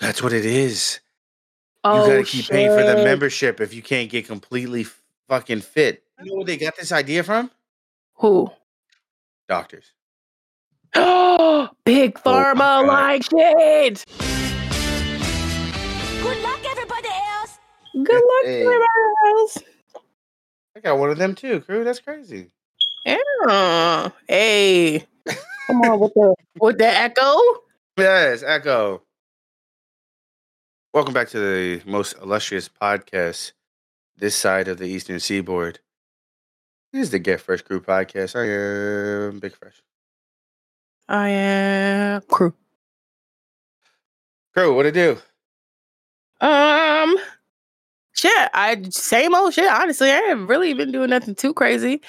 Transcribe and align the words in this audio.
That's 0.00 0.22
what 0.22 0.32
it 0.32 0.44
is. 0.46 1.00
Oh, 1.84 2.02
you 2.02 2.08
gotta 2.08 2.20
oh, 2.20 2.24
keep 2.24 2.48
paying 2.48 2.70
for 2.70 2.82
the 2.84 3.02
membership 3.04 3.60
if 3.60 3.72
you 3.74 3.82
can't 3.82 4.10
get 4.10 4.26
completely 4.26 4.86
fucking 5.28 5.60
fit. 5.60 6.02
You 6.22 6.30
know 6.30 6.36
where 6.38 6.44
they 6.44 6.56
got 6.56 6.76
this 6.76 6.92
idea 6.92 7.22
from? 7.22 7.50
Who? 8.16 8.50
Doctors. 9.48 9.92
Oh, 10.94 11.68
big 11.84 12.14
pharma 12.14 12.56
God. 12.56 12.86
like 12.86 13.22
shit. 13.24 14.04
Good 16.22 16.42
luck, 16.42 16.60
everybody 16.64 17.08
else. 17.08 17.58
Good 17.92 18.14
luck, 18.14 18.44
Hey. 18.44 18.60
everybody 18.64 18.86
else. 19.26 19.58
I 20.76 20.80
got 20.80 20.98
one 20.98 21.10
of 21.10 21.18
them 21.18 21.34
too, 21.34 21.60
crew. 21.60 21.84
That's 21.84 22.00
crazy. 22.00 22.50
Yeah. 23.04 24.10
Hey. 24.28 25.06
Come 25.66 25.82
on 25.82 26.00
with 26.00 26.14
the 26.14 26.34
with 26.60 26.78
the 26.78 26.86
echo. 26.86 27.36
Yes, 27.98 28.42
Echo. 28.46 29.02
Welcome 30.94 31.12
back 31.14 31.28
to 31.30 31.38
the 31.38 31.82
most 31.90 32.16
illustrious 32.20 32.68
podcast 32.68 33.52
this 34.16 34.34
side 34.34 34.68
of 34.68 34.78
the 34.78 34.86
Eastern 34.86 35.20
Seaboard. 35.20 35.80
This 36.92 37.02
is 37.02 37.10
the 37.10 37.18
Get 37.18 37.40
Fresh 37.40 37.62
Crew 37.62 37.80
podcast. 37.80 38.34
I 38.36 38.46
am 39.30 39.38
Big 39.38 39.54
Fresh. 39.54 39.82
I 41.08 41.28
am 41.28 42.22
crew. 42.22 42.54
Crew, 44.54 44.74
what 44.74 44.86
it 44.86 44.92
do? 44.92 45.18
Um, 46.40 47.16
shit. 48.14 48.50
I 48.54 48.82
same 48.90 49.34
old 49.34 49.54
shit. 49.54 49.70
Honestly, 49.70 50.10
I 50.10 50.16
haven't 50.16 50.46
really 50.46 50.74
been 50.74 50.90
doing 50.90 51.10
nothing 51.10 51.34
too 51.34 51.52
crazy. 51.52 52.00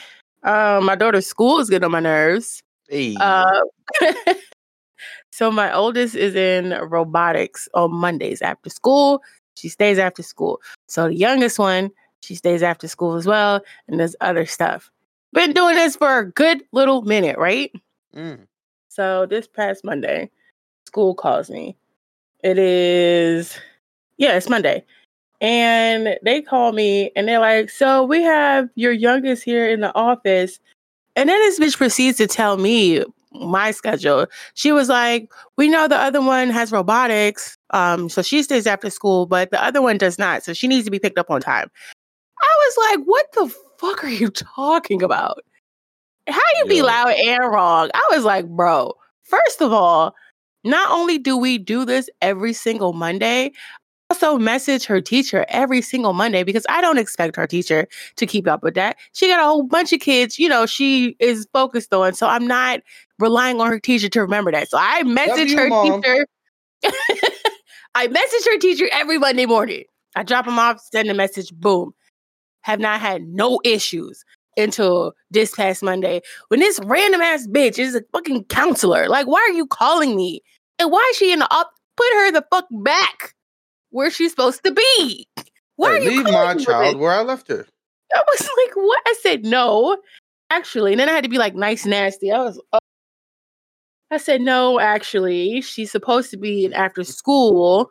Um, 0.43 0.85
my 0.85 0.96
daughter's 0.96 1.27
school 1.27 1.59
is 1.59 1.70
getting 1.70 1.85
on 1.85 1.91
my 1.91 1.99
nerves. 1.99 2.63
Hey, 2.88 3.16
Uh, 3.20 3.62
so 5.39 5.49
my 5.49 5.73
oldest 5.73 6.17
is 6.17 6.35
in 6.35 6.71
robotics 6.89 7.70
on 7.73 7.93
Mondays 7.93 8.41
after 8.41 8.70
school. 8.70 9.23
She 9.55 9.70
stays 9.70 9.98
after 9.98 10.21
school. 10.21 10.59
So 10.89 11.07
the 11.07 11.15
youngest 11.15 11.57
one, 11.57 11.91
she 12.20 12.35
stays 12.35 12.62
after 12.62 12.90
school 12.90 13.15
as 13.15 13.26
well, 13.26 13.62
and 13.87 13.99
does 13.99 14.18
other 14.20 14.46
stuff. 14.46 14.91
Been 15.31 15.54
doing 15.54 15.76
this 15.76 15.96
for 15.96 16.20
a 16.20 16.29
good 16.29 16.63
little 16.73 17.04
minute, 17.04 17.37
right? 17.37 17.71
mm, 18.13 18.48
So 18.90 19.27
this 19.27 19.48
past 19.48 19.85
Monday, 19.85 20.29
school 20.85 21.15
calls 21.15 21.49
me. 21.49 21.77
It 22.43 22.57
is, 22.57 23.57
yeah, 24.18 24.35
it's 24.35 24.49
Monday. 24.49 24.84
And 25.40 26.18
they 26.21 26.41
call 26.41 26.74
me 26.74 27.12
and 27.15 27.29
they're 27.29 27.40
like, 27.40 27.70
So 27.70 28.03
we 28.03 28.24
have 28.24 28.68
your 28.76 28.91
youngest 28.91 29.46
here 29.46 29.70
in 29.70 29.79
the 29.79 29.96
office. 29.96 30.59
And 31.15 31.29
then 31.29 31.40
this 31.40 31.62
bitch 31.62 31.77
proceeds 31.77 32.18
to 32.18 32.27
tell 32.27 32.57
me 32.57 33.05
my 33.32 33.72
schedule. 33.72 34.27
She 34.54 34.72
was 34.72 34.90
like, 34.90 35.32
We 35.58 35.70
know 35.70 35.88
the 35.88 35.98
other 35.98 36.22
one 36.22 36.49
has 36.49 36.72
robotics. 36.72 37.58
Um, 37.71 38.10
so 38.10 38.21
she 38.21 38.44
stays 38.44 38.68
after 38.68 38.90
school, 38.90 39.26
but 39.26 39.52
the 39.52 39.63
other 39.63 39.82
one 39.82 39.98
does 39.98 40.18
not. 40.18 40.44
So 40.44 40.54
she 40.54 40.68
needs 40.68 40.86
to 40.86 40.91
be 40.91 40.99
picked 40.99 41.18
up 41.18 41.30
on 41.30 41.41
time. 41.41 41.70
I 42.41 42.55
was 42.68 42.98
like, 42.98 43.05
What 43.05 43.26
the 43.34 43.55
fuck 43.80 44.04
are 44.04 44.10
you 44.10 44.30
talking 44.58 45.02
about? 45.02 45.40
How 46.27 46.41
you 46.60 46.66
be 46.66 46.82
loud 46.82 47.13
and 47.13 47.52
wrong? 47.52 47.90
I 47.94 48.08
was 48.12 48.24
like, 48.24 48.48
bro, 48.48 48.94
first 49.24 49.62
of 49.62 49.74
all, 49.74 50.16
not 50.64 50.91
only 50.91 51.18
do 51.18 51.36
we 51.38 51.58
do 51.58 51.86
this 51.86 52.10
every 52.21 52.54
single 52.54 52.93
Monday, 52.93 53.52
also 54.10 54.38
message 54.38 54.85
her 54.85 55.02
teacher 55.02 55.46
every 55.49 55.82
single 55.82 56.13
Monday 56.13 56.43
because 56.43 56.65
I 56.70 56.82
don't 56.82 56.98
expect 56.98 57.35
her 57.35 57.48
teacher 57.48 57.88
to 58.15 58.26
keep 58.26 58.48
up 58.48 58.63
with 58.63 58.74
that. 58.74 58.98
She 59.13 59.27
got 59.27 59.40
a 59.40 59.43
whole 59.43 59.63
bunch 59.63 59.93
of 59.93 59.99
kids, 59.99 60.40
you 60.40 60.49
know, 60.49 60.65
she 60.65 61.15
is 61.20 61.48
focused 61.54 61.93
on. 61.93 62.13
So 62.13 62.27
I'm 62.27 62.48
not 62.48 62.82
relying 63.20 63.62
on 63.62 63.68
her 63.68 63.80
teacher 63.80 64.09
to 64.09 64.22
remember 64.22 64.52
that. 64.52 64.69
So 64.69 64.78
I 64.80 65.03
message 65.03 65.53
her 65.53 65.69
Mom. 65.69 66.02
teacher. 66.02 66.25
I 67.96 68.07
message 68.07 68.46
her 68.46 68.57
teacher 68.59 68.85
every 68.91 69.18
Monday 69.18 69.46
morning. 69.46 69.84
I 70.16 70.24
drop 70.24 70.46
them 70.46 70.57
off, 70.57 70.81
send 70.91 71.09
a 71.09 71.13
message, 71.13 71.52
boom. 71.53 71.94
Have 72.62 72.80
not 72.80 73.00
had 73.00 73.24
no 73.24 73.59
issues 73.63 74.24
until 74.57 75.13
this 75.31 75.56
past 75.56 75.81
Monday 75.81 76.22
when 76.50 76.59
this 76.59 76.80
random 76.84 77.22
ass 77.22 77.47
bitch 77.47 77.80
is 77.80 77.96
a 77.96 78.02
fucking 78.12 78.44
counselor. 78.46 79.08
Like, 79.08 79.28
why 79.28 79.40
are 79.50 79.53
you 79.53 79.68
calling 79.68 80.16
me? 80.16 80.41
And 80.78 80.91
why 80.91 81.08
is 81.12 81.18
she 81.18 81.31
in 81.31 81.40
the 81.40 81.53
up? 81.53 81.72
Put 81.96 82.14
her 82.14 82.31
the 82.31 82.46
fuck 82.50 82.66
back 82.72 83.36
where 83.92 84.12
she's 84.12 84.32
supposed 84.32 84.64
to 84.64 84.72
be. 84.72 85.28
Why 85.76 85.92
hey, 85.92 85.98
are 85.98 86.00
you 86.12 86.24
leave 86.24 86.34
my 86.34 86.56
child 86.56 86.98
where 86.98 87.12
I 87.12 87.22
left 87.22 87.48
her. 87.48 87.66
I 88.14 88.22
was 88.28 88.42
like, 88.68 88.76
what? 88.76 89.02
I 89.08 89.16
said 89.22 89.46
no, 89.46 89.98
actually. 90.50 90.92
And 90.92 91.00
then 91.00 91.10
I 91.10 91.14
had 91.14 91.24
to 91.24 91.30
be 91.30 91.38
like 91.38 91.56
nice, 91.56 91.86
nasty. 91.86 92.32
I 92.32 92.40
was. 92.44 92.62
uh, 92.74 92.80
I 94.12 94.18
said 94.18 94.42
no, 94.42 94.80
actually. 94.80 95.62
She's 95.62 95.92
supposed 95.92 96.32
to 96.32 96.38
be 96.38 96.66
in 96.66 96.74
after 96.74 97.04
school, 97.04 97.90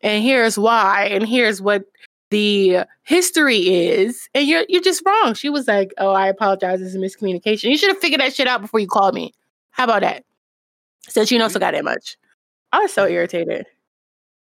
and 0.00 0.22
here's 0.22 0.58
why, 0.58 1.06
and 1.06 1.28
here's 1.28 1.60
what 1.60 1.84
the 2.30 2.84
history 3.02 3.58
is, 3.58 4.28
and 4.34 4.46
you're 4.46 4.64
you're 4.68 4.82
just 4.82 5.02
wrong. 5.04 5.34
She 5.34 5.50
was 5.50 5.66
like, 5.66 5.92
"Oh, 5.98 6.12
I 6.12 6.28
apologize. 6.28 6.80
It's 6.80 6.94
a 6.94 6.98
miscommunication. 6.98 7.70
You 7.70 7.76
should 7.76 7.88
have 7.90 7.98
figured 7.98 8.20
that 8.20 8.34
shit 8.34 8.46
out 8.46 8.62
before 8.62 8.80
you 8.80 8.86
called 8.86 9.14
me. 9.14 9.32
How 9.72 9.84
about 9.84 10.02
that? 10.02 10.24
Since 11.08 11.32
you 11.32 11.38
know 11.38 11.48
so 11.48 11.58
goddamn 11.58 11.84
much." 11.84 12.16
I 12.72 12.78
was 12.78 12.92
so 12.92 13.06
irritated. 13.06 13.66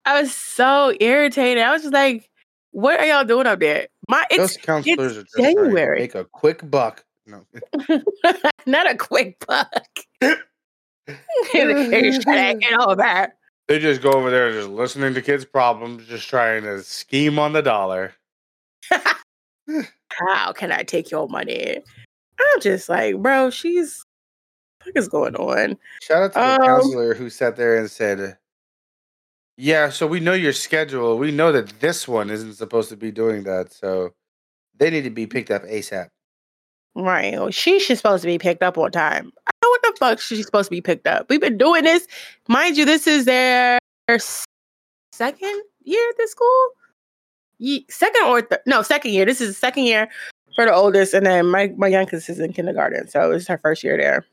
I 0.06 0.22
was 0.22 0.34
so 0.34 0.94
irritated. 1.00 1.64
I 1.64 1.72
was 1.72 1.82
just 1.82 1.94
like, 1.94 2.30
"What 2.72 3.00
are 3.00 3.06
y'all 3.06 3.26
doing 3.26 3.48
up 3.48 3.60
there?" 3.60 3.88
My 4.08 4.24
it's 4.30 4.38
Those 4.38 4.58
counselors 4.58 5.18
are 5.18 5.24
just 5.24 5.38
January. 5.38 6.00
make 6.02 6.16
a 6.16 6.26
quick 6.26 6.70
buck. 6.70 7.04
No. 7.26 7.44
not 8.68 8.90
a 8.90 8.96
quick 8.96 9.44
buck. 9.48 9.72
Get 10.22 10.40
all 12.80 12.96
that. 12.96 13.38
They 13.68 13.80
just 13.80 14.02
go 14.04 14.12
over 14.12 14.30
there 14.30 14.52
just 14.52 14.70
listening 14.70 15.16
to 15.16 15.22
kids' 15.24 15.44
problems, 15.46 16.06
just 16.06 16.30
trying 16.30 16.64
to 16.64 16.84
scheme 16.84 17.40
on 17.40 17.54
the 17.54 17.64
dollar. 17.64 18.14
How 18.92 20.54
can 20.54 20.72
I 20.72 20.84
take 20.84 21.10
your 21.10 21.28
money? 21.28 21.78
I'm 22.40 22.62
just 22.62 22.90
like, 22.90 23.18
bro, 23.18 23.50
she's 23.50 24.06
what 24.84 24.96
is 24.96 25.08
going 25.08 25.36
on? 25.36 25.78
Shout 26.04 26.24
out 26.24 26.34
to 26.34 26.40
the 26.40 26.62
Um, 26.62 26.68
counselor 26.68 27.14
who 27.16 27.32
sat 27.32 27.56
there 27.56 27.76
and 27.78 27.90
said, 27.90 28.38
"Yeah, 29.58 29.90
so 29.90 30.08
we 30.08 30.20
know 30.20 30.34
your 30.34 30.54
schedule. 30.54 31.18
We 31.18 31.32
know 31.32 31.52
that 31.52 31.80
this 31.80 32.08
one 32.08 32.30
isn't 32.30 32.54
supposed 32.56 32.90
to 32.90 32.98
be 32.98 33.12
doing 33.12 33.44
that, 33.44 33.74
so 33.74 34.14
they 34.78 34.90
need 34.90 35.04
to 35.04 35.10
be 35.10 35.28
picked 35.28 35.52
up 35.52 35.64
ASAP." 35.64 36.10
Right. 36.96 37.34
Well, 37.34 37.52
she 37.52 37.80
she's 37.80 37.98
supposed 37.98 38.22
to 38.24 38.28
be 38.28 38.38
picked 38.38 38.64
up 38.64 38.78
on 38.78 38.92
time. 38.92 39.32
I 39.48 39.52
don't 39.62 39.64
know 39.64 39.70
what 39.70 39.82
the 39.82 39.98
fuck 40.00 40.20
she's 40.20 40.46
supposed 40.46 40.68
to 40.68 40.72
be 40.72 40.82
picked 40.82 41.08
up. 41.08 41.30
We've 41.30 41.42
been 41.42 41.58
doing 41.58 41.84
this. 41.84 42.08
Mind 42.48 42.78
you, 42.78 42.86
this 42.86 43.06
is 43.06 43.26
their 43.26 43.80
second 45.12 45.64
year 45.84 46.10
at 46.10 46.18
this 46.18 46.32
school. 46.32 46.70
Ye- 47.58 47.86
second 47.90 48.24
or 48.26 48.42
th- 48.42 48.62
no, 48.66 48.82
second 48.82 49.12
year. 49.12 49.26
This 49.26 49.42
is 49.42 49.50
the 49.50 49.54
second 49.54 49.84
year 49.84 50.10
for 50.56 50.66
the 50.66 50.74
oldest, 50.74 51.14
and 51.14 51.26
then 51.26 51.48
my, 51.48 51.74
my 51.78 51.88
youngest 51.88 52.30
is 52.30 52.40
in 52.40 52.54
kindergarten. 52.54 53.08
So 53.10 53.32
it's 53.32 53.48
her 53.48 53.58
first 53.58 53.84
year 53.84 53.98
there. 53.98 54.26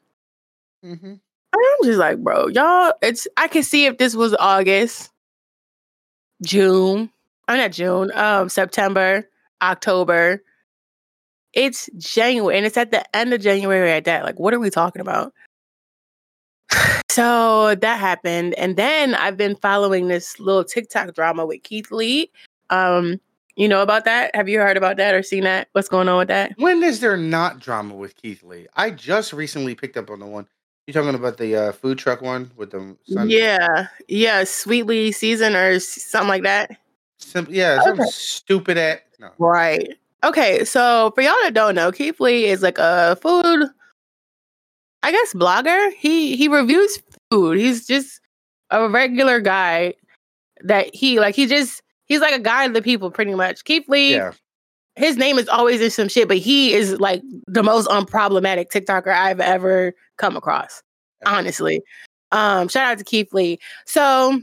Mm-hmm. 0.84 1.14
I'm 1.54 1.84
just 1.84 1.98
like, 1.98 2.18
bro, 2.18 2.48
y'all, 2.48 2.94
it's 3.02 3.26
I 3.36 3.48
can 3.48 3.62
see 3.62 3.86
if 3.86 3.98
this 3.98 4.14
was 4.14 4.34
August, 4.38 5.10
June, 6.44 7.10
I'm 7.48 7.58
not 7.58 7.72
June, 7.72 8.10
um, 8.14 8.48
September, 8.48 9.28
October. 9.62 10.42
It's 11.52 11.88
January, 11.98 12.56
and 12.56 12.66
it's 12.66 12.76
at 12.76 12.90
the 12.90 13.04
end 13.14 13.34
of 13.34 13.40
January 13.40 13.92
at 13.92 14.04
that. 14.04 14.24
Like, 14.24 14.38
what 14.38 14.54
are 14.54 14.60
we 14.60 14.70
talking 14.70 15.00
about? 15.00 15.32
so 17.10 17.74
that 17.74 18.00
happened, 18.00 18.54
and 18.54 18.76
then 18.76 19.14
I've 19.14 19.36
been 19.36 19.56
following 19.56 20.08
this 20.08 20.40
little 20.40 20.64
TikTok 20.64 21.14
drama 21.14 21.44
with 21.44 21.62
Keith 21.62 21.90
Lee. 21.90 22.30
Um, 22.70 23.20
you 23.56 23.68
know 23.68 23.82
about 23.82 24.06
that? 24.06 24.34
Have 24.34 24.48
you 24.48 24.60
heard 24.60 24.78
about 24.78 24.96
that 24.96 25.14
or 25.14 25.22
seen 25.22 25.44
that? 25.44 25.68
What's 25.72 25.88
going 25.88 26.08
on 26.08 26.18
with 26.18 26.28
that? 26.28 26.52
When 26.56 26.82
is 26.82 27.00
there 27.00 27.18
not 27.18 27.58
drama 27.60 27.94
with 27.94 28.16
Keith 28.16 28.42
Lee? 28.42 28.66
I 28.74 28.90
just 28.90 29.32
recently 29.34 29.74
picked 29.74 29.98
up 29.98 30.10
on 30.10 30.20
the 30.20 30.26
one. 30.26 30.46
You 30.86 30.92
talking 30.92 31.14
about 31.14 31.36
the 31.36 31.54
uh, 31.54 31.72
food 31.72 31.98
truck 31.98 32.22
one 32.22 32.50
with 32.56 32.72
the 32.72 32.96
sun? 33.06 33.30
Yeah, 33.30 33.86
yeah, 34.08 34.42
Sweetly 34.44 35.12
season 35.12 35.54
or 35.54 35.78
something 35.78 36.28
like 36.28 36.42
that. 36.42 36.76
Sim- 37.18 37.46
yeah, 37.50 37.80
Okay. 37.86 38.02
stupid 38.04 38.76
at 38.76 39.04
no. 39.20 39.30
Right. 39.38 39.96
Okay, 40.24 40.64
so 40.64 41.12
for 41.14 41.20
y'all 41.22 41.34
that 41.42 41.54
don't 41.54 41.74
know, 41.76 41.92
Keith 41.92 42.18
Lee 42.20 42.46
is 42.46 42.62
like 42.62 42.78
a 42.78 43.16
food, 43.22 43.68
I 45.04 45.12
guess, 45.12 45.34
blogger. 45.34 45.92
He 45.94 46.36
he 46.36 46.48
reviews 46.48 47.00
food. 47.30 47.58
He's 47.58 47.86
just 47.86 48.20
a 48.70 48.88
regular 48.88 49.40
guy 49.40 49.94
that 50.64 50.92
he 50.94 51.20
like. 51.20 51.36
He 51.36 51.46
just 51.46 51.80
he's 52.06 52.20
like 52.20 52.34
a 52.34 52.40
guy 52.40 52.66
to 52.66 52.72
the 52.72 52.82
people, 52.82 53.10
pretty 53.10 53.34
much. 53.34 53.62
Keith 53.64 53.88
Lee, 53.88 54.14
Yeah, 54.14 54.32
his 54.96 55.16
name 55.16 55.38
is 55.38 55.48
always 55.48 55.80
in 55.80 55.90
some 55.90 56.08
shit, 56.08 56.28
but 56.28 56.36
he 56.36 56.74
is 56.74 57.00
like 57.00 57.22
the 57.46 57.62
most 57.62 57.88
unproblematic 57.88 58.70
TikToker 58.70 59.12
I've 59.12 59.40
ever 59.40 59.94
come 60.18 60.36
across. 60.36 60.82
Honestly, 61.24 61.82
um, 62.32 62.68
shout 62.68 62.92
out 62.92 62.98
to 62.98 63.04
Keith 63.04 63.32
Lee. 63.32 63.58
So 63.86 64.40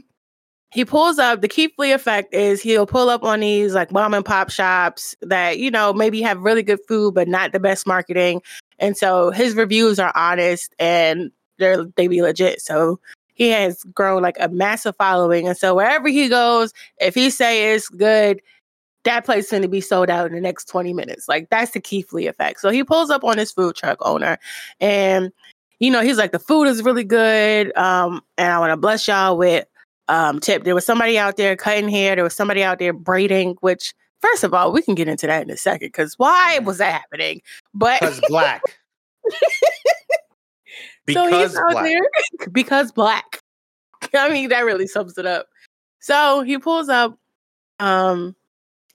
he 0.72 0.84
pulls 0.84 1.18
up. 1.18 1.40
The 1.40 1.48
Keith 1.48 1.72
Lee 1.78 1.92
effect 1.92 2.34
is 2.34 2.62
he'll 2.62 2.86
pull 2.86 3.10
up 3.10 3.22
on 3.22 3.40
these 3.40 3.74
like 3.74 3.92
mom 3.92 4.14
and 4.14 4.24
pop 4.24 4.50
shops 4.50 5.14
that 5.20 5.58
you 5.58 5.70
know 5.70 5.92
maybe 5.92 6.22
have 6.22 6.40
really 6.40 6.62
good 6.62 6.80
food 6.88 7.14
but 7.14 7.28
not 7.28 7.52
the 7.52 7.60
best 7.60 7.86
marketing, 7.86 8.40
and 8.78 8.96
so 8.96 9.30
his 9.30 9.54
reviews 9.54 9.98
are 9.98 10.12
honest 10.14 10.74
and 10.78 11.30
they're 11.58 11.84
they 11.96 12.08
be 12.08 12.22
legit. 12.22 12.60
So 12.60 12.98
he 13.34 13.48
has 13.48 13.82
grown 13.94 14.22
like 14.22 14.36
a 14.38 14.48
massive 14.48 14.96
following. 14.96 15.48
And 15.48 15.56
so 15.56 15.74
wherever 15.74 16.08
he 16.08 16.28
goes, 16.28 16.74
if 17.00 17.14
he 17.14 17.30
say 17.30 17.72
it's 17.72 17.88
good, 17.88 18.40
that 19.04 19.24
place 19.24 19.44
is 19.44 19.50
going 19.50 19.62
to 19.62 19.68
be 19.68 19.80
sold 19.80 20.10
out 20.10 20.26
in 20.26 20.32
the 20.34 20.40
next 20.40 20.66
20 20.66 20.92
minutes. 20.92 21.28
Like 21.28 21.48
that's 21.50 21.72
the 21.72 21.80
Keith 21.80 22.12
Lee 22.12 22.26
effect. 22.26 22.60
So 22.60 22.70
he 22.70 22.84
pulls 22.84 23.10
up 23.10 23.24
on 23.24 23.38
his 23.38 23.52
food 23.52 23.76
truck 23.76 23.98
owner 24.02 24.38
and 24.80 25.32
you 25.78 25.90
know, 25.90 26.02
he's 26.02 26.18
like, 26.18 26.32
the 26.32 26.38
food 26.38 26.64
is 26.64 26.82
really 26.82 27.04
good. 27.04 27.74
Um, 27.76 28.20
and 28.36 28.52
I 28.52 28.58
want 28.58 28.70
to 28.70 28.76
bless 28.76 29.08
y'all 29.08 29.38
with 29.38 29.66
um 30.08 30.40
tip. 30.40 30.64
There 30.64 30.74
was 30.74 30.84
somebody 30.84 31.18
out 31.18 31.36
there 31.36 31.56
cutting 31.56 31.88
hair, 31.88 32.14
there 32.14 32.24
was 32.24 32.34
somebody 32.34 32.62
out 32.62 32.78
there 32.78 32.92
braiding, 32.92 33.56
which 33.60 33.94
first 34.20 34.44
of 34.44 34.52
all, 34.54 34.72
we 34.72 34.82
can 34.82 34.94
get 34.94 35.08
into 35.08 35.26
that 35.26 35.42
in 35.42 35.50
a 35.50 35.56
second 35.56 35.88
because 35.88 36.18
why 36.18 36.58
was 36.58 36.78
that 36.78 36.92
happening? 36.92 37.40
But 37.74 38.00
Because 38.00 38.20
black. 38.28 38.62
so 41.10 41.26
he's 41.26 41.56
out 41.56 41.70
black. 41.72 41.84
there 41.84 42.02
because 42.52 42.92
black. 42.92 43.40
I 44.14 44.28
mean, 44.30 44.48
that 44.50 44.64
really 44.64 44.86
sums 44.86 45.18
it 45.18 45.26
up. 45.26 45.46
So 46.00 46.42
he 46.42 46.58
pulls 46.58 46.88
up, 46.88 47.18
um, 47.78 48.34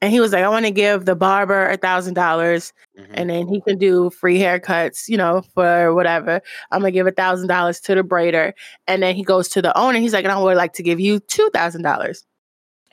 and 0.06 0.14
he 0.14 0.20
was 0.20 0.32
like, 0.32 0.44
"I 0.44 0.50
want 0.50 0.66
to 0.66 0.72
give 0.72 1.06
the 1.06 1.16
barber 1.16 1.68
a 1.68 1.78
thousand 1.78 2.14
dollars, 2.14 2.72
Mhm. 2.98 3.06
and 3.16 3.30
then 3.30 3.48
he 3.48 3.60
can 3.62 3.78
do 3.78 4.10
free 4.12 4.38
haircuts, 4.40 5.08
you 5.10 5.18
know, 5.18 5.42
for 5.54 5.94
whatever. 5.94 6.42
I'm 6.72 6.82
gonna 6.82 6.92
give 6.92 7.08
a 7.08 7.12
thousand 7.12 7.48
dollars 7.48 7.80
to 7.82 7.96
the 7.96 8.04
braider, 8.04 8.54
and 8.88 9.02
then 9.02 9.16
he 9.16 9.24
goes 9.24 9.50
to 9.50 9.62
the 9.62 9.76
owner. 9.78 10.00
He's 10.00 10.14
like, 10.14 10.24
"And 10.26 10.32
I 10.32 10.40
would 10.40 10.58
like 10.58 10.74
to 10.74 10.84
give 10.84 11.00
you 11.00 11.20
two 11.20 11.50
thousand 11.54 11.82
dollars." 11.82 12.24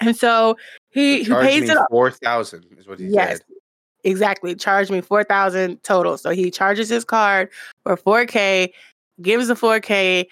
And 0.00 0.17
so 0.17 0.56
he 0.91 1.23
he 1.23 1.35
pays 1.35 1.69
it 1.69 1.79
four 1.91 2.11
thousand 2.11 2.64
is 2.79 2.88
what 2.88 2.99
he 2.99 3.06
Yes, 3.06 3.38
said. 3.38 3.47
exactly. 4.05 4.55
Charge 4.55 4.91
me 4.91 5.00
four 5.00 5.23
thousand 5.25 5.82
total. 5.85 6.17
So 6.19 6.31
he 6.31 6.50
charges 6.50 6.88
his 6.88 7.05
card 7.05 7.50
for 7.85 7.97
four 7.97 8.25
k, 8.26 8.73
gives 9.20 9.49
the 9.49 9.55
four 9.55 9.79
k, 9.81 10.26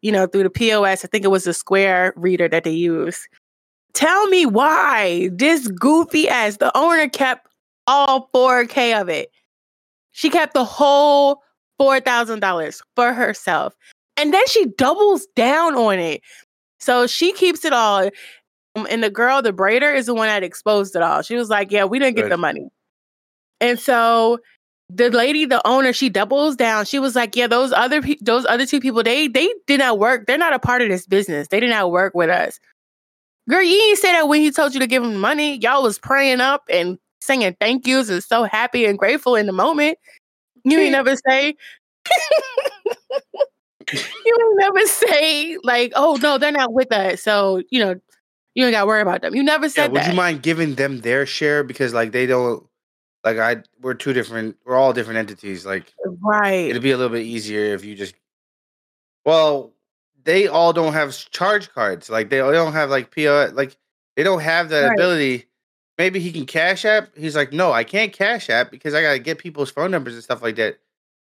you 0.00 0.12
know, 0.12 0.26
through 0.26 0.44
the 0.44 0.50
POS. 0.50 1.04
I 1.04 1.08
think 1.08 1.24
it 1.24 1.28
was 1.28 1.44
the 1.44 1.52
Square 1.54 2.14
reader 2.16 2.48
that 2.48 2.64
they 2.64 2.70
use. 2.70 3.26
Tell 3.94 4.26
me 4.28 4.44
why 4.44 5.30
this 5.32 5.68
goofy 5.68 6.28
ass 6.28 6.56
the 6.58 6.76
owner 6.76 7.08
kept 7.08 7.48
all 7.86 8.28
four 8.32 8.66
k 8.66 8.92
of 8.94 9.08
it. 9.08 9.30
She 10.12 10.30
kept 10.30 10.54
the 10.54 10.64
whole 10.64 11.42
four 11.78 12.00
thousand 12.00 12.40
dollars 12.40 12.82
for 12.96 13.12
herself, 13.12 13.74
and 14.16 14.32
then 14.34 14.46
she 14.48 14.66
doubles 14.78 15.26
down 15.36 15.74
on 15.76 15.98
it. 15.98 16.22
So 16.80 17.06
she 17.06 17.32
keeps 17.32 17.64
it 17.64 17.72
all. 17.72 18.10
Um, 18.76 18.86
And 18.90 19.02
the 19.04 19.10
girl, 19.10 19.40
the 19.42 19.52
braider, 19.52 19.94
is 19.94 20.06
the 20.06 20.14
one 20.14 20.26
that 20.26 20.42
exposed 20.42 20.96
it 20.96 21.02
all. 21.02 21.22
She 21.22 21.36
was 21.36 21.48
like, 21.48 21.70
"Yeah, 21.70 21.84
we 21.84 21.98
didn't 22.00 22.16
get 22.16 22.22
Good. 22.22 22.32
the 22.32 22.36
money." 22.36 22.68
And 23.60 23.78
so 23.78 24.38
the 24.90 25.10
lady, 25.10 25.46
the 25.46 25.66
owner, 25.66 25.92
she 25.92 26.08
doubles 26.10 26.56
down. 26.56 26.84
She 26.84 26.98
was 26.98 27.14
like, 27.14 27.36
"Yeah, 27.36 27.46
those 27.46 27.72
other 27.72 28.02
pe- 28.02 28.18
those 28.20 28.44
other 28.46 28.66
two 28.66 28.80
people, 28.80 29.02
they 29.04 29.28
they 29.28 29.48
did 29.68 29.78
not 29.78 29.98
work. 30.00 30.26
They're 30.26 30.36
not 30.38 30.52
a 30.52 30.58
part 30.58 30.82
of 30.82 30.88
this 30.88 31.06
business. 31.06 31.48
They 31.48 31.60
did 31.60 31.70
not 31.70 31.90
work 31.92 32.14
with 32.14 32.30
us." 32.30 32.58
Girl, 33.48 33.62
you 33.62 33.80
ain't 33.90 33.98
say 33.98 34.12
that 34.12 34.28
when 34.28 34.40
he 34.40 34.50
told 34.50 34.74
you 34.74 34.80
to 34.80 34.86
give 34.86 35.02
him 35.02 35.20
money. 35.20 35.58
Y'all 35.58 35.82
was 35.82 35.98
praying 35.98 36.40
up 36.40 36.64
and 36.70 36.98
singing 37.20 37.56
thank 37.60 37.86
yous 37.86 38.08
and 38.08 38.22
so 38.22 38.44
happy 38.44 38.86
and 38.86 38.98
grateful 38.98 39.36
in 39.36 39.46
the 39.46 39.52
moment. 39.52 39.98
You 40.64 40.78
ain't 40.78 40.92
never 40.92 41.14
say. 41.28 41.54
you 43.92 44.36
ain't 44.40 44.58
never 44.58 44.86
say 44.86 45.58
like, 45.62 45.92
"Oh 45.94 46.18
no, 46.22 46.38
they're 46.38 46.52
not 46.52 46.72
with 46.72 46.90
us." 46.90 47.22
So 47.22 47.62
you 47.70 47.80
know, 47.80 48.00
you 48.54 48.64
ain't 48.64 48.72
got 48.72 48.80
to 48.80 48.86
worry 48.86 49.02
about 49.02 49.20
them. 49.20 49.34
You 49.34 49.42
never 49.42 49.66
Yeah, 49.66 49.70
said 49.70 49.92
would 49.92 50.00
that. 50.00 50.06
Would 50.06 50.12
you 50.12 50.16
mind 50.16 50.42
giving 50.42 50.74
them 50.74 51.00
their 51.00 51.26
share 51.26 51.62
because 51.64 51.92
like 51.92 52.12
they 52.12 52.24
don't 52.26 52.66
like 53.24 53.38
I 53.38 53.62
we're 53.82 53.94
two 53.94 54.14
different 54.14 54.56
we're 54.64 54.76
all 54.76 54.94
different 54.94 55.18
entities. 55.18 55.66
Like 55.66 55.92
right? 56.22 56.70
it'd 56.70 56.82
be 56.82 56.92
a 56.92 56.96
little 56.96 57.12
bit 57.12 57.26
easier 57.26 57.74
if 57.74 57.84
you 57.84 57.94
just 57.94 58.14
well 59.26 59.73
they 60.24 60.48
all 60.48 60.72
don't 60.72 60.92
have 60.94 61.16
charge 61.30 61.70
cards 61.72 62.08
like 62.10 62.30
they 62.30 62.38
don't 62.38 62.72
have 62.72 62.90
like 62.90 63.14
PO. 63.14 63.50
like 63.54 63.76
they 64.16 64.22
don't 64.22 64.40
have 64.40 64.68
that 64.70 64.88
Right. 64.88 64.92
ability 64.98 65.46
maybe 65.98 66.18
he 66.20 66.32
can 66.32 66.46
cash 66.46 66.84
app 66.84 67.10
he's 67.16 67.36
like 67.36 67.52
no 67.52 67.72
I 67.72 67.84
can't 67.84 68.12
cash 68.12 68.50
app 68.50 68.70
because 68.70 68.94
I 68.94 69.02
gotta 69.02 69.18
get 69.18 69.38
people's 69.38 69.70
phone 69.70 69.90
numbers 69.90 70.14
and 70.14 70.22
stuff 70.22 70.42
like 70.42 70.56
that 70.56 70.78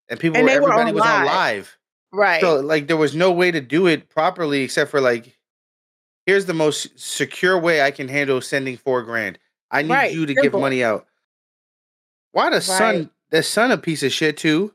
and 0.10 0.20
people 0.20 0.38
And 0.38 0.46
were, 0.46 0.50
they 0.52 0.60
were 0.60 0.64
everybody 0.74 0.90
on 0.90 0.96
was 0.96 1.04
on 1.04 1.26
live. 1.26 1.26
live 1.26 1.78
Right. 2.12 2.42
so 2.42 2.56
like 2.60 2.88
there 2.88 2.98
was 2.98 3.16
no 3.16 3.32
way 3.32 3.52
to 3.52 3.62
do 3.62 3.88
it 3.88 4.10
properly 4.10 4.62
except 4.64 4.90
for 4.92 5.00
like 5.02 5.38
here's 6.26 6.46
the 6.46 6.54
most 6.54 7.00
secure 7.00 7.58
way 7.60 7.82
I 7.82 7.92
can 7.92 8.08
handle 8.08 8.42
sending 8.42 8.78
four 8.78 9.04
grand 9.04 9.38
I 9.72 9.84
need 9.84 9.92
Right, 9.92 10.12
you 10.14 10.26
to 10.26 10.34
give 10.34 10.54
money 10.54 10.84
out 10.84 11.06
why 12.32 12.50
the 12.50 12.56
Right. 12.56 12.64
son 12.64 13.10
the 13.30 13.44
son 13.44 13.72
a 13.72 13.78
piece 13.78 14.02
of 14.04 14.12
shit 14.12 14.38
too 14.38 14.74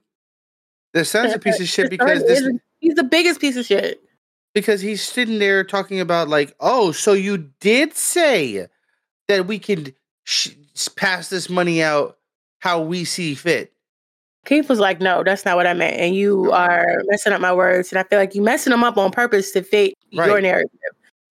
the 0.93 1.05
son's 1.05 1.33
a 1.35 1.39
piece 1.41 1.59
of 1.61 1.67
shit 1.67 1.91
because 1.91 2.23
this 2.23 2.41
is- 2.41 2.61
he's 2.79 2.95
the 2.95 3.03
biggest 3.05 3.41
piece 3.41 3.57
of 3.57 3.65
shit. 3.67 4.01
Because 4.55 4.81
he's 4.81 5.03
sitting 5.03 5.39
there 5.39 5.65
talking 5.65 6.01
about 6.01 6.29
like, 6.29 6.55
oh, 6.61 6.93
so 6.93 7.13
you 7.13 7.51
did 7.61 7.95
say 7.95 8.67
that 9.29 9.47
we 9.47 9.59
can 9.59 9.93
sh- 10.23 10.51
pass 10.97 11.29
this 11.29 11.51
money 11.51 11.83
out 11.83 12.19
how 12.61 12.81
we 12.81 13.05
see 13.05 13.35
fit. 13.35 13.73
Keith 14.47 14.69
was 14.69 14.79
like, 14.79 15.01
"No, 15.01 15.23
that's 15.25 15.45
not 15.45 15.57
what 15.57 15.67
I 15.67 15.73
meant," 15.73 15.97
and 15.97 16.15
you 16.15 16.53
are 16.53 17.03
messing 17.07 17.33
up 17.33 17.41
my 17.41 17.53
words, 17.53 17.91
and 17.91 17.99
I 17.99 18.03
feel 18.05 18.19
like 18.19 18.35
you're 18.35 18.45
messing 18.45 18.73
them 18.73 18.85
up 18.85 18.99
on 18.99 19.11
purpose 19.11 19.53
to 19.53 19.63
fit 19.63 19.95
your 20.11 20.41
narrative. 20.41 20.71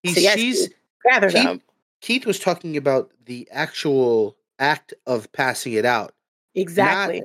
He, 0.01 0.13
So 0.13 0.19
yes, 0.19 0.35
she's 0.35 0.69
Gather 1.03 1.29
Keith, 1.29 1.43
them 1.43 1.61
Keith 2.01 2.25
was 2.25 2.39
talking 2.39 2.75
about 2.75 3.11
the 3.25 3.47
actual 3.51 4.35
act 4.57 4.93
of 5.05 5.31
passing 5.31 5.73
it 5.73 5.85
out, 5.85 6.13
exactly. 6.55 7.21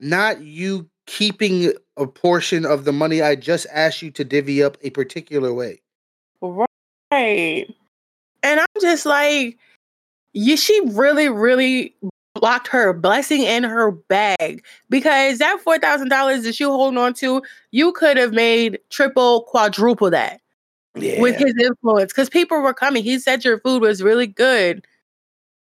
not 0.00 0.40
you 0.40 0.88
keeping 1.06 1.72
a 1.96 2.06
portion 2.06 2.66
of 2.66 2.84
the 2.84 2.92
money 2.92 3.22
I 3.22 3.36
just 3.36 3.66
asked 3.72 4.02
you 4.02 4.10
to 4.12 4.24
divvy 4.24 4.62
up 4.62 4.76
a 4.82 4.90
particular 4.90 5.52
way. 5.54 5.80
Right. 6.40 7.66
And 8.42 8.60
I'm 8.60 8.66
just 8.80 9.06
like, 9.06 9.58
you 10.32 10.56
she 10.56 10.78
really, 10.86 11.28
really 11.28 11.94
blocked 12.34 12.68
her 12.68 12.92
blessing 12.92 13.42
in 13.42 13.62
her 13.64 13.90
bag 13.90 14.62
because 14.90 15.38
that 15.38 15.58
four 15.60 15.78
thousand 15.78 16.10
dollars 16.10 16.44
that 16.44 16.60
you 16.60 16.68
holding 16.68 16.98
on 16.98 17.14
to, 17.14 17.42
you 17.70 17.92
could 17.92 18.16
have 18.16 18.32
made 18.32 18.78
triple, 18.90 19.42
quadruple 19.44 20.10
that 20.10 20.40
Yeah. 20.94 21.20
with 21.20 21.36
his 21.36 21.54
influence 21.58 22.12
because 22.12 22.28
people 22.28 22.60
were 22.60 22.74
coming. 22.74 23.02
He 23.02 23.18
said 23.18 23.44
your 23.44 23.60
food 23.60 23.80
was 23.80 24.02
really 24.02 24.26
good. 24.26 24.84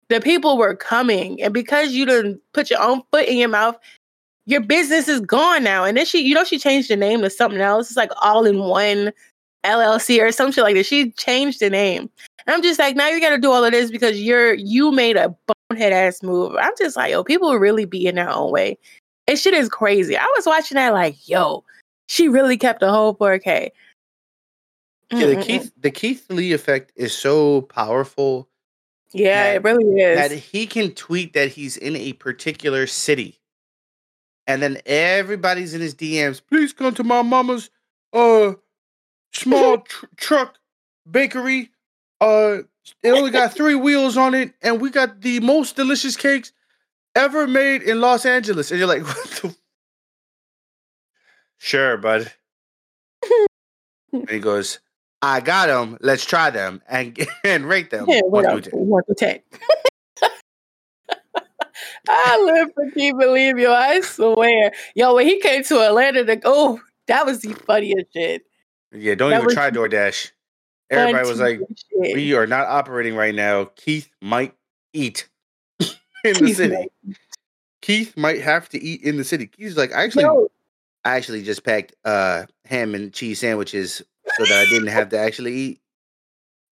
The 0.10 0.20
people 0.20 0.58
were 0.58 0.76
coming, 0.76 1.42
and 1.42 1.54
because 1.54 1.92
you 1.92 2.06
didn't 2.06 2.42
put 2.54 2.70
your 2.70 2.82
own 2.82 3.04
foot 3.12 3.28
in 3.28 3.38
your 3.38 3.50
mouth, 3.50 3.78
your 4.46 4.62
business 4.62 5.08
is 5.08 5.22
gone 5.22 5.64
now. 5.64 5.84
And 5.86 5.98
then 5.98 6.06
she, 6.06 6.22
you 6.22 6.36
know, 6.36 6.44
she 6.44 6.60
changed 6.60 6.90
the 6.90 6.96
name 6.98 7.22
to 7.22 7.30
something 7.30 7.62
else. 7.62 7.88
It's 7.88 7.98
like 7.98 8.12
all 8.22 8.46
in 8.46 8.60
one 8.60 9.12
LLC 9.64 10.22
or 10.22 10.32
some 10.32 10.52
shit 10.52 10.64
like 10.64 10.76
that. 10.76 10.86
She 10.86 11.12
changed 11.12 11.60
the 11.62 11.70
name. 11.70 12.10
And 12.46 12.54
I'm 12.54 12.62
just 12.62 12.80
like, 12.80 12.96
now 12.96 13.08
you 13.08 13.22
got 13.22 13.30
to 13.30 13.38
do 13.38 13.52
all 13.52 13.64
of 13.64 13.72
this 13.72 13.90
because 13.90 14.20
you're 14.22 14.54
you 14.56 14.92
made 14.92 15.16
a 15.16 15.34
bonehead 15.70 15.94
ass 15.94 16.22
move. 16.22 16.56
I'm 16.60 16.74
just 16.78 16.98
like, 16.98 17.12
yo, 17.12 17.24
people 17.24 17.58
really 17.58 17.86
be 17.86 18.06
in 18.06 18.16
their 18.16 18.30
own 18.30 18.52
way. 18.52 18.78
And 19.28 19.40
shit 19.40 19.54
is 19.54 19.70
crazy. 19.70 20.18
I 20.18 20.26
was 20.36 20.46
watching 20.46 20.76
that 20.76 20.92
like, 20.92 21.30
yo, 21.30 21.64
she 22.08 22.28
really 22.28 22.58
kept 22.58 22.84
a 22.84 22.92
whole 22.92 23.16
4K. 23.16 23.70
Yeah, 25.12 25.28
the 25.28 25.36
Keith 25.44 25.72
the 25.80 25.92
Keith 25.92 26.26
Lee 26.30 26.54
effect 26.54 26.92
is 26.96 27.16
so 27.16 27.62
powerful 27.62 28.50
Yeah, 29.14 29.44
that- 29.44 29.56
it 29.58 29.64
really 29.64 30.02
is. 30.02 30.18
that 30.18 30.32
he 30.38 30.66
can 30.66 30.92
tweet 30.94 31.34
that 31.34 31.50
he's 31.50 31.78
in 31.78 31.96
a 31.96 32.14
particular 32.14 32.88
city, 32.88 33.40
and 34.48 34.62
then 34.62 34.78
everybody's 34.86 35.74
in 35.74 35.82
his 35.82 35.96
DMs. 35.96 36.42
Please 36.48 36.74
come 36.74 36.94
to 36.96 37.04
my 37.04 37.22
mama's 37.22 37.70
uh 38.12 38.54
small 39.34 39.78
tr- 39.88 40.06
truck 40.16 40.58
bakery. 41.10 41.72
Uh, 42.22 42.60
it 43.02 43.12
only 43.12 43.32
got 43.32 43.54
three 43.56 43.76
wheels 43.76 44.18
on 44.18 44.34
it, 44.34 44.54
and 44.62 44.80
we 44.82 44.90
got 44.90 45.22
the 45.22 45.40
most 45.40 45.76
delicious 45.76 46.16
cakes 46.16 46.52
ever 47.16 47.48
made 47.48 47.82
in 47.82 48.02
Los 48.02 48.26
Angeles. 48.26 48.72
And 48.72 48.80
you're 48.80 48.88
like, 48.88 49.04
what 49.06 49.30
the? 49.42 49.56
Sure, 51.58 51.98
bud. 51.98 52.32
and 54.12 54.30
he 54.30 54.40
goes, 54.40 54.80
"I 55.22 55.40
got 55.40 55.68
them. 55.68 55.98
Let's 56.02 56.26
try 56.26 56.50
them 56.50 56.82
and 56.90 57.18
and 57.46 57.66
rate 57.66 57.90
them." 57.90 58.06
Yeah, 58.08 58.22
one 58.22 58.44
what 58.44 58.46
through 58.46 58.58
up? 58.58 58.64
10." 58.64 58.88
One 58.88 59.04
to 59.08 59.16
ten. 59.16 59.40
I 62.14 62.42
live 62.44 62.70
for 62.74 62.90
keep 62.92 63.18
believe 63.18 63.58
you. 63.58 63.72
I 63.72 64.02
swear, 64.02 64.72
yo, 64.96 65.16
when 65.16 65.28
he 65.28 65.40
came 65.40 65.64
to 65.64 65.82
Atlanta, 65.82 66.24
to 66.26 66.42
oh, 66.46 66.80
that 67.08 67.26
was 67.26 67.42
the 67.42 67.54
funniest 67.54 68.14
shit. 68.14 68.44
Yeah, 68.92 69.16
don't 69.16 69.32
That 69.32 69.42
even 69.42 69.54
try 69.54 69.72
DoorDash. 69.72 70.32
Everybody 70.90 71.28
was 71.28 71.40
like, 71.40 71.60
shit. 71.60 72.16
"We 72.16 72.34
are 72.36 72.46
not 72.46 72.68
operating 72.68 73.16
right 73.16 73.34
now." 73.34 73.66
Keith 73.76 74.10
might 74.22 74.54
eat 74.94 75.28
in 75.80 75.94
the 76.24 76.34
Keith 76.34 76.58
city. 76.58 76.76
might. 76.76 77.18
Keith 77.82 78.16
might 78.16 78.42
have 78.42 78.70
to 78.70 78.82
eat 78.82 79.02
in 79.02 79.18
the 79.18 79.24
city. 79.24 79.50
He's 79.58 79.76
like, 79.76 79.92
"I 79.94 80.04
actually, 80.04 80.24
Yo, 80.24 80.50
I 81.04 81.16
actually 81.16 81.44
just 81.44 81.64
packed 81.64 81.96
uh 82.06 82.46
ham 82.66 82.94
and 82.96 83.12
cheese 83.12 83.40
sandwiches 83.40 84.04
so 84.38 84.46
that 84.46 84.68
I 84.68 84.70
didn't 84.70 84.90
have 84.90 85.10
to 85.10 85.18
actually 85.18 85.54
eat. 85.54 85.82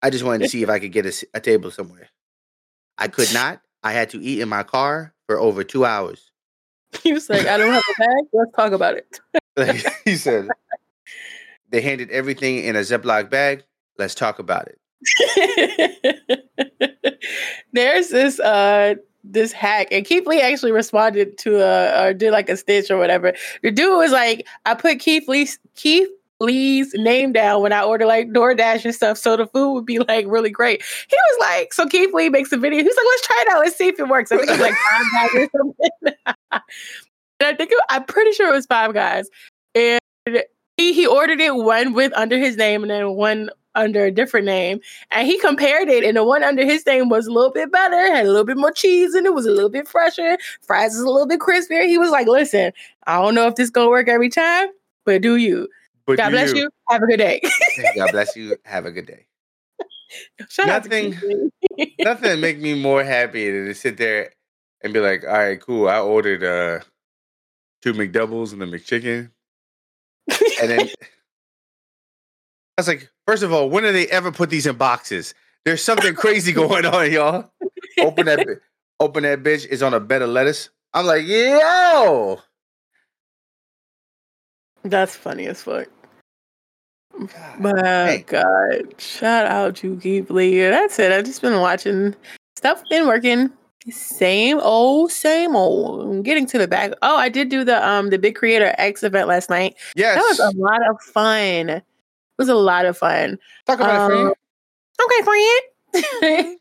I 0.02 0.10
just 0.10 0.24
wanted 0.24 0.44
to 0.44 0.50
see 0.50 0.64
if 0.64 0.70
I 0.70 0.80
could 0.80 0.92
get 0.92 1.06
a 1.34 1.40
table 1.40 1.72
somewhere. 1.72 2.10
I 2.98 3.08
could 3.08 3.34
not. 3.34 3.62
I 3.84 3.92
had 3.94 4.10
to 4.12 4.22
eat 4.22 4.40
in 4.42 4.50
my 4.50 4.64
car 4.64 5.14
for 5.32 5.40
over 5.40 5.64
two 5.64 5.86
hours." 5.86 6.32
he 7.04 7.14
was 7.14 7.30
like, 7.30 7.48
I 7.48 7.58
don't 7.58 7.74
have 7.74 7.84
a 7.90 8.00
bag. 8.00 8.26
Let's 8.34 8.52
talk 8.56 8.72
about 8.72 8.96
it. 8.96 9.20
Like, 9.58 9.86
he 10.06 10.16
said, 10.16 10.48
They 11.72 11.82
handed 11.82 12.10
everything 12.10 12.64
in 12.64 12.78
a 12.78 12.80
Ziploc 12.80 13.30
bag. 13.30 13.66
Let's 13.98 14.16
talk 14.16 14.40
about 14.40 14.70
it. 14.70 14.80
There's 17.74 18.08
this 18.08 18.40
uh 18.40 18.96
this 19.26 19.52
hack, 19.52 19.90
and 19.92 20.06
Keith 20.06 20.26
Lee 20.26 20.40
actually 20.40 20.72
responded 20.72 21.38
to 21.40 21.60
uh 21.60 22.02
or 22.02 22.14
did 22.14 22.32
like 22.32 22.48
a 22.48 22.56
stitch 22.56 22.90
or 22.90 22.98
whatever. 22.98 23.34
The 23.62 23.72
dude 23.72 23.98
was 23.98 24.14
like, 24.14 24.48
I 24.66 24.74
put 24.74 25.00
Keith 25.00 25.28
Lee's 25.28 25.60
Keith 25.76 26.08
Lee's 26.42 26.94
name 26.96 27.32
down 27.32 27.62
when 27.62 27.72
I 27.72 27.84
order 27.84 28.06
like 28.06 28.30
DoorDash 28.30 28.84
and 28.84 28.96
stuff, 28.96 29.18
so 29.18 29.38
the 29.38 29.46
food 29.46 29.74
would 29.74 29.86
be 29.86 30.00
like 30.00 30.26
really 30.28 30.50
great. 30.50 30.84
He 31.10 31.16
was 31.16 31.38
like, 31.40 31.74
so 31.74 31.86
Keith 31.86 32.14
Lee 32.14 32.30
makes 32.30 32.52
a 32.52 32.58
video. 32.58 32.80
He's 32.80 32.96
like, 32.96 33.06
let's 33.06 33.28
try 33.28 33.46
it 33.48 33.52
out, 33.54 33.60
let's 33.60 33.76
see 33.78 33.88
if 33.88 34.00
it 34.00 34.08
works. 34.08 34.32
I 34.32 34.38
think 34.38 34.60
like 34.60 34.74
five 34.74 35.06
guys 35.14 35.30
or 35.36 35.50
something. 35.58 36.16
and 36.52 36.62
I 37.42 37.56
think 37.56 37.72
it, 37.72 37.80
I'm 37.90 38.04
pretty 38.06 38.32
sure 38.32 38.50
it 38.52 38.56
was 38.56 38.66
five 38.66 38.94
guys, 38.94 39.30
and 39.76 40.00
he, 40.78 40.94
he 40.94 41.06
ordered 41.06 41.40
it 41.40 41.56
one 41.56 41.94
with 41.94 42.12
under 42.16 42.38
his 42.38 42.58
name 42.58 42.82
and 42.82 42.92
then 42.92 43.12
one 43.12 43.50
under 43.76 44.06
a 44.06 44.12
different 44.12 44.46
name. 44.46 44.80
And 45.12 45.28
he 45.28 45.40
compared 45.40 45.90
it, 45.90 46.04
and 46.04 46.18
the 46.18 46.24
one 46.24 46.44
under 46.44 46.66
his 46.66 46.86
name 46.86 47.10
was 47.10 47.28
a 47.28 47.32
little 47.32 47.52
bit 47.52 47.72
better, 47.72 47.96
had 47.96 48.26
a 48.26 48.30
little 48.30 48.46
bit 48.46 48.58
more 48.58 48.72
cheese, 48.72 49.14
and 49.14 49.26
it 49.26 49.34
was 49.34 49.46
a 49.46 49.52
little 49.52 49.70
bit 49.70 49.88
fresher. 49.88 50.38
Fries 50.62 50.96
is 50.96 51.02
a 51.02 51.10
little 51.10 51.28
bit 51.28 51.40
crispier. 51.40 51.86
He 51.88 51.98
was 51.98 52.12
like, 52.12 52.28
"Listen, 52.28 52.74
I 53.08 53.22
don't 53.22 53.36
know 53.36 53.48
if 53.48 53.56
this 53.56 53.70
gonna 53.70 53.90
work 53.90 54.08
every 54.08 54.30
time, 54.30 54.68
but 55.06 55.22
do 55.22 55.36
you? 55.36 55.68
But 56.06 56.18
God 56.18 56.32
bless 56.32 56.54
you. 56.54 56.70
Have 56.90 57.02
a 57.04 57.08
good 57.08 57.18
day." 57.18 57.42
God 57.96 58.12
bless 58.12 58.36
you. 58.36 58.58
Have 58.66 58.86
a 58.86 58.92
good 58.92 59.06
day. 59.06 59.26
Shout 60.50 60.68
Nothing- 60.68 61.52
Nothing 62.00 62.42
make 62.42 62.60
me 62.60 62.74
more 62.82 63.04
happy 63.04 63.50
than 63.50 63.66
to 63.66 63.74
sit 63.74 63.98
there 63.98 64.32
and 64.84 64.94
be 64.94 65.00
like, 65.00 65.24
all 65.24 65.32
right, 65.38 65.60
cool. 65.62 65.88
I 65.88 66.00
ordered 66.00 66.44
uh 66.44 66.84
two 67.82 67.94
McDoubles 67.94 68.52
and 68.52 68.62
the 68.62 68.66
McChicken. 68.66 69.32
And 70.62 70.70
then 70.70 70.80
I 72.78 72.82
was 72.82 72.88
like, 72.88 73.10
first 73.28 73.44
of 73.44 73.54
all, 73.54 73.70
when 73.70 73.84
do 73.84 73.92
they 73.92 74.08
ever 74.08 74.32
put 74.32 74.50
these 74.50 74.66
in 74.66 74.76
boxes? 74.76 75.34
There's 75.64 75.84
something 75.84 76.14
crazy 76.16 76.52
going 76.52 76.86
on, 76.86 77.12
y'all. 77.12 77.52
Open 78.00 78.26
that 78.26 78.46
open 79.00 79.24
that 79.24 79.44
bitch 79.44 79.66
is 79.68 79.82
on 79.84 79.94
a 79.94 80.00
bed 80.00 80.22
of 80.22 80.30
lettuce. 80.30 80.70
I'm 80.94 81.06
like, 81.06 81.26
yo. 81.26 82.40
That's 84.84 85.16
funny 85.16 85.48
as 85.48 85.62
fuck. 85.64 85.88
God. 87.18 87.60
My 87.60 88.08
Hey. 88.08 88.24
God. 88.28 89.00
Shout 89.00 89.46
out 89.46 89.76
to 89.78 89.96
Lee. 90.30 90.60
That's 90.62 90.98
it. 90.98 91.12
I've 91.12 91.26
just 91.26 91.42
been 91.42 91.60
watching 91.60 92.16
stuff, 92.56 92.82
been 92.90 93.06
working. 93.08 93.52
Same 93.90 94.60
old, 94.60 95.12
same 95.12 95.56
old. 95.56 96.02
I'm 96.08 96.22
getting 96.22 96.46
to 96.48 96.58
the 96.58 96.68
back. 96.68 96.92
Oh, 97.02 97.18
I 97.18 97.30
did 97.30 97.50
do 97.50 97.64
the 97.64 97.86
um 97.88 98.10
the 98.12 98.20
Big 98.20 98.36
Creator 98.36 98.76
X 98.78 99.04
event 99.04 99.28
last 99.28 99.50
night. 99.50 99.76
Yes. 99.96 100.16
That 100.16 100.24
was 100.46 100.54
a 100.56 100.58
lot 100.58 100.88
of 100.88 101.02
fun. 101.02 101.70
It 101.70 101.84
was 102.38 102.50
a 102.50 102.56
lot 102.56 102.86
of 102.86 102.98
fun. 102.98 103.38
Talk 103.66 103.80
about 103.80 104.12
it, 104.12 104.16
um, 104.16 104.34
friend. 104.34 104.36
Okay, 105.04 105.24
friend. 105.24 106.58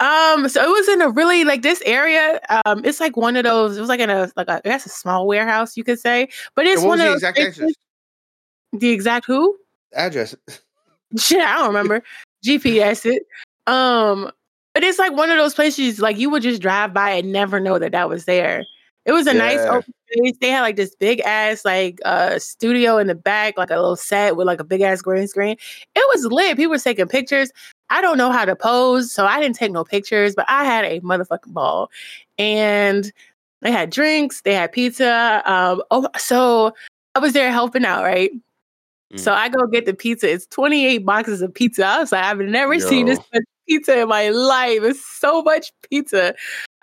um, 0.00 0.48
so 0.48 0.62
it 0.62 0.68
was 0.68 0.88
in 0.88 1.02
a 1.02 1.08
really 1.08 1.44
like 1.44 1.62
this 1.62 1.82
area. 1.86 2.40
Um, 2.64 2.84
it's 2.84 3.00
like 3.00 3.16
one 3.16 3.36
of 3.36 3.44
those. 3.44 3.76
It 3.76 3.80
was 3.80 3.88
like 3.88 4.00
in 4.00 4.10
a 4.10 4.30
like 4.36 4.48
a, 4.48 4.56
I 4.56 4.60
guess 4.64 4.86
a 4.86 4.88
small 4.88 5.26
warehouse 5.26 5.76
you 5.76 5.84
could 5.84 6.00
say, 6.00 6.28
but 6.54 6.66
it's 6.66 6.82
one 6.82 7.00
of 7.00 7.06
the 7.06 7.12
exact 7.14 7.38
address? 7.38 7.72
The 8.72 8.90
exact 8.90 9.26
who? 9.26 9.56
address? 9.94 10.34
Shit, 11.18 11.40
I 11.40 11.58
don't 11.58 11.68
remember. 11.68 12.02
GPS 12.44 13.06
it. 13.06 13.22
Um, 13.66 14.30
but 14.74 14.82
it's 14.82 14.98
like 14.98 15.12
one 15.12 15.30
of 15.30 15.38
those 15.38 15.54
places 15.54 16.00
like 16.00 16.18
you 16.18 16.28
would 16.28 16.42
just 16.42 16.60
drive 16.60 16.92
by 16.92 17.10
and 17.10 17.32
never 17.32 17.60
know 17.60 17.78
that 17.78 17.92
that 17.92 18.08
was 18.08 18.24
there. 18.24 18.64
It 19.06 19.12
was 19.12 19.26
a 19.26 19.34
nice 19.34 19.60
open 19.60 19.92
space. 20.10 20.36
They 20.40 20.48
had 20.48 20.62
like 20.62 20.76
this 20.76 20.94
big 20.96 21.20
ass 21.20 21.64
like 21.64 22.00
uh 22.04 22.38
studio 22.38 22.96
in 22.98 23.06
the 23.06 23.14
back, 23.14 23.58
like 23.58 23.70
a 23.70 23.76
little 23.76 23.96
set 23.96 24.34
with 24.36 24.46
like 24.46 24.60
a 24.60 24.64
big 24.64 24.80
ass 24.80 25.02
green 25.02 25.28
screen. 25.28 25.56
It 25.94 26.08
was 26.14 26.24
lit. 26.32 26.56
People 26.56 26.70
were 26.70 26.78
taking 26.78 27.06
pictures. 27.06 27.50
I 27.90 28.00
don't 28.00 28.18
know 28.18 28.30
how 28.30 28.44
to 28.44 28.56
pose, 28.56 29.12
so 29.12 29.26
I 29.26 29.40
didn't 29.40 29.56
take 29.56 29.72
no 29.72 29.84
pictures, 29.84 30.34
but 30.34 30.46
I 30.48 30.64
had 30.64 30.84
a 30.84 31.00
motherfucking 31.00 31.52
ball. 31.52 31.90
And 32.38 33.12
they 33.60 33.70
had 33.70 33.90
drinks, 33.90 34.42
they 34.42 34.54
had 34.54 34.72
pizza. 34.72 35.42
Um, 35.44 35.82
oh, 35.90 36.08
so 36.16 36.72
I 37.14 37.18
was 37.18 37.32
there 37.32 37.50
helping 37.50 37.84
out, 37.84 38.02
right? 38.02 38.30
Mm. 39.12 39.20
So 39.20 39.32
I 39.32 39.48
go 39.48 39.66
get 39.66 39.86
the 39.86 39.94
pizza. 39.94 40.30
It's 40.30 40.46
28 40.46 40.98
boxes 40.98 41.42
of 41.42 41.54
pizza. 41.54 41.84
I 41.84 42.00
was 42.00 42.12
like, 42.12 42.24
I've 42.24 42.38
never 42.38 42.78
seen 42.78 43.06
this 43.06 43.20
much 43.32 43.44
pizza 43.68 44.00
in 44.00 44.08
my 44.08 44.28
life. 44.30 44.82
It's 44.82 45.04
so 45.04 45.42
much 45.42 45.72
pizza. 45.88 46.34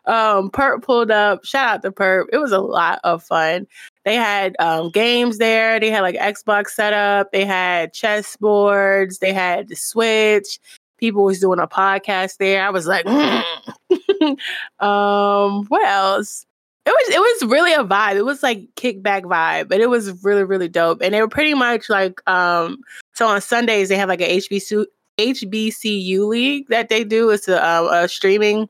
Um, 0.05 0.49
Perp 0.49 0.81
pulled 0.81 1.11
up. 1.11 1.45
Shout 1.45 1.75
out 1.75 1.81
to 1.83 1.91
Perp. 1.91 2.25
It 2.31 2.37
was 2.37 2.51
a 2.51 2.59
lot 2.59 2.99
of 3.03 3.23
fun. 3.23 3.67
They 4.03 4.15
had 4.15 4.55
um, 4.59 4.89
games 4.89 5.37
there. 5.37 5.79
They 5.79 5.91
had 5.91 6.01
like 6.01 6.15
Xbox 6.15 6.69
set 6.69 6.93
up. 6.93 7.31
They 7.31 7.45
had 7.45 7.93
chess 7.93 8.35
boards. 8.37 9.19
They 9.19 9.33
had 9.33 9.67
the 9.67 9.75
Switch. 9.75 10.59
People 11.01 11.23
was 11.23 11.39
doing 11.39 11.59
a 11.59 11.67
podcast 11.67 12.37
there. 12.37 12.63
I 12.63 12.69
was 12.69 12.87
like, 12.87 13.05
um, 14.79 15.65
what 15.67 15.85
else? 15.85 16.45
It 16.85 16.89
was 16.89 17.15
it 17.15 17.19
was 17.19 17.51
really 17.51 17.73
a 17.73 17.83
vibe. 17.83 18.15
It 18.15 18.23
was 18.23 18.41
like 18.41 18.67
kickback 18.75 19.23
vibe, 19.23 19.67
but 19.67 19.81
it 19.81 19.89
was 19.89 20.23
really 20.23 20.43
really 20.43 20.67
dope. 20.69 21.01
And 21.01 21.13
they 21.13 21.21
were 21.21 21.27
pretty 21.27 21.53
much 21.53 21.89
like 21.89 22.21
um. 22.29 22.77
So 23.13 23.27
on 23.27 23.41
Sundays 23.41 23.89
they 23.89 23.97
have 23.97 24.09
like 24.09 24.21
a 24.21 24.37
HBCU 24.37 24.85
HBCU 25.17 26.27
league 26.27 26.67
that 26.69 26.89
they 26.89 27.03
do. 27.03 27.29
It's 27.29 27.47
a, 27.47 27.63
uh, 27.63 28.03
a 28.03 28.07
streaming 28.07 28.69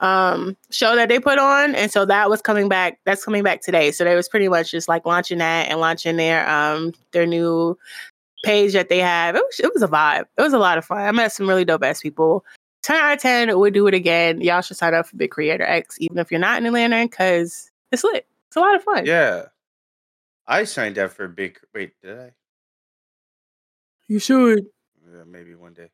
um 0.00 0.56
show 0.70 0.94
that 0.94 1.08
they 1.08 1.18
put 1.18 1.38
on, 1.38 1.74
and 1.74 1.90
so 1.90 2.04
that 2.04 2.30
was 2.30 2.40
coming 2.42 2.68
back. 2.68 2.98
That's 3.04 3.24
coming 3.24 3.42
back 3.42 3.62
today. 3.62 3.90
So 3.92 4.04
they 4.04 4.14
was 4.14 4.28
pretty 4.28 4.48
much 4.48 4.70
just 4.70 4.88
like 4.88 5.06
launching 5.06 5.38
that 5.38 5.68
and 5.68 5.80
launching 5.80 6.16
their 6.16 6.48
um 6.48 6.92
their 7.12 7.26
new 7.26 7.78
page 8.44 8.72
that 8.72 8.88
they 8.88 8.98
have. 8.98 9.34
It 9.36 9.42
was 9.44 9.60
it 9.60 9.72
was 9.72 9.82
a 9.82 9.88
vibe. 9.88 10.24
It 10.36 10.42
was 10.42 10.52
a 10.52 10.58
lot 10.58 10.78
of 10.78 10.84
fun. 10.84 10.98
I 10.98 11.12
met 11.12 11.32
some 11.32 11.48
really 11.48 11.64
dope 11.64 11.84
ass 11.84 12.00
people. 12.00 12.44
10 12.82 12.96
out 12.96 13.12
of 13.14 13.20
10 13.20 13.58
would 13.58 13.74
do 13.74 13.86
it 13.86 13.94
again. 13.94 14.40
Y'all 14.40 14.62
should 14.62 14.76
sign 14.76 14.94
up 14.94 15.06
for 15.06 15.16
Big 15.16 15.30
Creator 15.30 15.64
X, 15.64 15.96
even 16.00 16.18
if 16.18 16.30
you're 16.30 16.40
not 16.40 16.58
in 16.58 16.66
Atlanta, 16.66 17.04
because 17.04 17.70
it's 17.92 18.04
lit. 18.04 18.26
It's 18.46 18.56
a 18.56 18.60
lot 18.60 18.76
of 18.76 18.82
fun. 18.82 19.04
Yeah. 19.04 19.46
I 20.46 20.64
signed 20.64 20.98
up 20.98 21.10
for 21.10 21.28
big. 21.28 21.58
Wait, 21.74 21.92
did 22.02 22.18
I? 22.18 22.32
You 24.06 24.18
should. 24.18 24.66
Yeah, 25.04 25.24
maybe 25.26 25.54
one 25.54 25.74
day. 25.74 25.90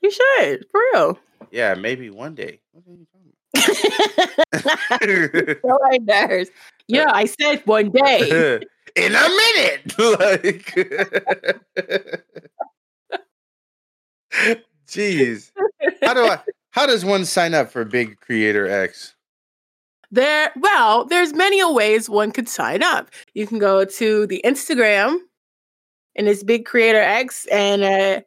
You 0.00 0.10
should. 0.10 0.66
For 0.70 0.80
real. 0.92 1.18
Yeah, 1.50 1.74
maybe 1.74 2.10
one 2.10 2.34
day. 2.36 2.60
What 2.72 2.84
are 2.86 2.92
you 2.92 3.06
talking 3.12 3.32
about? 4.52 5.60
so 5.62 5.78
like 5.90 6.02
nerves. 6.02 6.50
Yeah, 6.86 7.10
I 7.12 7.24
said 7.24 7.62
one 7.64 7.90
day. 7.90 8.60
In 8.96 9.14
a 9.14 9.28
minute. 9.28 9.94
Like 9.98 10.74
Jeez. 14.86 15.50
How 16.02 16.14
do 16.14 16.22
I 16.24 16.38
how 16.70 16.86
does 16.86 17.04
one 17.04 17.24
sign 17.24 17.54
up 17.54 17.70
for 17.70 17.84
Big 17.84 18.20
Creator 18.20 18.68
X? 18.68 19.14
There, 20.10 20.50
well, 20.56 21.04
there's 21.04 21.34
many 21.34 21.60
a 21.60 21.68
ways 21.68 22.08
one 22.08 22.32
could 22.32 22.48
sign 22.48 22.82
up. 22.82 23.10
You 23.34 23.46
can 23.46 23.58
go 23.58 23.84
to 23.84 24.26
the 24.26 24.40
Instagram, 24.44 25.18
and 26.16 26.28
it's 26.28 26.42
Big 26.42 26.64
Creator 26.64 27.00
X, 27.02 27.46
and 27.52 27.82
uh, 27.82 28.20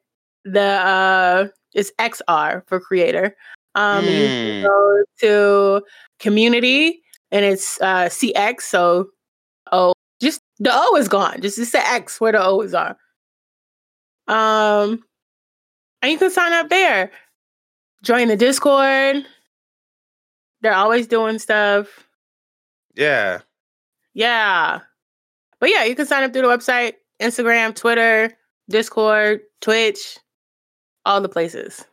the 0.46 0.62
uh, 0.62 1.48
it's 1.74 1.92
XR 2.00 2.68
for 2.68 2.80
creator. 2.80 3.36
Um, 3.76 4.06
you 4.06 4.12
can 4.12 4.62
Mm. 4.62 4.64
go 4.64 5.04
to 5.22 5.82
community, 6.20 7.02
and 7.32 7.46
it's 7.46 7.80
uh, 7.82 8.10
CX. 8.10 8.62
So, 8.62 9.04
just 9.04 9.10
the 10.62 10.70
O 10.72 10.96
is 10.96 11.08
gone. 11.08 11.42
Just 11.42 11.58
it's 11.58 11.72
the 11.72 11.86
X 11.86 12.22
where 12.22 12.32
the 12.32 12.44
O's 12.44 12.74
are. 12.76 12.96
Um, 14.28 15.04
and 16.02 16.12
you 16.12 16.18
can 16.20 16.30
sign 16.30 16.54
up 16.54 16.70
there. 16.70 17.12
Join 18.04 18.28
the 18.28 18.38
Discord. 18.38 19.26
They're 20.62 20.74
always 20.74 21.08
doing 21.08 21.40
stuff. 21.40 22.08
Yeah. 22.96 23.40
Yeah. 24.14 24.82
But 25.60 25.72
yeah, 25.72 25.84
you 25.84 25.96
can 25.96 26.06
sign 26.06 26.24
up 26.24 26.32
through 26.32 26.44
the 26.44 26.48
website, 26.48 26.94
Instagram, 27.20 27.76
Twitter, 27.76 28.32
Discord, 28.70 29.42
Twitch, 29.62 30.20
all 31.06 31.22
the 31.22 31.30
places. 31.30 31.84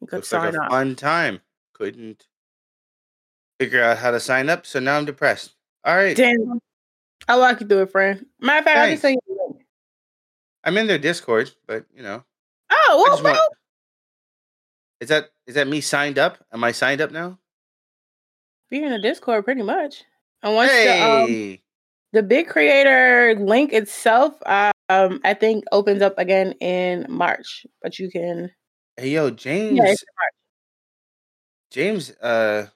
You 0.00 0.06
could 0.06 0.16
Looks 0.16 0.32
like 0.32 0.52
sign 0.52 0.54
a 0.56 0.64
up. 0.64 0.70
fun 0.70 0.96
time. 0.96 1.40
Couldn't 1.74 2.26
figure 3.60 3.82
out 3.82 3.98
how 3.98 4.10
to 4.10 4.20
sign 4.20 4.48
up, 4.48 4.64
so 4.64 4.80
now 4.80 4.96
I'm 4.96 5.04
depressed. 5.04 5.52
All 5.84 5.94
right. 5.94 6.16
Damn. 6.16 6.58
I'll 7.28 7.40
walk 7.40 7.60
you 7.60 7.66
through 7.66 7.82
it, 7.82 7.90
friend. 7.92 8.26
Matter 8.40 8.58
of 8.58 8.64
fact, 8.64 8.78
I'll 8.78 8.90
just 8.90 9.02
say 9.02 9.16
I'm 10.64 10.76
in 10.78 10.86
their 10.86 10.98
Discord, 10.98 11.50
but 11.66 11.86
you 11.94 12.02
know. 12.02 12.24
Oh, 12.70 13.04
well, 13.08 13.20
bro. 13.22 13.32
want- 13.32 13.52
Is 15.00 15.08
that 15.08 15.30
is 15.46 15.54
that 15.56 15.66
me 15.68 15.80
signed 15.80 16.18
up? 16.18 16.38
Am 16.52 16.62
I 16.64 16.72
signed 16.72 17.00
up 17.00 17.10
now? 17.10 17.38
You're 18.70 18.86
in 18.86 18.92
the 18.92 18.98
Discord 19.00 19.44
pretty 19.44 19.62
much. 19.62 20.04
And 20.42 20.54
once 20.54 20.70
the 20.72 21.02
um, 21.02 21.28
Hey. 21.28 21.62
the 22.12 22.22
big 22.22 22.48
creator 22.48 23.34
link 23.38 23.72
itself, 23.72 24.34
um, 24.46 25.20
I 25.24 25.34
think 25.34 25.64
opens 25.72 26.02
up 26.02 26.18
again 26.18 26.52
in 26.60 27.06
March. 27.08 27.66
But 27.82 27.98
you 27.98 28.10
can 28.10 28.50
Hey 28.96 29.10
yo, 29.10 29.30
James. 29.30 29.78
Yeah, 29.78 29.94
James 31.70 32.10
uh 32.20 32.66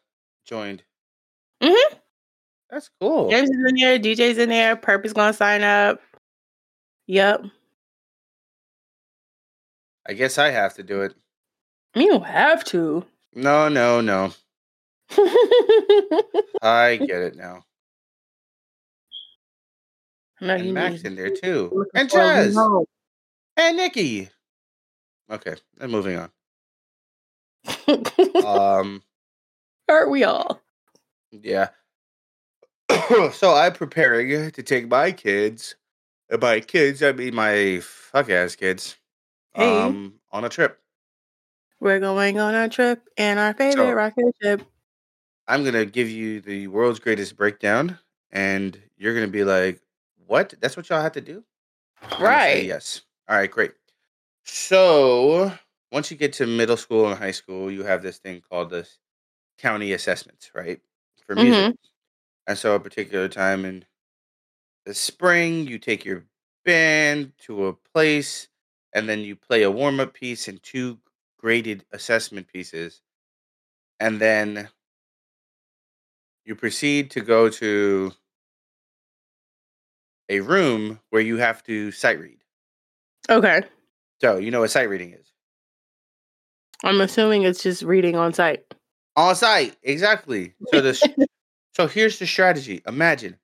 joined. 0.45 0.83
Mhm. 1.63 1.99
That's 2.71 2.91
cool. 3.01 3.31
James 3.31 3.49
is 3.49 3.57
in 3.69 3.75
there, 3.77 3.99
DJ's 3.99 4.39
in 4.39 4.49
there, 4.49 4.77
Perp 4.77 5.05
is 5.05 5.13
gonna 5.13 5.33
sign 5.33 5.63
up. 5.63 6.01
Yep. 7.07 7.45
I 10.09 10.13
guess 10.13 10.39
I 10.39 10.51
have 10.51 10.75
to 10.75 10.83
do 10.83 11.03
it. 11.03 11.15
You 11.95 12.09
don't 12.11 12.25
have 12.27 12.65
to. 12.67 13.05
No, 13.35 13.69
no, 13.69 14.01
no. 14.01 14.33
I 16.63 16.97
get 16.97 17.23
it 17.23 17.37
now. 17.37 17.65
no, 20.41 20.55
And 20.55 20.75
Max 20.75 21.03
need- 21.03 21.07
in 21.07 21.17
there 21.17 21.31
too. 21.31 21.87
And 21.95 22.11
for 22.11 22.19
a 22.21 22.23
Jazz. 22.23 22.57
remote. 22.57 22.89
And 23.57 23.77
Nikki. 23.77 24.29
Okay, 25.31 25.55
and 25.81 25.91
moving 25.93 26.19
on. 26.19 26.31
Um, 28.45 29.03
Aren't 29.89 30.11
we 30.11 30.25
all? 30.25 30.61
yeah. 31.31 31.69
so 33.33 33.55
I'm 33.55 33.73
preparing 33.73 34.51
to 34.51 34.63
take 34.63 34.89
my 34.89 35.13
kids, 35.13 35.77
and 36.31 36.41
by 36.41 36.61
kids 36.61 37.03
I 37.03 37.13
mean 37.13 37.35
my 37.35 37.81
fuck 37.83 38.31
ass 38.31 38.57
kids, 38.57 38.97
Hey. 39.55 39.69
um, 39.83 40.15
on 40.33 40.45
a 40.45 40.49
trip. 40.49 40.81
We're 41.81 42.01
going 42.01 42.39
on 42.41 42.55
a 42.55 42.69
trip 42.69 43.09
in 43.17 43.39
our 43.39 43.55
favorite 43.55 43.85
So- 43.89 43.93
rocket 43.93 44.35
ship. 44.43 44.63
I'm 45.49 45.65
gonna 45.65 45.85
give 45.85 46.11
you 46.11 46.41
the 46.41 46.67
world's 46.67 46.99
greatest 46.99 47.37
breakdown, 47.37 47.99
and 48.33 48.81
you're 48.97 49.15
gonna 49.15 49.29
be 49.29 49.45
like, 49.45 49.81
"What? 50.27 50.55
That's 50.61 50.77
what 50.77 50.89
y'all 50.89 51.01
have 51.03 51.13
to 51.13 51.21
do?" 51.21 51.45
I'm 52.03 52.09
gonna 52.11 52.19
say 52.21 52.25
Right. 52.25 52.65
yes. 52.65 53.03
All 53.29 53.37
right. 53.37 53.51
Great. 53.51 53.73
So 54.45 55.53
once 55.93 56.11
you 56.11 56.17
get 56.17 56.33
to 56.35 56.47
middle 56.47 56.77
school 56.77 57.07
and 57.09 57.17
high 57.19 57.31
school, 57.31 57.71
you 57.71 57.85
have 57.85 58.03
this 58.03 58.19
thing 58.19 58.41
called 58.41 58.71
the 58.71 58.89
county 59.59 59.93
assessments, 59.93 60.51
right? 60.55 60.81
For 61.27 61.35
music. 61.37 61.77
And 62.47 62.57
saw 62.57 62.75
a 62.75 62.81
particular 62.81 63.29
time 63.29 63.65
in 63.65 63.85
the 64.85 64.95
spring, 64.95 65.67
you 65.67 65.79
take 65.79 66.05
your 66.05 66.25
band 66.65 67.33
to 67.39 67.67
a 67.67 67.73
place, 67.73 68.49
and 68.95 69.09
then 69.09 69.21
you 69.21 69.35
play 69.35 69.63
a 69.63 69.71
warm 69.71 70.01
up 70.01 70.15
piece 70.15 70.49
and 70.49 70.63
two 70.63 70.99
graded 71.39 71.85
assessment 71.93 72.47
pieces, 72.47 73.03
and 73.99 74.21
then 74.21 74.69
you 76.45 76.55
proceed 76.55 77.11
to 77.11 77.21
go 77.21 77.49
to 77.49 78.13
a 80.29 80.41
room 80.41 81.01
where 81.11 81.23
you 81.23 81.37
have 81.37 81.63
to 81.65 81.91
sight 81.91 82.21
read. 82.21 82.39
Okay. 83.29 83.63
So, 84.21 84.39
you 84.39 84.51
know 84.51 84.61
what 84.61 84.71
sight 84.71 84.89
reading 84.89 85.13
is? 85.13 85.33
I'm 86.85 87.01
assuming 87.01 87.43
it's 87.43 87.63
just 87.63 87.83
reading 87.83 88.17
on 88.17 88.33
site. 88.33 88.75
On 89.17 89.35
site, 89.35 89.77
exactly. 89.83 90.55
So 90.69 90.81
this 90.81 91.03
so 91.77 91.87
here's 91.87 92.19
the 92.19 92.27
strategy. 92.27 92.81
Imagine 92.87 93.37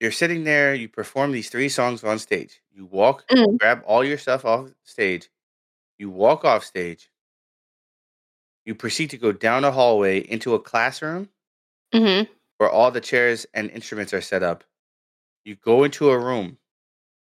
you're 0.00 0.10
sitting 0.10 0.44
there, 0.44 0.74
you 0.74 0.88
perform 0.88 1.30
these 1.30 1.50
three 1.50 1.68
songs 1.68 2.02
on 2.02 2.18
stage. 2.18 2.62
You 2.72 2.86
walk, 2.86 3.26
Mm. 3.28 3.58
grab 3.58 3.82
all 3.86 4.02
your 4.02 4.16
stuff 4.16 4.46
off 4.46 4.70
stage, 4.82 5.28
you 5.98 6.08
walk 6.08 6.42
off 6.46 6.64
stage, 6.64 7.10
you 8.64 8.74
proceed 8.74 9.10
to 9.10 9.18
go 9.18 9.30
down 9.30 9.62
a 9.64 9.72
hallway 9.72 10.20
into 10.20 10.54
a 10.54 10.58
classroom 10.60 11.28
Mm-hmm. 11.92 12.32
where 12.56 12.70
all 12.70 12.90
the 12.90 13.00
chairs 13.02 13.44
and 13.52 13.70
instruments 13.70 14.14
are 14.14 14.22
set 14.22 14.42
up. 14.42 14.64
You 15.44 15.56
go 15.56 15.84
into 15.84 16.08
a 16.10 16.18
room 16.18 16.56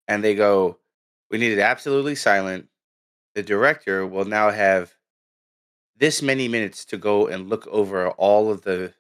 and 0.08 0.24
they 0.24 0.36
go, 0.36 0.78
We 1.32 1.40
need 1.40 1.54
it 1.54 1.60
absolutely 1.60 2.14
silent. 2.14 2.70
The 3.34 3.42
director 3.42 4.06
will 4.06 4.26
now 4.26 4.52
have 4.52 4.94
this 5.98 6.22
many 6.22 6.48
minutes 6.48 6.86
to 6.86 6.98
go 6.98 7.26
and 7.28 7.50
look 7.50 7.66
over 7.68 8.12
all 8.12 8.52
of 8.52 8.62
the 8.62 8.94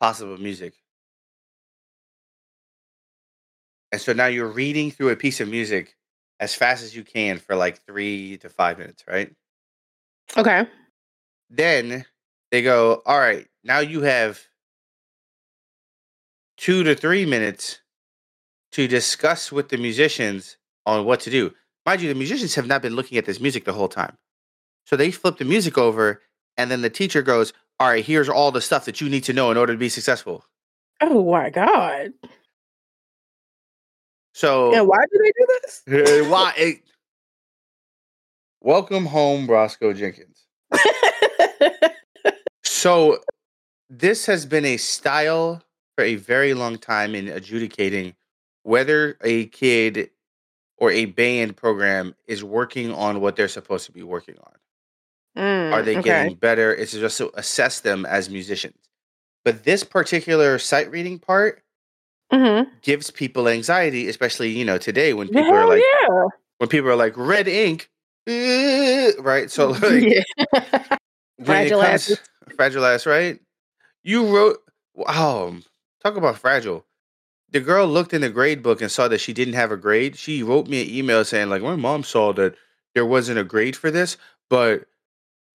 possible 0.00 0.38
music. 0.38 0.74
And 3.92 4.00
so 4.00 4.12
now 4.12 4.26
you're 4.26 4.48
reading 4.48 4.90
through 4.90 5.10
a 5.10 5.16
piece 5.16 5.40
of 5.40 5.48
music 5.48 5.96
as 6.40 6.54
fast 6.54 6.82
as 6.84 6.96
you 6.96 7.04
can 7.04 7.38
for 7.38 7.56
like 7.56 7.84
three 7.86 8.38
to 8.38 8.48
five 8.48 8.78
minutes, 8.78 9.04
right? 9.08 9.32
Okay. 10.36 10.66
then 11.50 12.04
they 12.50 12.62
go, 12.62 13.02
all 13.06 13.18
right, 13.18 13.46
now 13.64 13.80
you 13.80 14.02
have 14.02 14.40
two 16.56 16.82
to 16.84 16.94
three 16.94 17.26
minutes 17.26 17.80
to 18.72 18.86
discuss 18.88 19.50
with 19.52 19.68
the 19.68 19.76
musicians 19.76 20.56
on 20.86 21.04
what 21.04 21.20
to 21.20 21.30
do. 21.30 21.52
Mind 21.86 22.02
you, 22.02 22.08
the 22.08 22.14
musicians 22.14 22.54
have 22.54 22.66
not 22.66 22.82
been 22.82 22.94
looking 22.96 23.18
at 23.18 23.26
this 23.26 23.40
music 23.40 23.64
the 23.64 23.72
whole 23.72 23.88
time. 23.88 24.16
So 24.86 24.96
they 24.96 25.10
flip 25.10 25.38
the 25.38 25.44
music 25.44 25.78
over, 25.78 26.22
and 26.56 26.70
then 26.70 26.82
the 26.82 26.90
teacher 26.90 27.22
goes, 27.22 27.52
all 27.80 27.88
right, 27.88 28.04
here's 28.04 28.28
all 28.28 28.52
the 28.52 28.60
stuff 28.60 28.84
that 28.84 29.00
you 29.00 29.08
need 29.08 29.24
to 29.24 29.32
know 29.32 29.50
in 29.50 29.56
order 29.56 29.72
to 29.72 29.78
be 29.78 29.88
successful. 29.88 30.44
Oh 31.00 31.30
my 31.32 31.48
god. 31.48 32.12
So 34.34 34.74
And 34.74 34.86
why 34.86 34.98
do 35.10 35.18
they 35.18 35.32
do 35.38 35.46
this? 35.64 36.28
why? 36.28 36.52
eh, 36.56 36.72
welcome 38.60 39.06
home, 39.06 39.46
Roscoe 39.48 39.92
Jenkins. 39.92 40.44
So 42.62 43.18
this 43.90 44.24
has 44.24 44.46
been 44.46 44.64
a 44.64 44.78
style 44.78 45.62
for 45.96 46.04
a 46.04 46.14
very 46.14 46.54
long 46.54 46.78
time 46.78 47.14
in 47.14 47.28
adjudicating 47.28 48.14
whether 48.62 49.18
a 49.22 49.46
kid 49.46 50.08
or 50.78 50.90
a 50.90 51.04
band 51.04 51.58
program 51.58 52.14
is 52.26 52.42
working 52.42 52.90
on 52.94 53.20
what 53.20 53.36
they're 53.36 53.48
supposed 53.48 53.84
to 53.84 53.92
be 53.92 54.02
working 54.02 54.36
on. 54.42 54.52
Are 55.36 55.42
Mm, 55.42 55.84
they 55.84 55.96
okay. 55.98 56.02
getting 56.02 56.34
better? 56.36 56.74
It's 56.74 56.92
just 56.92 57.18
to 57.18 57.30
assess 57.38 57.80
them 57.80 58.04
as 58.06 58.28
musicians. 58.28 58.76
But 59.44 59.64
this 59.64 59.84
particular 59.84 60.58
sight 60.58 60.90
reading 60.90 61.18
part 61.18 61.62
Mm-hmm. 62.32 62.70
gives 62.82 63.10
people 63.10 63.48
anxiety, 63.48 64.08
especially 64.08 64.50
you 64.50 64.64
know 64.64 64.78
today 64.78 65.14
when 65.14 65.28
people 65.28 65.44
Hell 65.44 65.56
are 65.56 65.66
like 65.66 65.82
yeah. 65.82 66.24
when 66.58 66.68
people 66.68 66.88
are 66.90 66.96
like 66.96 67.14
red 67.16 67.48
ink, 67.48 67.90
eh," 68.28 69.12
right? 69.18 69.50
So 69.50 69.70
like 69.82 70.04
yeah. 70.04 70.96
Fragile 71.44 71.82
fragile 72.56 72.84
ass, 72.86 73.06
right? 73.06 73.40
You 74.02 74.26
wrote, 74.34 74.58
wow, 74.94 75.54
talk 76.02 76.16
about 76.16 76.38
fragile. 76.38 76.84
The 77.50 77.60
girl 77.60 77.86
looked 77.86 78.14
in 78.14 78.20
the 78.20 78.30
grade 78.30 78.62
book 78.62 78.80
and 78.80 78.90
saw 78.90 79.08
that 79.08 79.20
she 79.20 79.32
didn't 79.32 79.54
have 79.54 79.72
a 79.72 79.76
grade. 79.76 80.16
She 80.16 80.42
wrote 80.42 80.68
me 80.68 80.82
an 80.82 80.94
email 80.94 81.24
saying, 81.24 81.48
like, 81.50 81.62
my 81.62 81.76
mom 81.76 82.04
saw 82.04 82.32
that 82.34 82.54
there 82.94 83.06
wasn't 83.06 83.38
a 83.40 83.44
grade 83.44 83.76
for 83.76 83.90
this, 83.90 84.16
but 84.48 84.86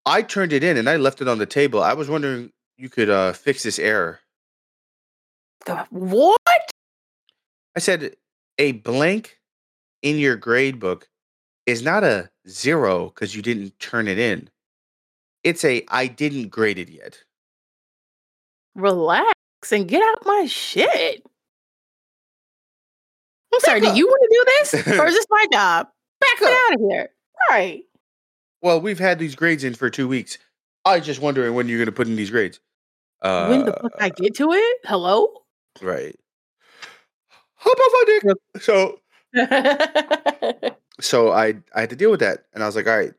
I 0.06 0.22
turned 0.22 0.54
it 0.54 0.63
in 0.63 0.78
and 0.78 0.89
I 0.89 0.98
left 0.98 1.22
it 1.22 1.28
on 1.28 1.38
the 1.39 1.46
table. 1.46 1.82
I 1.82 1.94
was 1.94 2.10
wondering 2.10 2.52
you 2.78 2.89
could 2.89 3.10
uh, 3.10 3.34
fix 3.34 3.63
this 3.63 3.80
error. 3.80 4.20
The- 5.65 5.86
what? 5.89 6.38
I 7.76 7.80
said, 7.80 8.15
a 8.58 8.74
blank 8.74 9.39
in 10.02 10.18
your 10.18 10.36
grade 10.36 10.80
book 10.80 11.10
is 11.65 11.82
not 11.82 12.04
a 12.04 12.30
zero 12.48 13.08
because 13.10 13.36
you 13.36 13.41
didn't 13.41 13.78
turn 13.80 14.08
it 14.08 14.20
in. 14.20 14.50
It's 15.44 15.63
a 15.65 15.84
I 15.89 16.08
didn't 16.08 16.50
grade 16.50 16.78
it 16.80 16.89
yet. 16.89 17.18
Relax 18.76 19.32
and 19.72 19.88
get 19.88 20.02
out 20.04 20.26
my 20.26 20.46
shit. 20.48 21.26
I'm 23.54 23.60
sorry, 23.62 23.80
Back 23.80 23.88
do 23.88 23.91
up. 23.91 23.98
you 23.98 24.06
want 24.08 24.22
to 24.22 24.30
do 24.84 24.84
this? 24.84 25.00
or 25.00 25.06
is 25.08 25.13
this 25.15 25.26
my 25.30 25.46
job? 25.52 25.88
Back 26.20 26.41
up. 26.41 26.50
out 26.50 26.74
of 26.76 26.80
here. 26.89 27.10
Right. 27.50 27.84
Well, 28.62 28.82
we've 28.82 29.00
had 29.00 29.20
these 29.20 29.36
grades 29.36 29.63
in 29.63 29.76
for 29.76 29.89
two 29.89 30.08
weeks. 30.08 30.38
I 30.84 30.98
was 30.98 31.06
just 31.06 31.22
wondering 31.22 31.54
when 31.54 31.68
you're 31.68 31.78
going 31.78 31.88
to 31.88 31.91
put 31.91 32.08
in 32.08 32.15
these 32.15 32.30
grades. 32.30 32.60
Uh, 33.22 33.48
when 33.48 33.65
the 33.65 33.74
fuck 33.74 33.94
I 34.00 34.10
get 34.10 34.36
to 34.36 34.52
it? 34.52 34.78
Hello? 34.86 35.28
right. 35.82 36.18
Hop 37.56 37.78
off 37.78 37.91
my 37.94 38.04
dick. 38.06 38.62
So, 38.62 39.00
so 41.02 41.32
I 41.32 41.56
I 41.74 41.82
had 41.82 41.89
to 41.89 41.96
deal 41.96 42.12
with 42.12 42.20
that, 42.20 42.46
and 42.54 42.63
I 42.63 42.65
was 42.65 42.76
like, 42.76 42.88
all 42.88 42.98
right. 42.98 43.13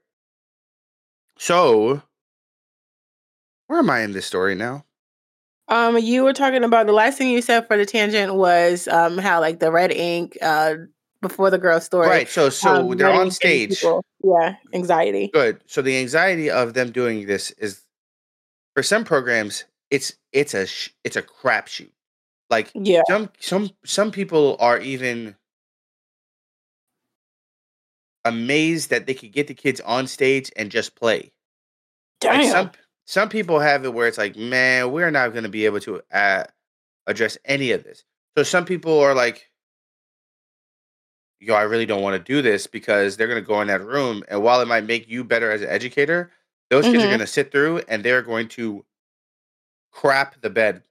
So, 1.39 2.03
where 3.67 3.79
am 3.79 3.91
I 3.91 4.01
in 4.01 4.13
this 4.13 4.27
story 4.27 4.55
now? 4.55 4.85
um, 5.69 5.99
you 5.99 6.23
were 6.23 6.33
talking 6.33 6.65
about 6.65 6.87
the 6.87 6.93
last 6.93 7.19
thing 7.19 7.29
you 7.29 7.43
said 7.43 7.67
for 7.67 7.77
the 7.77 7.87
tangent 7.87 8.35
was 8.35 8.87
um 8.89 9.19
how 9.19 9.41
like 9.41 9.59
the 9.59 9.73
red 9.73 9.91
ink 9.91 10.37
uh 10.43 10.75
before 11.23 11.51
the 11.51 11.59
girl 11.59 11.81
story. 11.81 12.09
Right. 12.09 12.29
So, 12.29 12.49
so 12.51 12.91
um, 12.91 12.97
they're 12.97 13.11
on 13.11 13.31
stage. 13.31 13.81
people- 13.81 14.05
yeah, 14.23 14.57
anxiety. 14.73 15.29
Good. 15.33 15.63
So 15.67 15.83
the 15.83 15.99
anxiety 15.99 16.51
of 16.51 16.75
them 16.75 16.91
doing 16.91 17.27
this 17.27 17.51
is, 17.53 17.83
for 18.75 18.83
some 18.83 19.05
programs, 19.05 19.65
it's 19.91 20.15
it's 20.33 20.53
a 20.55 20.67
sh- 20.67 20.91
it's 21.05 21.17
a 21.17 21.23
crapshoot. 21.23 21.91
Like 22.51 22.71
Yeah. 22.75 23.03
some 23.09 23.31
some 23.39 23.71
some 23.85 24.11
people 24.11 24.57
are 24.61 24.79
even 24.79 25.37
amazed 28.25 28.91
that 28.91 29.07
they 29.07 29.15
could 29.15 29.33
get 29.33 29.47
the 29.47 29.55
kids 29.55 29.81
on 29.83 30.07
stage 30.07 30.51
and 30.57 30.71
just 30.71 30.95
play. 30.97 31.33
Like 32.25 32.41
Damn. 32.41 32.51
some 32.51 32.71
some 33.07 33.29
people 33.29 33.61
have 33.61 33.85
it 33.85 33.95
where 33.95 34.09
it's 34.09 34.19
like, 34.19 34.37
man, 34.37 34.91
we're 34.91 35.11
not 35.13 35.33
going 35.33 35.45
to 35.45 35.49
be 35.49 35.65
able 35.65 35.79
to 35.81 36.03
uh, 36.13 36.45
address 37.07 37.39
any 37.45 37.71
of 37.71 37.85
this. 37.85 38.03
So 38.37 38.43
some 38.43 38.65
people 38.65 38.99
are 38.99 39.15
like, 39.15 39.49
yo, 41.41 41.55
I 41.55 41.63
really 41.63 41.87
don't 41.87 42.03
want 42.03 42.15
to 42.15 42.33
do 42.33 42.43
this 42.43 42.67
because 42.67 43.17
they're 43.17 43.27
going 43.29 43.43
to 43.43 43.47
go 43.47 43.61
in 43.61 43.69
that 43.69 43.85
room, 43.85 44.23
and 44.29 44.43
while 44.43 44.61
it 44.61 44.69
might 44.69 44.85
make 44.85 45.09
you 45.09 45.25
better 45.25 45.51
as 45.51 45.63
an 45.63 45.69
educator, 45.69 46.31
those 46.71 46.85
kids 46.85 47.03
are 47.03 47.07
Mhm. 47.07 47.11
going 47.11 47.21
to 47.21 47.27
sit 47.27 47.53
through 47.53 47.83
and 47.89 48.03
they're 48.03 48.23
going 48.23 48.49
to 48.49 48.85
crap 49.93 50.41
the 50.41 50.51
bed. 50.51 50.83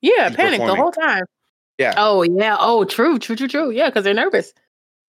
yeah, 0.00 0.30
panic 0.34 0.60
the 0.60 0.74
whole 0.76 0.92
time. 0.92 1.24
Yeah. 1.78 1.94
Oh 1.96 2.22
yeah. 2.22 2.56
Oh, 2.58 2.84
true, 2.84 3.18
true, 3.18 3.36
true, 3.36 3.48
true. 3.48 3.70
Yeah, 3.70 3.86
because 3.88 4.04
they're 4.04 4.14
nervous. 4.14 4.52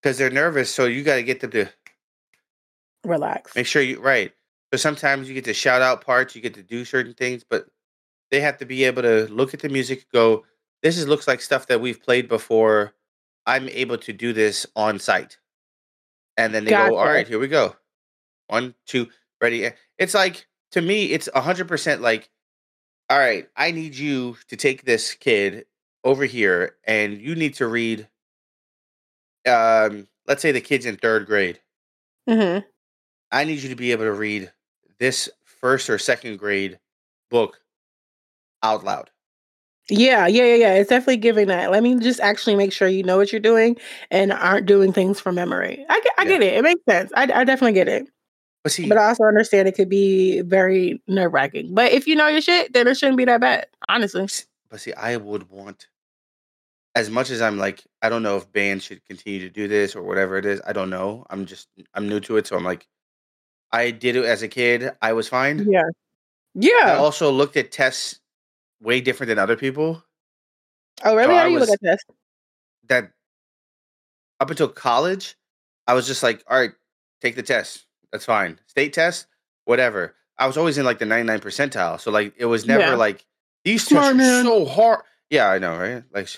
because 0.02 0.18
they're 0.18 0.30
nervous. 0.30 0.74
So 0.74 0.86
you 0.86 1.04
got 1.04 1.16
to 1.16 1.24
get 1.24 1.40
them 1.42 1.52
to 1.52 1.68
Relax. 3.04 3.56
make 3.56 3.66
sure 3.68 3.82
you 3.82 4.00
right. 4.00 4.32
So 4.72 4.78
sometimes 4.78 5.28
you 5.28 5.34
get 5.34 5.46
to 5.46 5.54
shout 5.54 5.82
out 5.82 6.02
parts, 6.06 6.36
you 6.36 6.42
get 6.42 6.54
to 6.56 6.64
do 6.64 6.86
certain 6.86 7.14
things, 7.14 7.44
but 7.44 7.68
they 8.30 8.40
have 8.42 8.58
to 8.60 8.66
be 8.66 8.84
able 8.84 9.02
to 9.02 9.28
look 9.32 9.54
at 9.54 9.62
the 9.62 9.70
music, 9.70 10.06
go, 10.12 10.46
this 10.84 10.98
is 10.98 11.08
looks 11.08 11.28
like 11.28 11.42
stuff 11.42 11.68
that 11.68 11.82
we've 11.82 12.02
played 12.02 12.28
before. 12.30 12.94
I'm 13.50 13.70
able 13.70 13.98
to 14.00 14.14
do 14.14 14.34
this 14.34 14.66
on 14.76 15.00
site. 15.00 15.38
And 16.38 16.54
then 16.54 16.64
they 16.66 16.72
go, 16.90 16.98
all 16.98 17.06
right, 17.08 17.28
here 17.28 17.40
we 17.40 17.48
go. 17.48 17.76
One, 18.48 18.76
two, 18.86 19.10
ready. 19.42 19.66
eh, 19.66 19.72
It's 19.98 20.14
like 20.14 20.48
to 20.72 20.82
me, 20.82 21.06
it's 21.12 21.30
hundred 21.36 21.68
percent 21.68 22.02
like, 22.02 22.30
all 23.10 23.20
right, 23.20 23.48
I 23.56 23.72
need 23.72 23.96
you 23.96 24.38
to 24.50 24.56
take 24.58 24.84
this 24.86 25.14
kid 25.16 25.66
over 26.04 26.26
here 26.26 26.78
and 26.86 27.20
you 27.22 27.36
need 27.36 27.56
to 27.56 27.68
read 27.68 28.08
um, 29.48 30.08
let's 30.28 30.42
say 30.42 30.52
the 30.52 30.62
kid's 30.62 30.86
in 30.86 30.98
third 30.98 31.26
grade. 31.26 31.60
hmm 32.28 32.60
I 33.32 33.44
need 33.46 33.62
you 33.62 33.70
to 33.70 33.76
be 33.76 33.92
able 33.92 34.06
to 34.06 34.14
read 34.14 34.52
this 35.00 35.30
first 35.44 35.90
or 35.90 35.98
second 36.00 36.38
grade 36.40 36.80
book 37.30 37.62
out 38.64 38.84
loud. 38.84 39.12
Yeah, 39.90 40.28
yeah, 40.28 40.44
yeah, 40.44 40.56
yeah. 40.56 40.74
It's 40.76 40.90
definitely 40.90 41.18
giving 41.18 41.48
that. 41.48 41.72
Let 41.72 41.84
me 41.84 41.96
just 42.00 42.20
actually 42.20 42.56
make 42.56 42.72
sure 42.74 42.88
you 42.88 43.04
know 43.04 43.18
what 43.18 43.32
you're 43.32 43.40
doing 43.42 43.78
and 44.12 44.32
aren't 44.32 44.66
doing 44.66 44.94
things 44.94 45.20
from 45.20 45.36
memory. 45.36 45.86
I 45.90 46.00
get, 46.02 46.14
I 46.18 46.24
Yeah. 46.24 46.30
get 46.30 46.42
it. 46.44 46.54
It 46.56 46.62
makes 46.64 46.82
sense. 46.88 47.12
I, 47.16 47.24
I 47.24 47.44
definitely 47.44 47.74
get 47.74 47.88
it. 47.88 48.08
But 48.64 48.72
see, 48.74 48.88
But 48.90 48.98
I 48.98 49.08
also 49.10 49.24
understand 49.24 49.68
it 49.68 49.76
could 49.76 49.90
be 49.90 50.42
very 50.42 51.02
nerve 51.08 51.34
wracking. 51.34 51.74
But 51.74 51.92
if 51.94 52.08
you 52.08 52.16
know 52.16 52.28
your 52.28 52.42
shit, 52.42 52.74
then 52.74 52.88
it 52.88 52.98
shouldn't 52.98 53.18
be 53.18 53.26
that 53.26 53.42
bad. 53.42 53.68
Honestly. 53.88 54.28
but 54.70 54.80
see, 54.82 54.94
I 54.94 55.16
would 55.18 55.50
want 55.50 55.88
as 56.96 57.10
much 57.10 57.30
as 57.30 57.42
I'm 57.42 57.58
like, 57.58 57.84
I 58.02 58.10
don't 58.10 58.24
know 58.24 58.36
if 58.38 58.52
bands 58.52 58.84
should 58.84 59.04
continue 59.06 59.40
to 59.40 59.50
do 59.50 59.68
this 59.68 59.96
or 59.96 60.02
whatever 60.04 60.38
it 60.38 60.46
is. 60.46 60.62
I 60.68 60.74
don't 60.74 60.90
know. 60.90 61.26
I'm 61.30 61.46
just 61.46 61.68
I'm 61.94 62.10
new 62.10 62.20
to 62.22 62.38
it, 62.38 62.48
so 62.48 62.56
I'm 62.58 62.64
like, 62.64 62.86
I 63.72 63.92
did 63.92 64.16
it 64.18 64.26
as 64.26 64.42
a 64.44 64.48
kid. 64.48 64.92
I 65.02 65.14
was 65.14 65.28
fine. 65.30 65.66
Yeah. 65.72 65.84
I 65.84 65.88
Yeah. 66.56 66.98
also 66.98 67.32
looked 67.32 67.56
at 67.58 67.72
tests 67.72 68.19
way 68.82 69.02
different 69.02 69.30
than 69.30 69.40
other 69.40 69.56
people. 69.56 70.04
Oh, 71.04 71.16
really? 71.16 71.34
so 71.34 71.38
How 71.38 71.44
do 71.46 71.50
you 71.52 71.60
was- 71.60 71.70
look 71.70 71.76
at 71.76 71.82
this? 71.82 72.00
That 72.88 73.12
up 74.40 74.50
until 74.50 74.68
college, 74.70 75.36
I 75.88 75.94
was 75.94 76.08
just 76.08 76.24
like, 76.24 76.44
all 76.48 76.60
right, 76.60 76.72
take 77.22 77.36
the 77.36 77.44
test. 77.44 77.86
That's 78.12 78.26
fine. 78.26 78.60
State 78.68 78.94
test, 78.94 79.28
whatever. 79.66 80.16
I 80.38 80.48
was 80.48 80.58
always 80.58 80.78
in 80.78 80.86
like 80.86 80.98
the 81.00 81.06
99 81.06 81.40
percentile. 81.40 82.00
So 82.00 82.10
like 82.12 82.34
it 82.38 82.46
was 82.46 82.66
never 82.66 82.82
Yeah. 82.84 82.96
like 82.96 83.26
these 83.66 83.86
Smart 83.86 84.16
tests 84.16 84.16
are 84.16 84.18
man. 84.18 84.46
so 84.46 84.66
hard. 84.66 85.02
Yeah, 85.30 85.50
I 85.50 85.60
know, 85.60 85.78
right? 85.78 86.04
Like 86.12 86.30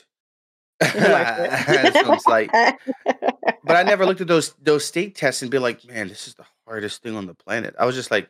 it's 0.82 2.28
like. 2.28 2.52
But 3.64 3.76
I 3.78 3.84
never 3.84 4.06
looked 4.08 4.22
at 4.22 4.28
those 4.28 4.54
those 4.62 4.84
state 4.84 5.16
tests 5.16 5.44
and 5.44 5.52
be 5.52 5.60
like, 5.60 5.86
man, 5.86 6.08
this 6.08 6.28
is 6.28 6.34
the 6.34 6.46
hardest 6.68 7.04
thing 7.04 7.16
on 7.16 7.28
the 7.28 7.36
planet. 7.36 7.76
I 7.80 7.86
was 7.86 7.96
just 7.96 8.10
like, 8.12 8.28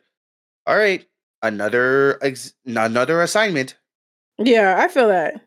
all 0.66 0.76
right, 0.76 1.04
another 1.42 2.18
ex- 2.22 2.52
another 2.66 3.22
assignment. 3.22 3.74
Yeah, 4.44 4.76
I 4.78 4.88
feel 4.88 5.08
that. 5.08 5.40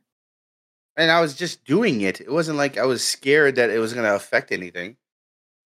and 0.98 1.12
I 1.12 1.20
was 1.22 1.36
just 1.36 1.66
doing 1.66 2.02
it. 2.02 2.22
It 2.22 2.32
wasn't 2.32 2.58
like 2.58 2.78
I 2.78 2.86
was 2.86 3.04
scared 3.04 3.56
that 3.56 3.70
it 3.70 3.80
was 3.80 3.94
going 3.94 4.06
to 4.06 4.16
affect 4.16 4.52
anything. 4.52 4.96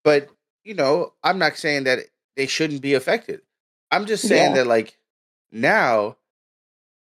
But, 0.04 0.30
you 0.64 0.74
know, 0.74 1.14
I'm 1.24 1.38
not 1.38 1.56
saying 1.58 1.84
that 1.84 2.00
they 2.36 2.48
shouldn't 2.48 2.82
be 2.82 2.94
affected. 2.96 3.42
I'm 3.92 4.06
just 4.06 4.26
saying 4.28 4.54
Yeah. 4.54 4.58
that 4.64 4.68
like 4.68 4.98
now 5.52 6.18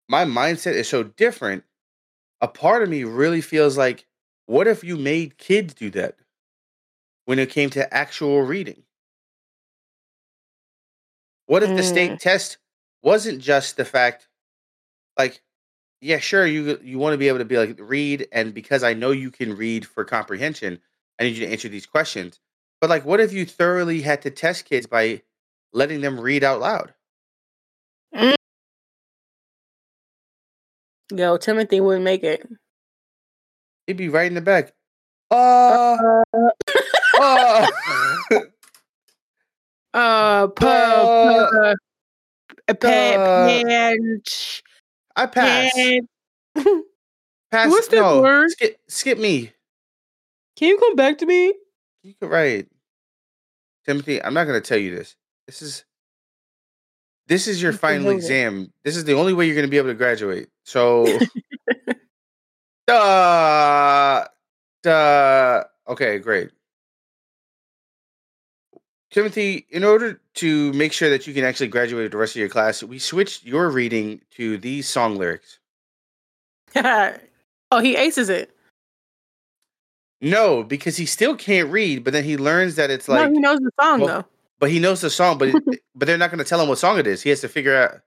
my 0.08 0.24
mindset 0.24 0.74
is 0.74 0.88
so 0.88 1.02
different. 1.04 1.64
A 2.40 2.48
part 2.48 2.82
of 2.82 2.88
me 2.90 3.04
really 3.04 3.40
feels 3.40 3.78
like 3.78 4.06
what 4.46 4.66
if 4.66 4.82
you 4.84 4.96
made 4.96 5.38
kids 5.38 5.72
do 5.74 5.88
that 5.90 6.16
when 7.24 7.38
it 7.38 7.50
came 7.50 7.70
to 7.70 7.94
actual 7.94 8.42
reading? 8.42 8.82
What 11.46 11.62
if 11.62 11.74
the 11.74 11.82
Mm. 11.82 11.86
state 11.92 12.20
test 12.20 12.58
wasn't 13.02 13.40
just 13.40 13.76
the 13.76 13.84
fact 13.84 14.28
like 15.18 15.42
yeah, 16.02 16.18
sure, 16.18 16.44
you 16.46 16.78
you 16.82 16.98
want 16.98 17.14
to 17.14 17.18
be 17.18 17.28
able 17.28 17.38
to 17.38 17.44
be 17.44 17.56
like 17.56 17.76
read, 17.80 18.26
and 18.32 18.52
because 18.52 18.82
I 18.82 18.92
know 18.92 19.12
you 19.12 19.30
can 19.30 19.56
read 19.56 19.86
for 19.86 20.04
comprehension, 20.04 20.80
I 21.20 21.24
need 21.24 21.36
you 21.36 21.46
to 21.46 21.52
answer 21.52 21.68
these 21.68 21.86
questions. 21.86 22.40
But 22.80 22.90
like, 22.90 23.04
what 23.04 23.20
if 23.20 23.32
you 23.32 23.46
thoroughly 23.46 24.02
had 24.02 24.22
to 24.22 24.30
test 24.30 24.64
kids 24.64 24.86
by 24.86 25.22
letting 25.72 26.00
them 26.00 26.18
read 26.20 26.42
out 26.42 26.60
loud? 26.60 26.92
Yo, 31.12 31.36
Timothy 31.36 31.80
wouldn't 31.80 32.04
make 32.04 32.24
it. 32.24 32.46
He'd 33.86 33.96
be 33.96 34.08
right 34.08 34.26
in 34.26 34.34
the 34.34 34.40
back. 34.40 34.72
Uh, 35.30 35.86
uh, 37.20 37.66
Uh, 39.94 40.46
pu- 40.46 40.66
Uh, 40.66 41.06
pu- 41.06 41.68
uh, 41.68 41.74
panch, 42.74 44.62
I 45.16 45.26
pass. 45.26 45.72
Pass. 47.50 47.68
What's 47.68 47.88
that 47.88 47.96
no, 47.96 48.22
word? 48.22 48.50
skip, 48.50 48.78
skip 48.88 49.18
me. 49.18 49.52
Can 50.56 50.68
you 50.68 50.78
come 50.78 50.96
back 50.96 51.18
to 51.18 51.26
me? 51.26 51.52
You 52.02 52.14
could 52.18 52.30
write, 52.30 52.68
Timothy. 53.84 54.22
I'm 54.22 54.32
not 54.32 54.44
going 54.44 54.60
to 54.60 54.66
tell 54.66 54.78
you 54.78 54.96
this. 54.96 55.16
This 55.46 55.60
is 55.60 55.84
this 57.26 57.46
is 57.46 57.60
your 57.60 57.72
final 57.72 58.10
exam. 58.10 58.72
This 58.84 58.96
is 58.96 59.04
the 59.04 59.14
only 59.14 59.34
way 59.34 59.46
you're 59.46 59.54
going 59.54 59.66
to 59.66 59.70
be 59.70 59.76
able 59.76 59.88
to 59.88 59.94
graduate. 59.94 60.48
So, 60.64 61.06
duh, 62.86 64.24
duh. 64.82 65.64
Okay, 65.88 66.18
great. 66.18 66.50
Timothy, 69.12 69.66
in 69.68 69.84
order 69.84 70.18
to 70.34 70.72
make 70.72 70.92
sure 70.92 71.10
that 71.10 71.26
you 71.26 71.34
can 71.34 71.44
actually 71.44 71.68
graduate 71.68 72.04
with 72.04 72.12
the 72.12 72.18
rest 72.18 72.34
of 72.34 72.40
your 72.40 72.48
class, 72.48 72.82
we 72.82 72.98
switched 72.98 73.44
your 73.44 73.68
reading 73.68 74.22
to 74.32 74.56
these 74.56 74.88
song 74.88 75.16
lyrics. 75.16 75.58
oh, 76.74 77.80
he 77.80 77.94
aces 77.94 78.30
it. 78.30 78.56
No, 80.22 80.62
because 80.62 80.96
he 80.96 81.04
still 81.04 81.36
can't 81.36 81.70
read, 81.70 82.04
but 82.04 82.14
then 82.14 82.24
he 82.24 82.38
learns 82.38 82.76
that 82.76 82.90
it's 82.90 83.06
no, 83.06 83.14
like 83.14 83.32
he 83.32 83.38
knows 83.38 83.58
the 83.58 83.70
song 83.78 84.00
well, 84.00 84.08
though. 84.08 84.24
But 84.60 84.70
he 84.70 84.78
knows 84.78 85.02
the 85.02 85.10
song, 85.10 85.36
but 85.36 85.48
it, 85.54 85.82
but 85.94 86.06
they're 86.06 86.16
not 86.16 86.30
going 86.30 86.38
to 86.38 86.44
tell 86.44 86.60
him 86.60 86.68
what 86.68 86.78
song 86.78 86.98
it 86.98 87.06
is. 87.06 87.20
He 87.20 87.28
has 87.28 87.42
to 87.42 87.48
figure 87.48 87.76
out. 87.76 88.00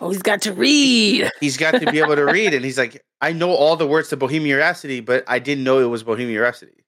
Oh, 0.00 0.10
he's 0.10 0.22
got 0.22 0.40
to 0.42 0.54
read. 0.54 1.30
He's 1.40 1.58
got 1.58 1.72
to 1.72 1.92
be 1.92 1.98
able 1.98 2.16
to 2.16 2.24
read, 2.24 2.54
and 2.54 2.64
he's 2.64 2.78
like, 2.78 3.04
I 3.20 3.34
know 3.34 3.50
all 3.50 3.76
the 3.76 3.86
words 3.86 4.08
to 4.08 4.16
Bohemian 4.16 4.56
Rhapsody, 4.56 5.00
but 5.00 5.22
I 5.28 5.38
didn't 5.38 5.64
know 5.64 5.80
it 5.80 5.84
was 5.84 6.02
Bohemian 6.02 6.40
Rhapsody. 6.40 6.82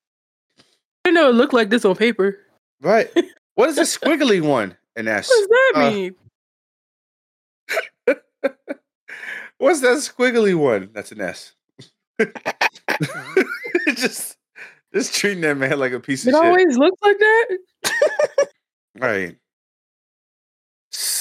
I 1.04 1.10
know 1.10 1.28
it 1.28 1.34
looked 1.34 1.52
like 1.52 1.68
this 1.68 1.84
on 1.84 1.96
paper. 1.96 2.38
Right? 2.84 3.10
What 3.56 3.68
is 3.70 3.76
this 3.76 3.96
squiggly 3.96 4.40
one? 4.42 4.76
An 4.96 5.06
S. 5.06 5.28
What 5.28 5.38
does 5.38 5.48
that 5.48 5.72
Uh, 5.76 5.90
mean? 5.92 6.14
What's 9.58 9.80
that 9.82 9.98
squiggly 9.98 10.56
one? 10.56 10.90
That's 10.92 11.12
an 11.12 11.20
S. 11.20 11.52
just, 13.96 14.36
just 14.92 15.14
treating 15.14 15.42
that 15.42 15.56
man 15.56 15.78
like 15.78 15.92
a 15.92 16.00
piece 16.00 16.26
It 16.26 16.30
of 16.34 16.34
shit. 16.34 16.44
It 16.44 16.48
always 16.48 16.76
looks 16.76 16.98
like 17.00 17.16
that. 17.16 17.58
Right. 18.98 19.36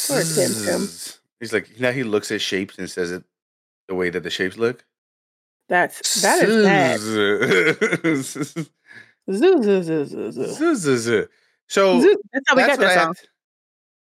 Poor 0.08 0.21
Tim 0.23 0.52
Tim. 0.65 0.88
He's 1.39 1.54
like 1.54 1.80
now 1.80 1.91
he 1.91 2.02
looks 2.04 2.32
at 2.32 2.41
shapes 2.41 2.80
and 2.80 2.89
says 2.89 3.12
it 3.12 3.23
the 3.88 3.93
way 3.93 4.10
that 4.10 4.23
the 4.23 4.32
shapes 4.32 4.58
look. 4.58 4.84
That's 5.69 6.21
that 6.23 6.43
is 6.43 6.65
bad. 6.65 6.99
So 11.73 12.01
That's 12.31 12.43
how 12.47 12.55
we 12.55 12.62
that's 12.62 12.77
got 12.77 12.86
that 12.88 13.03
song. 13.03 13.15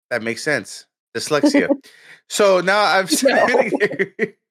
that 0.09 0.23
makes 0.23 0.41
sense. 0.41 0.87
Dyslexia. 1.15 1.69
so 2.29 2.61
now 2.61 2.83
I'm 2.83 3.05
sitting 3.07 3.71
here. 3.79 4.35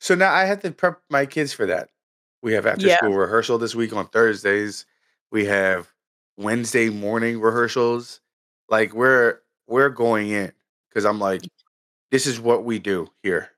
So 0.00 0.16
now 0.16 0.34
I 0.34 0.46
have 0.46 0.60
to 0.62 0.72
prep 0.72 1.00
my 1.10 1.24
kids 1.26 1.52
for 1.52 1.64
that. 1.66 1.88
We 2.42 2.54
have 2.54 2.66
after 2.66 2.88
Yeah. 2.88 2.96
school 2.96 3.14
rehearsal 3.14 3.58
this 3.58 3.76
week 3.76 3.92
on 3.92 4.08
Thursdays. 4.08 4.84
We 5.30 5.44
have 5.44 5.92
Wednesday 6.36 6.88
morning 6.90 7.40
rehearsals. 7.40 8.20
Like 8.68 8.92
we're 8.94 9.38
we're 9.68 9.90
going 9.90 10.30
in 10.30 10.50
because 10.88 11.04
I'm 11.04 11.20
like, 11.20 11.42
this 12.10 12.26
is 12.26 12.40
what 12.40 12.64
we 12.64 12.80
do 12.80 13.10
here. 13.22 13.50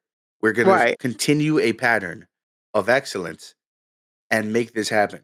We're 0.42 0.52
gonna 0.52 0.72
Right. 0.72 0.98
continue 0.98 1.58
a 1.58 1.72
pattern 1.72 2.26
of 2.74 2.90
excellence 2.90 3.54
and 4.30 4.52
make 4.52 4.74
this 4.74 4.90
happen. 4.90 5.20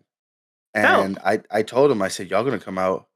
Oh. 0.75 1.03
And 1.03 1.19
I, 1.19 1.41
I 1.51 1.63
told 1.65 1.91
him, 1.91 2.01
I 2.01 2.09
said, 2.09 2.31
y'all 2.31 2.45
gonna 2.45 2.59
come 2.59 2.79
out 2.79 3.09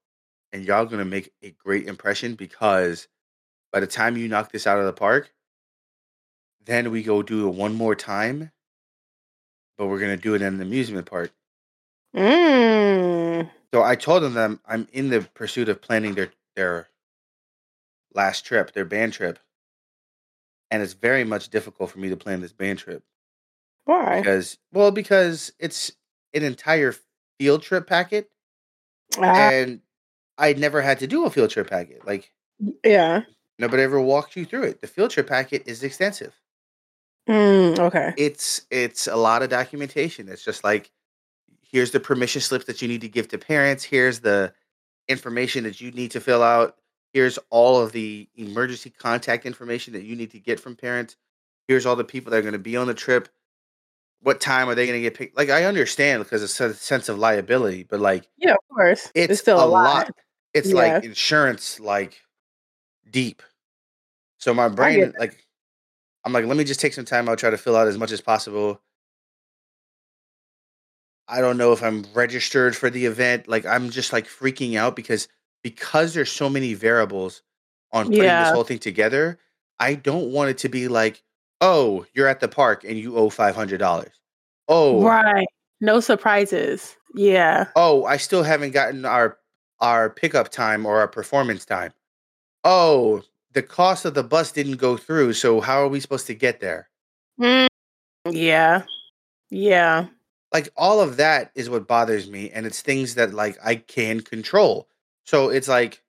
and 0.54 0.64
y'all 0.64 0.86
gonna 0.86 1.04
make 1.04 1.32
a 1.42 1.50
great 1.50 1.88
impression 1.88 2.36
because 2.36 3.08
by 3.72 3.80
the 3.80 3.88
time 3.88 4.16
you 4.16 4.28
knock 4.28 4.52
this 4.52 4.68
out 4.68 4.78
of 4.78 4.86
the 4.86 4.92
park, 4.92 5.32
then 6.64 6.92
we 6.92 7.02
go 7.02 7.22
do 7.24 7.48
it 7.48 7.54
one 7.54 7.74
more 7.74 7.96
time, 7.96 8.52
but 9.76 9.88
we're 9.88 9.98
gonna 9.98 10.16
do 10.16 10.34
it 10.34 10.42
in 10.42 10.54
an 10.54 10.62
amusement 10.62 11.10
park. 11.10 11.32
Mm. 12.14 13.50
So 13.74 13.82
I 13.82 13.96
told 13.96 14.22
them 14.22 14.34
that 14.34 14.58
I'm, 14.64 14.86
in 14.92 15.10
the 15.10 15.22
pursuit 15.34 15.68
of 15.68 15.82
planning 15.82 16.14
their 16.14 16.30
their 16.54 16.86
last 18.14 18.46
trip, 18.46 18.72
their 18.72 18.84
band 18.84 19.12
trip, 19.12 19.40
and 20.70 20.84
it's 20.84 20.92
very 20.92 21.24
much 21.24 21.48
difficult 21.48 21.90
for 21.90 21.98
me 21.98 22.10
to 22.10 22.16
plan 22.16 22.40
this 22.40 22.52
band 22.52 22.78
trip 22.78 23.02
Why? 23.86 24.20
because 24.20 24.56
well 24.72 24.92
because 24.92 25.52
it's 25.58 25.90
an 26.32 26.44
entire 26.44 26.94
field 27.40 27.62
trip 27.62 27.88
packet, 27.88 28.30
Ah, 29.18 29.50
and 29.50 29.80
I 30.38 30.52
never 30.54 30.80
had 30.82 30.98
to 31.00 31.06
do 31.06 31.24
a 31.24 31.30
field 31.30 31.50
trip 31.50 31.68
packet. 31.70 32.06
Like 32.06 32.32
yeah. 32.84 33.22
nobody 33.58 33.82
ever 33.82 34.00
walked 34.00 34.36
you 34.36 34.44
through 34.44 34.64
it. 34.64 34.80
The 34.80 34.86
field 34.86 35.10
trip 35.10 35.28
packet 35.28 35.64
is 35.66 35.82
extensive. 35.82 36.34
Mm, 37.28 37.78
okay. 37.78 38.12
It's 38.18 38.62
it's 38.70 39.06
a 39.06 39.16
lot 39.16 39.42
of 39.42 39.50
documentation. 39.50 40.28
It's 40.28 40.44
just 40.44 40.64
like 40.64 40.90
here's 41.62 41.90
the 41.90 42.00
permission 42.00 42.40
slips 42.40 42.66
that 42.66 42.82
you 42.82 42.88
need 42.88 43.00
to 43.00 43.08
give 43.08 43.28
to 43.28 43.38
parents. 43.38 43.82
Here's 43.84 44.20
the 44.20 44.52
information 45.08 45.64
that 45.64 45.80
you 45.80 45.90
need 45.92 46.10
to 46.12 46.20
fill 46.20 46.42
out. 46.42 46.76
Here's 47.12 47.38
all 47.50 47.80
of 47.80 47.92
the 47.92 48.28
emergency 48.34 48.90
contact 48.90 49.46
information 49.46 49.92
that 49.94 50.02
you 50.02 50.16
need 50.16 50.32
to 50.32 50.40
get 50.40 50.58
from 50.60 50.76
parents. 50.76 51.16
Here's 51.68 51.86
all 51.86 51.96
the 51.96 52.04
people 52.04 52.30
that 52.30 52.38
are 52.38 52.42
going 52.42 52.52
to 52.52 52.58
be 52.58 52.76
on 52.76 52.86
the 52.86 52.94
trip. 52.94 53.28
What 54.20 54.40
time 54.40 54.68
are 54.68 54.74
they 54.74 54.86
going 54.86 54.98
to 54.98 55.02
get 55.02 55.14
picked? 55.14 55.36
Like 55.36 55.50
I 55.50 55.64
understand 55.64 56.22
because 56.24 56.42
it's 56.42 56.58
a 56.60 56.74
sense 56.74 57.08
of 57.08 57.18
liability, 57.18 57.84
but 57.84 58.00
like 58.00 58.26
Yeah, 58.36 58.52
of 58.52 58.74
course. 58.74 59.10
it's, 59.14 59.38
still 59.38 59.60
a 59.60 59.64
a 59.64 59.66
lot. 59.66 59.94
lot. 59.94 60.10
It's 60.54 60.68
Yeah. 60.68 60.74
like 60.76 61.04
insurance, 61.04 61.80
like 61.80 62.20
deep. 63.10 63.42
So 64.38 64.54
my 64.54 64.68
brain, 64.68 65.12
like, 65.18 65.44
I'm 66.24 66.32
like, 66.32 66.46
let 66.46 66.56
me 66.56 66.64
just 66.64 66.80
take 66.80 66.92
some 66.94 67.04
time. 67.04 67.28
I'll 67.28 67.36
try 67.36 67.50
to 67.50 67.58
fill 67.58 67.76
out 67.76 67.88
as 67.88 67.98
much 67.98 68.12
as 68.12 68.20
possible. 68.20 68.80
I 71.26 71.40
don't 71.40 71.56
know 71.56 71.72
if 71.72 71.82
I'm 71.82 72.04
registered 72.14 72.76
for 72.76 72.90
the 72.90 73.06
event. 73.06 73.48
Like, 73.48 73.64
I'm 73.64 73.90
just 73.90 74.12
like 74.12 74.26
freaking 74.26 74.76
out 74.76 74.94
because 74.96 75.28
because 75.62 76.12
there's 76.12 76.30
so 76.30 76.50
many 76.50 76.74
variables 76.74 77.42
on 77.92 78.06
putting 78.06 78.24
Yeah. 78.24 78.44
this 78.44 78.52
whole 78.52 78.64
thing 78.64 78.78
together. 78.78 79.38
I 79.80 79.94
don't 79.94 80.30
want 80.30 80.50
it 80.50 80.58
to 80.58 80.68
be 80.68 80.88
like, 80.88 81.22
oh, 81.62 82.04
you're 82.12 82.28
at 82.28 82.40
the 82.40 82.48
park 82.48 82.84
and 82.84 82.98
you 82.98 83.16
owe 83.16 83.30
five 83.30 83.54
hundred 83.54 83.78
dollars. 83.78 84.12
Oh, 84.68 85.02
Right. 85.02 85.46
No 85.80 86.00
surprises. 86.00 86.96
Yeah. 87.14 87.66
oh, 87.76 88.04
I 88.04 88.16
still 88.18 88.42
haven't 88.42 88.72
gotten 88.72 89.04
our 89.06 89.38
our 89.84 90.08
pickup 90.08 90.48
time 90.48 90.86
or 90.86 90.98
our 90.98 91.08
performance 91.08 91.66
time. 91.66 91.92
Oh, 92.64 93.22
the 93.52 93.62
cost 93.62 94.06
of 94.06 94.14
the 94.14 94.22
bus 94.24 94.50
didn't 94.50 94.76
go 94.78 94.96
through, 94.96 95.34
so 95.34 95.60
how 95.60 95.82
are 95.82 95.88
we 95.88 96.00
supposed 96.00 96.26
to 96.28 96.34
get 96.34 96.58
there? 96.58 96.88
Mm, 97.38 97.66
yeah. 98.30 98.82
Yeah. 99.50 100.06
Like 100.54 100.70
all 100.76 101.00
of 101.00 101.18
that 101.18 101.50
is 101.54 101.68
what 101.68 101.86
bothers 101.86 102.30
me 102.30 102.50
and 102.50 102.64
it's 102.64 102.80
things 102.80 103.14
that 103.16 103.34
like 103.34 103.58
I 103.62 103.76
can 103.76 104.20
control. 104.20 104.88
So 105.24 105.50
it's 105.50 105.68
like 105.68 106.02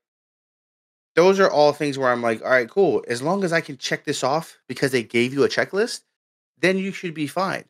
those 1.15 1.39
are 1.39 1.49
all 1.51 1.73
things 1.73 1.97
where 1.97 2.11
I'm 2.11 2.21
like, 2.21 2.41
all 2.43 2.51
right, 2.51 2.69
cool. 2.69 3.03
As 3.07 3.21
long 3.21 3.43
as 3.43 3.51
I 3.51 3.61
can 3.61 3.77
check 3.77 4.05
this 4.05 4.23
off 4.23 4.57
because 4.67 4.91
they 4.91 5.03
gave 5.03 5.33
you 5.33 5.43
a 5.43 5.49
checklist, 5.49 6.01
then 6.59 6.77
you 6.77 6.91
should 6.93 7.13
be 7.13 7.27
fine. 7.27 7.65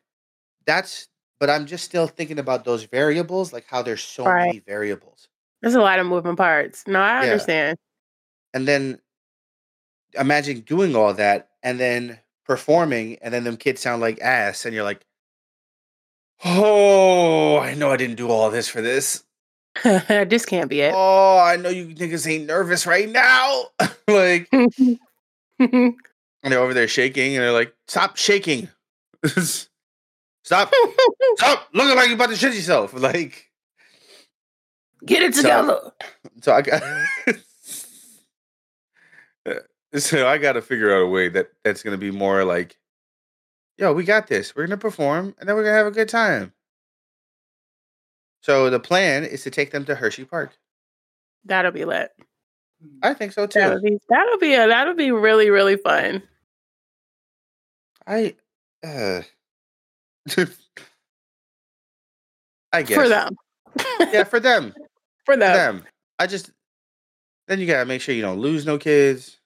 That's 0.66 1.08
but 1.40 1.50
I'm 1.50 1.66
just 1.66 1.84
still 1.84 2.06
thinking 2.06 2.38
about 2.38 2.64
those 2.64 2.84
variables, 2.84 3.52
like 3.52 3.66
how 3.66 3.82
there's 3.82 4.02
so 4.02 4.24
Right. 4.24 4.46
many 4.46 4.58
variables. 4.60 5.28
There's 5.66 5.74
a 5.74 5.80
lot 5.80 5.98
of 5.98 6.06
moving 6.06 6.36
parts. 6.36 6.84
No, 6.86 7.00
I 7.00 7.24
Yeah. 7.24 7.32
understand. 7.32 7.76
and 8.54 8.68
then 8.68 9.00
imagine 10.14 10.60
doing 10.60 10.94
all 10.94 11.12
that 11.14 11.48
and 11.64 11.80
then 11.80 12.20
performing 12.44 13.18
and 13.20 13.34
then 13.34 13.42
them 13.42 13.56
kids 13.56 13.80
sound 13.80 14.00
like 14.00 14.20
ass 14.20 14.64
and 14.64 14.72
you're 14.72 14.84
like 14.84 15.04
oh 16.44 17.58
i 17.58 17.74
know 17.74 17.90
i 17.90 17.96
didn't 17.96 18.14
do 18.14 18.28
all 18.30 18.48
this 18.48 18.68
for 18.68 18.80
this 18.80 19.24
this 19.82 20.46
can't 20.46 20.70
be 20.70 20.80
it. 20.82 20.94
oh 20.96 21.38
i 21.38 21.56
know 21.56 21.68
you 21.68 21.86
niggas 21.88 22.30
ain't 22.30 22.46
nervous 22.46 22.86
right 22.86 23.08
now 23.10 23.64
like 24.08 24.48
and 24.52 25.08
they're 26.44 26.60
over 26.60 26.74
there 26.74 26.86
shaking 26.88 27.34
and 27.34 27.42
they're 27.42 27.50
like 27.52 27.74
stop 27.88 28.16
shaking 28.16 28.68
stop 30.44 30.72
stop 31.36 31.68
looking 31.74 31.96
like 31.96 32.06
you're 32.06 32.14
about 32.14 32.30
to 32.30 32.36
shit 32.36 32.54
yourself 32.54 32.94
like 32.94 33.50
Get 35.04 35.22
it 35.22 35.34
together. 35.34 35.78
so 36.42 36.52
i 36.52 36.62
got 36.62 36.82
so 39.96 40.26
i 40.26 40.38
gotta 40.38 40.60
figure 40.62 40.94
out 40.94 41.02
a 41.02 41.06
way 41.06 41.28
that 41.28 41.50
that's 41.64 41.82
gonna 41.82 41.96
be 41.98 42.10
more 42.10 42.44
like 42.44 42.76
yo 43.78 43.92
we 43.92 44.04
got 44.04 44.26
this 44.26 44.54
we're 44.56 44.66
gonna 44.66 44.76
perform 44.76 45.34
and 45.38 45.48
then 45.48 45.54
we're 45.56 45.62
gonna 45.64 45.76
have 45.76 45.86
a 45.86 45.90
good 45.92 46.08
time 46.08 46.52
so 48.42 48.70
the 48.70 48.80
plan 48.80 49.24
is 49.24 49.42
to 49.42 49.50
take 49.50 49.70
them 49.70 49.84
to 49.84 49.94
hershey 49.94 50.24
park 50.24 50.56
That'll 51.44 51.72
be 51.72 51.84
lit. 51.84 52.10
i 53.02 53.14
think 53.14 53.32
so 53.32 53.46
That'll 53.46 53.80
too 53.80 53.82
be 53.90 53.98
that'll 54.08 54.38
be 54.38 54.54
a, 54.54 54.66
that'll 54.66 54.94
be 54.94 55.10
really 55.12 55.50
really 55.50 55.76
fun. 55.76 56.22
i 58.06 58.34
uh 58.84 59.22
i 62.72 62.82
guess 62.82 62.96
For 62.96 63.08
them. 63.08 63.36
yeah 64.12 64.24
for 64.24 64.40
them 64.40 64.74
For 65.26 65.36
them. 65.36 65.52
them 65.80 65.84
i 66.18 66.26
just 66.26 66.50
then 67.48 67.58
you 67.60 67.66
gotta 67.66 67.84
make 67.84 68.00
sure 68.00 68.14
you 68.14 68.22
don't 68.22 68.40
lose 68.40 68.64
no 68.64 68.78
kids 68.78 69.36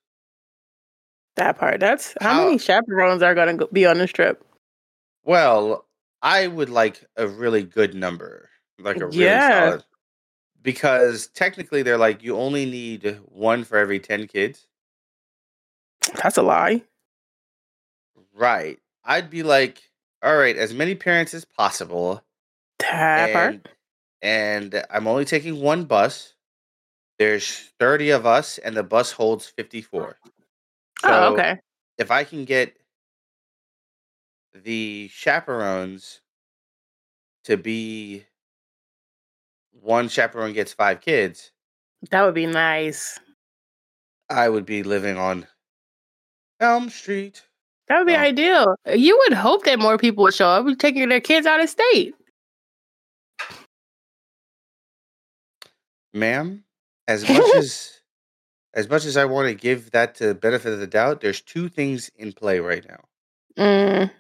That 1.37 1.59
part. 1.59 1.81
That's 1.81 2.15
how, 2.21 2.35
How- 2.35 2.45
many 2.45 2.59
chaperones 2.59 3.23
are 3.23 3.35
to 3.35 3.69
be 3.73 3.87
on 3.87 3.99
this 3.99 4.11
trip? 4.13 4.45
Well, 5.25 5.87
I 6.23 6.47
would 6.49 6.69
like 6.69 7.03
a 7.17 7.27
really 7.27 7.63
good 7.63 7.95
number, 7.95 8.51
like 8.79 8.97
a 9.01 9.07
really 9.07 9.25
Yeah. 9.25 9.49
solid, 9.71 9.85
because 10.63 11.29
technically 11.29 11.83
they're 11.83 11.97
like 11.99 12.23
you 12.23 12.37
only 12.37 12.67
need 12.67 13.21
one 13.27 13.65
for 13.65 13.79
every 13.79 14.01
ten 14.01 14.27
kids, 14.27 14.67
That's 16.23 16.37
a 16.37 16.43
lie. 16.43 16.83
right? 18.35 18.79
I'd 19.05 19.31
be 19.31 19.43
like, 19.43 19.81
all 20.23 20.37
right, 20.37 20.57
as 20.57 20.75
many 20.75 20.95
parents 20.95 21.33
as 21.33 21.45
possible, 21.45 22.23
That 22.81 23.33
part. 23.33 23.69
And 24.23 24.83
I'm 24.91 25.07
only 25.07 25.25
taking 25.25 25.61
one 25.61 25.85
bus. 25.85 26.35
There's 27.19 27.71
thirty 27.79 28.11
of 28.11 28.27
us, 28.27 28.59
and 28.59 28.77
the 28.77 28.83
bus 28.83 29.13
holds 29.13 29.47
fifty 29.47 29.83
four. 29.83 30.17
oh, 31.05 31.33
okay. 31.35 31.59
if 31.99 32.11
I 32.11 32.25
can 32.25 32.45
get 32.45 32.77
the 34.55 35.09
chaperones 35.13 36.21
to 37.45 37.57
be 37.57 38.25
one 39.81 40.09
chaperone 40.09 40.53
gets 40.53 40.73
five 40.73 41.01
kids, 41.01 41.53
That 42.11 42.23
would 42.25 42.35
be 42.35 42.47
nice. 42.47 43.19
I 44.29 44.49
would 44.49 44.67
be 44.67 44.83
living 44.83 45.17
on 45.17 45.47
Elm 46.61 46.89
Street. 46.91 47.43
That 47.89 47.99
would 47.99 48.07
be 48.07 48.15
Oh. 48.15 48.19
ideal. 48.21 48.75
You 48.95 49.17
would 49.19 49.33
hope 49.37 49.65
that 49.65 49.79
more 49.79 49.99
people 49.99 50.23
would 50.25 50.35
show 50.35 50.49
up, 50.49 50.79
taking 50.79 51.09
their 51.09 51.21
kids 51.21 51.47
out 51.47 51.61
of 51.61 51.69
state. 51.69 52.15
Ma'am, 56.13 56.65
as 57.09 57.29
much 57.29 57.43
as 57.57 58.01
as 58.75 58.89
much 58.89 59.05
as 59.05 59.17
I 59.17 59.25
want 59.25 59.49
to 59.49 59.55
give 59.55 59.91
that 59.91 60.15
to 60.17 60.29
the 60.29 60.35
benefit 60.35 60.73
of 60.73 60.79
the 60.79 60.87
doubt, 60.87 61.21
there's 61.21 61.41
two 61.41 61.69
things 61.69 62.11
in 62.17 62.33
play 62.33 62.61
right 62.61 62.85
now. 62.89 63.05
Mm, 63.59 64.11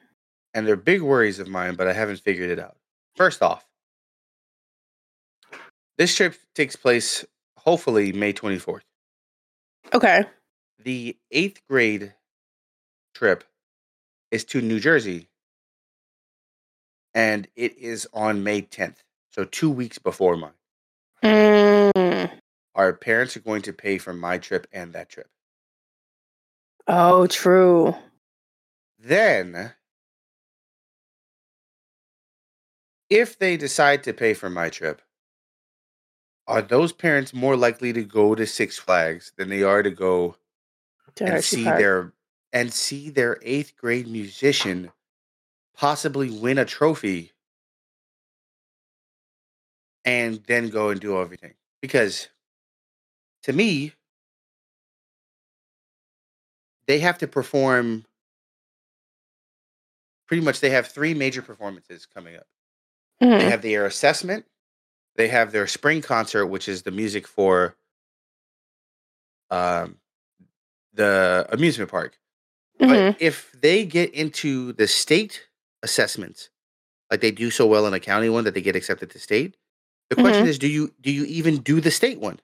And 0.54 0.66
they're 0.66 0.74
big 0.76 1.02
worries 1.02 1.38
of 1.38 1.46
mine, 1.46 1.76
but 1.76 1.86
I 1.86 1.92
haven't 1.92 2.18
figured 2.20 2.50
it 2.50 2.58
out. 2.58 2.76
First 3.14 3.42
off, 3.42 3.64
this 5.98 6.14
trip 6.16 6.34
takes 6.54 6.74
place 6.74 7.24
hopefully 7.58 8.12
May 8.12 8.32
24th. 8.32 8.80
okay. 9.94 10.24
the 10.82 11.16
eighth 11.30 11.60
grade 11.68 12.14
trip 13.14 13.44
is 14.32 14.44
to 14.46 14.60
New 14.60 14.80
Jersey, 14.80 15.28
and 17.14 17.46
it 17.54 17.76
is 17.78 18.08
on 18.12 18.42
May 18.42 18.62
10th, 18.62 18.96
so 19.30 19.44
two 19.44 19.70
weeks 19.70 19.98
before 19.98 20.36
mine. 20.36 20.52
Mm. 21.22 21.79
Our 22.74 22.92
parents 22.92 23.36
are 23.36 23.40
going 23.40 23.62
to 23.62 23.72
pay 23.72 23.98
for 23.98 24.12
my 24.12 24.38
trip 24.38 24.66
and 24.72 24.92
that 24.92 25.08
trip. 25.08 25.28
Oh, 26.86 27.26
true. 27.26 27.96
Then, 28.98 29.72
if 33.08 33.38
they 33.38 33.56
decide 33.56 34.02
to 34.04 34.12
pay 34.12 34.34
for 34.34 34.50
my 34.50 34.68
trip, 34.70 35.02
are 36.46 36.62
those 36.62 36.92
parents 36.92 37.32
more 37.32 37.56
likely 37.56 37.92
to 37.92 38.02
go 38.04 38.34
to 38.34 38.46
Six 38.46 38.78
Flags 38.78 39.32
than 39.36 39.48
they 39.48 39.62
are 39.62 39.82
to 39.82 39.90
go 39.90 40.36
To 41.16 41.24
and 41.24 41.44
see 41.44 41.64
Park. 41.64 41.78
their 41.78 42.12
and 42.52 42.72
see 42.72 43.10
their 43.10 43.38
eighth 43.42 43.76
grade 43.76 44.08
musician 44.08 44.90
possibly 45.76 46.28
win 46.30 46.58
a 46.58 46.64
trophy 46.64 47.30
and 50.04 50.42
then 50.46 50.68
go 50.68 50.88
and 50.90 51.00
do 51.00 51.20
everything 51.20 51.54
because 51.80 52.28
to 53.42 53.52
me 53.52 53.92
they 56.86 56.98
have 57.00 57.18
to 57.18 57.28
perform 57.28 58.04
pretty 60.26 60.42
much 60.44 60.60
they 60.60 60.70
have 60.70 60.86
three 60.88 61.14
major 61.14 61.42
performances 61.42 62.06
coming 62.06 62.36
up 62.36 62.46
Mhm. 63.22 63.38
they 63.38 63.50
have 63.50 63.62
their 63.62 63.86
assessment 63.86 64.46
they 65.16 65.28
have 65.28 65.52
their 65.52 65.66
spring 65.66 66.00
concert 66.02 66.46
which 66.46 66.68
is 66.68 66.82
the 66.82 66.90
music 66.90 67.26
for 67.26 67.76
um 69.50 69.98
the 70.94 71.46
amusement 71.50 71.90
park 71.90 72.18
Mhm. 72.80 73.12
but 73.12 73.22
if 73.22 73.52
they 73.52 73.84
get 73.84 74.12
into 74.14 74.72
the 74.74 74.86
state 74.88 75.48
assessments 75.82 76.50
like 77.10 77.20
they 77.20 77.30
do 77.32 77.50
so 77.50 77.66
well 77.66 77.86
in 77.86 77.94
a 77.94 78.00
county 78.00 78.28
one 78.28 78.44
that 78.44 78.54
they 78.54 78.62
get 78.62 78.76
accepted 78.76 79.10
to 79.10 79.18
state 79.18 79.56
The 80.10 80.16
question 80.16 80.44
Mhm. 80.44 80.48
is, 80.48 80.58
do 80.58 80.68
you 80.68 80.94
do 81.00 81.10
you 81.12 81.24
even 81.24 81.58
do 81.62 81.80
the 81.80 81.90
state 81.90 82.20
one? 82.20 82.40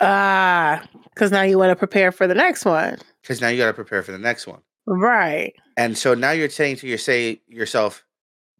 Ah, 0.00 0.82
because 1.04 1.30
now 1.30 1.42
you 1.42 1.58
want 1.58 1.70
to 1.70 1.76
prepare 1.76 2.12
for 2.12 2.26
the 2.26 2.34
next 2.34 2.64
one. 2.64 2.98
Because 3.22 3.40
now 3.40 3.48
you 3.48 3.58
got 3.58 3.66
to 3.66 3.74
prepare 3.74 4.02
for 4.02 4.12
the 4.12 4.18
next 4.18 4.46
one. 4.46 4.60
Right. 4.86 5.54
And 5.76 5.96
so 5.96 6.14
now 6.14 6.30
you're 6.30 6.48
saying 6.48 6.76
to 6.76 6.86
your 6.86 6.98
say 6.98 7.42
yourself, 7.46 8.04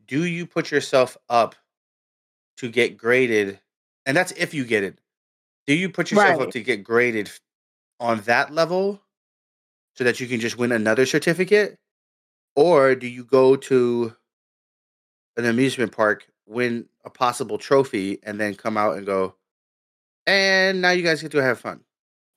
do 0.06 0.24
you 0.24 0.46
put 0.46 0.70
yourself 0.70 1.16
up 1.28 1.54
to 2.58 2.68
get 2.68 2.96
graded? 2.96 3.60
And 4.06 4.16
that's 4.16 4.32
if 4.32 4.52
you 4.52 4.64
get 4.64 4.84
it. 4.84 4.98
Do 5.66 5.74
you 5.74 5.88
put 5.88 6.10
yourself 6.10 6.40
up 6.40 6.50
to 6.50 6.62
get 6.62 6.84
graded 6.84 7.30
on 8.00 8.20
that 8.22 8.52
level 8.52 9.00
so 9.94 10.04
that 10.04 10.20
you 10.20 10.26
can 10.26 10.40
just 10.40 10.58
win 10.58 10.72
another 10.72 11.06
certificate? 11.06 11.78
Or 12.56 12.94
do 12.94 13.06
you 13.06 13.24
go 13.24 13.56
to 13.56 14.14
an 15.36 15.44
amusement 15.44 15.92
park, 15.92 16.26
win 16.46 16.86
a 17.04 17.10
possible 17.10 17.56
trophy, 17.56 18.18
and 18.22 18.40
then 18.40 18.54
come 18.54 18.76
out 18.76 18.96
and 18.96 19.06
go, 19.06 19.34
and 20.26 20.80
now 20.80 20.90
you 20.90 21.02
guys 21.02 21.22
get 21.22 21.32
to 21.32 21.42
have 21.42 21.58
fun? 21.58 21.80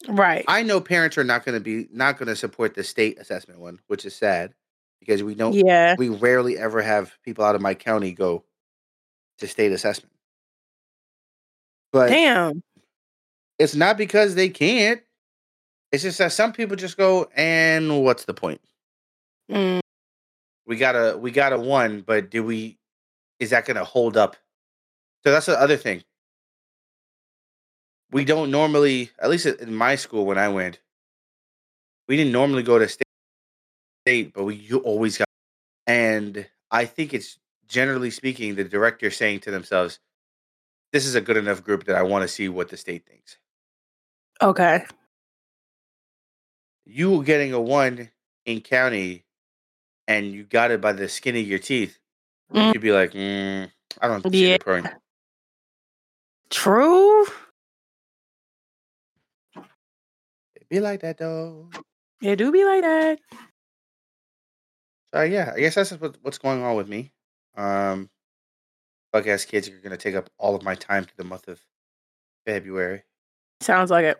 Right. 0.08 0.43
I 0.48 0.63
know 0.63 0.82
parents 0.82 1.17
are 1.17 1.24
not 1.24 1.46
going 1.46 1.56
to 1.56 1.63
be 1.63 1.88
not 1.91 2.17
going 2.17 2.28
to 2.28 2.36
support 2.36 2.76
the 2.76 2.84
state 2.84 3.19
assessment 3.19 3.60
one, 3.60 3.80
which 3.88 4.06
is 4.06 4.15
sad 4.15 4.54
because 5.00 5.24
we 5.24 5.36
don't 5.36 5.54
yeah. 5.54 5.96
we 5.98 6.10
rarely 6.10 6.58
ever 6.58 6.82
have 6.82 7.13
people 7.24 7.43
out 7.46 7.56
of 7.56 7.62
my 7.62 7.74
county 7.74 8.12
go 8.12 8.43
to 9.39 9.48
state 9.48 9.72
assessment. 9.72 10.13
But 11.91 12.10
Damn. 12.10 12.63
it's 13.60 13.76
not 13.76 13.98
because 13.98 14.36
they 14.36 14.50
can't. 14.50 15.02
It's 15.91 16.04
just 16.04 16.17
that 16.17 16.32
some 16.32 16.54
people 16.54 16.76
just 16.76 16.98
go, 16.98 17.30
and 17.36 18.04
what's 18.04 18.26
the 18.26 18.34
point? 18.34 18.60
Mm, 19.52 19.80
We 20.65 20.78
got 20.78 20.96
a 20.96 21.17
we 21.17 21.32
got 21.32 21.54
a 21.54 21.60
one, 21.60 22.02
but 22.02 22.32
do 22.32 22.43
we 22.43 22.78
is 23.39 23.52
that 23.52 23.65
gonna 23.65 23.84
hold 23.84 24.17
up? 24.17 24.36
So 25.24 25.32
that's 25.32 25.46
the 25.46 25.60
other 25.60 25.78
thing. 25.78 26.04
We 28.13 28.26
don't 28.26 28.52
normally, 28.52 29.12
at 29.19 29.30
least 29.32 29.47
in 29.47 29.76
my 29.76 29.95
school 29.95 30.26
when 30.26 30.38
I 30.39 30.49
went, 30.49 30.80
we 32.08 32.17
didn't 32.17 32.34
normally 32.34 32.63
go 32.63 32.80
to 32.80 32.88
state, 32.88 33.04
state 34.06 34.34
but 34.34 34.43
we 34.45 34.56
you 34.56 34.80
always 34.80 35.17
got. 35.17 35.28
And 35.88 36.47
I 36.71 36.86
think 36.86 37.13
it's 37.13 37.39
generally 37.67 38.12
speaking 38.12 38.56
the 38.56 38.63
director 38.63 39.12
saying 39.12 39.41
to 39.41 39.52
themselves, 39.52 39.99
"This 40.93 41.06
is 41.06 41.15
a 41.15 41.21
good 41.21 41.38
enough 41.38 41.63
group 41.63 41.86
that 41.86 41.95
I 41.95 42.04
want 42.04 42.23
to 42.23 42.28
see 42.28 42.49
what 42.49 42.69
the 42.69 42.78
state 42.78 43.06
thinks." 43.08 43.38
okay. 44.41 44.86
You 46.86 47.12
were 47.12 47.23
getting 47.23 47.54
a 47.54 47.62
one 47.62 48.12
in 48.45 48.62
county, 48.62 49.26
and 50.08 50.32
you 50.34 50.43
got 50.43 50.71
it 50.71 50.82
by 50.82 50.93
the 50.93 51.10
skin 51.10 51.36
of 51.38 51.47
your 51.47 51.60
teeth. 51.60 51.97
Mm. 52.54 52.73
You'd 52.73 52.82
be 52.82 52.91
like, 52.91 53.12
mm, 53.13 53.71
"I 54.02 54.08
don't 54.08 54.23
see 54.32 54.49
Yeah. 54.52 54.58
the 54.58 54.63
point." 54.63 54.88
True. 56.49 57.26
Be 60.73 60.79
like 60.79 61.01
that 61.01 61.19
though. 61.19 61.69
It 62.19 62.38
do 62.38 62.51
be 62.51 62.65
like 62.65 62.81
that. 62.81 63.19
So 65.13 65.21
yeah, 65.21 65.53
I 65.55 65.59
guess 65.59 65.75
that's 65.75 65.91
what, 65.91 66.17
what's 66.23 66.39
going 66.39 66.63
on 66.63 66.75
with 66.75 66.89
me. 66.89 67.12
Um, 67.55 68.09
fuck 69.12 69.27
ass 69.27 69.45
kids 69.45 69.69
you're 69.69 69.81
gonna 69.81 69.97
take 69.97 70.15
up 70.15 70.31
all 70.39 70.55
of 70.55 70.63
my 70.63 70.73
time 70.73 71.03
through 71.03 71.17
the 71.17 71.29
month 71.29 71.47
of 71.47 71.59
February, 72.47 73.03
Sounds 73.62 73.91
like 73.91 74.05
it. 74.05 74.17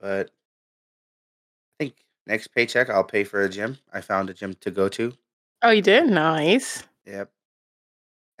but 0.00 0.30
I 1.80 1.84
think 1.84 1.94
next 2.26 2.48
paycheck 2.48 2.90
I'll 2.90 3.04
pay 3.04 3.22
for 3.22 3.40
a 3.42 3.48
gym. 3.48 3.78
I 3.92 4.00
found 4.00 4.28
a 4.30 4.34
gym 4.34 4.54
to 4.62 4.70
go 4.72 4.88
to. 4.88 5.12
Oh, 5.62 5.70
you 5.70 5.80
did? 5.82 6.08
Nice. 6.08 6.82
Yep, 7.06 7.30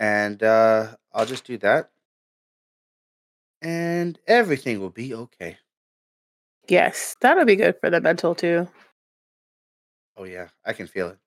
and 0.00 0.42
uh, 0.42 0.96
I'll 1.12 1.24
just 1.24 1.44
do 1.44 1.56
that, 1.58 1.90
and 3.62 4.18
everything 4.26 4.80
will 4.80 4.90
be 4.90 5.14
okay. 5.14 5.58
Yes. 6.68 7.16
That'll 7.20 7.44
be 7.44 7.56
good 7.56 7.76
for 7.80 7.90
the 7.90 8.00
mental 8.00 8.34
too. 8.34 8.68
Oh 10.16 10.24
yeah, 10.24 10.48
I 10.64 10.72
can 10.72 10.86
feel 10.86 11.08
it. 11.08 11.18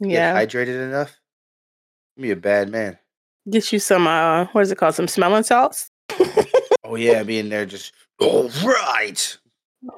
Yeah. 0.00 0.44
Get 0.44 0.50
hydrated 0.50 0.88
enough. 0.88 1.18
Be 2.18 2.30
a 2.30 2.36
bad 2.36 2.68
man. 2.70 2.98
Get 3.50 3.72
you 3.72 3.78
some 3.78 4.06
uh 4.06 4.46
what 4.52 4.62
is 4.62 4.70
it 4.70 4.78
called? 4.78 4.94
Some 4.94 5.08
smelling 5.08 5.42
salts? 5.42 5.90
Oh 6.84 6.94
yeah, 6.96 7.22
being 7.22 7.48
there 7.48 7.66
just 7.66 7.92
all 8.20 8.48
right. 8.64 9.38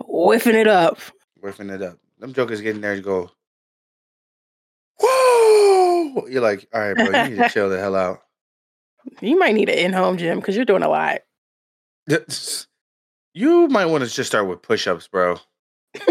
Whiffing 0.07 0.57
it 0.57 0.67
up. 0.67 0.99
Whiffing 1.41 1.71
it 1.71 1.83
up. 1.83 1.99
Them 2.19 2.33
jokers 2.33 2.61
getting 2.61 2.81
there 2.81 2.95
and 2.95 3.03
go, 3.03 3.31
whoa! 5.01 6.27
You're 6.27 6.43
like, 6.43 6.67
all 6.75 6.81
right, 6.81 6.95
bro, 6.95 7.25
you 7.25 7.31
need 7.31 7.43
to 7.43 7.49
chill 7.53 7.69
the 7.69 7.79
hell 7.79 7.95
out. 7.95 8.23
You 9.21 9.39
might 9.39 9.55
need 9.55 9.69
an 9.69 9.79
in-home 9.79 10.19
gym 10.19 10.41
because 10.41 10.57
you're 10.57 10.65
doing 10.65 10.83
a 10.83 10.89
lot. 10.89 11.21
You 13.39 13.69
might 13.69 13.87
want 13.87 14.03
to 14.03 14.11
just 14.11 14.29
start 14.29 14.49
with 14.49 14.63
push-ups, 14.63 15.07
bro. 15.07 15.37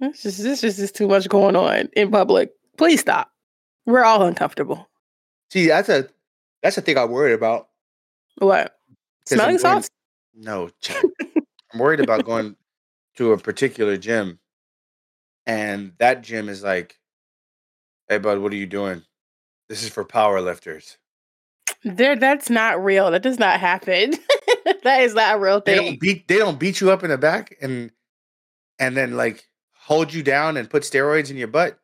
This 0.00 0.22
just 0.22 0.42
this 0.42 0.60
just 0.62 0.78
is 0.78 0.90
too 0.90 1.06
much 1.06 1.28
going 1.28 1.54
on 1.56 1.90
in 1.92 2.10
public. 2.10 2.52
Please 2.78 3.00
stop. 3.00 3.30
We're 3.84 4.02
all 4.02 4.22
uncomfortable. 4.22 4.88
See, 5.52 5.66
that's 5.68 5.90
a 5.90 6.08
that's 6.62 6.76
the 6.76 6.80
thing 6.82 6.96
I'm 6.96 7.10
worried 7.10 7.34
about. 7.34 7.68
What? 8.38 8.78
'Cause 9.28 9.32
I'm 9.32 9.36
Smelling 9.36 9.56
going- 9.56 9.82
salts? 9.82 9.90
No. 10.34 10.70
I'm 11.74 11.78
worried 11.78 12.00
about 12.00 12.24
going 12.24 12.56
to 13.16 13.32
a 13.32 13.36
particular 13.38 13.98
gym, 13.98 14.38
and 15.46 15.92
that 15.98 16.22
gym 16.22 16.48
is 16.48 16.62
like, 16.62 16.98
"Hey, 18.08 18.16
bud, 18.16 18.38
what 18.38 18.52
are 18.52 18.56
you 18.56 18.64
doing? 18.66 19.02
This 19.68 19.82
is 19.82 19.90
for 19.90 20.02
power 20.06 20.40
lifters." 20.40 20.96
There 21.84 22.16
that's 22.16 22.48
not 22.48 22.82
real. 22.82 23.10
That 23.10 23.20
does 23.22 23.38
not 23.38 23.60
happen. 23.60 24.14
that 24.84 25.00
is 25.02 25.14
not 25.14 25.36
a 25.36 25.38
real 25.38 25.60
They 25.64 25.76
don't 25.76 26.00
beat 26.00 26.28
they 26.28 26.38
don't 26.38 26.58
beat 26.58 26.80
you 26.80 26.90
up 26.90 27.02
in 27.04 27.10
the 27.10 27.18
back 27.18 27.56
and 27.60 27.90
and 28.78 28.96
then 28.96 29.16
like 29.16 29.44
hold 29.74 30.12
you 30.12 30.22
down 30.22 30.56
and 30.56 30.68
put 30.70 30.82
steroids 30.82 31.30
in 31.30 31.36
your 31.36 31.48
butt. 31.48 31.78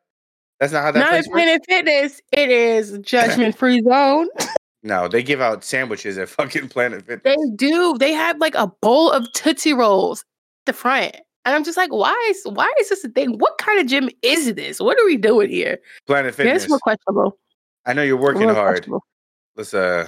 That's 0.59 0.73
not 0.73 0.83
how 0.83 0.91
that 0.91 0.99
Not 0.99 1.09
place 1.09 1.27
works. 1.27 1.43
Planet 1.43 1.61
Fitness. 1.67 2.21
It 2.31 2.49
is 2.49 2.97
judgment 3.01 3.57
free 3.57 3.81
zone. 3.83 4.27
No, 4.83 5.07
they 5.07 5.21
give 5.21 5.41
out 5.41 5.63
sandwiches 5.63 6.17
at 6.17 6.29
fucking 6.29 6.69
Planet 6.69 7.05
Fitness. 7.05 7.35
They 7.35 7.55
do. 7.55 7.97
They 7.99 8.13
have 8.13 8.37
like 8.39 8.55
a 8.55 8.67
bowl 8.81 9.11
of 9.11 9.31
Tootsie 9.33 9.73
Rolls 9.73 10.21
at 10.21 10.65
the 10.67 10.73
front. 10.73 11.15
And 11.45 11.55
I'm 11.55 11.63
just 11.63 11.77
like, 11.77 11.91
why 11.93 12.13
is 12.29 12.41
why 12.45 12.71
is 12.79 12.89
this 12.89 13.03
a 13.03 13.09
thing? 13.09 13.37
What 13.37 13.57
kind 13.59 13.79
of 13.79 13.87
gym 13.87 14.09
is 14.21 14.53
this? 14.55 14.79
What 14.79 14.99
are 14.99 15.05
we 15.05 15.17
doing 15.17 15.49
here? 15.49 15.77
Planet 16.07 16.33
Yeah, 16.33 16.37
Fitness. 16.37 16.63
it's 16.63 16.69
more 16.69 16.79
questionable. 16.79 17.37
I 17.85 17.93
know 17.93 18.01
you're 18.03 18.17
working 18.17 18.49
hard. 18.49 18.87
Let's 19.55 19.73
uh 19.73 20.07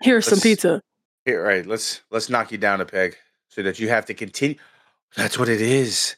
Here's 0.00 0.24
some 0.24 0.32
Let's- 0.36 0.42
pizza. 0.42 0.80
Here 1.24 1.42
right, 1.44 1.66
let's 1.66 2.02
let's 2.10 2.28
knock 2.28 2.52
you 2.52 2.58
down 2.58 2.80
a 2.80 2.86
peg 2.86 3.16
so 3.48 3.62
that 3.62 3.78
you 3.78 3.88
have 3.88 4.06
to 4.06 4.14
continue. 4.14 4.56
That's 5.16 5.38
what 5.38 5.48
it 5.48 5.60
is. 5.60 6.16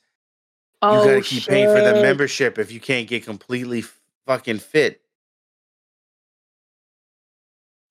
You 0.82 0.88
Oh, 0.90 1.04
gotta 1.04 1.22
keep 1.22 1.46
paying 1.46 1.68
for 1.68 1.80
the 1.80 2.00
membership 2.02 2.58
if 2.58 2.70
you 2.70 2.78
can't 2.80 3.08
get 3.08 3.24
completely 3.24 3.84
fucking 4.26 4.58
fit. 4.58 5.00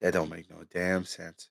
That 0.02 0.13
don't 0.13 0.30
make 0.30 0.49
no 0.49 0.58
damn 0.71 1.06
sense. 1.06 1.49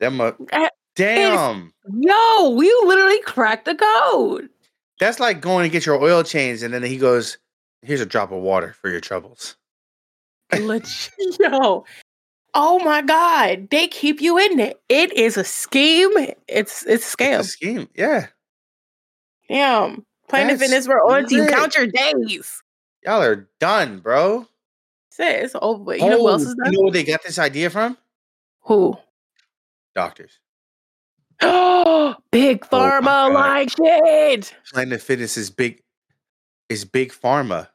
Them 0.00 0.20
uh, 0.20 0.32
That 0.50 0.72
damn. 0.96 1.72
Yo, 2.00 2.50
we 2.50 2.66
literally 2.84 3.20
cracked 3.22 3.64
the 3.66 3.74
code. 3.74 4.48
That's 5.00 5.20
like 5.20 5.40
going 5.40 5.64
to 5.64 5.72
get 5.72 5.84
your 5.86 6.00
oil 6.02 6.22
change, 6.22 6.62
and 6.62 6.72
then 6.72 6.82
he 6.82 6.96
goes, 6.96 7.38
"Here's 7.82 8.00
a 8.00 8.06
drop 8.06 8.32
of 8.32 8.40
water 8.42 8.74
for 8.80 8.88
your 8.90 9.00
troubles." 9.00 9.56
Legit. 10.58 11.10
Yo. 11.40 11.84
Oh 12.54 12.78
my 12.84 13.02
god. 13.02 13.68
They 13.70 13.88
keep 13.88 14.20
you 14.20 14.38
in 14.38 14.58
it. 14.60 14.80
It 14.88 15.12
is 15.12 15.36
a 15.36 15.44
scheme. 15.44 16.10
It's 16.48 16.84
it's 16.86 16.86
a 16.86 16.92
It's 16.92 17.16
scam. 17.16 17.38
a 17.40 17.44
scheme, 17.44 17.88
yeah. 17.94 18.26
Damn. 19.48 20.04
Planet 20.28 20.58
That's 20.58 20.70
Fitness, 20.70 20.88
we're 20.88 21.00
on 21.00 21.26
to 21.26 21.34
you. 21.36 21.46
Count 21.46 21.74
your 21.76 21.86
days. 21.86 22.62
Y'all 23.04 23.22
are 23.22 23.48
done, 23.60 23.98
bro. 24.00 24.46
Say 25.10 25.40
it's 25.42 25.54
over. 25.60 25.82
with. 25.84 26.00
You 26.00 26.10
know 26.10 26.18
who 26.18 26.28
oh, 26.28 26.32
else 26.32 26.44
Oh, 26.44 26.48
is 26.48 26.54
done? 26.54 26.72
You 26.72 26.78
know 26.78 26.82
where 26.84 26.92
they 26.92 27.04
got 27.04 27.22
this 27.24 27.38
idea 27.38 27.70
from? 27.70 27.96
Who? 28.62 28.96
Doctors. 29.94 30.38
Oh, 31.40 32.14
big 32.30 32.66
Oh 32.70 32.76
pharma 32.76 33.04
God. 33.04 33.32
like 33.32 33.70
shit. 33.70 34.54
Planet 34.72 35.00
Fitness 35.00 35.36
is 35.36 35.50
big. 35.50 35.82
Is 36.68 36.84
big 36.84 37.12
pharma. 37.12 37.68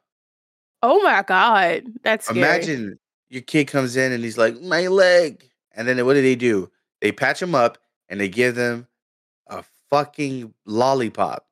Oh 0.84 1.02
my 1.02 1.24
god, 1.24 1.86
that's 2.04 2.26
scary. 2.26 2.40
Imagine 2.40 3.00
your 3.30 3.42
kid 3.42 3.66
comes 3.68 3.96
in 3.96 4.12
and 4.12 4.24
he's 4.24 4.38
like, 4.38 4.60
"My 4.62 4.88
leg," 4.88 5.50
and 5.74 5.88
then 5.88 6.04
what 6.06 6.14
do 6.14 6.22
they 6.22 6.36
do? 6.36 6.70
They 7.02 7.12
patch 7.12 7.42
him 7.42 7.56
up 7.56 7.78
and 8.10 8.20
they 8.20 8.30
give 8.30 8.56
them 8.56 8.88
a 9.48 9.64
fucking 9.90 10.54
lollipop. 10.66 11.46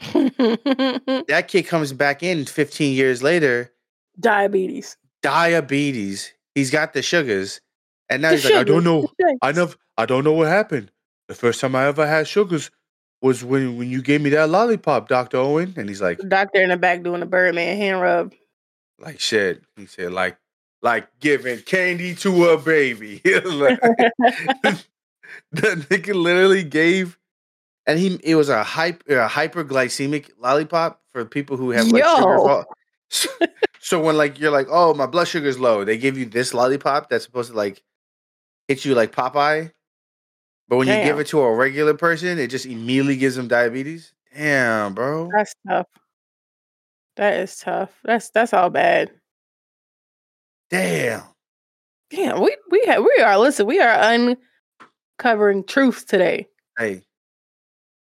That 0.14 1.44
kid 1.48 1.64
comes 1.66 1.92
back 1.92 2.22
in 2.22 2.44
15 2.44 2.94
years 2.96 3.22
later, 3.22 3.72
Diabetes. 4.18 4.96
diabetes. 5.22 6.32
He's 6.54 6.70
got 6.70 6.92
the 6.92 7.02
sugars, 7.02 7.60
and 8.08 8.22
now 8.22 8.30
The 8.30 8.36
he's 8.36 8.44
like, 8.46 8.54
"I 8.54 8.64
don't 8.64 8.84
know. 8.84 9.08
I 9.42 9.52
never. 9.52 9.74
I 9.96 10.06
don't 10.06 10.24
know 10.24 10.32
what 10.32 10.48
happened. 10.48 10.90
The 11.28 11.34
first 11.34 11.60
time 11.60 11.74
I 11.74 11.86
ever 11.86 12.06
had 12.06 12.26
sugars 12.28 12.70
was 13.22 13.44
when 13.44 13.76
when 13.78 13.90
you 13.90 14.02
gave 14.02 14.20
me 14.20 14.30
that 14.30 14.48
lollipop, 14.50 15.08
Doctor 15.08 15.38
Owen." 15.38 15.74
And 15.76 15.88
he's 15.88 16.02
like, 16.02 16.18
Doctor 16.28 16.60
in 16.62 16.68
the 16.70 16.76
back 16.76 17.02
doing 17.02 17.22
a 17.22 17.26
Birdman 17.26 17.76
hand 17.76 18.00
rub. 18.00 18.34
"Like 18.98 19.20
shit." 19.20 19.62
He 19.76 19.86
said, 19.86 20.12
"Like 20.12 20.36
like 20.82 21.08
giving 21.20 21.60
candy 21.60 22.14
to 22.16 22.48
a 22.50 22.58
baby. 22.58 23.20
Like, 23.44 23.80
the 25.52 25.86
nigga 25.88 26.14
literally 26.14 26.64
gave, 26.64 27.18
and 27.86 27.98
he 27.98 28.18
it 28.24 28.34
was 28.34 28.48
a 28.48 28.62
hype 28.62 29.02
a 29.08 29.26
hyperglycemic 29.28 30.30
lollipop 30.38 31.00
for 31.12 31.24
people 31.24 31.56
who 31.56 31.70
have 31.70 31.86
like 31.88 32.04
sugar. 32.16 32.36
Fall- 32.36 32.64
So, 33.08 33.28
so 33.80 34.02
when 34.02 34.16
like 34.16 34.40
you're 34.40 34.50
like, 34.50 34.68
oh, 34.70 34.94
my 34.94 35.06
blood 35.06 35.28
sugar's 35.28 35.58
low, 35.58 35.84
they 35.84 35.98
give 35.98 36.16
you 36.16 36.24
this 36.24 36.54
lollipop 36.54 37.10
that's 37.10 37.24
supposed 37.24 37.50
to 37.50 37.56
like 37.56 37.82
hit 38.68 38.84
you 38.86 38.94
like 38.94 39.12
Popeye. 39.14 39.70
But 40.68 40.78
when 40.78 40.88
you 40.88 40.94
give 41.04 41.18
it 41.18 41.26
to 41.28 41.40
a 41.40 41.54
regular 41.54 41.92
person, 41.94 42.38
it 42.38 42.46
just 42.48 42.64
immediately 42.64 43.16
gives 43.16 43.36
them 43.36 43.48
diabetes. 43.48 44.14
Damn, 44.34 44.94
bro. 44.94 45.28
That's 45.34 45.54
tough. 45.68 45.86
That 47.16 47.34
is 47.40 47.58
tough. 47.58 47.90
That's 48.04 48.30
that's 48.30 48.54
all 48.54 48.70
bad. 48.70 49.10
Damn. 50.72 51.22
Damn, 52.10 52.40
we 52.40 52.56
we 52.70 52.82
have 52.86 53.02
we 53.04 53.22
are 53.22 53.38
listen, 53.38 53.66
we 53.66 53.78
are 53.78 54.36
uncovering 55.18 55.64
truths 55.64 56.02
today. 56.02 56.48
Hey, 56.78 57.02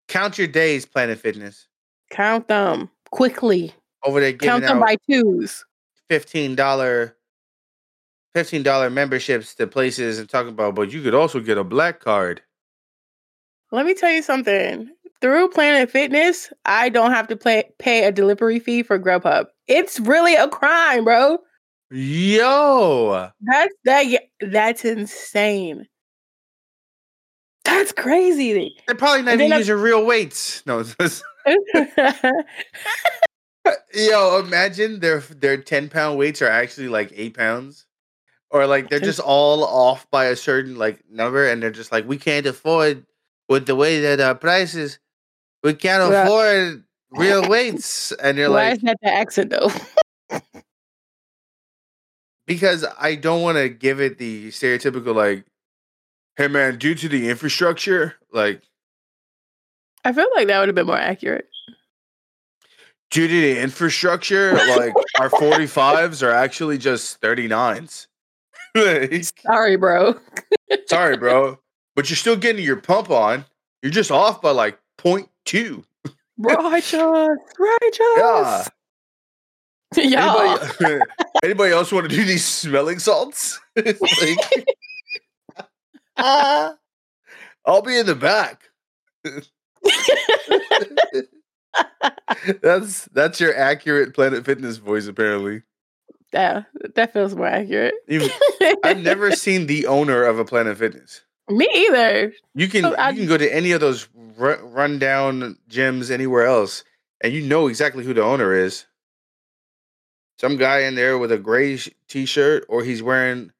count 0.08 0.38
your 0.38 0.46
days, 0.46 0.86
Planet 0.86 1.18
Fitness. 1.18 1.66
Count 2.10 2.46
them 2.46 2.88
quickly. 3.10 3.74
Over 4.04 4.20
there 4.20 4.32
Count 4.34 4.62
them 4.62 4.78
by 4.78 4.96
twos. 5.10 5.64
fifteen 6.08 6.54
dollar, 6.54 7.16
fifteen 8.34 8.62
dollar 8.62 8.88
memberships 8.88 9.56
to 9.56 9.66
places 9.66 10.20
and 10.20 10.28
talking 10.28 10.52
about, 10.52 10.76
but 10.76 10.92
you 10.92 11.02
could 11.02 11.14
also 11.14 11.40
get 11.40 11.58
a 11.58 11.64
black 11.64 11.98
card. 11.98 12.40
Let 13.72 13.84
me 13.84 13.94
tell 13.94 14.12
you 14.12 14.22
something. 14.22 14.90
Through 15.20 15.48
Planet 15.48 15.90
Fitness, 15.90 16.52
I 16.66 16.88
don't 16.88 17.10
have 17.10 17.26
to 17.28 17.36
pay 17.36 17.64
pay 17.80 18.04
a 18.04 18.12
delivery 18.12 18.60
fee 18.60 18.84
for 18.84 18.96
Grubhub. 18.96 19.46
It's 19.66 19.98
really 19.98 20.36
a 20.36 20.46
crime, 20.46 21.02
bro. 21.02 21.38
Yo, 21.90 23.30
That's 23.40 23.74
that. 23.84 24.06
yeah, 24.06 24.18
That's 24.40 24.84
insane. 24.84 25.86
That's 27.64 27.92
crazy. 27.92 28.76
they're 28.86 28.96
probably 28.96 29.22
not 29.22 29.34
even 29.34 29.58
using 29.58 29.76
real 29.76 30.04
weights. 30.04 30.64
No, 30.66 30.82
yo, 33.94 34.38
imagine 34.38 35.00
their 35.00 35.20
their 35.20 35.56
ten 35.56 35.88
pound 35.88 36.18
weights 36.18 36.42
are 36.42 36.48
actually 36.48 36.88
like 36.88 37.12
eight 37.14 37.36
pounds, 37.36 37.86
or 38.50 38.66
like 38.66 38.90
they're 38.90 39.00
just 39.00 39.20
all 39.20 39.64
off 39.64 40.10
by 40.10 40.26
a 40.26 40.36
certain 40.36 40.76
like 40.76 41.00
number, 41.10 41.48
and 41.48 41.62
they're 41.62 41.70
just 41.70 41.92
like, 41.92 42.06
we 42.06 42.16
can't 42.16 42.46
afford 42.46 43.06
with 43.48 43.66
the 43.66 43.76
way 43.76 44.00
that 44.00 44.20
our 44.20 44.34
prices, 44.34 44.98
we 45.62 45.74
can't 45.74 46.12
afford 46.12 46.84
real 47.10 47.48
weights, 47.48 48.12
and 48.12 48.38
you're 48.38 48.50
Why 48.50 48.70
like, 48.70 48.78
is 48.78 48.82
that 48.82 48.96
the 49.02 49.12
accent 49.12 49.50
though? 49.50 49.70
because 52.46 52.84
I 52.98 53.14
don't 53.14 53.42
want 53.42 53.58
to 53.58 53.68
give 53.68 54.00
it 54.00 54.18
the 54.18 54.48
stereotypical 54.48 55.14
like, 55.14 55.44
hey 56.36 56.48
man, 56.48 56.78
due 56.78 56.94
to 56.94 57.08
the 57.08 57.30
infrastructure, 57.30 58.14
like 58.32 58.62
I 60.04 60.12
feel 60.12 60.26
like 60.36 60.48
that 60.48 60.58
would 60.60 60.68
have 60.68 60.74
been 60.74 60.86
more 60.86 60.96
accurate. 60.98 61.48
due 63.10 63.26
to 63.28 63.40
the 63.40 63.58
infrastructure, 63.60 64.52
like 64.54 64.92
our 65.20 65.30
45s 65.30 66.22
are 66.22 66.30
actually 66.32 66.78
just 66.78 67.20
39s. 67.20 68.06
Like, 68.76 69.22
Sorry, 69.40 69.76
bro. 69.76 70.18
sorry, 70.88 71.16
bro, 71.16 71.60
but 71.94 72.10
you're 72.10 72.16
still 72.16 72.34
getting 72.36 72.64
your 72.64 72.74
pump 72.74 73.08
on. 73.08 73.44
You're 73.82 73.92
just 73.92 74.10
off 74.10 74.42
by 74.42 74.50
like 74.50 74.80
0.2. 74.98 75.84
Righteous, 76.38 76.92
righteous. 77.58 78.00
Yeah. 78.16 78.64
Yeah. 79.96 80.58
Anybody, 80.80 81.04
anybody 81.44 81.72
else 81.72 81.92
want 81.92 82.08
to 82.08 82.14
do 82.16 82.24
these 82.24 82.44
smelling 82.44 82.98
salts? 82.98 83.60
Like, 83.76 84.66
ah, 86.16 86.74
I'll 87.66 87.82
be 87.82 87.98
in 87.98 88.06
the 88.06 88.14
back. 88.14 88.70
that's 92.62 93.04
that's 93.12 93.40
your 93.40 93.56
accurate 93.56 94.14
Planet 94.14 94.44
Fitness 94.44 94.76
voice, 94.76 95.06
apparently. 95.06 95.62
yeah, 96.32 96.62
that 96.94 97.12
feels 97.12 97.34
more 97.34 97.46
accurate. 97.46 97.94
I've 98.84 98.98
never 99.02 99.32
seen 99.32 99.66
the 99.66 99.86
owner 99.86 100.22
of 100.24 100.38
a 100.38 100.44
Planet 100.44 100.76
Fitness. 100.78 101.22
Me 101.50 101.68
either. 101.74 102.32
You 102.54 102.68
can 102.68 102.84
Oh, 102.86 102.94
I- 102.94 103.10
you 103.10 103.18
can 103.18 103.26
go 103.28 103.36
to 103.36 103.52
any 103.54 103.72
of 103.72 103.80
those 103.80 104.08
ru- 104.36 104.64
rundown 104.66 105.56
gyms 105.68 106.10
anywhere 106.10 106.46
else, 106.46 106.84
and 107.20 107.32
you 107.32 107.42
know 107.42 107.66
exactly 107.66 108.04
who 108.04 108.14
the 108.14 108.22
owner 108.22 108.54
is. 108.54 108.86
Some 110.44 110.58
guy 110.58 110.80
in 110.80 110.94
there 110.94 111.16
with 111.16 111.32
a 111.32 111.38
gray 111.38 111.78
sh- 111.78 111.88
t-shirt, 112.06 112.66
or 112.68 112.84
he's 112.84 113.02
wearing. 113.02 113.50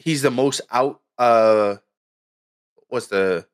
He's 0.00 0.20
the 0.20 0.30
most 0.32 0.60
out. 0.68 1.00
Uh, 1.16 1.76
what's 2.88 3.06
the? 3.06 3.46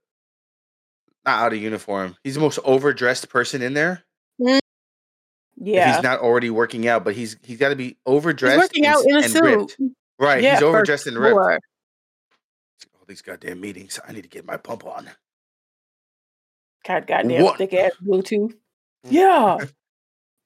Not 1.27 1.43
out 1.43 1.53
of 1.53 1.59
uniform. 1.61 2.17
He's 2.25 2.33
the 2.37 2.41
most 2.41 2.59
overdressed 2.65 3.29
person 3.29 3.61
in 3.61 3.75
there. 3.75 4.03
If 4.39 4.61
Yeah. 5.57 5.93
he's 5.95 6.03
not 6.03 6.21
already 6.21 6.49
working 6.49 6.89
out, 6.89 7.05
but 7.05 7.15
he's 7.15 7.37
he's 7.45 7.59
got 7.59 7.69
to 7.69 7.77
be 7.77 7.99
overdressed. 8.07 8.55
He's 8.73 8.83
working 8.83 8.87
and 8.87 8.95
out 8.95 9.05
in 9.05 9.17
a 9.19 9.29
suit. 9.29 9.43
ripped. 9.43 9.77
Right, 10.19 10.43
Yeah, 10.43 10.55
he's 10.55 10.63
overdressed 10.63 11.07
and 11.09 11.19
ripped. 11.19 11.35
sure. 11.35 11.59
All 12.95 13.05
these 13.07 13.21
goddamn 13.21 13.61
meetings. 13.61 14.01
I 14.09 14.13
need 14.13 14.23
to 14.23 14.29
get 14.31 14.47
my 14.47 14.57
pump 14.57 14.87
on. 14.87 15.11
God, 16.89 17.07
goddamn 17.07 17.43
What? 17.43 17.59
thick 17.59 17.75
ass 17.75 17.93
Bluetooth. 18.03 18.55
Yeah. 19.11 19.59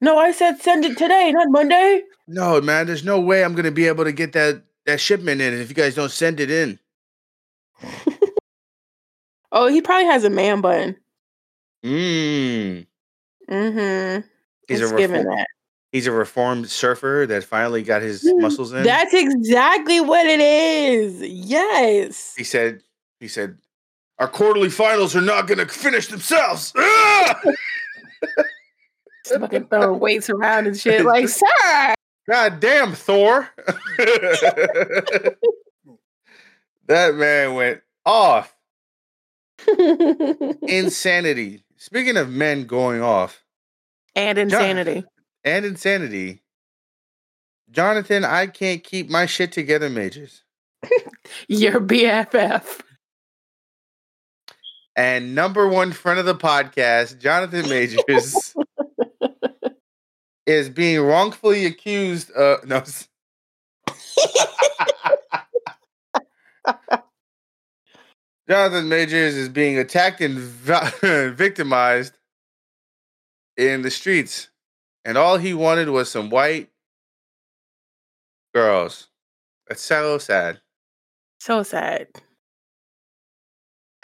No, 0.01 0.17
I 0.17 0.31
said 0.31 0.59
send 0.61 0.83
it 0.83 0.97
today, 0.97 1.31
not 1.31 1.49
Monday. 1.49 2.01
No, 2.27 2.59
man, 2.61 2.87
there's 2.87 3.03
no 3.05 3.19
way 3.19 3.43
I'm 3.43 3.53
gonna 3.55 3.71
be 3.71 3.87
able 3.87 4.03
to 4.03 4.11
get 4.11 4.33
that 4.33 4.63
that 4.85 4.99
shipment 4.99 5.41
in 5.41 5.53
if 5.53 5.69
you 5.69 5.75
guys 5.75 5.95
don't 5.95 6.11
send 6.11 6.39
it 6.39 6.49
in. 6.51 6.79
Oh, 9.53 9.67
he 9.67 9.81
probably 9.81 10.05
has 10.05 10.23
a 10.23 10.29
man 10.29 10.61
bun. 10.61 10.95
Mm. 11.83 12.87
Mm-hmm. 13.49 14.25
He's 14.69 14.79
It's 14.79 14.89
a 14.91 14.95
reform- 14.95 15.25
that. 15.25 15.47
he's 15.91 16.07
a 16.07 16.11
reformed 16.13 16.69
surfer 16.69 17.25
that 17.27 17.43
finally 17.43 17.83
got 17.83 18.01
his 18.01 18.23
Mm, 18.23 18.39
muscles 18.39 18.71
in. 18.71 18.83
That's 18.83 19.13
exactly 19.13 19.99
what 19.99 20.25
it 20.25 20.39
is. 20.39 21.21
Yes. 21.21 22.33
he 22.37 22.45
said 22.45 22.81
he 23.19 23.27
said 23.27 23.57
our 24.19 24.29
quarterly 24.29 24.69
finals 24.69 25.17
are 25.17 25.21
not 25.21 25.47
gonna 25.47 25.67
finish 25.67 26.07
themselves. 26.07 26.71
Ah! 26.77 27.41
Fucking 29.39 29.67
throwing 29.67 29.99
weights 29.99 30.29
around 30.29 30.67
and 30.67 30.77
shit. 30.77 31.05
Like, 31.05 31.29
sir. 31.29 31.93
God 32.29 32.59
damn 32.59 32.93
Thor. 32.93 33.49
that 36.87 37.15
man 37.15 37.55
went 37.55 37.81
off. 38.05 38.55
Insanity. 40.67 41.63
Speaking 41.77 42.17
of 42.17 42.29
men 42.29 42.65
going 42.65 43.01
off. 43.01 43.43
and 44.15 44.37
insanity. 44.37 45.03
and 45.43 45.65
insanity. 45.65 46.41
Jonathan, 47.71 48.23
I 48.23 48.47
can't 48.47 48.83
keep 48.83 49.09
my 49.09 49.25
shit 49.25 49.51
together, 49.51 49.89
Majors. 49.89 50.43
Your 51.47 51.79
BFF. 51.79 52.81
And 54.95 55.33
number 55.33 55.67
one 55.67 55.93
friend 55.93 56.19
of 56.19 56.25
the 56.25 56.35
podcast, 56.35 57.19
Jonathan 57.19 57.67
Majors, 57.69 58.53
is 60.45 60.69
being 60.69 61.01
wrongfully 61.01 61.65
accused. 61.65 62.31
Uh, 62.35 62.57
no. 62.65 62.83
Jonathan 68.49 68.89
Majors 68.89 69.35
is 69.35 69.49
being 69.49 69.77
attacked 69.77 70.21
and 70.21 70.37
victimized 71.37 72.13
in 73.55 73.81
the 73.81 73.89
streets. 73.89 74.49
And 75.05 75.17
all 75.17 75.37
he 75.37 75.53
wanted 75.53 75.87
was 75.89 76.11
some 76.11 76.29
white 76.29 76.69
girls. 78.53 79.07
That's 79.67 79.81
so 79.81 80.17
sad. 80.17 80.59
So 81.39 81.63
sad. 81.63 82.07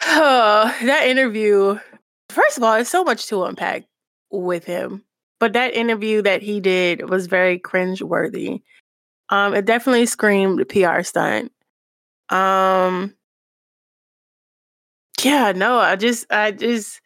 that 0.00 1.06
interview, 1.06 1.78
first 2.30 2.56
of 2.56 2.62
all, 2.62 2.74
there's 2.74 2.88
so 2.88 3.04
much 3.04 3.26
to 3.26 3.44
unpack 3.44 3.84
with 4.30 4.64
him. 4.64 5.04
But 5.40 5.52
that 5.52 5.74
interview 5.74 6.22
that 6.22 6.42
he 6.42 6.60
did 6.60 7.08
was 7.08 7.26
very 7.26 7.58
cringe-worthy. 7.58 8.60
Um, 9.30 9.54
it 9.54 9.64
definitely 9.66 10.06
screamed 10.06 10.66
PR 10.68 11.02
stunt. 11.02 11.52
Um, 12.30 13.14
yeah, 15.22 15.52
no, 15.54 15.78
I 15.78 15.96
just, 15.96 16.26
I 16.32 16.50
just, 16.52 17.00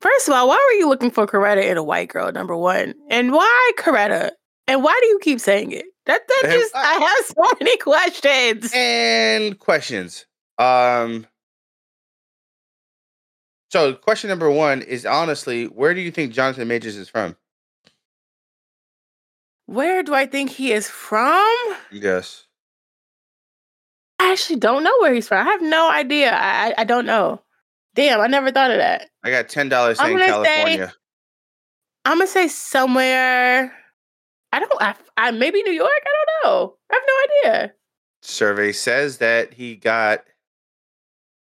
first 0.00 0.28
of 0.28 0.34
all, 0.34 0.48
why 0.48 0.56
were 0.56 0.78
you 0.78 0.88
looking 0.88 1.10
for 1.10 1.26
Coretta 1.26 1.64
in 1.68 1.76
a 1.76 1.82
white 1.82 2.08
girl? 2.08 2.30
Number 2.32 2.56
one, 2.56 2.94
and 3.08 3.32
why 3.32 3.72
Coretta? 3.78 4.30
And 4.68 4.82
why 4.84 4.96
do 5.02 5.08
you 5.08 5.18
keep 5.22 5.40
saying 5.40 5.72
it? 5.72 5.84
That 6.06 6.22
that 6.26 6.42
Um, 6.46 6.50
just, 6.52 6.74
I 6.76 6.92
have 6.94 7.26
so 7.26 7.56
many 7.60 7.76
questions. 7.78 8.70
and 8.74 9.58
questions. 9.58 10.26
Um. 10.58 11.26
So, 13.70 13.94
question 13.94 14.28
number 14.28 14.50
one 14.50 14.82
is 14.82 15.06
honestly, 15.06 15.64
where 15.66 15.94
do 15.94 16.00
you 16.00 16.10
think 16.10 16.32
Jonathan 16.32 16.66
Majors 16.68 16.96
is 16.96 17.08
from? 17.08 17.36
Where 19.70 20.02
do 20.02 20.14
I 20.14 20.26
think 20.26 20.50
he 20.50 20.72
is 20.72 20.88
from? 20.88 21.76
Yes. 21.92 22.48
I 24.18 24.32
actually 24.32 24.58
don't 24.58 24.82
know 24.82 24.96
where 24.98 25.14
he's 25.14 25.28
from. 25.28 25.46
I 25.46 25.48
have 25.48 25.62
no 25.62 25.88
idea. 25.88 26.32
I 26.32 26.70
I, 26.70 26.74
I 26.78 26.84
don't 26.84 27.06
know. 27.06 27.40
Damn, 27.94 28.20
I 28.20 28.26
never 28.26 28.50
thought 28.50 28.72
of 28.72 28.78
that. 28.78 29.10
I 29.22 29.30
got 29.30 29.48
ten 29.48 29.68
dollars 29.68 29.98
saying 29.98 30.18
gonna 30.18 30.24
say- 30.24 30.42
California. 30.42 30.92
I'm 32.04 32.18
gonna 32.18 32.26
say 32.26 32.48
somewhere. 32.48 33.72
I 34.52 34.58
don't. 34.58 34.72
I, 34.82 34.96
I 35.16 35.30
maybe 35.30 35.62
New 35.62 35.70
York. 35.70 35.88
I 35.88 36.24
don't 36.42 36.50
know. 36.50 36.74
I 36.90 36.94
have 36.96 37.02
no 37.06 37.52
idea. 37.60 37.72
Survey 38.22 38.72
says 38.72 39.18
that 39.18 39.54
he 39.54 39.76
got 39.76 40.24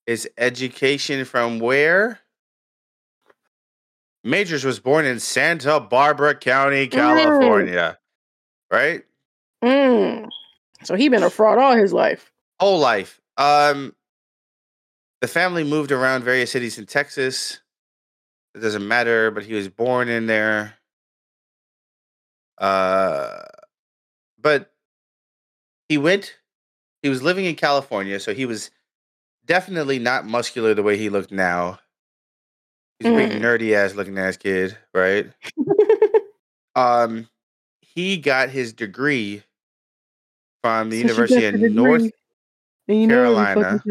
his 0.05 0.29
education 0.37 1.25
from 1.25 1.59
where? 1.59 2.21
Majors 4.23 4.63
was 4.63 4.79
born 4.79 5.07
in 5.07 5.21
Santa 5.21 5.81
Barbara 5.81 6.35
County, 6.35 6.87
mm. 6.87 6.91
California. 6.91 7.97
Right? 8.71 9.03
Mm. 9.65 10.29
So 10.85 10.95
he 10.95 11.09
been 11.09 11.23
a 11.23 11.31
fraud 11.31 11.59
all 11.59 11.77
his 11.77 11.93
life. 11.93 12.31
Whole 12.59 12.79
life. 12.79 13.21
Um 13.37 13.95
the 15.21 15.29
family 15.29 15.65
moved 15.65 15.93
around 15.93 16.25
various 16.25 16.51
cities 16.51 16.79
in 16.79 16.87
Texas. 16.87 17.61
It 18.55 18.61
doesn't 18.61 18.87
matter, 18.87 19.31
but 19.31 19.45
he 19.45 19.55
was 19.55 19.69
born 19.69 20.09
in 20.09 20.27
there. 20.27 20.75
Uh 22.59 23.43
but 24.41 24.73
he 25.89 25.99
went 25.99 26.37
he 27.03 27.09
was 27.09 27.23
living 27.23 27.47
in 27.47 27.55
California, 27.57 28.21
so 28.21 28.35
he 28.35 28.47
was 28.47 28.71
definitely 29.47 29.99
not 29.99 30.27
muscular 30.27 30.75
the 30.75 30.83
way 30.83 30.97
he 30.99 31.09
looked 31.09 31.33
now. 31.33 31.79
He's 32.99 33.09
a 33.09 33.15
big 33.17 33.31
Mm. 33.31 33.41
nerdy 33.41 33.73
ass 33.75 33.95
looking 33.95 34.19
ass 34.19 34.37
kid, 34.37 34.77
right? 34.95 35.27
Um 36.77 37.29
he 38.01 38.17
got 38.17 38.49
his 38.49 38.73
degree 38.73 39.43
from 40.63 40.91
the 40.91 40.97
you 40.97 41.03
University 41.03 41.45
of 41.45 41.61
North 41.73 42.11
you 42.89 43.07
know 43.07 43.15
Carolina. 43.15 43.83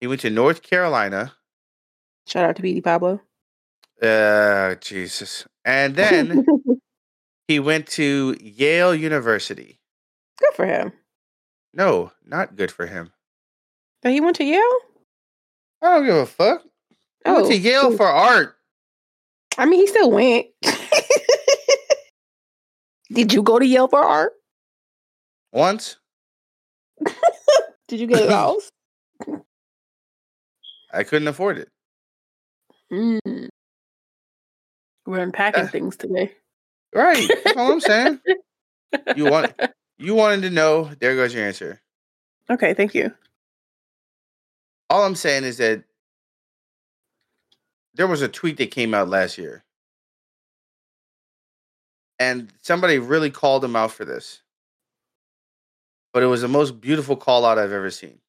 he 0.00 0.06
went 0.06 0.20
to 0.22 0.30
North 0.30 0.62
Carolina. 0.62 1.32
Shout 2.26 2.44
out 2.44 2.56
to 2.56 2.62
BD 2.62 2.82
Pablo. 2.82 3.20
Uh 4.02 4.74
Jesus. 4.76 5.46
And 5.64 5.94
then 5.94 6.46
he 7.48 7.60
went 7.60 7.86
to 7.88 8.36
Yale 8.40 8.94
University. 8.94 9.78
Good 10.38 10.54
for 10.54 10.66
him. 10.66 10.92
No, 11.74 12.10
not 12.24 12.56
good 12.56 12.72
for 12.72 12.86
him. 12.86 13.12
But 14.02 14.12
he 14.12 14.20
went 14.20 14.36
to 14.36 14.44
Yale. 14.44 14.78
I 15.82 15.94
don't 15.94 16.06
give 16.06 16.16
a 16.16 16.26
fuck. 16.26 16.62
He 17.24 17.30
went 17.30 17.46
to 17.48 17.56
Yale 17.56 17.88
cool. 17.88 17.96
for 17.98 18.06
art. 18.06 18.56
I 19.58 19.66
mean, 19.66 19.80
he 19.80 19.86
still 19.86 20.10
went. 20.10 20.46
Did 23.12 23.32
you 23.32 23.42
go 23.42 23.58
to 23.58 23.66
Yale 23.66 23.88
for 23.88 24.02
art? 24.02 24.32
Once. 25.52 25.96
Did 27.88 28.00
you 28.00 28.06
get 28.06 28.26
a 28.28 28.30
house? 28.30 28.68
I 30.92 31.02
couldn't 31.04 31.28
afford 31.28 31.58
it. 31.58 31.68
Mm. 32.92 33.48
We're 35.06 35.18
unpacking 35.20 35.64
Uh. 35.64 35.68
things 35.68 35.96
today. 35.96 36.32
Right. 36.94 37.28
That's 37.44 37.56
all 37.56 37.72
I'm 37.72 37.80
saying. 37.80 38.20
You 39.14 39.26
want 39.30 39.52
you 39.98 40.16
wanted 40.16 40.42
to 40.42 40.50
know. 40.50 40.90
There 40.98 41.14
goes 41.14 41.32
your 41.32 41.44
answer. 41.46 41.80
Okay, 42.50 42.74
thank 42.74 42.92
you. 42.92 43.14
All 44.90 45.04
I'm 45.04 45.14
saying 45.14 45.44
is 45.44 45.58
that 45.58 45.84
there 47.94 48.08
was 48.08 48.20
a 48.20 48.26
tweet 48.26 48.56
that 48.56 48.72
came 48.72 48.94
out 48.94 49.08
last 49.08 49.38
year. 49.38 49.62
And 52.20 52.52
somebody 52.62 53.00
really 53.00 53.30
called 53.30 53.64
him 53.64 53.74
out 53.74 53.90
for 53.92 54.04
this. 54.04 54.42
But 56.12 56.22
it 56.22 56.26
was 56.26 56.42
the 56.42 56.48
most 56.48 56.80
beautiful 56.80 57.16
call 57.16 57.44
out 57.44 57.58
I've 57.58 57.72
ever 57.72 57.90
seen. 57.90 58.20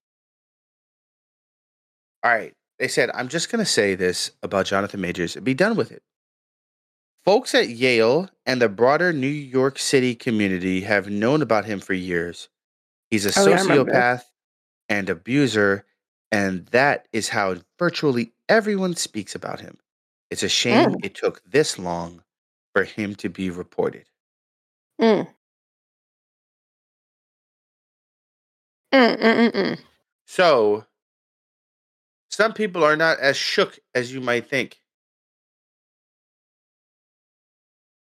All 2.23 2.31
right. 2.31 2.53
They 2.79 2.87
said, 2.87 3.11
I'm 3.13 3.27
just 3.27 3.51
going 3.51 3.63
to 3.63 3.69
say 3.69 3.95
this 3.95 4.31
about 4.41 4.65
Jonathan 4.65 5.01
Majors 5.01 5.35
and 5.35 5.45
be 5.45 5.53
done 5.53 5.75
with 5.75 5.91
it. 5.91 6.03
Folks 7.25 7.53
at 7.53 7.69
Yale 7.69 8.29
and 8.47 8.61
the 8.61 8.69
broader 8.69 9.13
New 9.13 9.27
York 9.27 9.77
City 9.77 10.15
community 10.15 10.81
have 10.81 11.09
known 11.09 11.43
about 11.43 11.65
him 11.65 11.79
for 11.79 11.93
years. 11.93 12.49
He's 13.11 13.25
a 13.25 13.39
Oh, 13.39 13.47
yeah, 13.47 13.57
sociopath 13.57 14.23
and 14.89 15.09
abuser, 15.09 15.85
and 16.31 16.65
that 16.67 17.07
is 17.13 17.29
how 17.29 17.57
virtually 17.77 18.33
everyone 18.49 18.95
speaks 18.95 19.35
about 19.35 19.59
him. 19.61 19.77
It's 20.31 20.43
a 20.43 20.49
shame 20.49 20.93
Mm. 20.93 21.05
it 21.05 21.13
took 21.15 21.43
this 21.45 21.77
long 21.77 22.23
for 22.73 22.83
him 22.83 23.15
to 23.15 23.29
be 23.29 23.49
reported. 23.49 24.05
Mm. 24.99 25.27
Mm, 28.93 29.17
mm, 29.17 29.19
mm, 29.19 29.51
mm. 29.51 29.79
So, 30.25 30.85
some 32.29 32.53
people 32.53 32.83
are 32.83 32.95
not 32.95 33.19
as 33.19 33.35
shook 33.37 33.79
as 33.93 34.13
you 34.13 34.21
might 34.21 34.49
think. 34.49 34.79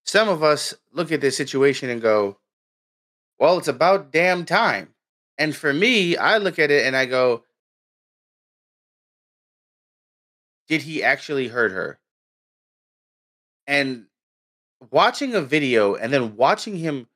Some 0.04 0.28
of 0.28 0.42
us 0.42 0.74
look 0.92 1.12
at 1.12 1.20
this 1.20 1.36
situation 1.36 1.88
and 1.88 2.02
go, 2.02 2.38
well, 3.38 3.58
it's 3.58 3.68
about 3.68 4.12
damn 4.12 4.44
time. 4.44 4.94
And 5.38 5.56
for 5.56 5.72
me, 5.72 6.16
I 6.16 6.38
look 6.38 6.58
at 6.58 6.70
it 6.70 6.84
and 6.84 6.94
I 6.94 7.06
go, 7.06 7.44
did 10.68 10.82
he 10.82 11.02
actually 11.02 11.48
hurt 11.48 11.72
her? 11.72 11.98
And 13.66 14.06
watching 14.90 15.34
a 15.34 15.40
video 15.42 15.94
and 15.94 16.12
then 16.12 16.36
watching 16.36 16.76
him 16.76 17.06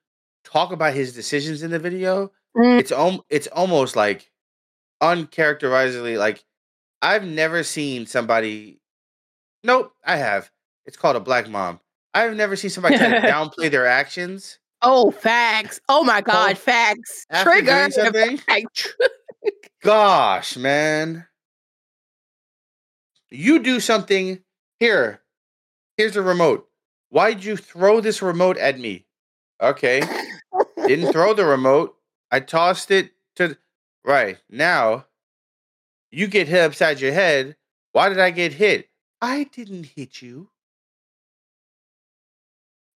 talk 0.45 0.73
about 0.73 0.95
his 0.95 1.15
decisions 1.15 1.63
in 1.63 1.71
the 1.71 1.79
video, 1.79 2.31
Mm. 2.57 2.79
it's 2.79 2.93
om- 2.93 3.23
it's 3.31 3.47
almost 3.49 3.97
like 3.97 4.31
uncharacterizably 5.03 6.17
like 6.19 6.45
I've 7.03 7.25
never 7.25 7.63
seen 7.65 8.07
somebody 8.07 8.81
Nope, 9.65 9.93
I 10.05 10.17
have. 10.17 10.51
It's 10.87 10.97
called 10.97 11.17
a 11.17 11.21
black 11.21 11.49
mom. 11.49 11.81
I've 12.13 12.37
never 12.37 12.55
seen 12.55 12.71
somebody 12.71 12.99
try 12.99 13.09
to 13.09 13.27
downplay 13.27 13.71
their 13.71 13.87
actions 13.87 14.59
Oh, 14.83 15.11
facts. 15.11 15.81
Oh 15.89 16.05
my 16.05 16.21
God, 16.21 16.59
facts. 16.59 17.25
after 17.31 17.51
Trigger. 17.51 17.89
Facts. 18.47 18.95
Gosh, 19.83 20.57
man. 20.59 21.27
You 23.31 23.61
do 23.61 23.81
something 23.81 24.43
here. 24.79 25.23
Here's 25.97 26.13
the 26.15 26.23
remote. 26.23 26.69
Why'd 27.15 27.45
you 27.45 27.57
throw 27.57 28.01
this 28.01 28.23
remote 28.23 28.59
at 28.59 28.81
me? 28.81 29.07
Okay. 29.63 30.03
Didn't 30.85 31.13
throw 31.13 31.33
the 31.33 31.45
remote. 31.45 31.95
I 32.33 32.41
tossed 32.41 32.91
it 32.91 33.13
to 33.37 33.57
right 34.05 34.39
now. 34.51 35.07
You 36.11 36.27
get 36.27 36.49
hit 36.49 36.59
upside 36.59 37.01
your 37.01 37.13
head. 37.13 37.55
Why 37.93 38.09
did 38.09 38.19
I 38.19 38.33
get 38.33 38.55
hit? 38.55 38.89
I 39.23 39.45
didn't 39.45 39.87
hit 39.95 40.23
you. 40.23 40.49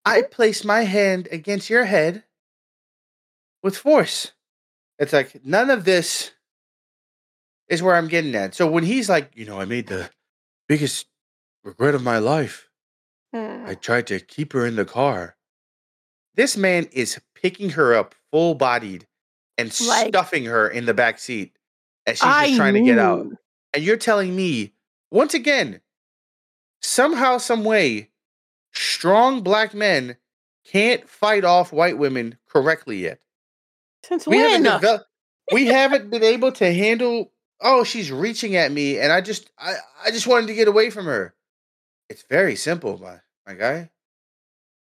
I 0.04 0.22
placed 0.22 0.64
my 0.64 0.80
hand 0.80 1.28
against 1.30 1.70
your 1.70 1.84
head 1.84 2.24
with 3.62 3.76
force. 3.76 4.32
It's 4.98 5.12
like 5.12 5.44
none 5.44 5.70
of 5.70 5.84
this 5.84 6.32
is 7.68 7.84
where 7.84 7.94
I'm 7.94 8.08
getting 8.08 8.34
at. 8.34 8.56
So 8.56 8.68
when 8.68 8.82
he's 8.82 9.08
like, 9.08 9.30
you 9.36 9.44
know, 9.44 9.60
I 9.60 9.64
made 9.64 9.86
the 9.86 10.10
biggest 10.66 11.06
regret 11.62 11.94
of 11.94 12.02
my 12.02 12.18
life. 12.18 12.67
I 13.32 13.36
Mm. 13.36 13.80
tried 13.80 14.06
to 14.08 14.20
keep 14.20 14.52
her 14.54 14.64
in 14.66 14.76
the 14.76 14.84
car. 14.84 15.36
This 16.34 16.56
man 16.56 16.88
is 16.92 17.20
picking 17.34 17.70
her 17.70 17.94
up 17.94 18.14
full 18.30 18.54
bodied 18.54 19.06
and 19.58 19.68
Like- 19.86 20.08
stuffing 20.08 20.44
her 20.46 20.68
in 20.68 20.86
the 20.86 20.94
back 20.94 21.18
seat 21.18 21.56
as 22.06 22.18
she's 22.18 22.24
I 22.24 22.46
just 22.46 22.56
trying 22.56 22.74
to 22.74 22.80
get 22.82 22.98
out. 22.98 23.26
knew. 23.26 23.36
And 23.74 23.84
you're 23.84 23.96
telling 23.96 24.34
me, 24.34 24.72
once 25.10 25.34
again, 25.34 25.80
somehow, 26.80 27.38
some 27.38 27.64
way, 27.64 28.10
strong 28.72 29.42
black 29.42 29.74
men 29.74 30.16
can't 30.64 31.08
fight 31.08 31.44
off 31.44 31.72
white 31.72 31.98
women 31.98 32.38
correctly 32.46 32.98
yet. 32.98 33.20
Since 34.04 34.26
We 34.26 34.36
when? 34.36 34.64
haven't 34.64 34.80
developed. 34.80 35.04
We 35.52 35.66
haven't 35.66 36.10
been 36.10 36.22
able 36.22 36.52
to 36.52 36.72
handle. 36.72 37.32
Oh, 37.60 37.82
she's 37.82 38.12
reaching 38.12 38.54
at 38.54 38.70
me, 38.70 38.98
and 38.98 39.10
I 39.12 39.20
just, 39.20 39.50
I, 39.58 39.74
I 40.04 40.10
just 40.12 40.26
wanted 40.28 40.46
to 40.46 40.54
get 40.54 40.68
away 40.68 40.90
from 40.90 41.06
her. 41.06 41.34
It's 42.08 42.24
very 42.28 42.56
simple, 42.56 42.98
my 42.98 43.20
my 43.46 43.54
guy. 43.54 43.90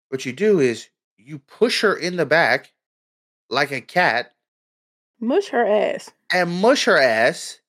What 0.10 0.26
you 0.26 0.34
do 0.34 0.60
is 0.60 0.88
you 1.18 1.40
push 1.40 1.82
her 1.82 1.96
in 1.96 2.16
the 2.16 2.26
back, 2.26 2.72
like 3.50 3.72
a 3.72 3.82
cat, 3.82 4.34
Mush 5.20 5.50
her 5.50 5.66
ass. 5.68 6.12
and 6.32 6.62
mush 6.62 6.86
her 6.86 6.98
ass, 6.98 7.60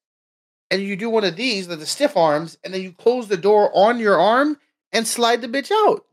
and 0.71 0.83
you 0.83 0.97
do 0.97 1.11
one 1.11 1.25
of 1.25 1.37
these, 1.37 1.67
the 1.67 1.85
stiff 1.87 2.17
arms, 2.17 2.59
and 2.63 2.73
then 2.75 2.83
you 2.83 2.93
close 2.93 3.29
the 3.29 3.37
door 3.37 3.71
on 3.75 3.99
your 3.99 4.19
arm 4.21 4.59
and 4.93 5.07
slide 5.07 5.41
the 5.41 5.49
bitch 5.49 5.71
out. 5.71 6.05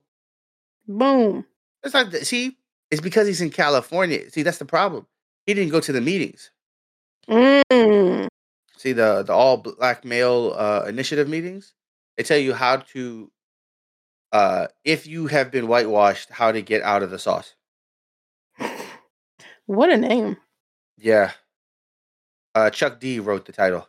Boom. 0.87 1.45
It's 1.83 1.93
not. 1.93 2.11
that- 2.11 2.25
See, 2.25 2.57
it's 2.89 3.01
because 3.01 3.27
he's 3.27 3.41
in 3.41 3.49
California. 3.51 4.29
See, 4.31 4.43
that's 4.43 4.57
the 4.59 4.65
problem. 4.65 5.05
He 5.45 5.53
didn't 5.53 5.71
go 5.71 5.79
to 5.81 5.91
the 5.91 6.01
meetings. 6.01 6.51
Mm. 7.29 8.27
See 8.77 8.91
the 8.93 9.23
the 9.23 9.33
all 9.33 9.57
black 9.57 10.05
male 10.05 10.53
uh, 10.55 10.85
initiative 10.87 11.27
meetings. 11.27 11.73
They 12.17 12.23
tell 12.23 12.37
you 12.37 12.53
how 12.53 12.77
to 12.77 13.31
uh, 14.31 14.67
if 14.83 15.07
you 15.07 15.27
have 15.27 15.51
been 15.51 15.67
whitewashed, 15.67 16.29
how 16.29 16.51
to 16.51 16.61
get 16.61 16.81
out 16.81 17.03
of 17.03 17.09
the 17.11 17.19
sauce. 17.19 17.55
What 19.67 19.89
a 19.89 19.97
name. 19.97 20.37
Yeah. 20.97 21.31
Uh, 22.53 22.69
Chuck 22.69 22.99
D 22.99 23.19
wrote 23.19 23.45
the 23.45 23.51
title. 23.51 23.87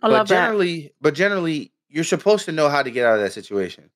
I 0.00 0.08
but 0.08 0.12
love 0.12 0.28
that. 0.28 0.34
generally, 0.46 0.94
but 1.00 1.12
generally, 1.14 1.72
you're 1.90 2.04
supposed 2.04 2.46
to 2.46 2.52
know 2.52 2.70
how 2.70 2.82
to 2.82 2.90
get 2.90 3.04
out 3.04 3.16
of 3.16 3.20
that 3.20 3.32
situation. 3.34 3.90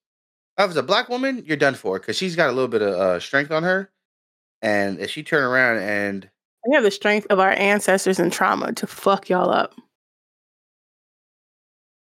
If 0.59 0.69
it's 0.69 0.77
a 0.77 0.83
black 0.83 1.09
woman, 1.09 1.43
you're 1.47 1.57
done 1.57 1.75
for 1.75 1.99
because 1.99 2.17
she's 2.19 2.37
got 2.37 2.51
a 2.51 2.53
little 2.53 2.69
bit 2.69 2.83
of 2.83 2.95
uh, 2.95 3.21
strength 3.21 3.51
on 3.51 3.63
her, 3.63 3.91
and 4.61 4.99
if 5.01 5.11
she 5.11 5.23
turn 5.23 5.43
around 5.45 5.79
and 5.79 6.29
We 6.69 6.75
have 6.75 6.85
the 6.85 6.91
strength 6.91 7.27
of 7.31 7.41
our 7.41 7.53
ancestors 7.53 8.19
and 8.19 8.31
trauma 8.31 8.75
to 8.75 8.87
fuck 8.87 9.31
y'all 9.31 9.49
up. 9.51 9.75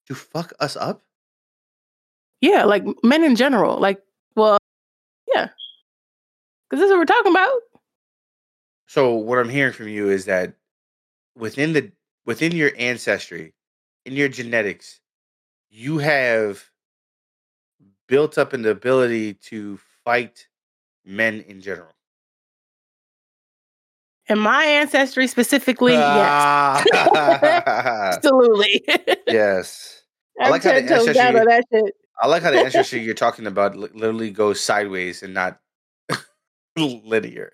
to 0.06 0.14
fuck 0.14 0.52
us 0.60 0.76
up, 0.76 1.02
Yeah, 2.40 2.64
like 2.64 2.84
men 3.02 3.22
in 3.24 3.36
general. 3.36 3.78
Like, 3.78 4.00
well, 4.36 4.58
yeah. 5.34 5.48
Because 6.68 6.80
this 6.80 6.86
is 6.86 6.90
what 6.90 6.98
we're 6.98 7.04
talking 7.04 7.32
about. 7.32 7.52
so 8.86 9.14
what 9.14 9.38
I'm 9.38 9.48
hearing 9.48 9.72
from 9.72 9.88
you 9.88 10.08
is 10.08 10.24
that 10.26 10.54
within 11.36 11.72
the 11.72 11.92
within 12.26 12.52
your 12.52 12.70
ancestry, 12.78 13.54
in 14.04 14.14
your 14.14 14.28
genetics, 14.28 15.00
you 15.70 15.98
have 15.98 16.64
built 18.08 18.38
up 18.38 18.52
an 18.52 18.64
ability 18.66 19.34
to 19.34 19.78
fight 20.04 20.48
men 21.04 21.40
in 21.46 21.60
general. 21.60 21.92
In 24.26 24.38
my 24.38 24.64
ancestry 24.64 25.26
specifically, 25.26 25.92
yes. 25.94 26.00
Ah, 26.04 26.84
Absolutely. 28.16 28.84
yes. 29.26 30.02
I 30.40 30.50
like 30.50 30.62
how 30.62 30.72
the 30.72 30.80
10 30.82 30.86
down 30.86 30.98
ancestry- 31.08 31.44
that 31.46 31.64
shit. 31.72 31.94
I 32.20 32.26
like 32.26 32.42
how 32.42 32.50
the 32.50 32.58
ancestry 32.58 33.00
you're 33.00 33.14
talking 33.14 33.46
about 33.46 33.76
literally 33.76 34.30
goes 34.30 34.60
sideways 34.60 35.22
and 35.22 35.32
not 35.32 35.58
linear. 36.76 37.50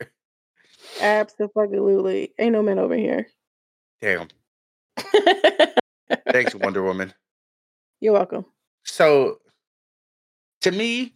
Absolutely. 1.00 2.32
Ain't 2.38 2.52
no 2.52 2.62
men 2.62 2.78
over 2.78 2.96
here. 2.96 3.28
Damn. 4.00 4.28
Thanks, 6.32 6.54
Wonder 6.54 6.82
Woman. 6.82 7.12
You're 8.00 8.12
welcome. 8.14 8.44
So, 8.84 9.38
to 10.62 10.70
me, 10.70 11.14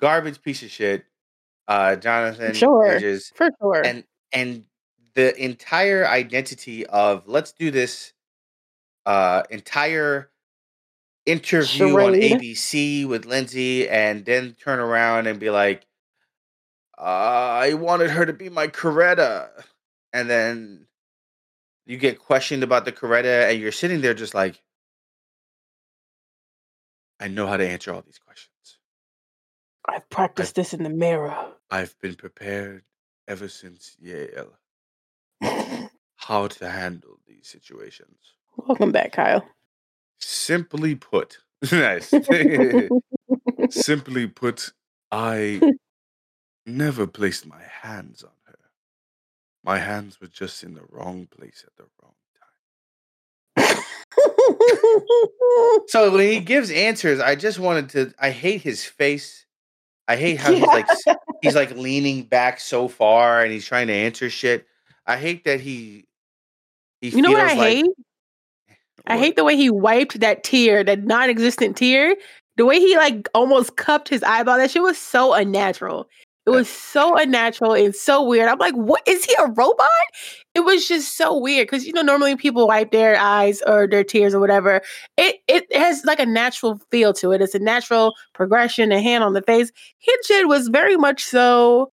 garbage 0.00 0.40
piece 0.42 0.62
of 0.62 0.70
shit. 0.70 1.04
Uh, 1.66 1.96
Jonathan 1.96 2.54
Sure. 2.54 2.98
For 3.34 3.50
sure. 3.60 3.82
and 3.84 4.04
and 4.32 4.64
the 5.14 5.36
entire 5.42 6.06
identity 6.06 6.86
of 6.86 7.26
let's 7.26 7.52
do 7.52 7.70
this 7.70 8.12
uh 9.04 9.42
entire 9.50 10.30
interview 11.28 11.98
on 11.98 12.12
ABC 12.14 13.06
with 13.06 13.24
Linsey 13.24 13.90
and 13.90 14.24
then 14.24 14.54
turn 14.54 14.78
around 14.78 15.26
and 15.26 15.38
be 15.38 15.50
like 15.50 15.86
uh, 16.96 17.02
I 17.02 17.74
wanted 17.74 18.10
her 18.10 18.26
to 18.26 18.32
be 18.32 18.48
my 18.48 18.68
Coretta 18.68 19.48
and 20.12 20.28
then 20.28 20.86
you 21.86 21.96
get 21.96 22.18
questioned 22.18 22.62
about 22.62 22.84
the 22.84 22.92
Coretta 22.92 23.50
and 23.50 23.60
you're 23.60 23.72
sitting 23.72 24.00
there 24.00 24.14
just 24.14 24.34
like 24.34 24.62
I 27.20 27.28
know 27.28 27.46
how 27.46 27.56
to 27.56 27.68
answer 27.68 27.92
all 27.92 28.02
these 28.02 28.18
questions. 28.18 28.78
I've 29.88 30.08
practiced 30.08 30.54
this 30.54 30.72
in 30.72 30.82
the 30.82 30.90
mirror. 30.90 31.36
I've 31.70 31.98
been 32.00 32.14
prepared 32.14 32.84
ever 33.26 33.48
since 33.48 33.96
Yale 33.98 34.52
how 36.16 36.46
to 36.46 36.68
handle 36.68 37.18
these 37.26 37.48
situations. 37.48 38.18
Welcome 38.56 38.92
back, 38.92 39.12
Kyle. 39.12 39.44
Simply 40.20 40.94
put, 40.94 41.38
nice. 41.72 42.10
Simply 43.70 44.26
put, 44.26 44.72
I 45.12 45.60
never 46.66 47.06
placed 47.06 47.46
my 47.46 47.62
hands 47.82 48.22
on 48.22 48.30
her. 48.46 48.58
My 49.64 49.78
hands 49.78 50.20
were 50.20 50.26
just 50.28 50.62
in 50.62 50.74
the 50.74 50.82
wrong 50.90 51.26
place 51.30 51.64
at 51.66 51.76
the 51.76 51.84
wrong 52.02 52.14
time. 52.40 53.84
So 55.88 56.10
when 56.12 56.28
he 56.28 56.40
gives 56.40 56.70
answers, 56.70 57.20
I 57.20 57.34
just 57.34 57.58
wanted 57.58 57.88
to. 57.90 58.12
I 58.18 58.30
hate 58.30 58.62
his 58.62 58.84
face. 58.84 59.46
I 60.06 60.16
hate 60.16 60.38
how 60.38 60.52
he's 60.52 60.62
like 60.62 60.86
he's 61.42 61.54
like 61.54 61.70
leaning 61.76 62.22
back 62.24 62.60
so 62.60 62.88
far 62.88 63.42
and 63.42 63.52
he's 63.52 63.66
trying 63.66 63.86
to 63.88 63.92
answer 63.92 64.30
shit. 64.30 64.66
I 65.06 65.16
hate 65.16 65.44
that 65.44 65.60
he. 65.60 66.06
He 67.00 67.10
you 67.10 67.22
know 67.22 67.30
what 67.32 67.40
I 67.40 67.54
like- 67.54 67.58
hate? 67.76 67.86
I 69.08 69.16
What? 69.16 69.24
hate 69.24 69.36
the 69.36 69.44
way 69.44 69.56
he 69.56 69.70
wiped 69.70 70.20
that 70.20 70.44
tear, 70.44 70.84
that 70.84 71.04
non-existent 71.04 71.76
tear. 71.78 72.16
The 72.58 72.66
way 72.66 72.80
he 72.80 72.96
like 72.96 73.28
almost 73.34 73.76
cupped 73.76 74.08
his 74.10 74.22
eyeball. 74.24 74.58
That 74.58 74.70
shit 74.72 74.82
was 74.82 74.98
so 74.98 75.34
unnatural. 75.34 76.08
It 76.46 76.50
was 76.52 76.68
so 76.68 77.16
unnatural 77.18 77.74
and 77.74 77.94
so 77.94 78.22
weird. 78.24 78.48
I'm 78.48 78.58
like, 78.58 78.74
what 78.74 79.06
is 79.06 79.24
he 79.24 79.34
a 79.38 79.48
robot? 79.50 79.88
It 80.54 80.60
was 80.60 80.88
just 80.88 81.16
so 81.16 81.38
weird 81.38 81.68
because 81.68 81.86
you 81.86 81.92
know 81.92 82.02
normally 82.02 82.36
people 82.36 82.66
wipe 82.68 82.92
their 82.92 83.16
eyes 83.18 83.62
or 83.66 83.86
their 83.88 84.04
tears 84.04 84.34
or 84.34 84.40
whatever. 84.40 84.82
It 85.18 85.36
it 85.48 85.74
has 85.76 86.04
like 86.06 86.20
a 86.20 86.26
natural 86.26 86.80
feel 86.90 87.12
to 87.14 87.32
it. 87.32 87.42
It's 87.42 87.54
a 87.54 87.60
natural 87.60 88.14
progression. 88.34 88.92
A 88.92 89.00
hand 89.02 89.24
on 89.24 89.34
the 89.34 89.42
face. 89.42 89.70
His 89.98 90.16
shit 90.26 90.48
was 90.48 90.68
very 90.68 90.96
much 90.96 91.24
so 91.24 91.92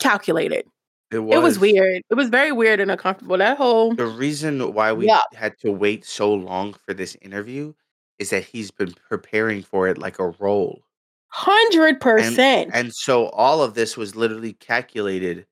calculated. 0.00 0.66
It 1.12 1.20
was, 1.20 1.34
It 1.36 1.42
was 1.42 1.58
weird. 1.58 2.02
It 2.10 2.14
was 2.14 2.28
very 2.28 2.50
weird 2.52 2.80
and 2.80 2.90
uncomfortable. 2.90 3.38
That 3.38 3.56
whole 3.56 3.94
The 3.94 4.06
reason 4.06 4.72
why 4.74 4.92
we 4.92 5.06
Yeah. 5.06 5.20
had 5.34 5.56
to 5.60 5.70
wait 5.70 6.04
so 6.04 6.32
long 6.34 6.74
for 6.84 6.94
this 6.94 7.16
interview 7.22 7.74
is 8.18 8.30
that 8.30 8.44
he's 8.44 8.70
been 8.70 8.92
preparing 9.08 9.62
for 9.62 9.86
it 9.88 9.98
like 9.98 10.18
a 10.18 10.28
role. 10.38 10.82
hundred 11.28 12.00
percent. 12.00 12.70
And 12.72 12.92
so 12.94 13.28
all 13.30 13.62
of 13.62 13.74
this 13.74 13.96
was 13.96 14.16
literally 14.16 14.54
calculated 14.54 15.46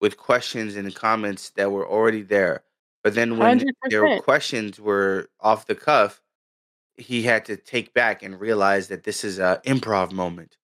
with 0.00 0.16
questions 0.16 0.76
and 0.76 0.94
comments 0.94 1.50
that 1.56 1.70
were 1.70 1.86
already 1.86 2.22
there. 2.22 2.62
But 3.04 3.14
then 3.14 3.36
when 3.38 3.58
their 3.90 4.02
100%. 4.02 4.22
questions 4.22 4.80
were 4.80 5.28
off 5.40 5.66
the 5.66 5.74
cuff, 5.74 6.20
he 6.96 7.22
had 7.22 7.44
to 7.46 7.56
take 7.56 7.92
back 7.92 8.22
and 8.22 8.40
realize 8.40 8.88
that 8.88 9.04
this 9.04 9.22
is 9.24 9.38
a 9.38 9.60
improv 9.66 10.10
moment. 10.12 10.56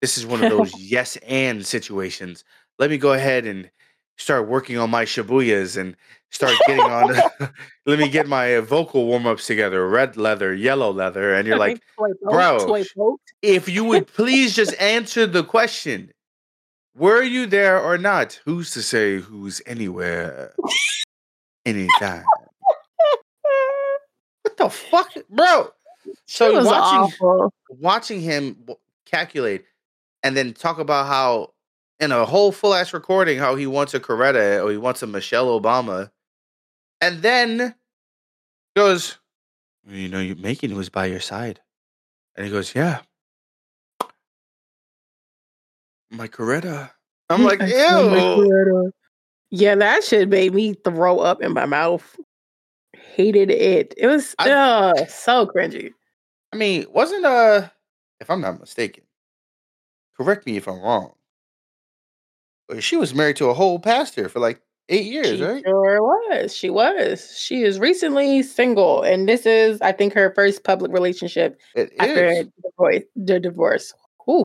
This 0.00 0.16
is 0.16 0.24
one 0.26 0.42
of 0.44 0.48
those 0.50 0.72
yes 0.78 1.16
and 1.26 1.66
situations. 1.66 2.44
Let 2.78 2.90
me 2.90 2.98
go 2.98 3.12
ahead 3.14 3.44
and 3.46 3.68
start 4.20 4.46
working 4.46 4.78
on 4.78 4.90
my 4.90 5.04
Shibuyas 5.04 5.76
and 5.76 5.96
start 6.30 6.54
getting 6.66 6.84
on. 6.84 7.14
let 7.86 7.98
me 7.98 8.08
get 8.08 8.28
my 8.28 8.56
uh, 8.56 8.60
vocal 8.60 9.06
warm 9.06 9.26
ups 9.26 9.46
together 9.46 9.88
red 9.88 10.16
leather, 10.16 10.54
yellow 10.54 10.92
leather. 10.92 11.34
And 11.34 11.48
you're 11.48 11.58
like, 11.58 11.80
bro, 12.22 12.78
if 13.42 13.68
you 13.68 13.84
would 13.84 14.06
please 14.14 14.54
just 14.54 14.74
answer 14.80 15.26
the 15.26 15.44
question 15.44 16.12
were 16.96 17.22
you 17.22 17.46
there 17.46 17.80
or 17.80 17.96
not 17.96 18.40
who's 18.44 18.72
to 18.72 18.82
say 18.82 19.18
who's 19.18 19.62
anywhere 19.64 20.52
anytime 21.64 22.24
what 24.42 24.56
the 24.56 24.68
fuck 24.68 25.12
bro 25.30 25.70
so 26.26 26.52
watching 26.64 27.00
awful. 27.00 27.54
watching 27.68 28.20
him 28.20 28.56
calculate 29.06 29.64
and 30.22 30.36
then 30.36 30.52
talk 30.52 30.78
about 30.78 31.06
how 31.06 31.52
in 32.00 32.12
a 32.12 32.24
whole 32.24 32.50
full 32.50 32.74
ass 32.74 32.92
recording 32.94 33.38
how 33.38 33.54
he 33.54 33.66
wants 33.66 33.92
a 33.94 34.00
Coretta 34.00 34.64
or 34.64 34.70
he 34.70 34.78
wants 34.78 35.02
a 35.02 35.06
Michelle 35.06 35.60
Obama 35.60 36.10
and 37.00 37.22
then 37.22 37.74
goes 38.74 39.18
you 39.86 40.08
know 40.08 40.20
you 40.20 40.34
Macon 40.36 40.74
was 40.74 40.88
by 40.88 41.06
your 41.06 41.20
side 41.20 41.60
and 42.34 42.46
he 42.46 42.50
goes 42.50 42.74
yeah 42.74 43.00
my 46.10 46.26
Coretta 46.26 46.90
I'm 47.28 47.44
like 47.44 47.60
ew 47.78 48.92
Yeah, 49.50 49.74
that 49.74 50.02
shit 50.04 50.28
made 50.28 50.54
me 50.54 50.74
throw 50.74 51.18
up 51.18 51.42
in 51.42 51.52
my 51.52 51.66
mouth. 51.66 52.16
Hated 52.96 53.50
it. 53.50 53.94
It 53.96 54.06
was 54.06 54.34
I- 54.38 54.50
uh, 54.50 55.06
so 55.06 55.46
cringy. 55.46 55.92
I 56.52 56.56
mean 56.56 56.86
wasn't 56.90 57.24
uh 57.26 57.68
if 58.20 58.30
I'm 58.30 58.40
not 58.40 58.58
mistaken 58.58 59.04
correct 60.16 60.46
me 60.46 60.56
if 60.56 60.66
I'm 60.68 60.80
wrong 60.80 61.14
she 62.78 62.96
was 62.96 63.14
married 63.14 63.36
to 63.36 63.46
a 63.48 63.54
whole 63.54 63.78
pastor 63.80 64.28
for 64.28 64.38
like 64.38 64.60
eight 64.88 65.06
years 65.06 65.26
She 65.38 65.42
right 65.42 65.62
sure 65.64 66.02
was. 66.02 66.54
She 66.56 66.70
was. 66.70 67.36
She 67.38 67.62
is 67.62 67.78
recently 67.78 68.42
single, 68.42 69.02
and 69.02 69.28
this 69.28 69.46
is, 69.46 69.80
I 69.80 69.92
think, 69.92 70.12
her 70.14 70.32
first 70.34 70.62
public 70.64 70.92
relationship 70.92 71.58
it 71.74 71.92
after 71.98 72.26
is 72.26 72.46
the 72.46 72.70
divorce. 72.70 73.04
The 73.16 73.40
divorce. 73.40 73.94
Ooh, 74.28 74.42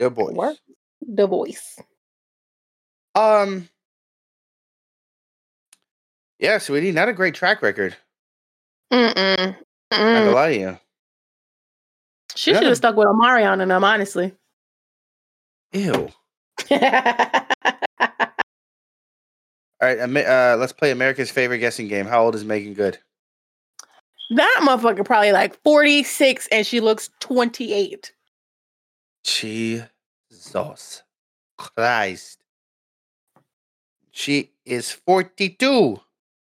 Good 0.00 0.14
boys. 0.14 0.34
Work. 0.34 0.56
divorce. 1.14 1.78
Um. 3.14 3.68
Yeah, 6.38 6.58
sweetie, 6.58 6.92
not 6.92 7.08
a 7.08 7.14
great 7.14 7.34
track 7.34 7.62
record. 7.62 7.96
Mm-mm. 8.92 9.56
Not 9.56 9.56
gonna 9.90 10.30
lie 10.32 10.52
to 10.54 10.60
you. 10.60 10.78
She 12.34 12.52
should 12.52 12.64
have 12.64 12.76
stuck 12.76 12.96
with 12.96 13.06
Omarion 13.06 13.62
and 13.62 13.70
them, 13.70 13.82
honestly. 13.84 14.34
Ew. 15.72 16.10
All 19.78 19.88
right, 19.88 19.98
uh, 19.98 20.56
let's 20.58 20.72
play 20.72 20.90
America's 20.90 21.30
favorite 21.30 21.58
guessing 21.58 21.86
game. 21.88 22.06
How 22.06 22.24
old 22.24 22.34
is 22.34 22.44
Meagan 22.44 22.74
Good? 22.74 22.98
That 24.30 24.60
motherfucker 24.62 25.04
probably 25.04 25.32
like 25.32 25.62
46 25.62 26.48
and 26.50 26.66
she 26.66 26.80
looks 26.80 27.10
28. 27.20 28.12
Jesus 29.22 31.02
Christ. 31.58 32.38
She 34.10 34.50
is 34.64 34.90
42. 34.90 36.00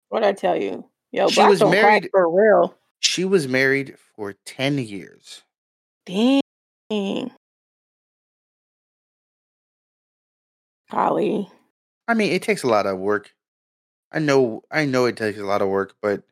What 0.09 0.23
I 0.23 0.31
tell 0.33 0.55
you? 0.55 0.85
Yo, 1.11 1.27
She 1.27 1.43
was 1.43 1.61
married- 1.61 2.09
for 2.11 2.29
real. 2.29 2.75
She 2.99 3.25
was 3.25 3.47
married 3.47 3.97
for 4.15 4.33
10 4.45 4.79
years. 4.79 5.43
Dang. 6.05 6.41
Golly. 10.95 11.49
I 12.07 12.13
mean, 12.13 12.31
it 12.31 12.41
takes 12.41 12.63
a 12.63 12.67
lot 12.67 12.85
of 12.85 12.97
work. 12.97 13.33
I 14.13 14.19
know 14.19 14.63
I 14.71 14.85
know 14.85 15.05
it 15.05 15.17
takes 15.17 15.37
a 15.37 15.43
lot 15.43 15.61
of 15.61 15.67
work, 15.67 15.93
but 16.01 16.23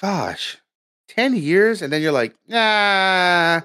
gosh, 0.00 0.58
10 1.06 1.36
years 1.36 1.82
and 1.82 1.92
then 1.92 2.02
you're 2.02 2.10
like, 2.10 2.34
nah. 2.48 3.60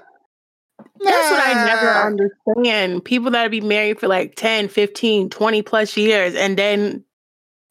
That's 1.00 1.30
what 1.30 1.44
I 1.44 1.66
never 1.66 1.88
understand. 1.88 3.04
People 3.04 3.32
that 3.32 3.50
be 3.50 3.60
married 3.60 3.98
for 3.98 4.06
like 4.06 4.36
10, 4.36 4.68
15, 4.68 5.28
20 5.28 5.62
plus 5.62 5.96
years 5.96 6.36
and 6.36 6.56
then 6.56 7.04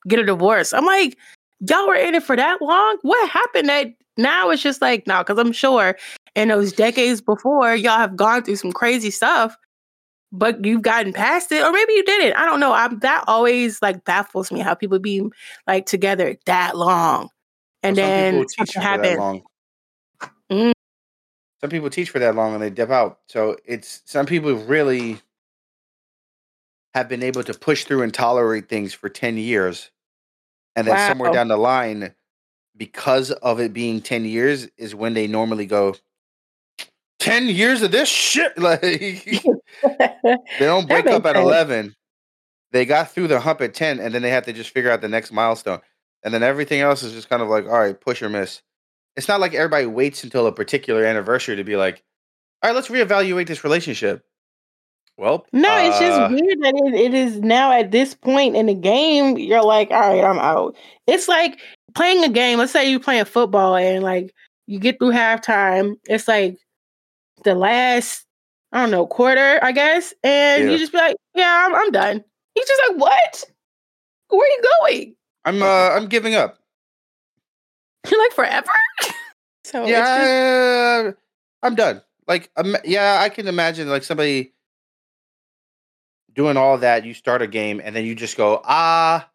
get 0.07 0.19
a 0.19 0.25
divorce. 0.25 0.73
I'm 0.73 0.85
like, 0.85 1.17
y'all 1.61 1.87
were 1.87 1.95
in 1.95 2.15
it 2.15 2.23
for 2.23 2.35
that 2.35 2.61
long? 2.61 2.97
What 3.01 3.29
happened 3.29 3.69
that 3.69 3.93
now 4.17 4.49
it's 4.49 4.61
just 4.61 4.81
like, 4.81 5.07
no, 5.07 5.19
because 5.19 5.39
I'm 5.39 5.53
sure 5.53 5.97
in 6.35 6.49
those 6.49 6.73
decades 6.73 7.21
before, 7.21 7.75
y'all 7.75 7.97
have 7.97 8.17
gone 8.17 8.43
through 8.43 8.57
some 8.57 8.73
crazy 8.73 9.09
stuff, 9.09 9.55
but 10.33 10.65
you've 10.65 10.81
gotten 10.81 11.13
past 11.13 11.51
it, 11.51 11.63
or 11.63 11.71
maybe 11.71 11.93
you 11.93 12.03
didn't. 12.03 12.35
I 12.35 12.43
don't 12.45 12.59
know. 12.59 12.73
I'm 12.73 12.99
that 12.99 13.23
always 13.27 13.81
like 13.81 14.03
baffles 14.03 14.51
me 14.51 14.59
how 14.59 14.73
people 14.73 14.99
be 14.99 15.21
like 15.67 15.85
together 15.85 16.35
that 16.45 16.75
long. 16.75 17.29
And 17.83 17.95
Well, 17.95 18.07
then 18.07 18.39
teach 18.41 18.55
something 18.57 18.73
for 18.73 18.79
that 18.79 18.83
happens. 18.83 19.17
long. 19.19 19.43
Mm. 20.51 20.71
Some 21.61 21.69
people 21.69 21.89
teach 21.89 22.09
for 22.09 22.19
that 22.19 22.35
long 22.35 22.53
and 22.53 22.61
they 22.61 22.71
dip 22.71 22.89
out. 22.89 23.19
So 23.27 23.57
it's 23.63 24.01
some 24.05 24.25
people 24.25 24.53
really 24.55 25.19
have 26.93 27.07
been 27.07 27.23
able 27.23 27.43
to 27.43 27.53
push 27.53 27.85
through 27.85 28.01
and 28.01 28.13
tolerate 28.13 28.67
things 28.67 28.93
for 28.93 29.09
10 29.09 29.37
years. 29.37 29.91
And 30.75 30.87
then 30.87 30.97
somewhere 31.09 31.31
down 31.31 31.47
the 31.47 31.57
line, 31.57 32.13
because 32.75 33.29
of 33.31 33.59
it 33.59 33.71
being 33.73 34.01
10 34.01 34.25
years, 34.25 34.67
is 34.77 34.95
when 34.95 35.13
they 35.13 35.27
normally 35.27 35.67
go, 35.67 35.95
10 37.23 37.47
years 37.47 37.81
of 37.81 37.91
this 37.91 38.09
shit. 38.09 38.53
Like 38.57 38.81
they 39.83 40.37
don't 40.59 40.87
break 40.87 41.07
up 41.07 41.25
at 41.25 41.35
sense. 41.35 41.43
11. 41.43 41.95
They 42.71 42.85
got 42.85 43.11
through 43.11 43.27
the 43.27 43.39
hump 43.39 43.61
at 43.61 43.73
10, 43.73 43.99
and 43.99 44.13
then 44.13 44.21
they 44.21 44.29
have 44.29 44.45
to 44.45 44.53
just 44.53 44.71
figure 44.71 44.89
out 44.89 45.01
the 45.01 45.07
next 45.07 45.31
milestone. 45.31 45.79
And 46.23 46.33
then 46.33 46.43
everything 46.43 46.81
else 46.81 47.03
is 47.03 47.13
just 47.13 47.29
kind 47.29 47.41
of 47.41 47.49
like, 47.49 47.65
all 47.65 47.79
right, 47.79 47.99
push 47.99 48.21
or 48.21 48.29
miss. 48.29 48.61
It's 49.15 49.27
not 49.27 49.39
like 49.39 49.53
everybody 49.53 49.85
waits 49.85 50.23
until 50.23 50.47
a 50.47 50.51
particular 50.51 51.03
anniversary 51.05 51.55
to 51.55 51.63
be 51.63 51.75
like, 51.75 52.03
all 52.61 52.69
right, 52.69 52.75
let's 52.75 52.87
reevaluate 52.87 53.47
this 53.47 53.63
relationship. 53.63 54.23
Well, 55.17 55.45
No, 55.53 55.77
it's 55.77 55.97
uh, 55.97 55.99
just 55.99 56.31
weird 56.31 56.61
that 56.61 56.73
it, 56.75 56.93
it 56.95 57.13
is 57.13 57.39
now 57.39 57.71
at 57.71 57.91
this 57.91 58.15
point 58.15 58.55
in 58.55 58.65
the 58.65 58.73
game, 58.73 59.37
you're 59.37 59.63
like, 59.63 59.91
all 59.91 59.99
right, 59.99 60.23
I'm 60.23 60.39
out. 60.39 60.75
It's 61.05 61.27
like 61.27 61.59
playing 61.93 62.23
a 62.23 62.29
game. 62.29 62.57
Let's 62.57 62.71
say 62.71 62.89
you're 62.89 62.99
playing 62.99 63.25
football 63.25 63.75
and 63.75 64.03
like 64.03 64.33
you 64.65 64.79
get 64.79 64.97
through 64.97 65.11
halftime. 65.11 65.95
It's 66.05 66.27
like 66.27 66.57
the 67.43 67.55
last, 67.55 68.25
I 68.71 68.81
don't 68.81 68.91
know, 68.91 69.05
quarter, 69.05 69.59
I 69.63 69.71
guess. 69.71 70.13
And 70.23 70.65
Yeah. 70.65 70.71
you 70.71 70.77
just 70.77 70.91
be 70.91 70.97
like, 70.97 71.15
yeah, 71.35 71.65
I'm, 71.67 71.75
I'm 71.75 71.91
done. 71.91 72.23
He's 72.55 72.67
just 72.67 72.81
like, 72.89 72.97
what? 72.99 73.43
Where 74.29 74.41
are 74.41 74.51
you 74.51 74.63
going? 74.81 75.15
I'm 75.45 75.61
uh, 75.61 75.89
I'm 75.89 76.07
giving 76.07 76.35
up. 76.35 76.59
You're 78.09 78.19
like 78.21 78.33
forever? 78.33 78.71
so 79.63 79.83
it's 79.85 79.91
just, 79.91 80.31
yeah, 80.31 81.11
I'm 81.61 81.75
done. 81.75 82.01
Like, 82.27 82.49
um, 82.55 82.75
yeah, 82.85 83.19
I 83.21 83.29
can 83.29 83.47
imagine 83.47 83.89
like 83.89 84.03
somebody 84.03 84.53
doing 86.33 86.57
all 86.57 86.77
that. 86.79 87.05
You 87.05 87.13
start 87.13 87.41
a 87.41 87.47
game 87.47 87.81
and 87.83 87.95
then 87.95 88.05
you 88.05 88.15
just 88.15 88.37
go, 88.37 88.61
ah, 88.63 89.29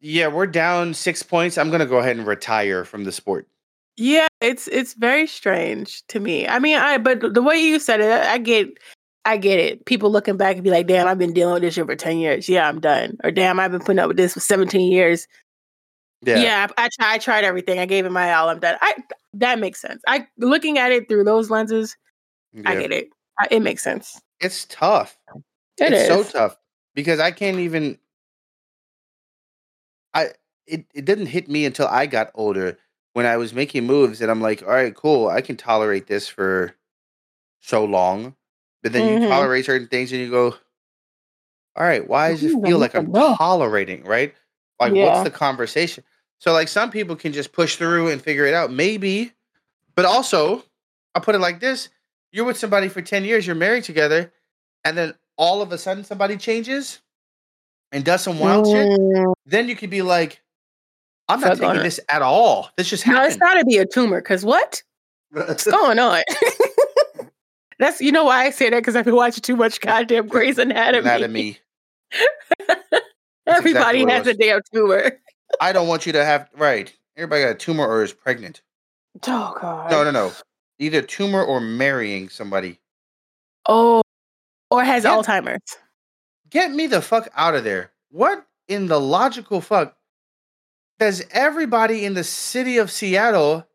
yeah, 0.00 0.26
we're 0.28 0.46
down 0.46 0.94
six 0.94 1.22
points. 1.22 1.56
I'm 1.58 1.70
gonna 1.70 1.86
go 1.86 1.98
ahead 1.98 2.16
and 2.16 2.26
retire 2.26 2.84
from 2.84 3.04
the 3.04 3.12
sport. 3.12 3.46
Yeah, 3.96 4.28
it's 4.40 4.68
it's 4.68 4.94
very 4.94 5.26
strange 5.26 6.02
to 6.08 6.20
me. 6.20 6.48
I 6.48 6.58
mean, 6.58 6.78
I 6.78 6.98
but 6.98 7.34
the 7.34 7.42
way 7.42 7.58
you 7.58 7.78
said 7.78 8.00
it, 8.00 8.10
I 8.10 8.38
get 8.38 8.68
I 9.24 9.36
get 9.36 9.58
it. 9.58 9.84
People 9.84 10.10
looking 10.10 10.36
back 10.36 10.56
and 10.56 10.64
be 10.64 10.70
like, 10.70 10.86
"Damn, 10.86 11.06
I've 11.06 11.18
been 11.18 11.32
dealing 11.32 11.54
with 11.54 11.62
this 11.62 11.74
shit 11.74 11.86
for 11.86 11.94
10 11.94 12.18
years. 12.18 12.48
Yeah, 12.48 12.68
I'm 12.68 12.80
done." 12.80 13.18
Or, 13.22 13.30
"Damn, 13.30 13.60
I've 13.60 13.70
been 13.70 13.80
putting 13.80 13.98
up 13.98 14.08
with 14.08 14.16
this 14.16 14.34
for 14.34 14.40
17 14.40 14.90
years." 14.90 15.26
Yeah, 16.24 16.38
Yeah, 16.38 16.66
I, 16.76 16.84
I, 16.84 16.88
try, 16.88 17.14
I 17.14 17.18
tried 17.18 17.44
everything. 17.44 17.78
I 17.78 17.86
gave 17.86 18.06
it 18.06 18.12
my 18.12 18.32
all. 18.32 18.48
I'm 18.48 18.60
done. 18.60 18.78
I 18.80 18.94
that 19.34 19.58
makes 19.58 19.80
sense. 19.80 20.02
I 20.06 20.26
looking 20.38 20.78
at 20.78 20.92
it 20.92 21.08
through 21.08 21.24
those 21.24 21.50
lenses, 21.50 21.96
I 22.64 22.74
get 22.76 22.92
it. 22.92 23.08
I, 23.38 23.48
it 23.50 23.60
makes 23.60 23.82
sense. 23.82 24.20
It's 24.40 24.64
tough. 24.66 25.18
It 25.78 25.92
it's 25.92 26.02
is. 26.02 26.08
so 26.08 26.22
tough 26.24 26.56
because 26.94 27.20
I 27.20 27.30
can't 27.30 27.58
even. 27.58 27.98
I 30.14 30.30
it 30.66 30.86
it 30.94 31.04
didn't 31.04 31.26
hit 31.26 31.48
me 31.48 31.64
until 31.64 31.88
I 31.88 32.06
got 32.06 32.30
older 32.34 32.78
when 33.14 33.26
I 33.26 33.36
was 33.36 33.52
making 33.52 33.86
moves 33.86 34.20
and 34.20 34.30
I'm 34.30 34.40
like, 34.40 34.62
all 34.62 34.68
right, 34.70 34.94
cool, 34.94 35.28
I 35.28 35.40
can 35.40 35.56
tolerate 35.56 36.06
this 36.06 36.28
for 36.28 36.74
so 37.60 37.84
long, 37.84 38.36
but 38.82 38.92
then 38.92 39.06
you 39.06 39.18
Mhm. 39.18 39.28
tolerate 39.28 39.64
certain 39.66 39.88
things 39.88 40.12
and 40.12 40.20
you 40.20 40.30
go, 40.30 40.56
all 41.76 41.84
right, 41.84 42.06
why 42.06 42.30
does 42.30 42.44
it 42.44 42.52
Mhm, 42.52 42.66
feel 42.66 42.78
like 42.78 42.94
I'm 42.94 43.12
tolerating? 43.12 44.04
Right? 44.04 44.34
Like, 44.80 44.94
Yeah. 44.94 45.04
what's 45.04 45.22
the 45.22 45.30
conversation? 45.30 46.04
So 46.38 46.52
like 46.52 46.68
some 46.68 46.90
people 46.90 47.16
can 47.16 47.32
just 47.32 47.52
push 47.52 47.76
through 47.76 48.08
and 48.08 48.20
figure 48.20 48.46
it 48.46 48.54
out, 48.54 48.72
maybe, 48.72 49.32
but 49.94 50.04
also 50.04 50.64
I'll 51.14 51.22
put 51.22 51.34
it 51.34 51.40
like 51.40 51.60
this: 51.60 51.88
you're 52.32 52.44
with 52.44 52.58
somebody 52.58 52.88
for 52.88 53.02
ten 53.02 53.24
years, 53.24 53.46
you're 53.46 53.56
married 53.56 53.84
together, 53.84 54.32
and 54.84 54.96
then 54.98 55.14
all 55.36 55.62
of 55.62 55.72
a 55.72 55.78
sudden 55.78 56.04
somebody 56.04 56.36
changes 56.36 57.00
and 57.92 58.04
does 58.04 58.22
some 58.22 58.38
wild 58.38 58.66
shit, 58.66 58.92
Mm, 58.98 59.32
then 59.46 59.68
you 59.68 59.76
could 59.76 59.90
be 59.90 60.02
like, 60.02 60.41
I'm 61.28 61.40
not 61.40 61.58
taking 61.58 61.82
this 61.82 62.00
at 62.08 62.22
all. 62.22 62.70
This 62.76 62.90
just 62.90 63.04
happened. 63.04 63.22
No, 63.22 63.28
it's 63.28 63.36
got 63.36 63.54
to 63.54 63.64
be 63.64 63.78
a 63.78 63.86
tumor. 63.86 64.20
Cause 64.20 64.44
what? 64.44 64.82
What's 65.30 65.64
going 65.64 65.98
on? 65.98 66.22
That's 67.78 68.00
you 68.00 68.12
know 68.12 68.24
why 68.24 68.44
I 68.44 68.50
say 68.50 68.70
that 68.70 68.78
because 68.78 68.94
I've 68.96 69.04
been 69.04 69.16
watching 69.16 69.42
too 69.42 69.56
much 69.56 69.80
goddamn 69.80 70.28
Grey's 70.28 70.58
Anatomy. 70.58 71.08
Anatomy. 71.08 71.58
Everybody 73.46 74.02
exactly 74.02 74.12
has 74.12 74.26
a 74.26 74.34
damn 74.34 74.60
tumor. 74.72 75.18
I 75.60 75.72
don't 75.72 75.88
want 75.88 76.06
you 76.06 76.12
to 76.12 76.24
have 76.24 76.48
right. 76.56 76.92
Everybody 77.16 77.42
got 77.42 77.50
a 77.50 77.54
tumor 77.54 77.86
or 77.86 78.02
is 78.02 78.12
pregnant. 78.12 78.62
Oh 79.26 79.56
god. 79.60 79.90
No, 79.90 80.04
no, 80.04 80.10
no. 80.10 80.32
Either 80.78 81.02
tumor 81.02 81.42
or 81.42 81.60
marrying 81.60 82.28
somebody. 82.28 82.78
Oh, 83.66 84.02
or 84.70 84.84
has 84.84 85.04
Yeah. 85.04 85.10
Alzheimer's. 85.10 85.76
Get 86.50 86.70
me 86.70 86.86
the 86.86 87.02
fuck 87.02 87.28
out 87.34 87.54
of 87.54 87.64
there. 87.64 87.90
What 88.10 88.46
in 88.68 88.86
the 88.86 89.00
logical 89.00 89.60
fuck 89.60 89.96
does 91.02 91.24
everybody 91.32 92.04
in 92.04 92.14
the 92.14 92.22
city 92.24 92.78
of 92.78 92.90
Seattle 92.90 93.66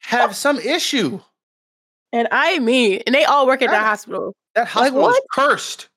have 0.00 0.36
some 0.36 0.58
issue? 0.58 1.20
And 2.12 2.28
I 2.30 2.58
mean, 2.58 3.00
and 3.06 3.14
they 3.14 3.24
all 3.24 3.46
work 3.46 3.62
at 3.62 3.68
the 3.68 3.72
That- 3.72 3.84
hospital. 3.84 4.34
That 4.54 4.68
hospital 4.68 5.08
is 5.08 5.20
cursed. 5.32 5.88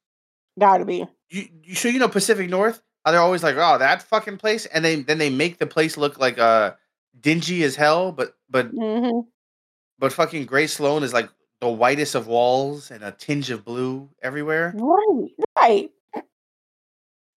Gotta 0.57 0.85
be. 0.85 1.05
You, 1.29 1.49
you 1.63 1.75
so 1.75 1.89
you 1.89 1.99
know 1.99 2.07
Pacific 2.07 2.49
North? 2.49 2.81
They're 3.05 3.19
always 3.19 3.43
like, 3.43 3.55
oh, 3.57 3.77
that 3.77 4.01
fucking 4.03 4.37
place, 4.37 4.65
and 4.67 4.83
they 4.85 5.01
then 5.01 5.17
they 5.17 5.29
make 5.29 5.57
the 5.57 5.67
place 5.67 5.97
look 5.97 6.17
like 6.17 6.39
uh 6.39 6.71
dingy 7.19 7.63
as 7.63 7.75
hell, 7.75 8.13
but 8.13 8.37
but 8.49 8.67
hmm 8.67 9.19
but 9.99 10.13
fucking 10.13 10.45
Grey 10.45 10.67
Sloan 10.67 11.03
is 11.03 11.11
like 11.13 11.29
the 11.59 11.67
whitest 11.69 12.15
of 12.15 12.27
walls 12.27 12.89
and 12.91 13.03
a 13.03 13.11
tinge 13.11 13.49
of 13.49 13.65
blue 13.65 14.09
everywhere. 14.21 14.73
Right, 14.77 15.29
right. 15.57 15.91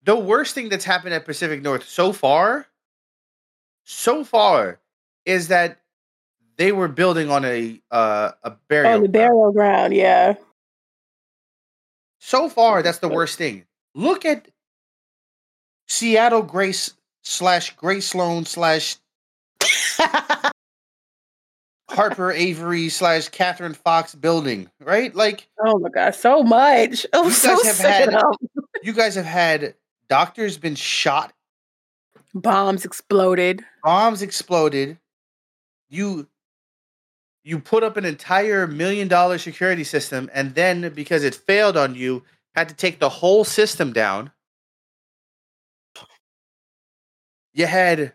The 0.04 0.16
worst 0.16 0.54
thing 0.54 0.68
that's 0.68 0.84
happened 0.84 1.14
at 1.14 1.24
Pacific 1.24 1.60
North 1.62 1.88
so 1.88 2.12
far, 2.12 2.67
so 3.90 4.22
far, 4.22 4.78
is 5.24 5.48
that 5.48 5.80
they 6.58 6.72
were 6.72 6.88
building 6.88 7.30
on 7.30 7.44
a 7.46 7.80
uh, 7.90 8.32
a 8.42 8.50
burial. 8.68 8.92
On 8.92 8.98
Oh, 8.98 9.02
the 9.02 9.08
ground. 9.08 9.12
burial 9.12 9.52
ground, 9.52 9.94
yeah. 9.94 10.34
So 12.20 12.48
far, 12.50 12.82
that's 12.82 12.98
the 12.98 13.08
worst 13.08 13.38
thing. 13.38 13.64
Look 13.94 14.24
at 14.26 14.48
Seattle 15.88 16.42
Grace 16.42 16.92
slash 17.22 17.74
Grey 17.76 18.00
Sloan 18.00 18.44
slash 18.44 18.96
Harper 21.90 22.30
Avery 22.32 22.88
slash 22.90 23.28
Catherine 23.28 23.72
Fox 23.74 24.14
building, 24.14 24.68
right? 24.80 25.14
Like 25.14 25.48
oh 25.64 25.78
my 25.78 25.88
god, 25.88 26.14
so 26.14 26.42
much. 26.42 27.06
I'm 27.12 27.24
You 27.26 27.30
so 27.30 27.56
guys 27.56 27.78
have 27.80 28.10
had- 28.10 28.22
you 28.82 28.92
guys 28.92 29.14
have 29.14 29.24
had 29.24 29.74
doctors 30.08 30.58
been 30.58 30.74
shot, 30.74 31.32
Bombs 32.40 32.84
exploded. 32.84 33.64
bombs 33.82 34.22
exploded. 34.22 34.98
You 35.88 36.28
you 37.44 37.58
put 37.58 37.82
up 37.82 37.96
an 37.96 38.04
entire 38.04 38.66
million 38.66 39.08
dollar 39.08 39.38
security 39.38 39.84
system, 39.84 40.30
and 40.34 40.54
then 40.54 40.92
because 40.94 41.24
it 41.24 41.34
failed 41.34 41.76
on 41.76 41.94
you, 41.94 42.22
had 42.54 42.68
to 42.68 42.74
take 42.74 42.98
the 42.98 43.08
whole 43.08 43.44
system 43.44 43.92
down. 43.92 44.30
You 47.54 47.66
had 47.66 48.12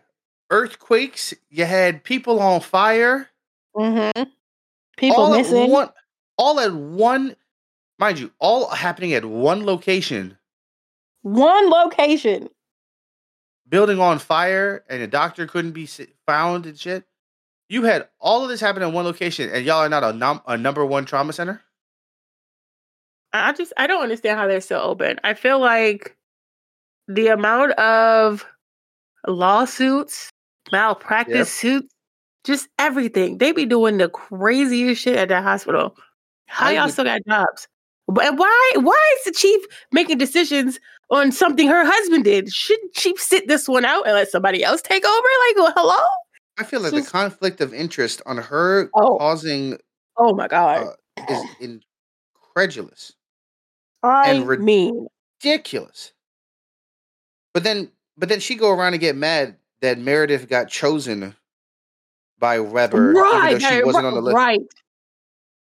earthquakes. 0.50 1.34
You 1.50 1.64
had 1.64 2.04
people 2.04 2.40
on 2.40 2.60
fire. 2.60 3.28
hmm 3.74 4.10
People 4.96 5.16
all 5.16 5.30
missing. 5.30 5.64
At 5.64 5.70
one, 5.70 5.88
all 6.38 6.60
at 6.60 6.72
one, 6.72 7.34
mind 7.98 8.20
you, 8.20 8.30
all 8.38 8.68
happening 8.68 9.12
at 9.14 9.24
one 9.24 9.66
location. 9.66 10.38
One 11.22 11.68
location. 11.68 12.48
Building 13.74 13.98
on 13.98 14.20
fire, 14.20 14.84
and 14.88 15.02
a 15.02 15.08
doctor 15.08 15.48
couldn't 15.48 15.72
be 15.72 15.88
found 16.28 16.64
and 16.64 16.78
shit. 16.78 17.02
You 17.68 17.82
had 17.82 18.06
all 18.20 18.44
of 18.44 18.48
this 18.48 18.60
happen 18.60 18.84
in 18.84 18.92
one 18.92 19.04
location, 19.04 19.50
and 19.50 19.64
y'all 19.66 19.78
are 19.80 19.88
not 19.88 20.04
a, 20.04 20.12
num- 20.12 20.42
a 20.46 20.56
number 20.56 20.86
one 20.86 21.04
trauma 21.06 21.32
center. 21.32 21.60
I 23.32 23.52
just 23.52 23.72
I 23.76 23.88
don't 23.88 24.04
understand 24.04 24.38
how 24.38 24.46
they're 24.46 24.60
still 24.60 24.78
open. 24.78 25.18
I 25.24 25.34
feel 25.34 25.58
like 25.58 26.16
the 27.08 27.26
amount 27.26 27.72
of 27.72 28.46
lawsuits, 29.26 30.30
malpractice 30.70 31.34
Yep. 31.36 31.46
suits, 31.48 31.94
just 32.44 32.68
everything. 32.78 33.38
They 33.38 33.50
be 33.50 33.66
doing 33.66 33.98
the 33.98 34.08
craziest 34.08 35.02
shit 35.02 35.16
at 35.16 35.30
that 35.30 35.42
hospital. 35.42 35.96
How 36.46 36.68
I 36.68 36.72
y'all 36.74 36.84
would- 36.84 36.92
still 36.92 37.06
got 37.06 37.22
jobs? 37.28 37.66
But 38.06 38.36
why 38.36 38.72
why 38.76 39.14
is 39.18 39.24
the 39.24 39.32
chief 39.32 39.64
making 39.90 40.18
decisions 40.18 40.78
on 41.10 41.32
something 41.32 41.68
her 41.68 41.84
husband 41.84 42.24
did? 42.24 42.48
Shouldn't 42.52 42.96
she 42.96 43.14
sit 43.16 43.48
this 43.48 43.68
one 43.68 43.84
out 43.84 44.06
and 44.06 44.14
let 44.14 44.30
somebody 44.30 44.62
else 44.64 44.82
take 44.82 45.04
over? 45.04 45.28
Like, 45.48 45.56
well, 45.56 45.72
hello? 45.76 46.06
I 46.58 46.64
feel 46.64 46.80
like 46.80 46.92
Just- 46.92 47.06
the 47.06 47.10
conflict 47.12 47.60
of 47.60 47.74
interest 47.74 48.22
on 48.26 48.36
her 48.38 48.90
Oh. 48.94 49.18
causing 49.18 49.78
Oh 50.16 50.34
my 50.34 50.46
god. 50.48 50.86
uh, 51.18 51.24
is 51.60 51.78
incredulous, 52.40 53.12
I 54.02 54.30
and 54.30 54.46
rid- 54.46 54.60
mean, 54.60 55.06
ridiculous. 55.42 56.12
But 57.52 57.64
then, 57.64 57.90
but 58.16 58.28
then 58.28 58.40
she 58.40 58.54
go 58.54 58.70
around 58.70 58.94
and 58.94 59.00
get 59.00 59.16
mad 59.16 59.56
that 59.80 59.98
Meredith 59.98 60.48
got 60.48 60.68
chosen 60.68 61.34
by 62.38 62.60
Webber, 62.60 63.10
even 63.10 63.22
right, 63.22 63.52
though 63.52 63.58
she 63.58 63.74
right, 63.76 63.86
wasn't 63.86 64.06
on 64.06 64.14
the 64.14 64.20
list. 64.20 64.36
right. 64.36 64.60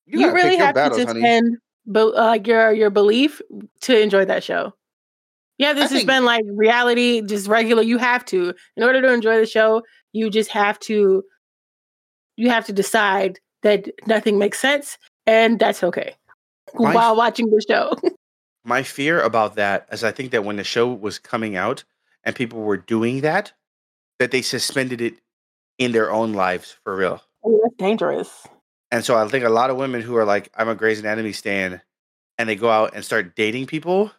You, 0.06 0.20
you 0.20 0.32
really 0.32 0.56
have 0.56 0.74
battles, 0.74 1.00
to 1.02 1.08
suspend 1.08 1.58
be- 1.90 2.00
uh, 2.00 2.10
like 2.12 2.46
your 2.46 2.72
your 2.72 2.90
belief 2.90 3.40
to 3.82 4.00
enjoy 4.00 4.24
that 4.24 4.42
show. 4.42 4.74
Yeah, 5.60 5.74
this 5.74 5.90
has 5.90 5.98
think- 5.98 6.06
been 6.08 6.24
like 6.24 6.42
reality, 6.46 7.20
just 7.20 7.46
regular. 7.46 7.82
You 7.82 7.98
have 7.98 8.24
to, 8.26 8.54
in 8.76 8.82
order 8.82 9.02
to 9.02 9.12
enjoy 9.12 9.38
the 9.38 9.44
show, 9.46 9.82
you 10.12 10.30
just 10.30 10.50
have 10.52 10.78
to, 10.80 11.22
you 12.36 12.48
have 12.48 12.64
to 12.64 12.72
decide 12.72 13.38
that 13.62 13.90
nothing 14.06 14.38
makes 14.38 14.58
sense, 14.58 14.96
and 15.26 15.58
that's 15.58 15.84
okay 15.84 16.14
My- 16.74 16.94
while 16.94 17.14
watching 17.14 17.50
the 17.50 17.62
show. 17.68 17.94
My 18.64 18.82
fear 18.82 19.20
about 19.20 19.56
that 19.56 19.86
is 19.92 20.02
I 20.02 20.12
think 20.12 20.30
that 20.32 20.44
when 20.44 20.56
the 20.56 20.64
show 20.64 20.88
was 20.92 21.18
coming 21.18 21.56
out 21.56 21.84
and 22.24 22.34
people 22.34 22.60
were 22.60 22.76
doing 22.78 23.20
that, 23.20 23.52
that 24.18 24.30
they 24.30 24.40
suspended 24.42 25.00
it 25.02 25.14
in 25.78 25.92
their 25.92 26.10
own 26.10 26.32
lives 26.32 26.76
for 26.84 26.96
real. 26.96 27.22
Oh, 27.44 27.60
that's 27.62 27.76
dangerous. 27.76 28.46
And 28.90 29.04
so 29.04 29.16
I 29.16 29.28
think 29.28 29.44
a 29.44 29.50
lot 29.50 29.68
of 29.70 29.76
women 29.76 30.00
who 30.00 30.16
are 30.16 30.24
like, 30.24 30.50
I'm 30.54 30.68
a 30.68 30.74
Grey's 30.74 31.00
Anatomy 31.00 31.32
stan, 31.32 31.80
and 32.38 32.48
they 32.48 32.56
go 32.56 32.70
out 32.70 32.94
and 32.94 33.04
start 33.04 33.34
dating 33.36 33.66
people, 33.66 34.10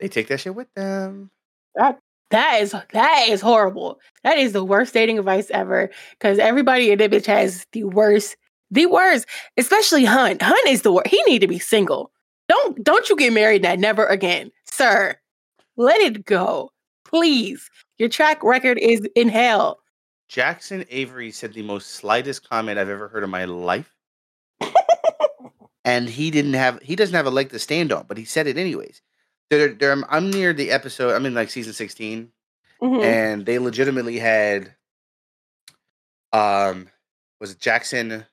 they 0.00 0.08
take 0.08 0.28
that 0.28 0.40
shit 0.40 0.54
with 0.54 0.72
them. 0.74 1.30
That 1.74 1.98
That 2.30 2.60
is 2.60 2.72
that 2.92 3.26
is 3.28 3.40
horrible. 3.40 4.00
That 4.24 4.38
is 4.38 4.52
the 4.52 4.64
worst 4.64 4.94
dating 4.94 5.18
advice 5.18 5.50
ever. 5.50 5.90
Because 6.12 6.38
everybody 6.38 6.90
in 6.90 6.98
that 6.98 7.10
bitch 7.10 7.26
has 7.26 7.66
the 7.72 7.84
worst, 7.84 8.36
the 8.70 8.86
worst. 8.86 9.26
Especially 9.56 10.04
Hunt. 10.04 10.42
Hunt 10.42 10.68
is 10.68 10.82
the 10.82 10.92
worst. 10.92 11.08
He 11.08 11.22
need 11.26 11.40
to 11.40 11.48
be 11.48 11.58
single. 11.58 12.10
Don't 12.48 12.82
don't 12.84 13.08
you 13.08 13.16
get 13.16 13.32
married 13.32 13.62
that 13.62 13.78
never 13.78 14.06
again, 14.06 14.50
sir. 14.70 15.16
Let 15.76 16.00
it 16.00 16.24
go, 16.24 16.70
please. 17.04 17.68
Your 17.98 18.08
track 18.08 18.42
record 18.42 18.78
is 18.78 19.06
in 19.14 19.28
hell. 19.28 19.80
Jackson 20.28 20.84
Avery 20.90 21.30
said 21.30 21.52
the 21.52 21.62
most 21.62 21.92
slightest 21.92 22.48
comment 22.48 22.78
I've 22.78 22.88
ever 22.88 23.08
heard 23.08 23.24
in 23.24 23.30
my 23.30 23.44
life. 23.44 23.94
and 25.84 26.08
he 26.08 26.30
didn't 26.30 26.54
have 26.54 26.80
he 26.82 26.96
doesn't 26.96 27.14
have 27.14 27.26
a 27.26 27.30
leg 27.30 27.50
to 27.50 27.58
stand 27.58 27.92
on, 27.92 28.06
but 28.08 28.18
he 28.18 28.24
said 28.24 28.46
it 28.46 28.58
anyways. 28.58 29.02
There, 29.50 29.68
there, 29.74 29.92
I'm- 29.92 30.30
near 30.30 30.52
the 30.52 30.70
episode. 30.70 31.14
I'm 31.14 31.26
in 31.26 31.34
like 31.34 31.50
season 31.50 31.72
16, 31.72 32.32
Mhm. 32.82 33.02
and 33.04 33.46
they 33.46 33.58
legitimately 33.58 34.18
had 34.18 34.74
um 36.32 36.90
was 37.40 37.54
Jackson 37.54 38.26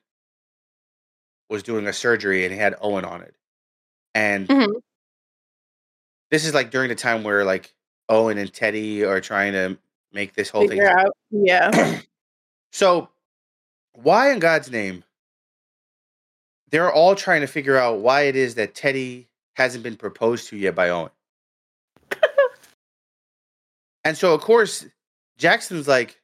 was 1.48 1.62
doing 1.62 1.86
a 1.86 1.92
surgery 1.92 2.44
and 2.44 2.52
he 2.52 2.58
had 2.58 2.74
Owen 2.80 3.04
on 3.04 3.22
it. 3.22 3.34
And 4.14 4.48
Mhm. 4.48 4.80
this 6.30 6.44
is 6.44 6.54
like 6.54 6.70
during 6.70 6.88
the 6.88 6.94
time 6.94 7.22
where 7.22 7.44
like 7.44 7.72
Owen 8.08 8.38
and 8.38 8.52
Teddy 8.52 9.04
are 9.04 9.20
trying 9.20 9.52
to 9.52 9.78
make 10.12 10.34
this 10.34 10.48
whole 10.50 10.66
thing 10.68 10.80
out. 10.80 11.16
Yeah. 11.30 11.70
So, 12.72 13.08
why 13.92 14.32
in 14.32 14.40
God's 14.40 14.68
name? 14.68 15.04
They're 16.70 16.90
all 16.92 17.14
trying 17.14 17.42
to 17.42 17.46
figure 17.46 17.76
out 17.76 18.00
why 18.00 18.22
it 18.22 18.34
is 18.34 18.56
that 18.56 18.74
Teddy 18.74 19.28
hasn't 19.54 19.84
been 19.84 19.96
proposed 19.96 20.48
to 20.48 20.56
yet 20.56 20.74
by 20.74 20.90
Owen. 20.90 21.10
and 24.04 24.16
so, 24.16 24.34
of 24.34 24.40
course, 24.40 24.86
Jackson's 25.38 25.88
like, 25.88 26.20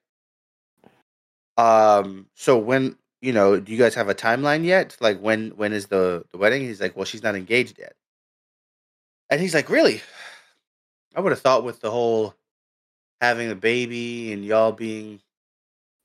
um, 1.56 2.26
so 2.34 2.58
when 2.58 2.96
you 3.20 3.32
know, 3.32 3.60
do 3.60 3.70
you 3.70 3.78
guys 3.78 3.94
have 3.94 4.08
a 4.08 4.14
timeline 4.14 4.64
yet? 4.64 4.96
Like, 5.00 5.20
when 5.20 5.50
when 5.50 5.72
is 5.72 5.86
the 5.86 6.24
the 6.32 6.38
wedding? 6.38 6.62
He's 6.62 6.80
like, 6.80 6.96
well, 6.96 7.04
she's 7.04 7.22
not 7.22 7.36
engaged 7.36 7.78
yet. 7.78 7.94
And 9.28 9.40
he's 9.40 9.54
like, 9.54 9.68
really? 9.68 10.02
I 11.14 11.20
would 11.20 11.32
have 11.32 11.40
thought 11.40 11.64
with 11.64 11.80
the 11.80 11.90
whole 11.90 12.34
having 13.20 13.50
a 13.50 13.54
baby 13.54 14.32
and 14.32 14.44
y'all 14.44 14.72
being 14.72 15.20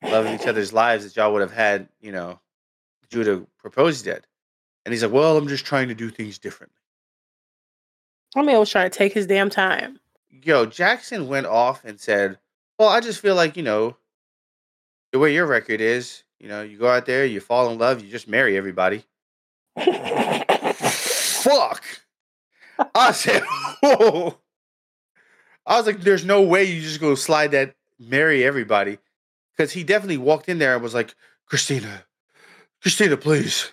loving 0.03 0.33
each 0.33 0.47
other's 0.47 0.73
lives 0.73 1.03
that 1.03 1.15
y'all 1.15 1.31
would 1.33 1.41
have 1.41 1.53
had, 1.53 1.87
you 2.01 2.11
know, 2.11 2.39
Judah 3.09 3.45
proposed 3.57 4.05
yet. 4.05 4.25
And 4.85 4.93
he's 4.93 5.03
like, 5.03 5.11
Well, 5.11 5.37
I'm 5.37 5.47
just 5.47 5.65
trying 5.65 5.87
to 5.87 5.95
do 5.95 6.09
things 6.09 6.37
differently. 6.37 6.77
I 8.35 8.41
mean, 8.41 8.55
I 8.55 8.59
was 8.59 8.69
trying 8.69 8.89
to 8.89 8.97
take 8.97 9.13
his 9.13 9.27
damn 9.27 9.49
time. 9.49 9.99
Yo, 10.29 10.65
Jackson 10.65 11.27
went 11.27 11.47
off 11.47 11.83
and 11.85 11.99
said, 11.99 12.37
Well, 12.77 12.89
I 12.89 12.99
just 12.99 13.21
feel 13.21 13.35
like, 13.35 13.55
you 13.57 13.63
know, 13.63 13.95
the 15.11 15.19
way 15.19 15.33
your 15.33 15.45
record 15.45 15.81
is, 15.81 16.23
you 16.39 16.49
know, 16.49 16.61
you 16.61 16.77
go 16.77 16.89
out 16.89 17.05
there, 17.05 17.25
you 17.25 17.39
fall 17.39 17.69
in 17.71 17.79
love, 17.79 18.03
you 18.03 18.11
just 18.11 18.27
marry 18.27 18.57
everybody. 18.57 19.05
Fuck. 19.77 21.83
I 22.93 23.11
said, 23.13 23.43
Whoa. 23.81 24.37
I 25.65 25.77
was 25.77 25.87
like, 25.87 26.01
There's 26.01 26.25
no 26.25 26.41
way 26.41 26.65
you 26.65 26.81
just 26.81 26.99
go 26.99 27.15
slide 27.15 27.51
that 27.51 27.75
marry 27.99 28.43
everybody. 28.43 28.97
Because 29.55 29.71
he 29.71 29.85
definitely 29.85 30.17
walked 30.17 30.49
in 30.49 30.59
there 30.59 30.73
and 30.73 30.83
was 30.83 30.93
like, 30.93 31.15
Cristina, 31.45 32.03
Cristina, 32.81 33.15
please. 33.15 33.71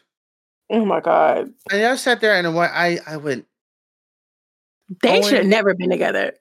oh 0.70 0.84
my 0.84 1.00
god. 1.00 1.52
And 1.72 1.84
I 1.84 1.96
sat 1.96 2.20
there 2.20 2.34
and 2.34 2.46
I 2.46 2.50
went, 2.50 2.72
I, 2.72 3.00
I 3.06 3.16
went, 3.16 3.46
They 5.02 5.10
Owen- 5.18 5.22
should 5.22 5.38
have 5.38 5.46
never 5.46 5.74
been 5.74 5.90
together. 5.90 6.32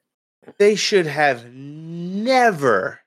they 0.58 0.76
should 0.76 1.06
have 1.06 1.46
never, 1.54 3.00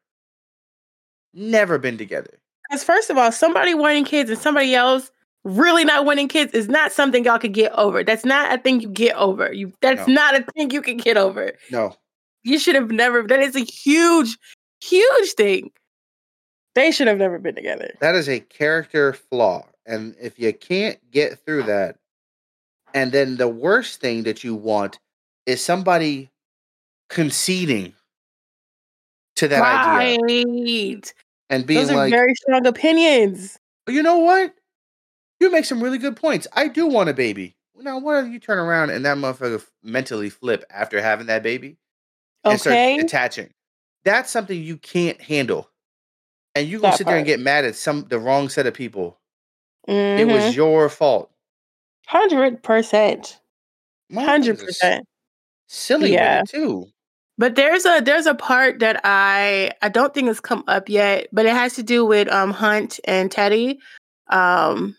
never 1.33 1.79
been 1.79 1.99
together. 1.99 2.39
Because 2.69 2.85
first 2.85 3.11
of 3.11 3.19
all, 3.19 3.31
somebody 3.33 3.75
wanting 3.75 4.05
kids 4.05 4.31
and 4.31 4.39
somebody 4.39 4.75
else 4.75 5.11
really 5.45 5.85
not 5.85 6.05
wanting 6.07 6.29
kids 6.29 6.55
is 6.55 6.69
not 6.69 6.93
something 6.93 7.25
y'all 7.25 7.39
could 7.39 7.53
get 7.53 7.73
over. 7.73 8.03
That's 8.03 8.25
not 8.25 8.55
a 8.59 8.63
thing 8.63 8.81
you 8.81 8.89
get 8.89 9.15
over. 9.17 9.53
You 9.53 9.73
that's 9.83 10.07
No. 10.09 10.15
not 10.15 10.37
a 10.41 10.45
thing 10.55 10.71
you 10.71 10.81
can 10.81 10.97
get 10.97 11.17
over. 11.17 11.53
No. 11.71 11.95
You 12.45 12.59
should 12.59 12.75
have 12.75 12.91
never 12.91 13.23
that 13.27 13.41
is 13.41 13.57
a 13.57 13.61
huge, 13.65 14.39
huge 14.83 15.33
thing. 15.33 15.71
They 16.75 16.91
should 16.91 17.07
have 17.09 17.19
never 17.19 17.39
been 17.39 17.55
together. 17.55 17.95
That 18.01 18.15
is 18.15 18.29
a 18.29 18.41
character 18.41 19.13
flaw. 19.13 19.67
And 19.87 20.17
if 20.21 20.39
you 20.39 20.53
can't 20.53 20.99
get 21.11 21.39
through 21.45 21.65
that, 21.65 21.97
and 22.95 23.13
then 23.13 23.37
the 23.37 23.49
worst 23.49 24.01
thing 24.01 24.23
that 24.23 24.43
you 24.43 24.55
want 24.55 24.99
is 25.47 25.63
somebody 25.63 26.31
conceding 27.09 27.95
to 29.37 29.49
that 29.49 29.63
idea 29.63 30.19
right. 30.19 31.13
and 31.51 31.67
being 31.67 31.81
Those 31.81 31.91
are 31.91 31.97
like, 31.97 32.11
very 32.11 32.35
strong 32.35 32.67
opinions. 32.67 33.59
you 33.89 34.03
know 34.03 34.19
what? 34.19 34.55
You 35.41 35.51
make 35.51 35.65
some 35.65 35.83
really 35.83 35.99
good 35.99 36.17
points. 36.17 36.47
I 36.53 36.69
do 36.69 36.87
want 36.87 37.09
a 37.09 37.15
baby. 37.15 37.57
Now, 37.77 37.99
what 37.99 38.25
if 38.25 38.33
you 38.33 38.39
turn 38.39 38.59
around 38.59 38.91
and 38.91 39.05
that 39.05 39.17
motherfucker 39.19 39.65
mentally 39.83 40.31
flip 40.31 40.65
after 40.71 41.03
having 41.03 41.27
that 41.27 41.43
baby 41.43 41.77
and 42.45 42.55
Okay. 42.55 42.95
start 42.95 43.05
attaching? 43.05 43.51
That's 44.05 44.31
something 44.31 44.61
you 44.63 44.77
can't 44.79 45.21
handle. 45.21 45.69
And 46.55 46.69
you 46.69 46.79
gonna 46.79 46.93
That 46.93 46.99
sit 46.99 47.07
there 47.09 47.17
and 47.17 47.27
get 47.27 47.41
mad 47.41 47.65
at 47.65 47.75
some 47.75 48.07
the 48.09 48.19
wrong 48.19 48.49
set 48.49 48.67
of 48.67 48.75
people. 48.75 49.19
It 49.89 49.93
Mhm. 49.93 50.33
was 50.33 50.55
your 50.57 50.89
fault. 50.89 51.31
hundred 52.07 52.63
percent. 52.63 53.41
Hundred 54.15 54.59
percent. 54.59 55.07
Silly 55.75 56.13
Yeah. 56.13 56.43
too. 56.49 56.87
But 57.37 57.57
there's 57.57 57.85
a 57.85 58.01
there's 58.01 58.27
a 58.27 58.35
part 58.35 58.79
that 58.79 59.01
I 59.05 59.73
I 59.83 59.89
don't 59.89 60.15
think 60.15 60.29
has 60.29 60.41
come 60.41 60.63
up 60.69 60.89
yet, 60.89 61.27
but 61.33 61.47
it 61.47 61.53
has 61.53 61.75
to 61.75 61.83
do 61.83 62.05
with 62.05 62.29
um 62.33 62.53
Hunt 62.53 63.01
and 63.05 63.31
Teddy. 63.31 63.81
Um 64.31 64.97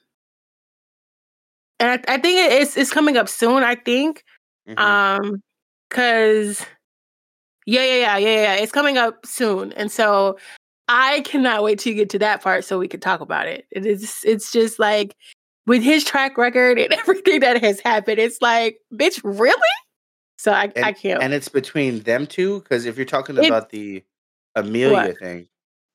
and 1.79 1.91
I, 2.07 2.15
I 2.15 2.17
think 2.17 2.51
it's 2.51 2.75
it's 2.77 2.91
coming 2.91 3.17
up 3.17 3.29
soon, 3.29 3.63
I 3.63 3.75
think. 3.75 4.23
Mhm. 4.67 4.79
Um 4.79 5.41
cuz 5.89 6.65
yeah, 7.65 7.81
yeah, 7.83 7.95
yeah, 7.95 8.17
yeah, 8.17 8.41
yeah, 8.43 8.55
it's 8.55 8.71
coming 8.71 8.97
up 8.97 9.25
soon. 9.25 9.71
And 9.73 9.91
so 9.91 10.37
I 10.87 11.21
cannot 11.21 11.63
wait 11.63 11.79
to 11.79 11.93
get 11.93 12.09
to 12.11 12.19
that 12.19 12.41
part 12.43 12.65
so 12.65 12.77
we 12.77 12.87
can 12.87 12.99
talk 12.99 13.21
about 13.21 13.47
it. 13.47 13.65
It 13.71 13.85
is 13.85 14.19
it's 14.25 14.51
just 14.51 14.77
like 14.79 15.15
with 15.67 15.83
his 15.83 16.03
track 16.03 16.37
record 16.37 16.79
and 16.79 16.93
everything 16.99 17.39
that 17.41 17.61
has 17.63 17.79
happened, 17.79 18.19
it's 18.19 18.41
like, 18.41 18.79
bitch, 18.93 19.21
really? 19.23 19.59
So 20.37 20.51
I, 20.51 20.71
And, 20.75 20.85
I 20.85 20.91
can't. 20.93 21.21
and 21.23 21.33
it's 21.33 21.47
between 21.47 22.01
them 22.01 22.27
two 22.27 22.59
because 22.61 22.85
if 22.85 22.97
you're 22.97 23.05
talking 23.05 23.37
It- 23.37 23.45
about 23.45 23.69
the 23.69 24.03
Amelia 24.55 24.91
What? 24.95 25.19
thing, 25.19 25.47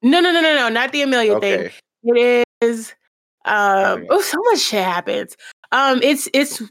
no, 0.03 0.20
no, 0.20 0.32
no, 0.32 0.41
no, 0.41 0.55
no, 0.57 0.68
not 0.68 0.93
the 0.93 1.03
Amelia 1.03 1.38
thing. 1.41 1.70
It 2.03 2.45
is 2.62 2.95
um 3.45 3.99
Okay. 4.01 4.07
oh 4.11 4.20
so 4.22 4.38
much 4.45 4.59
shit 4.61 4.84
happens. 4.84 5.36
Um 5.72 6.01
it's 6.03 6.28
it's 6.34 6.62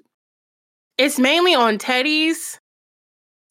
it's 0.98 1.18
mainly 1.20 1.56
on 1.56 1.78
Teddy's 1.78 2.60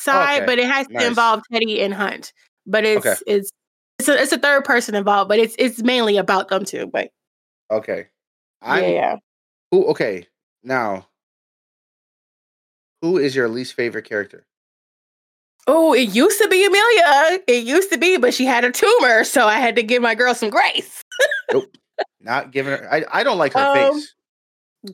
side, 0.01 0.39
Okay, 0.43 0.47
but 0.47 0.59
it 0.59 0.67
has 0.67 0.87
to 0.89 1.07
involve 1.07 1.43
Teddy 1.53 1.81
and 1.83 1.95
Hunt. 1.95 2.33
But 2.67 2.85
it's 2.85 3.07
Okay. 3.07 3.17
it's 3.27 3.51
it's 3.99 4.09
a, 4.09 4.23
it's 4.23 4.33
a 4.33 4.39
third 4.39 4.65
person 4.65 4.95
involved, 4.95 5.29
but 5.29 5.39
it's 5.39 5.57
it's 5.59 5.83
mainly 5.83 6.17
about 6.17 6.49
them 6.49 6.65
two. 6.65 6.87
But 6.87 7.11
okay. 7.71 8.09
I'm 8.63 8.85
yeah. 8.85 9.17
who? 9.71 9.87
Okay, 9.87 10.27
now 10.63 11.09
who 13.03 13.19
is 13.19 13.35
your 13.37 13.49
least 13.49 13.75
favorite 13.75 14.05
character? 14.05 14.47
Oh, 15.67 15.93
it 15.93 16.15
used 16.15 16.41
to 16.41 16.49
be 16.49 16.65
Amelia. 16.65 17.41
It 17.47 17.65
used 17.67 17.93
to 17.93 17.99
be, 17.99 18.17
but 18.17 18.33
she 18.33 18.47
had 18.47 18.65
a 18.65 18.71
tumor, 18.73 19.23
so 19.25 19.47
I 19.47 19.57
had 19.57 19.77
to 19.77 19.83
give 19.83 20.01
my 20.01 20.15
girl 20.15 20.35
some 20.35 20.49
grace. 20.51 21.05
Nope. 21.53 21.77
Not 22.21 22.53
giving 22.53 22.73
her. 22.79 22.89
I, 22.93 23.05
I 23.11 23.23
don't 23.23 23.39
like 23.39 23.53
her 23.55 23.61
Um, 23.61 23.95
face. 23.95 24.15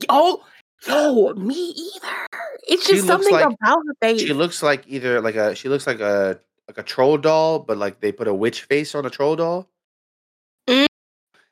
Oh, 0.09 0.43
yo, 0.87 1.33
me 1.35 1.53
either. 1.75 2.27
It's 2.67 2.87
just 2.87 3.05
something 3.07 3.31
like- 3.31 3.45
about 3.45 3.77
her 3.87 3.93
face. 4.01 4.21
She 4.21 4.33
looks 4.33 4.61
like 4.63 4.83
either 4.87 5.21
like 5.21 5.35
a 5.35 5.53
she 5.55 5.69
looks 5.69 5.85
like 5.87 5.99
a 5.99 6.39
like 6.67 6.77
a 6.77 6.83
troll 6.83 7.17
doll, 7.17 7.59
but 7.59 7.77
like 7.77 7.99
they 8.01 8.11
put 8.11 8.27
a 8.27 8.33
witch 8.33 8.63
face 8.63 8.95
on 8.95 9.05
a 9.05 9.09
troll 9.09 9.35
doll. 9.35 9.69
Mm, 10.67 10.87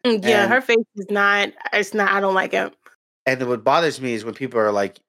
yeah, 0.06 0.44
and- 0.44 0.52
her 0.54 0.60
face 0.62 0.78
is 0.96 1.06
not. 1.10 1.50
It's 1.72 1.94
not. 1.94 2.12
I 2.12 2.20
don't 2.20 2.34
like 2.34 2.54
it. 2.54 2.74
And 3.26 3.48
what 3.48 3.64
bothers 3.64 4.02
me 4.02 4.14
is 4.14 4.26
when 4.26 4.34
people 4.34 4.60
are 4.60 4.72
like, 4.72 5.00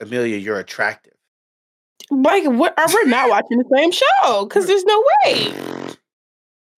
"Amelia, 0.00 0.36
you're 0.36 0.58
attractive." 0.58 1.12
Like, 2.10 2.44
what? 2.44 2.78
Are 2.78 2.86
we 2.88 3.10
not 3.10 3.30
watching 3.30 3.58
the 3.58 3.64
same 3.74 3.90
show? 3.92 4.44
Because 4.44 4.66
there's 4.66 4.84
no 4.84 5.04
way. 5.24 5.52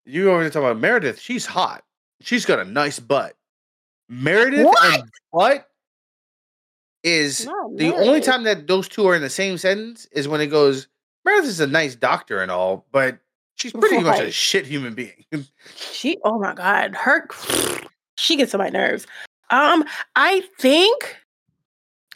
You 0.05 0.31
over 0.31 0.43
there 0.43 0.51
talking 0.51 0.69
about 0.69 0.81
Meredith? 0.81 1.21
She's 1.21 1.47
hot. 1.47 1.83
She's 2.21 2.47
got 2.47 2.61
a 2.61 2.65
nice 2.65 3.01
butt. 3.01 3.35
Meredith 4.09 4.65
What? 4.67 4.95
and 5.01 5.11
butt 5.33 5.69
is 7.03 7.45
Not 7.47 7.77
the 7.77 7.95
only 7.95 8.21
time 8.21 8.45
that 8.45 8.67
those 8.67 8.89
two 8.89 9.07
are 9.09 9.17
in 9.17 9.23
the 9.23 9.31
same 9.31 9.59
sentence 9.59 10.07
is 10.13 10.29
when 10.29 10.41
it 10.41 10.47
goes. 10.47 10.87
Meredith 11.25 11.51
is 11.51 11.61
a 11.61 11.67
nice 11.67 11.97
doctor 11.97 12.41
and 12.41 12.51
all, 12.53 12.87
but 12.93 13.19
she's 13.57 13.73
pretty 13.73 13.99
much 13.99 14.21
a 14.21 14.31
shit 14.31 14.65
human 14.65 14.95
being. 14.95 15.25
She. 15.75 16.19
Oh 16.25 16.39
my 16.39 16.55
god, 16.55 16.95
her. 16.95 17.29
She 18.19 18.37
gets 18.37 18.55
on 18.55 18.61
my 18.61 18.71
nerves. 18.71 19.07
Um, 19.51 19.85
I 20.15 20.43
think 20.59 21.19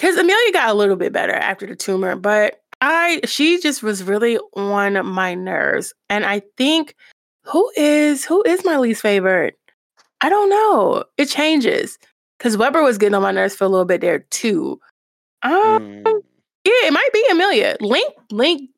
because 0.01 0.16
Amelia 0.16 0.53
got 0.53 0.70
a 0.70 0.74
little 0.74 0.96
bit 0.96 1.12
better 1.12 1.34
after 1.34 1.66
the 1.66 1.76
tumor, 1.76 2.16
but 2.16 2.62
I 2.80 3.20
she 3.26 3.61
just 3.61 3.82
was 3.82 4.03
really 4.03 4.38
on 4.57 5.05
my 5.07 5.34
nerves, 5.34 5.92
and 6.09 6.24
I 6.24 6.40
think 6.57 6.94
who 7.44 7.70
is 7.76 8.24
who 8.24 8.42
is 8.44 8.64
my 8.64 8.78
least 8.78 9.03
favorite? 9.03 9.59
I 10.22 10.30
don't 10.30 10.48
know. 10.48 11.05
It 11.18 11.26
changes 11.26 11.98
because 12.38 12.57
Webber 12.57 12.82
was 12.82 12.96
getting 12.96 13.14
on 13.14 13.20
my 13.22 13.30
nerves 13.30 13.55
for 13.55 13.64
a 13.64 13.68
little 13.68 13.84
bit 13.84 14.01
there 14.01 14.20
too. 14.30 14.80
Um, 15.42 15.53
Mm. 15.53 16.22
yeah, 16.64 16.86
it 16.86 16.92
might 16.92 17.12
be 17.12 17.24
Amelia. 17.30 17.76
Link, 17.80 18.14
Link, 18.30 18.70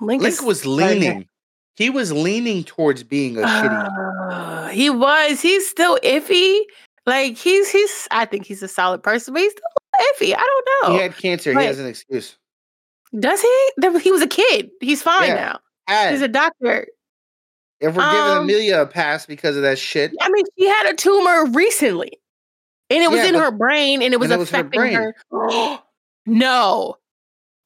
Link, 0.00 0.22
Link 0.22 0.42
was 0.42 0.64
leaning. 0.64 1.28
He 1.76 1.90
was 1.90 2.12
leaning 2.12 2.64
towards 2.64 3.02
being 3.02 3.36
a 3.36 3.40
shitty. 3.42 4.30
Uh, 4.30 4.68
he 4.68 4.90
was. 4.90 5.40
He's 5.40 5.68
still 5.68 5.98
iffy. 6.04 6.60
Like 7.06 7.36
he's 7.36 7.70
he's. 7.70 8.08
I 8.10 8.24
think 8.24 8.46
he's 8.46 8.62
a 8.62 8.68
solid 8.68 9.02
person, 9.02 9.34
but 9.34 9.42
he's 9.42 9.52
still 9.52 9.64
iffy. 10.30 10.34
I 10.36 10.40
don't 10.40 10.90
know. 10.90 10.96
He 10.96 11.02
had 11.02 11.16
cancer. 11.16 11.58
He 11.58 11.64
has 11.66 11.78
an 11.78 11.86
excuse. 11.86 12.36
Does 13.18 13.40
he? 13.40 13.68
He 14.00 14.10
was 14.10 14.22
a 14.22 14.26
kid. 14.26 14.70
He's 14.80 15.02
fine 15.02 15.28
Yeah. 15.28 15.34
now. 15.34 15.58
Had. 15.86 16.12
He's 16.12 16.22
a 16.22 16.28
doctor. 16.28 16.86
if 17.80 17.94
we're 17.94 18.10
giving 18.10 18.36
um, 18.36 18.42
Amelia 18.44 18.80
a 18.80 18.86
pass 18.86 19.26
because 19.26 19.56
of 19.56 19.62
that 19.62 19.78
shit, 19.78 20.12
I 20.20 20.30
mean, 20.30 20.44
she 20.58 20.66
had 20.66 20.86
a 20.92 20.94
tumor 20.94 21.44
recently, 21.52 22.12
and 22.90 23.02
it 23.02 23.10
was 23.10 23.20
Yeah, 23.20 23.28
in 23.28 23.34
her 23.34 23.50
brain, 23.50 24.02
and 24.02 24.14
it 24.14 24.18
was 24.18 24.30
and 24.30 24.36
it 24.36 24.40
was 24.40 24.50
her 24.50 24.60
affecting 24.60 24.92
her. 24.94 25.14
no, 26.26 26.96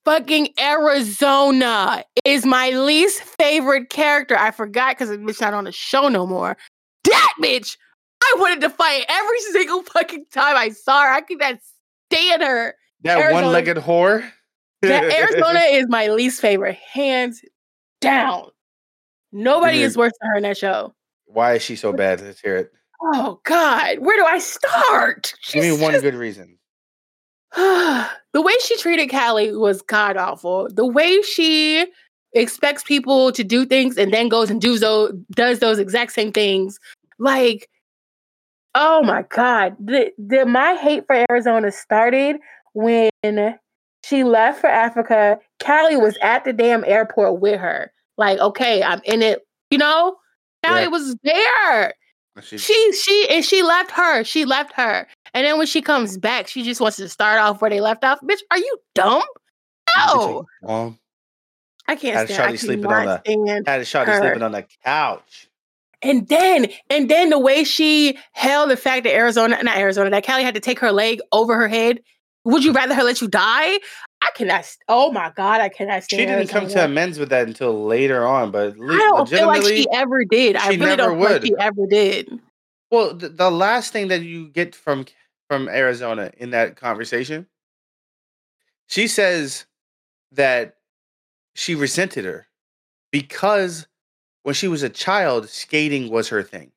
fucking 0.04 0.48
Arizona 0.60 2.02
is 2.24 2.44
my 2.44 2.70
least 2.70 3.22
favorite 3.22 3.88
character. 3.90 4.36
I 4.36 4.50
forgot 4.50 4.96
because 4.98 5.10
it's 5.10 5.40
not 5.40 5.54
on 5.54 5.64
the 5.64 5.72
show 5.72 6.08
no 6.08 6.26
more. 6.26 6.56
That 7.04 7.34
bitch, 7.40 7.76
I 8.22 8.34
wanted 8.38 8.60
to 8.62 8.70
fight 8.70 9.04
every 9.08 9.40
single 9.52 9.82
fucking 9.82 10.26
time 10.32 10.56
I 10.56 10.70
saw 10.70 11.02
her. 11.02 11.12
I 11.12 11.20
could 11.20 11.38
not 11.38 11.58
stand 12.10 12.42
her. 12.42 12.74
that 13.02 13.18
Arizona- 13.18 13.46
one-legged 13.46 13.76
whore. 13.78 14.28
That 14.82 15.04
Arizona 15.04 15.60
is 15.70 15.86
my 15.88 16.08
least 16.08 16.40
favorite, 16.40 16.76
hands 16.76 17.42
down. 18.00 18.50
Nobody 19.32 19.82
is 19.82 19.96
worse 19.96 20.12
than 20.20 20.30
her 20.30 20.36
in 20.36 20.42
that 20.44 20.56
show. 20.56 20.94
Why 21.26 21.54
is 21.54 21.62
she 21.62 21.76
so 21.76 21.92
bad? 21.92 22.20
Let's 22.20 22.40
hear 22.40 22.56
it. 22.56 22.72
Oh 23.02 23.40
God, 23.44 23.98
where 23.98 24.16
do 24.16 24.24
I 24.24 24.38
start? 24.38 25.34
Give 25.52 25.62
me 25.62 25.72
one 25.72 25.92
just- 25.92 26.02
good 26.02 26.14
reason. 26.14 26.58
the 27.56 28.08
way 28.34 28.52
she 28.64 28.76
treated 28.76 29.10
Callie 29.10 29.52
was 29.56 29.80
god 29.82 30.16
awful. 30.16 30.68
The 30.70 30.86
way 30.86 31.22
she 31.22 31.86
expects 32.34 32.82
people 32.82 33.32
to 33.32 33.42
do 33.42 33.64
things 33.64 33.96
and 33.96 34.12
then 34.12 34.28
goes 34.28 34.50
and 34.50 34.60
does 34.60 34.80
those 34.80 35.14
does 35.30 35.58
those 35.60 35.78
exact 35.78 36.12
same 36.12 36.30
things. 36.32 36.78
Like, 37.18 37.68
oh 38.78 39.02
my 39.02 39.22
god, 39.28 39.76
the, 39.80 40.12
the 40.16 40.46
my 40.46 40.74
hate 40.74 41.04
for 41.06 41.24
Arizona 41.30 41.70
started 41.72 42.36
when 42.74 43.10
she 44.04 44.24
left 44.24 44.60
for 44.60 44.68
Africa. 44.68 45.38
Callie 45.62 45.96
was 45.96 46.16
at 46.22 46.44
the 46.44 46.52
damn 46.52 46.84
airport 46.84 47.40
with 47.40 47.60
her. 47.60 47.92
Like, 48.16 48.38
okay, 48.38 48.82
I'm 48.82 49.00
in 49.04 49.20
it. 49.22 49.40
You 49.70 49.78
know, 49.78 50.16
Callie 50.64 50.82
Yeah. 50.82 50.88
was 50.88 51.16
there 51.24 51.92
She, 52.40 52.56
she 52.58 52.92
she 52.92 53.26
and 53.30 53.44
she 53.44 53.62
left 53.62 53.90
her. 53.90 54.24
She 54.24 54.44
left 54.44 54.72
her. 54.74 55.06
And 55.34 55.44
then 55.44 55.58
when 55.58 55.66
she 55.66 55.82
comes 55.82 56.16
back, 56.16 56.48
she 56.48 56.62
just 56.62 56.80
wants 56.80 56.96
to 56.98 57.08
start 57.08 57.38
off 57.40 57.60
where 57.60 57.70
they 57.70 57.80
left 57.80 58.04
off. 58.04 58.20
Bitch, 58.22 58.40
are 58.50 58.58
you 58.58 58.78
dumb? 58.94 59.22
No, 59.96 60.46
um, 60.66 60.98
I 61.88 61.96
can't 61.96 62.14
Had 62.16 62.28
stand. 62.28 62.42
I 62.42 62.52
Shawty 62.52 62.58
sleeping 62.58 62.86
on 62.86 62.90
cannot 63.02 63.26
stand. 63.26 63.66
had 63.66 63.80
a 63.80 63.84
shot 63.84 64.06
Her. 64.06 64.20
sleeping 64.20 64.42
on 64.42 64.52
the 64.52 64.66
couch. 64.84 65.47
And 66.02 66.28
then 66.28 66.68
and 66.90 67.10
then 67.10 67.30
the 67.30 67.38
way 67.38 67.64
she 67.64 68.16
held 68.32 68.70
the 68.70 68.76
fact 68.76 69.04
that 69.04 69.14
Arizona, 69.14 69.60
not 69.62 69.76
Arizona, 69.76 70.10
that 70.10 70.24
Callie 70.24 70.44
had 70.44 70.54
to 70.54 70.60
take 70.60 70.78
her 70.78 70.92
leg 70.92 71.20
over 71.32 71.56
her 71.56 71.68
head. 71.68 72.00
Would 72.44 72.64
you 72.64 72.72
rather 72.72 72.94
her 72.94 73.02
let 73.02 73.20
you 73.20 73.28
die? 73.28 73.78
I 74.22 74.30
cannot. 74.34 74.64
Oh 74.88 75.12
my 75.12 75.32
god, 75.36 75.60
I 75.60 75.68
cannot 75.68 76.04
stand. 76.04 76.20
She 76.20 76.26
didn't 76.26 76.48
come 76.48 76.68
to 76.68 76.84
amends 76.84 77.18
with 77.18 77.28
that 77.30 77.46
until 77.46 77.84
later 77.84 78.26
on, 78.26 78.50
but 78.50 78.74
I 78.80 78.96
don't 78.96 79.28
feel 79.28 79.46
like 79.46 79.62
she 79.62 79.86
ever 79.92 80.24
did. 80.24 80.56
I 80.56 80.70
she 80.70 80.76
really 80.76 80.96
never 80.96 80.96
don't 80.96 81.10
feel 81.18 81.20
like 81.20 81.42
would. 81.42 81.46
she 81.46 81.54
ever 81.58 81.86
did. 81.86 82.40
well, 82.90 83.14
the, 83.14 83.28
the 83.28 83.50
last 83.50 83.92
thing 83.92 84.08
that 84.08 84.22
you 84.22 84.48
get 84.48 84.74
from 84.74 85.06
from 85.48 85.68
Arizona 85.68 86.30
in 86.38 86.50
that 86.50 86.76
conversation, 86.76 87.46
she 88.86 89.08
says 89.08 89.66
that 90.32 90.76
she 91.54 91.74
resented 91.74 92.24
her 92.24 92.46
because 93.10 93.86
when 94.48 94.54
she 94.54 94.66
was 94.66 94.82
a 94.82 94.88
child, 94.88 95.46
skating 95.46 96.10
was 96.10 96.30
her 96.30 96.42
thing, 96.42 96.72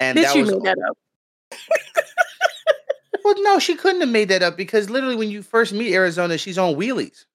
and 0.00 0.18
Bitch, 0.18 0.22
that 0.24 0.34
you 0.34 0.40
was 0.40 0.50
made 0.50 0.64
that 0.64 0.78
up. 0.88 0.98
well, 3.24 3.40
no, 3.44 3.60
she 3.60 3.76
couldn't 3.76 4.00
have 4.00 4.10
made 4.10 4.26
that 4.28 4.42
up 4.42 4.56
because 4.56 4.90
literally 4.90 5.14
when 5.14 5.30
you 5.30 5.40
first 5.40 5.72
meet 5.72 5.92
Arizona, 5.94 6.36
she's 6.36 6.58
on 6.58 6.74
wheelies. 6.74 7.26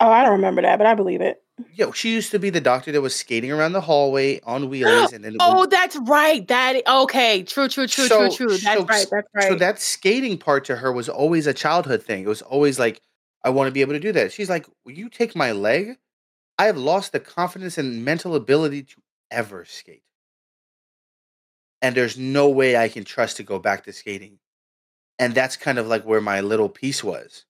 Oh, 0.00 0.12
I 0.12 0.22
don't 0.22 0.30
remember 0.34 0.62
that, 0.62 0.78
but 0.78 0.86
I 0.86 0.94
believe 0.94 1.20
it. 1.20 1.42
Yo, 1.74 1.90
she 1.90 2.12
used 2.12 2.30
to 2.30 2.38
be 2.38 2.50
the 2.50 2.60
doctor 2.60 2.92
that 2.92 3.00
was 3.00 3.16
skating 3.16 3.50
around 3.50 3.72
the 3.72 3.80
hallway 3.80 4.40
on 4.42 4.70
wheelies, 4.70 5.12
and 5.12 5.24
then 5.24 5.38
Oh, 5.40 5.66
that's 5.66 5.96
right. 6.04 6.46
That 6.46 6.86
okay. 6.86 7.42
True, 7.42 7.66
true, 7.66 7.88
true, 7.88 8.06
So- 8.06 8.28
true, 8.30 8.46
true. 8.46 8.58
That's 8.58 8.80
so- 8.80 8.86
right. 8.86 9.06
That's 9.10 9.28
right. 9.34 9.48
So 9.48 9.56
that 9.56 9.80
skating 9.80 10.38
part 10.38 10.64
to 10.66 10.76
her 10.76 10.92
was 10.92 11.08
always 11.08 11.48
a 11.48 11.52
childhood 11.52 12.04
thing. 12.04 12.22
It 12.22 12.28
was 12.28 12.42
always 12.42 12.78
like, 12.78 13.00
I 13.42 13.50
want 13.50 13.66
to 13.66 13.72
be 13.72 13.80
able 13.80 13.94
to 13.94 13.98
do 13.98 14.12
that. 14.12 14.30
She's 14.30 14.48
like, 14.48 14.66
Will 14.84 14.92
you 14.92 15.08
take 15.08 15.34
my 15.34 15.50
leg? 15.50 15.96
I 16.58 16.66
have 16.66 16.76
lost 16.76 17.12
the 17.12 17.20
confidence 17.20 17.78
and 17.78 18.04
mental 18.04 18.34
ability 18.34 18.84
to 18.84 19.02
ever 19.30 19.64
skate. 19.64 20.02
And 21.80 21.96
there's 21.96 22.16
no 22.16 22.48
way 22.48 22.76
I 22.76 22.88
can 22.88 23.04
trust 23.04 23.38
to 23.38 23.42
go 23.42 23.58
back 23.58 23.84
to 23.84 23.92
skating. 23.92 24.38
And 25.18 25.34
that's 25.34 25.56
kind 25.56 25.78
of 25.78 25.86
like 25.86 26.04
where 26.04 26.20
my 26.20 26.40
little 26.40 26.68
piece 26.68 27.02
was. 27.02 27.44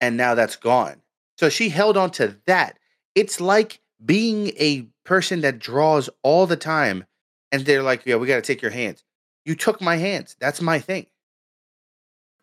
And 0.00 0.16
now 0.16 0.34
that's 0.34 0.56
gone. 0.56 1.02
So 1.36 1.48
she 1.48 1.68
held 1.68 1.96
on 1.96 2.10
to 2.12 2.36
that. 2.46 2.78
It's 3.14 3.40
like 3.40 3.80
being 4.04 4.48
a 4.58 4.88
person 5.04 5.42
that 5.42 5.58
draws 5.58 6.08
all 6.22 6.46
the 6.46 6.56
time. 6.56 7.04
And 7.50 7.64
they're 7.64 7.82
like, 7.82 8.06
Yeah, 8.06 8.16
we 8.16 8.26
got 8.26 8.36
to 8.36 8.42
take 8.42 8.62
your 8.62 8.70
hands. 8.70 9.04
You 9.44 9.54
took 9.54 9.80
my 9.80 9.96
hands. 9.96 10.36
That's 10.40 10.60
my 10.60 10.78
thing. 10.78 11.06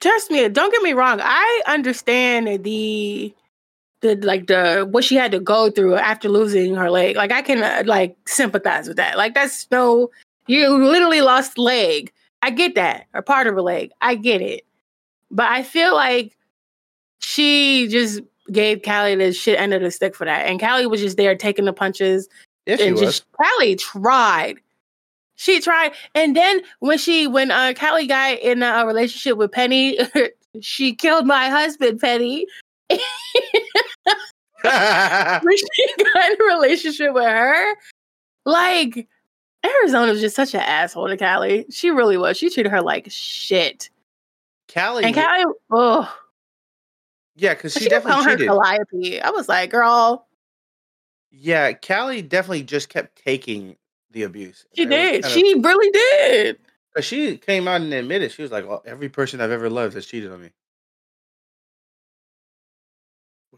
Trust 0.02 0.32
me. 0.32 0.48
Don't 0.50 0.72
get 0.72 0.82
me 0.82 0.94
wrong. 0.94 1.20
I 1.22 1.62
understand 1.68 2.64
the 2.64 3.34
the 4.02 4.16
like 4.18 4.48
the 4.48 4.88
what 4.90 5.04
she 5.04 5.16
had 5.16 5.32
to 5.32 5.40
go 5.40 5.70
through 5.70 5.96
after 5.96 6.30
losing 6.30 6.76
her 6.76 6.90
leg. 6.90 7.16
Like 7.16 7.32
I 7.32 7.42
can 7.42 7.64
uh, 7.64 7.84
like 7.86 8.16
sympathize 8.26 8.88
with 8.88 8.98
that. 8.98 9.18
Like 9.18 9.34
that's 9.34 9.68
no, 9.72 10.10
you 10.48 10.70
literally 10.70 11.22
lost 11.22 11.58
leg. 11.58 12.12
I 12.42 12.52
get 12.52 12.76
that, 12.76 13.08
or 13.14 13.22
part 13.22 13.48
of 13.48 13.58
a 13.58 13.62
leg. 13.62 13.92
I 14.02 14.16
get 14.16 14.42
it, 14.42 14.66
but 15.30 15.48
I 15.48 15.64
feel 15.64 15.94
like 15.94 16.38
she 17.20 17.88
just 17.90 18.22
gave 18.52 18.82
Callie 18.82 19.16
the 19.16 19.34
shit 19.34 19.60
end 19.60 19.74
of 19.74 19.82
the 19.82 19.92
stick 19.92 20.16
for 20.16 20.26
that, 20.26 20.48
and 20.48 20.60
Callie 20.60 20.88
was 20.88 21.02
just 21.02 21.18
there 21.18 21.36
taking 21.36 21.66
the 21.66 21.74
punches 21.74 22.30
she 22.68 22.82
and 22.84 22.94
was. 22.94 23.02
just 23.02 23.26
Callie 23.34 23.76
tried. 23.76 24.60
She 25.36 25.62
tried, 25.62 25.94
and 26.16 26.36
then 26.36 26.62
when 26.80 26.98
she 26.98 27.28
when 27.28 27.52
uh 27.52 27.74
Callie 27.78 28.08
got 28.08 28.40
in 28.40 28.64
a 28.64 28.86
relationship 28.86 29.38
with 29.38 29.52
Penny, 29.52 29.98
she 30.62 30.94
killed 30.96 31.26
my 31.26 31.50
husband, 31.50 32.00
Penny. 32.00 32.46
when 34.06 35.58
she 35.58 35.94
got 36.04 36.32
in 36.32 36.42
a 36.42 36.44
relationship 36.56 37.14
with 37.14 37.26
her, 37.26 37.76
like 38.46 39.08
Arizona 39.66 40.12
was 40.12 40.22
just 40.22 40.36
such 40.36 40.54
an 40.54 40.62
asshole 40.62 41.08
to 41.08 41.18
Callie. 41.18 41.66
She 41.70 41.90
really 41.92 42.18
was. 42.18 42.38
She 42.38 42.50
treated 42.50 42.72
her 42.72 42.82
like 42.82 43.08
shit. 43.10 43.90
Callie, 44.74 45.04
And 45.06 45.16
Callie, 45.16 45.46
oh, 45.72 46.18
yeah, 47.36 47.54
because 47.56 47.74
she, 47.74 47.80
she 47.82 47.90
definitely 47.90 48.24
calling 48.24 48.40
her. 48.40 48.46
Calliope. 48.46 49.22
I 49.22 49.30
was 49.32 49.50
like, 49.50 49.72
girl, 49.72 50.28
Yeah, 51.32 51.74
Callie 51.74 52.22
definitely 52.22 52.64
just 52.64 52.90
kept 52.90 53.22
taking 53.24 53.76
the 54.12 54.24
abuse. 54.24 54.66
she 54.76 54.84
And 54.84 54.94
it 54.94 54.96
was 54.98 55.04
did. 55.12 55.22
kind 55.24 55.26
of- 55.26 55.32
She 55.32 55.60
really 55.60 55.92
did. 55.92 56.58
she 57.02 57.38
came 57.38 57.68
out 57.68 57.82
and 57.82 57.94
admitted 57.94 58.32
she 58.32 58.42
was 58.42 58.52
like, 58.52 58.68
well, 58.68 58.84
every 58.86 59.10
person 59.10 59.40
I've 59.42 59.52
ever 59.52 59.70
loved 59.70 59.94
has 59.96 60.06
cheated 60.06 60.32
on 60.32 60.42
me, 60.42 60.50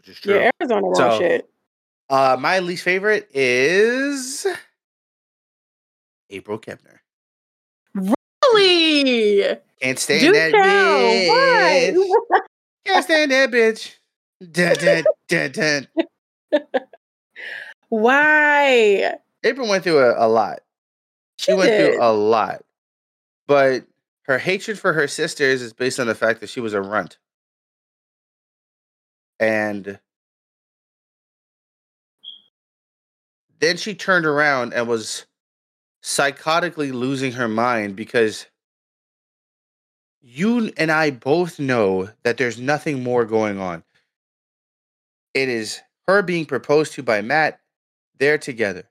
which 0.01 0.09
is 0.09 0.19
true. 0.19 0.35
Yeah, 0.35 0.49
Arizona 0.61 0.81
wrong 0.81 0.95
So- 0.95 1.19
shit. 1.19 1.47
Uh, 2.09 2.35
my 2.39 2.59
least 2.59 2.83
favorite 2.83 3.29
is 3.33 4.45
April 6.29 6.59
Kepner. 6.59 6.97
Really? 7.93 9.55
Can't 9.81 9.97
stand 9.97 10.19
Do 10.21 10.31
that 10.33 10.51
tell. 10.51 10.63
bitch. 10.63 11.97
Why? 12.29 12.39
Can't 12.85 13.03
stand 13.05 13.31
that 13.31 13.49
bitch. 13.51 13.95
Dun, 14.51 14.75
dun, 14.75 15.03
dun, 15.29 15.87
dun. 16.51 16.61
Why? 17.89 19.13
April 19.43 19.67
went 19.69 19.83
through 19.83 19.99
a, 19.99 20.25
a 20.25 20.27
lot. 20.27 20.59
She, 21.37 21.51
She 21.51 21.53
went 21.53 21.69
did. 21.69 21.93
through 21.93 22.03
a 22.03 22.11
lot, 22.11 22.63
but 23.47 23.85
her 24.23 24.37
hatred 24.37 24.77
for 24.79 24.93
her 24.93 25.07
sisters 25.07 25.61
is 25.61 25.73
based 25.73 25.99
on 25.99 26.07
the 26.07 26.15
fact 26.15 26.41
that 26.41 26.49
she 26.49 26.59
was 26.59 26.73
a 26.73 26.81
runt, 26.81 27.17
and 29.41 29.99
then 33.59 33.75
she 33.75 33.95
turned 33.95 34.25
around 34.25 34.73
and 34.73 34.87
was 34.87 35.25
psychotically 36.03 36.93
losing 36.93 37.33
her 37.33 37.47
mind 37.47 37.95
because 37.95 38.45
you 40.21 40.71
and 40.77 40.91
I 40.91 41.09
both 41.09 41.59
know 41.59 42.09
that 42.23 42.37
there's 42.37 42.59
nothing 42.59 43.03
more 43.03 43.25
going 43.25 43.59
on. 43.59 43.83
It 45.33 45.49
is 45.49 45.81
her 46.07 46.21
being 46.21 46.45
proposed 46.45 46.93
to 46.93 47.03
by 47.03 47.21
Matt. 47.21 47.59
They're 48.19 48.37
together. 48.37 48.83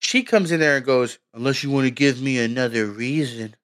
She 0.00 0.24
comes 0.24 0.50
in 0.50 0.58
there 0.58 0.76
and 0.76 0.84
goes, 0.84 1.20
Unless 1.32 1.62
you 1.62 1.70
want 1.70 1.84
to 1.84 1.92
give 1.92 2.20
me 2.20 2.38
another 2.38 2.86
reason 2.86 3.54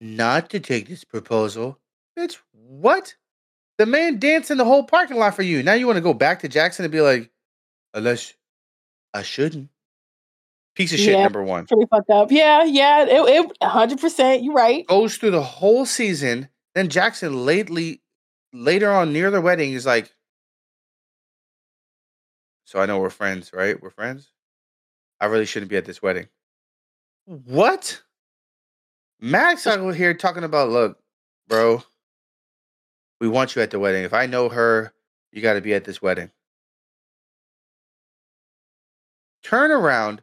not 0.00 0.50
to 0.50 0.58
take 0.58 0.88
this 0.88 1.04
proposal. 1.04 1.78
Bitch, 2.18 2.38
what? 2.52 3.14
The 3.78 3.86
man 3.86 4.18
danced 4.18 4.50
in 4.50 4.58
the 4.58 4.64
whole 4.64 4.84
parking 4.84 5.16
lot 5.16 5.34
for 5.34 5.42
you. 5.42 5.62
Now 5.62 5.72
you 5.74 5.86
want 5.86 5.96
to 5.96 6.00
go 6.02 6.14
back 6.14 6.40
to 6.40 6.48
Jackson 6.48 6.84
and 6.84 6.92
be 6.92 7.00
like, 7.00 7.30
Unless 7.92 8.34
I 9.12 9.22
shouldn't. 9.22 9.68
Piece 10.74 10.92
of 10.92 10.98
shit, 10.98 11.12
Yeah. 11.14 11.22
number 11.22 11.42
one. 11.42 11.66
Pretty 11.66 11.86
fucked 11.88 12.10
up. 12.10 12.32
Yeah, 12.32 12.64
yeah. 12.64 13.04
It, 13.04 13.46
it 13.50 13.58
100%. 13.62 14.42
You're 14.44 14.52
right. 14.54 14.84
Goes 14.88 15.16
through 15.16 15.30
the 15.30 15.42
whole 15.42 15.86
season. 15.86 16.48
Then 16.74 16.88
Jackson 16.88 17.46
lately, 17.46 18.02
later 18.52 18.90
on 18.90 19.12
near 19.12 19.30
the 19.30 19.40
wedding, 19.40 19.72
is 19.74 19.86
like, 19.86 20.12
So 22.64 22.80
I 22.80 22.86
know 22.86 22.98
we're 22.98 23.10
friends, 23.10 23.52
right? 23.52 23.80
We're 23.80 23.90
friends? 23.90 24.30
I 25.20 25.26
really 25.26 25.46
shouldn't 25.46 25.70
be 25.70 25.76
at 25.76 25.84
this 25.84 26.02
wedding. 26.02 26.26
What? 27.26 28.02
Max 29.20 29.66
out 29.68 29.94
here 29.94 30.12
talking 30.14 30.42
about, 30.44 30.70
look, 30.70 30.98
bro, 31.46 31.82
we 33.20 33.28
want 33.28 33.54
you 33.56 33.62
at 33.62 33.70
the 33.70 33.78
wedding. 33.78 34.04
If 34.04 34.14
I 34.14 34.26
know 34.26 34.48
her, 34.48 34.92
you 35.32 35.42
got 35.42 35.54
to 35.54 35.60
be 35.60 35.74
at 35.74 35.84
this 35.84 36.00
wedding. 36.02 36.30
Turn 39.42 39.70
around. 39.70 40.22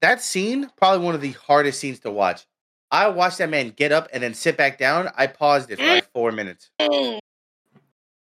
That 0.00 0.20
scene, 0.22 0.70
probably 0.76 1.04
one 1.04 1.14
of 1.14 1.20
the 1.20 1.32
hardest 1.32 1.80
scenes 1.80 2.00
to 2.00 2.10
watch. 2.10 2.46
I 2.90 3.08
watched 3.08 3.38
that 3.38 3.50
man 3.50 3.70
get 3.70 3.92
up 3.92 4.08
and 4.12 4.22
then 4.22 4.34
sit 4.34 4.56
back 4.56 4.78
down. 4.78 5.10
I 5.16 5.26
paused 5.26 5.70
it 5.70 5.76
for 5.76 5.82
mm. 5.82 5.94
like 5.96 6.12
four 6.12 6.32
minutes. 6.32 6.70
Mm. 6.80 7.18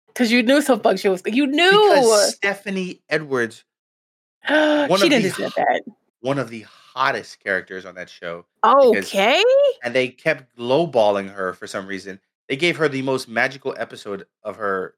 Because 0.06 0.30
you 0.30 0.42
knew 0.42 0.62
some 0.62 0.80
fuck 0.80 0.98
shit 0.98 1.10
was. 1.10 1.22
You 1.26 1.46
knew. 1.46 1.70
Because 1.70 2.34
Stephanie 2.34 3.02
Edwards, 3.08 3.64
one 4.48 4.88
she 4.88 5.06
of 5.06 5.10
didn't 5.10 5.36
the 5.36 5.52
that. 5.56 5.82
one 6.20 6.38
of 6.38 6.48
the 6.48 6.64
hottest 6.94 7.40
characters 7.40 7.84
on 7.84 7.96
that 7.96 8.08
show, 8.08 8.46
because- 8.62 9.08
Okay. 9.08 9.42
and 9.82 9.94
they 9.94 10.08
kept 10.08 10.56
lowballing 10.56 11.32
her 11.34 11.52
for 11.52 11.66
some 11.66 11.86
reason. 11.86 12.20
They 12.48 12.56
gave 12.56 12.76
her 12.76 12.88
the 12.88 13.02
most 13.02 13.28
magical 13.28 13.74
episode 13.78 14.26
of 14.42 14.56
her 14.56 14.94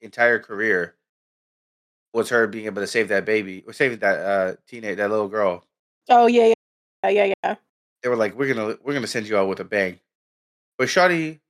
entire 0.00 0.38
career. 0.38 0.94
Was 2.14 2.30
her 2.30 2.46
being 2.46 2.64
able 2.64 2.80
to 2.80 2.86
save 2.86 3.08
that 3.08 3.26
baby 3.26 3.62
or 3.66 3.74
save 3.74 4.00
that 4.00 4.18
uh 4.18 4.54
teenage 4.66 4.96
that 4.96 5.10
little 5.10 5.28
girl. 5.28 5.64
Oh 6.08 6.26
yeah, 6.26 6.54
yeah, 7.04 7.10
yeah, 7.10 7.32
yeah. 7.44 7.54
They 8.02 8.08
were 8.08 8.16
like, 8.16 8.34
"We're 8.34 8.54
gonna 8.54 8.76
we're 8.82 8.94
gonna 8.94 9.06
send 9.06 9.28
you 9.28 9.36
out 9.36 9.48
with 9.48 9.60
a 9.60 9.64
bang." 9.64 10.00
But 10.78 10.88
Shawty 10.88 11.40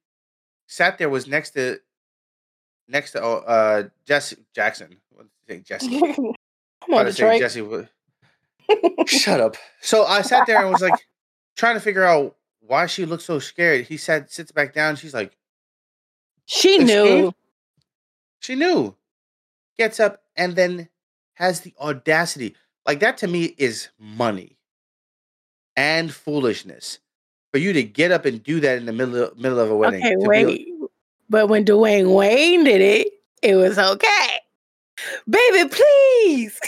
sat 0.66 0.98
there 0.98 1.08
was 1.08 1.28
next 1.28 1.50
to 1.50 1.78
next 2.88 3.12
to 3.12 3.22
oh, 3.22 3.36
uh 3.46 3.84
Jesse 4.06 4.38
Jackson. 4.54 4.96
What 5.10 5.26
did 5.46 5.58
you 5.58 5.62
Jesse? 5.62 6.00
Come 6.16 6.34
on, 6.94 7.06
Detroit. 7.06 7.40
Jesse. 7.40 7.88
Shut 9.06 9.40
up. 9.40 9.56
So 9.80 10.04
I 10.04 10.22
sat 10.22 10.46
there 10.46 10.60
and 10.60 10.70
was 10.70 10.82
like 10.82 11.06
trying 11.56 11.74
to 11.74 11.80
figure 11.80 12.04
out 12.04 12.35
why 12.66 12.86
she 12.86 13.04
looked 13.06 13.22
so 13.22 13.38
scared. 13.38 13.86
He 13.86 13.96
sat 13.96 14.30
sits 14.30 14.52
back 14.52 14.74
down. 14.74 14.96
She's 14.96 15.14
like, 15.14 15.36
She 16.46 16.78
knew. 16.78 17.32
she 18.40 18.54
knew. 18.54 18.94
Gets 19.78 20.00
up 20.00 20.22
and 20.36 20.56
then 20.56 20.88
has 21.34 21.60
the 21.60 21.74
audacity. 21.80 22.54
Like 22.86 23.00
that 23.00 23.18
to 23.18 23.28
me 23.28 23.54
is 23.58 23.88
money 23.98 24.56
and 25.76 26.12
foolishness. 26.12 26.98
For 27.52 27.58
you 27.58 27.72
to 27.72 27.82
get 27.82 28.10
up 28.10 28.24
and 28.24 28.42
do 28.42 28.60
that 28.60 28.76
in 28.76 28.86
the 28.86 28.92
middle 28.92 29.24
of, 29.24 29.38
middle 29.38 29.58
of 29.58 29.70
a 29.70 29.76
wedding. 29.76 30.04
Okay, 30.04 30.16
wait. 30.18 30.68
But 31.28 31.48
when 31.48 31.64
Dwayne 31.64 32.14
Wayne 32.14 32.64
did 32.64 32.80
it, 32.80 33.12
it 33.42 33.56
was 33.56 33.78
okay. 33.78 34.28
Baby, 35.28 35.68
please. 35.68 36.60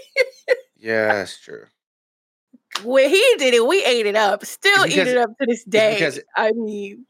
yeah, 0.78 1.12
that's 1.14 1.38
true. 1.40 1.64
When 2.84 3.08
he 3.10 3.22
did 3.38 3.54
it, 3.54 3.66
we 3.66 3.84
ate 3.84 4.06
it 4.06 4.16
up. 4.16 4.44
Still 4.44 4.84
It's 4.84 4.96
eat 4.96 5.06
it 5.06 5.16
up 5.16 5.30
to 5.40 5.46
this 5.46 5.64
day. 5.64 5.94
because- 5.94 6.20
I 6.36 6.52
mean, 6.52 7.06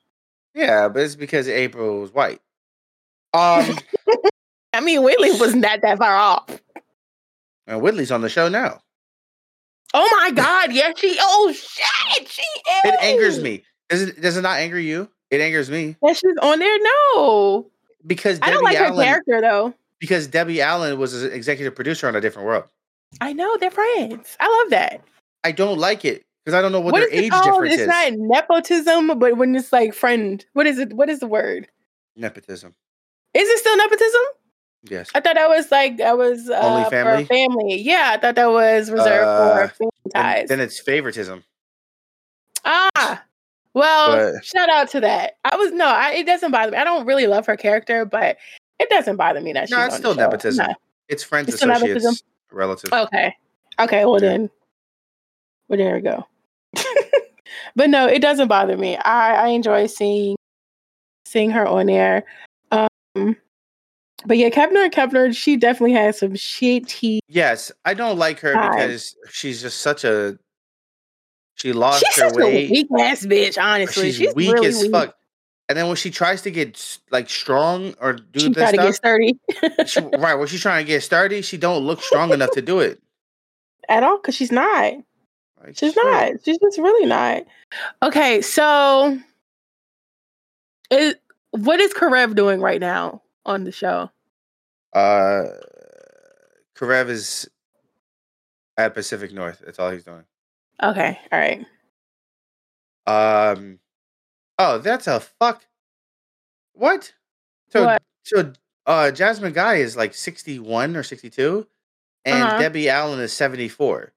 Yeah, 0.55 0.88
but 0.88 1.02
it's 1.02 1.16
because 1.16 1.48
April 1.48 2.01
was 2.01 2.12
white. 2.12 2.40
Um, 3.34 3.76
I 4.72 4.80
mean, 4.80 5.02
Whitley 5.02 5.32
was 5.32 5.55
not 5.55 5.80
that 5.82 5.98
far 5.98 6.16
off. 6.16 6.48
and 7.66 7.80
Whitley's 7.82 8.10
on 8.12 8.20
the 8.22 8.28
show 8.28 8.48
now. 8.48 8.80
Oh 9.94 10.18
my 10.20 10.30
God! 10.30 10.72
Yes, 10.72 10.98
she. 10.98 11.16
Oh 11.20 11.52
shit, 11.52 12.28
she 12.28 12.43
is. 12.43 12.80
It 12.84 12.94
angers 13.01 13.40
me. 13.40 13.62
Does 13.88 14.02
it? 14.02 14.20
Does 14.20 14.36
it 14.36 14.43
not 14.43 14.59
anger 14.59 14.78
you? 14.78 15.09
It 15.30 15.40
angers 15.40 15.70
me 15.70 15.97
That 16.02 16.16
she's 16.16 16.34
on 16.43 16.59
there. 16.59 16.78
No, 17.14 17.70
because 18.06 18.38
I 18.43 18.51
don't 18.51 18.62
like 18.64 18.76
Allen. 18.76 18.98
her 18.98 19.05
character 19.05 19.40
though. 19.40 19.74
Because 19.98 20.26
Debbie 20.26 20.60
Allen 20.60 20.98
was 20.98 21.22
an 21.22 21.32
executive 21.32 21.74
producer 21.74 22.09
on 22.09 22.14
A 22.16 22.20
Different 22.20 22.47
World. 22.47 22.64
I 23.20 23.32
know 23.32 23.56
they're 23.59 23.70
friends. 23.70 24.36
I 24.40 24.60
love 24.62 24.70
that. 24.70 25.02
I 25.47 25.52
don't 25.52 25.78
like 25.78 26.05
it 26.05 26.24
because 26.44 26.59
I 26.59 26.60
don't 26.60 26.73
know 26.73 26.81
what, 26.81 26.93
What 26.93 27.09
their 27.10 27.12
age 27.23 27.31
called? 27.31 27.44
difference 27.44 27.74
It's 27.74 27.82
is. 27.82 27.89
It's 27.89 28.10
not 28.10 28.12
nepotism, 28.18 29.18
but 29.18 29.36
when 29.36 29.55
it's 29.55 29.73
like 29.73 29.94
friend, 29.94 30.44
what 30.55 30.66
is 30.66 30.78
it? 30.81 30.93
What 30.93 31.09
is 31.09 31.20
the 31.20 31.28
word? 31.28 31.68
Nepotism. 32.16 32.74
Is 33.32 33.48
it 33.48 33.59
still 33.59 33.77
nepotism? 33.77 34.23
Yes. 34.89 35.10
I 35.14 35.20
thought 35.20 35.35
that 35.36 35.48
was 35.48 35.70
like 35.70 35.98
that 35.98 36.18
was 36.18 36.48
uh, 36.51 36.55
Only 36.60 36.85
for 36.85 36.90
family? 36.90 37.24
family. 37.24 37.77
Yeah, 37.81 38.10
I 38.14 38.18
thought 38.18 38.35
that 38.35 38.51
was 38.51 38.90
reserved 38.90 39.24
Uh, 39.27 39.68
for 39.68 39.74
family 39.74 39.93
ties. 40.14 40.48
then 40.48 40.60
it's 40.60 40.78
favoritism. 40.81 41.44
ah, 42.64 43.23
well, 43.74 44.32
But- 44.35 44.44
shout 44.44 44.68
out 44.68 44.89
to 44.90 45.01
that. 45.01 45.36
I 45.44 45.56
was 45.56 45.73
no, 45.73 45.86
I, 45.86 46.12
it 46.12 46.27
doesn't 46.27 46.51
bother 46.51 46.73
me. 46.73 46.78
I 46.78 46.85
don't 46.85 47.06
really 47.06 47.27
love 47.27 47.47
her 47.47 47.56
character, 47.56 48.05
but 48.05 48.36
it 48.81 48.89
doesn't 48.90 49.16
bother 49.16 49.40
me 49.40 49.52
that 49.52 49.68
she's 49.68 49.77
No, 49.77 49.85
it's 49.86 49.97
still 49.97 50.14
nepotism. 50.14 50.66
It's 51.09 51.23
friends, 51.23 51.48
It's 51.52 51.62
associates, 51.62 52.23
relatives. 52.51 52.93
Okay. 52.93 53.32
Okay, 53.78 54.05
well 54.05 54.14
Yeah. 54.23 54.31
then. 54.31 54.51
Well 55.68 55.78
there 55.78 55.94
we 55.94 56.01
go. 56.01 56.26
but 57.76 57.90
no, 57.90 58.06
it 58.06 58.20
doesn't 58.20 58.48
bother 58.48 58.76
me. 58.76 58.97
I, 58.97 59.47
I 59.47 59.48
enjoy 59.48 59.86
seeing 59.86 60.36
seeing 61.24 61.51
her 61.51 61.66
on 61.66 61.86
there. 61.86 62.24
Um 62.70 63.36
But 64.24 64.38
yeah, 64.38 64.48
Kepner 64.51 64.90
Kepner, 64.90 65.36
she 65.36 65.56
definitely 65.56 65.93
has 65.94 66.18
some 66.18 66.32
shitty. 66.32 67.18
Yes, 67.28 67.70
I 67.84 67.94
don't 67.94 68.18
like 68.18 68.40
her 68.40 68.52
because 68.52 69.14
she's 69.30 69.60
just 69.62 69.80
such 69.80 70.05
a. 70.05 70.38
She 71.56 71.72
lost 71.72 72.05
She's 72.12 72.22
her 72.22 72.28
a 72.40 72.44
way. 72.44 72.68
weak 72.70 72.88
ass 73.01 73.24
bitch. 73.24 73.56
Honestly, 73.62 74.12
She's, 74.12 74.34
weak 74.34 74.52
really 74.52 74.66
as 74.68 74.82
weak. 74.82 74.90
fuck. 74.93 75.16
And 75.70 75.76
then 75.78 75.86
when 75.86 75.97
she 75.97 76.10
tries 76.10 76.43
to 76.43 76.51
get 76.51 76.98
like 77.10 77.30
strong 77.30 77.94
or 78.01 78.12
do 78.12 78.40
She 78.40 78.48
this 78.51 78.56
try 78.56 78.70
to 78.72 78.76
get 78.76 78.94
stuff, 78.94 78.94
sturdy 78.97 79.38
she, 79.86 80.01
right 80.18 80.34
when 80.34 80.47
she's 80.48 80.60
trying 80.60 80.84
to 80.84 80.88
get 80.88 81.02
sturdy, 81.02 81.40
she 81.43 81.56
don't 81.56 81.84
look 81.84 82.02
strong 82.02 82.32
enough 82.32 82.51
to 82.52 82.62
do 82.62 82.80
it. 82.80 83.01
at 83.88 84.02
all 84.02 84.18
because 84.18 84.34
she's 84.34 84.52
not. 84.52 84.93
Like, 85.62 85.76
She's 85.76 85.94
shit. 85.94 86.04
not. 86.04 86.32
She's 86.44 86.58
just 86.58 86.78
really 86.78 87.06
not. 87.06 87.44
Okay, 88.02 88.40
so 88.42 89.18
it, 90.90 91.20
what 91.50 91.80
is 91.80 91.92
Karev 91.94 92.34
doing 92.34 92.60
right 92.60 92.80
now 92.80 93.22
on 93.44 93.64
the 93.64 93.72
show? 93.72 94.10
Uh, 94.92 95.44
Karev 96.76 97.08
is 97.08 97.48
at 98.76 98.94
Pacific 98.94 99.32
North. 99.32 99.62
That's 99.64 99.78
all 99.78 99.90
he's 99.90 100.04
doing. 100.04 100.24
Okay, 100.82 101.18
all 101.32 101.38
right. 101.38 101.64
Um, 103.06 103.78
oh, 104.58 104.78
that's 104.78 105.06
a 105.06 105.20
fuck. 105.20 105.64
What? 106.74 107.12
So, 107.70 107.84
What? 107.86 108.02
so, 108.24 108.52
uh, 108.84 109.10
Jasmine 109.10 109.52
Guy 109.52 109.76
is 109.76 109.96
like 109.96 110.12
sixty-one 110.14 110.96
or 110.96 111.02
sixty-two, 111.02 111.66
and 112.24 112.42
Uh-huh. 112.44 112.58
Debbie 112.58 112.88
Allen 112.90 113.20
is 113.20 113.32
seventy-four. 113.32 114.12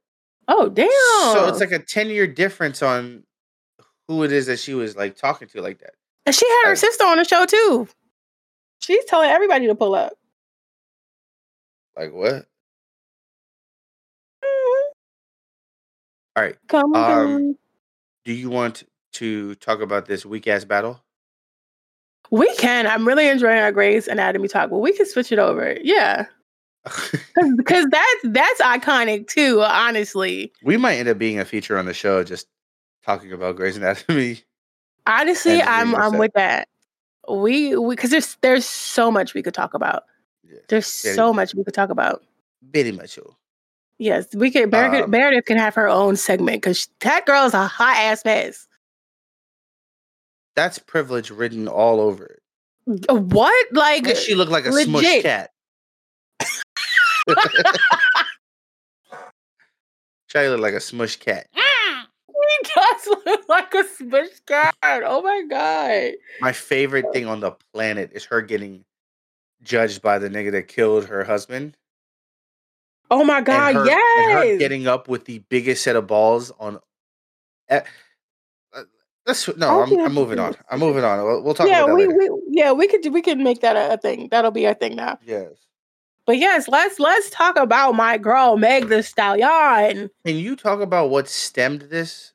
Oh 0.51 0.67
damn! 0.67 0.89
So 1.33 1.47
it's 1.47 1.59
like 1.59 1.71
a 1.71 1.77
ten-year 1.79 2.25
difference 2.27 2.81
on 2.81 3.23
who 4.07 4.23
it 4.23 4.31
is 4.31 4.47
that 4.47 4.57
she 4.59 4.73
was 4.73 4.95
like 4.97 5.15
talking 5.15 5.47
to 5.49 5.61
like 5.61 5.77
that. 5.79 5.93
and 6.25 6.33
she 6.33 6.47
had 6.49 6.69
her 6.69 6.75
sister 6.75 7.03
on 7.05 7.17
the 7.17 7.23
show 7.23 7.45
too. 7.45 7.87
She's 8.79 9.05
telling 9.05 9.29
everybody 9.29 9.67
to 9.67 9.75
pull 9.75 9.93
up. 9.93 10.13
Like 11.95 12.11
what? 12.11 12.47
Mhm. 14.43 14.83
All 16.35 16.43
right. 16.43 16.55
Come 16.67 16.95
Um, 16.95 17.03
on. 17.35 17.57
Do 18.25 18.33
you 18.33 18.49
want 18.49 18.83
to 19.13 19.55
talk 19.55 19.81
about 19.81 20.05
this 20.07 20.25
weak 20.25 20.47
ass 20.47 20.65
battle? 20.65 21.01
We 22.31 22.53
can. 22.55 22.87
I'm 22.87 23.07
really 23.07 23.27
enjoying 23.27 23.59
our 23.59 23.71
Grey's 23.71 24.07
Anatomy 24.07 24.47
talk, 24.47 24.69
but 24.69 24.77
we 24.79 24.93
can 24.93 25.05
switch 25.05 25.31
it 25.31 25.39
over. 25.39 25.77
Yeah, 25.81 26.25
because 27.57 27.85
that's 27.91 28.21
that's 28.23 28.61
iconic 28.61 29.27
too. 29.27 29.61
Honestly, 29.61 30.51
we 30.63 30.77
might 30.77 30.95
end 30.95 31.09
up 31.09 31.17
being 31.17 31.39
a 31.39 31.45
feature 31.45 31.77
on 31.77 31.85
the 31.85 31.93
show, 31.93 32.23
just 32.23 32.47
talking 33.05 33.31
about 33.33 33.55
Grey's 33.55 33.77
Anatomy. 33.77 34.41
honestly, 35.05 35.61
I'm 35.61 35.95
I'm 35.95 36.17
with 36.17 36.31
that. 36.35 36.67
We 37.29 37.75
we 37.75 37.95
because 37.95 38.09
there's 38.11 38.37
there's 38.41 38.65
so 38.65 39.11
much 39.11 39.33
we 39.33 39.41
could 39.43 39.53
talk 39.53 39.73
about. 39.73 40.03
Yes, 40.49 40.61
There's 40.69 41.01
very- 41.03 41.15
so 41.15 41.33
much 41.33 41.53
we 41.53 41.63
could 41.63 41.73
talk 41.75 41.89
about. 41.89 42.23
very 42.61 42.91
much 42.91 43.09
so. 43.11 43.35
Yes, 43.99 44.27
we 44.33 44.49
could. 44.49 44.71
Meredith, 44.71 45.03
Um, 45.03 45.11
Meredith 45.11 45.45
can 45.45 45.57
have 45.57 45.75
her 45.75 45.87
own 45.89 46.15
segment 46.15 46.61
because 46.61 46.87
that 47.01 47.25
girl 47.25 47.45
is 47.45 47.53
a 47.53 47.67
hot 47.67 47.97
ass 47.97 48.23
mess. 48.23 48.65
That's 50.55 50.79
privilege 50.79 51.29
written 51.31 51.67
all 51.67 51.99
over 51.99 52.25
it. 52.25 52.41
What? 53.11 53.67
Like 53.73 54.15
she 54.15 54.35
looked 54.35 54.51
like 54.51 54.65
a 54.65 54.71
smush 54.71 55.21
cat. 55.21 55.51
She 60.29 60.37
looked 60.47 60.61
like 60.61 60.75
a 60.75 60.79
smush 60.79 61.17
cat. 61.17 61.47
He 62.49 62.69
does 62.75 63.17
look 63.25 63.47
like 63.47 63.73
a 63.75 63.83
smush 63.83 64.39
cat. 64.47 64.75
Oh 64.83 65.21
my 65.21 65.43
god. 65.47 66.13
My 66.41 66.51
favorite 66.51 67.05
thing 67.13 67.27
on 67.27 67.41
the 67.41 67.51
planet 67.73 68.11
is 68.13 68.25
her 68.25 68.41
getting 68.41 68.85
judged 69.61 70.01
by 70.01 70.17
the 70.17 70.29
nigga 70.29 70.51
that 70.53 70.67
killed 70.67 71.05
her 71.05 71.23
husband. 71.23 71.77
Oh 73.11 73.23
my 73.23 73.41
god. 73.41 73.75
and 73.75 73.77
her, 73.77 73.85
yes. 73.85 74.17
and 74.19 74.49
her 74.49 74.57
getting 74.57 74.87
up 74.87 75.07
with 75.07 75.25
the 75.25 75.39
biggest 75.49 75.83
set 75.83 75.95
of 75.95 76.07
balls 76.07 76.51
on. 76.59 76.79
eh, 77.67 77.81
uh, 78.73 78.83
Let's 79.27 79.47
no. 79.57 79.83
I'm. 79.83 79.99
I'm 79.99 80.13
moving 80.13 80.39
on. 80.39 80.55
I'm 80.71 80.79
moving 80.79 81.03
on. 81.03 81.23
We'll, 81.23 81.43
we'll 81.43 81.53
talk 81.53 81.67
yeah, 81.67 81.83
about 81.83 81.97
that 81.99 82.07
we, 82.07 82.29
we 82.29 82.41
yeah 82.49 82.71
we 82.71 82.87
could 82.87 83.13
we 83.13 83.21
could 83.21 83.37
make 83.37 83.61
that 83.61 83.75
a, 83.75 83.93
a 83.93 83.97
thing. 83.97 84.29
That'll 84.31 84.51
be 84.51 84.65
a 84.65 84.73
thing 84.73 84.95
now. 84.95 85.19
yes. 85.23 85.51
But 86.29 86.37
yes, 86.37 86.67
let's 86.67 86.99
let's 86.99 87.31
talk 87.31 87.57
about 87.57 87.95
my 87.95 88.19
girl 88.19 88.55
Meg 88.55 88.87
Thee 88.87 89.01
Stallion. 89.01 90.11
Can 90.23 90.35
you 90.35 90.55
talk 90.55 90.79
about 90.79 91.09
what 91.09 91.27
stemmed 91.27 91.81
this? 91.89 92.33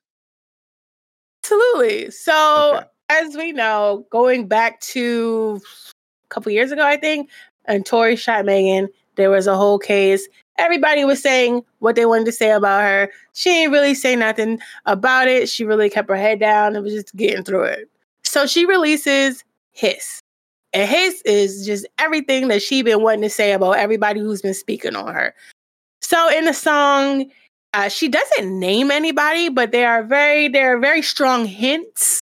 Absolutely. 1.45 2.11
So 2.11 2.79
Okay. 2.79 2.87
as 3.11 3.37
we 3.37 3.53
know, 3.53 4.05
going 4.11 4.49
back 4.49 4.81
to 4.81 5.61
a 6.25 6.29
couple 6.29 6.51
years 6.51 6.73
ago, 6.73 6.85
I 6.85 6.97
think, 6.97 7.31
and 7.66 7.87
Tory 7.87 8.16
shot 8.16 8.45
Megan, 8.45 8.89
there 9.15 9.31
was 9.31 9.47
a 9.47 9.57
whole 9.57 9.79
case. 9.79 10.27
Everybody 10.59 11.05
was 11.05 11.23
saying 11.23 11.62
what 11.79 11.95
they 11.95 12.05
wanted 12.05 12.25
to 12.27 12.33
say 12.33 12.51
about 12.51 12.83
her. 12.83 13.09
She 13.35 13.51
didn't 13.51 13.75
really 13.75 13.95
say 13.95 14.16
nothing 14.16 14.59
about 14.87 15.29
it. 15.29 15.49
She 15.49 15.65
really 15.65 15.89
kept 15.89 16.09
her 16.09 16.16
head 16.16 16.41
down 16.41 16.75
and 16.75 16.83
was 16.83 16.95
just 16.95 17.15
getting 17.15 17.45
through 17.45 17.66
it. 17.66 17.89
So 18.25 18.49
she 18.49 18.66
releases 18.66 19.45
Hiss. 19.71 20.21
And 20.75 20.91
Hiss 20.91 21.23
is 21.25 21.65
just 21.65 21.87
everything 21.99 22.49
that 22.49 22.61
she 22.61 22.83
been 22.83 23.01
wanting 23.01 23.23
to 23.23 23.31
say 23.31 23.53
about 23.53 23.77
everybody 23.77 24.19
who's 24.19 24.43
been 24.43 24.55
speaking 24.55 24.97
on 24.97 25.15
her. 25.15 25.33
So 26.03 26.29
in 26.37 26.47
the 26.47 26.53
song, 26.53 27.31
uh, 27.75 27.89
she 27.89 28.09
doesn't 28.09 28.59
name 28.59 28.91
anybody, 28.91 29.49
but 29.49 29.71
there 29.71 29.91
are 29.91 30.03
very 30.03 30.49
there 30.49 30.77
are 30.77 30.81
very 30.81 31.01
strong 31.01 31.47
hints 31.47 32.21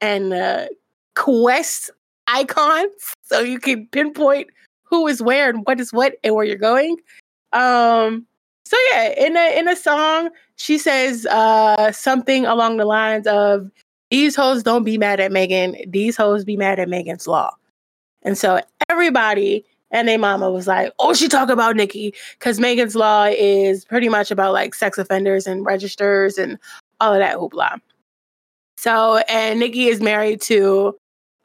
and 0.00 0.32
uh, 0.32 0.66
quest 1.14 1.90
icons, 2.26 2.90
so 3.22 3.40
you 3.40 3.60
can 3.60 3.86
pinpoint 3.86 4.48
who 4.82 5.06
is 5.06 5.22
where 5.22 5.48
and 5.48 5.64
what 5.64 5.80
is 5.80 5.92
what 5.92 6.16
and 6.24 6.34
where 6.34 6.44
you're 6.44 6.56
going. 6.56 6.96
Um, 7.52 8.26
so 8.64 8.76
yeah, 8.90 9.14
in 9.16 9.36
a 9.36 9.58
in 9.58 9.68
a 9.68 9.76
song, 9.76 10.30
she 10.56 10.76
says 10.76 11.24
uh, 11.26 11.92
something 11.92 12.46
along 12.46 12.78
the 12.78 12.84
lines 12.84 13.28
of 13.28 13.70
"These 14.10 14.34
hoes 14.34 14.64
don't 14.64 14.84
be 14.84 14.98
mad 14.98 15.20
at 15.20 15.30
Megan. 15.30 15.76
These 15.88 16.16
hoes 16.16 16.44
be 16.44 16.56
mad 16.56 16.80
at 16.80 16.88
Megan's 16.88 17.28
law." 17.28 17.54
And 18.26 18.36
so 18.36 18.60
everybody 18.90 19.64
and 19.92 20.08
their 20.08 20.18
mama 20.18 20.50
was 20.50 20.66
like, 20.66 20.92
"Oh, 20.98 21.14
she 21.14 21.28
talk 21.28 21.48
about 21.48 21.76
Nicki 21.76 22.12
because 22.38 22.58
Megan's 22.60 22.96
Law 22.96 23.26
is 23.30 23.84
pretty 23.84 24.08
much 24.08 24.30
about 24.30 24.52
like 24.52 24.74
sex 24.74 24.98
offenders 24.98 25.46
and 25.46 25.64
registers 25.64 26.36
and 26.36 26.58
all 27.00 27.14
of 27.14 27.20
that 27.20 27.36
hoopla." 27.36 27.80
So, 28.76 29.18
and 29.28 29.60
Nicki 29.60 29.86
is 29.86 30.00
married 30.00 30.40
to 30.42 30.96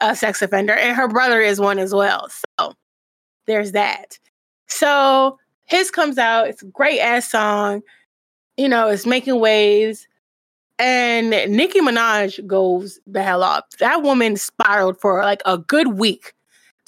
a 0.02 0.16
sex 0.16 0.42
offender, 0.42 0.74
and 0.74 0.98
her 0.98 1.08
brother 1.08 1.40
is 1.40 1.60
one 1.62 1.80
as 1.80 1.94
well. 1.94 2.28
So, 2.60 2.74
there's 3.46 3.72
that. 3.74 4.18
So, 4.68 5.38
Hiss 5.66 5.92
comes 5.92 6.18
out. 6.18 6.48
It's 6.48 6.64
a 6.64 6.66
great 6.66 7.00
ass 7.00 7.30
song. 7.30 7.84
You 8.58 8.68
know, 8.68 8.90
it's 8.90 9.06
making 9.06 9.40
waves. 9.40 10.08
And 10.80 11.30
Nicki 11.30 11.80
Minaj 11.80 12.46
goes 12.48 13.00
the 13.06 13.22
hell 13.22 13.44
off. 13.44 13.66
That 13.80 14.02
woman 14.02 14.36
spiraled 14.36 15.00
for 15.00 15.22
like 15.22 15.44
a 15.46 15.60
good 15.60 16.00
week. 16.00 16.34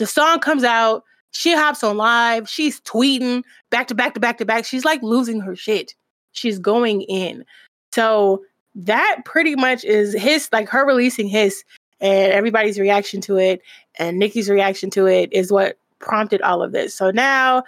The 0.03 0.07
song 0.07 0.41
comes 0.41 0.65
out. 0.65 1.05
She 1.31 1.55
hops 1.55 1.81
on 1.81 1.95
live. 1.95 2.49
She's 2.49 2.81
tweeting 2.81 3.41
back 3.69 3.87
to 3.87 3.95
back 3.95 4.15
to 4.15 4.19
back 4.19 4.37
to 4.39 4.45
back. 4.45 4.65
She's 4.65 4.83
like 4.83 5.01
losing 5.01 5.39
her 5.39 5.55
shit. 5.55 5.95
She's 6.33 6.59
going 6.59 7.03
in. 7.03 7.45
So 7.93 8.43
that 8.75 9.21
pretty 9.23 9.55
much 9.55 9.85
is 9.85 10.13
Hiss, 10.13 10.49
like 10.51 10.67
her 10.67 10.85
releasing 10.85 11.29
Hiss 11.29 11.63
and 12.01 12.33
everybody's 12.33 12.77
reaction 12.77 13.21
to 13.21 13.37
it 13.37 13.61
and 13.97 14.19
Nicki's 14.19 14.49
reaction 14.49 14.89
to 14.89 15.05
it 15.05 15.31
is 15.31 15.53
what 15.53 15.77
prompted 15.99 16.41
all 16.41 16.61
of 16.61 16.73
this. 16.73 16.93
So 16.93 17.09
now 17.09 17.63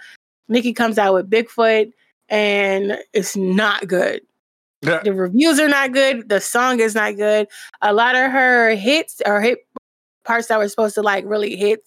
Nicki 0.46 0.74
comes 0.74 0.98
out 0.98 1.14
with 1.14 1.30
Bigfoot 1.30 1.90
and 2.28 2.98
it's 3.14 3.34
not 3.34 3.88
good. 3.88 4.20
The 4.82 5.14
reviews 5.14 5.58
are 5.58 5.68
not 5.68 5.94
good. 5.94 6.28
The 6.28 6.42
song 6.42 6.80
is 6.80 6.94
not 6.94 7.16
good. 7.16 7.48
A 7.80 7.94
lot 7.94 8.14
of 8.14 8.30
her 8.30 8.74
hits 8.74 9.22
or 9.24 9.40
hit 9.40 9.60
parts 10.24 10.48
that 10.48 10.58
were 10.58 10.68
supposed 10.68 10.96
to 10.96 11.02
like 11.02 11.24
really 11.24 11.56
hit 11.56 11.82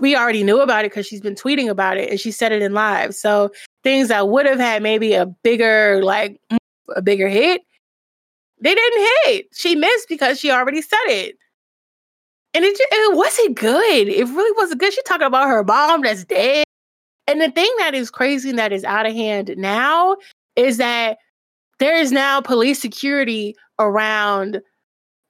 we 0.00 0.16
already 0.16 0.42
knew 0.42 0.60
about 0.60 0.84
it 0.84 0.90
because 0.90 1.06
she's 1.06 1.20
been 1.20 1.34
tweeting 1.34 1.68
about 1.68 1.96
it 1.96 2.10
and 2.10 2.20
she 2.20 2.30
said 2.30 2.52
it 2.52 2.62
in 2.62 2.72
live. 2.72 3.14
So 3.14 3.50
things 3.82 4.08
that 4.08 4.28
would 4.28 4.46
have 4.46 4.58
had 4.58 4.82
maybe 4.82 5.14
a 5.14 5.26
bigger, 5.26 6.02
like 6.02 6.40
mm, 6.50 6.58
a 6.94 7.02
bigger 7.02 7.28
hit, 7.28 7.62
they 8.60 8.74
didn't 8.74 9.08
hit. 9.24 9.46
She 9.52 9.74
missed 9.74 10.08
because 10.08 10.38
she 10.38 10.50
already 10.50 10.82
said 10.82 10.98
it. 11.06 11.36
And 12.54 12.64
it, 12.64 12.76
it 12.78 13.16
wasn't 13.16 13.56
good. 13.56 14.08
It 14.08 14.26
really 14.26 14.52
wasn't 14.56 14.80
good. 14.80 14.92
She 14.92 15.02
talking 15.02 15.26
about 15.26 15.48
her 15.48 15.64
mom 15.64 16.02
that's 16.02 16.24
dead. 16.24 16.64
And 17.26 17.40
the 17.40 17.50
thing 17.50 17.70
that 17.78 17.94
is 17.94 18.10
crazy 18.10 18.50
and 18.50 18.58
that 18.58 18.72
is 18.72 18.84
out 18.84 19.06
of 19.06 19.12
hand 19.14 19.54
now 19.56 20.16
is 20.54 20.76
that 20.76 21.18
there 21.78 21.98
is 21.98 22.12
now 22.12 22.40
police 22.40 22.80
security 22.80 23.56
around 23.78 24.60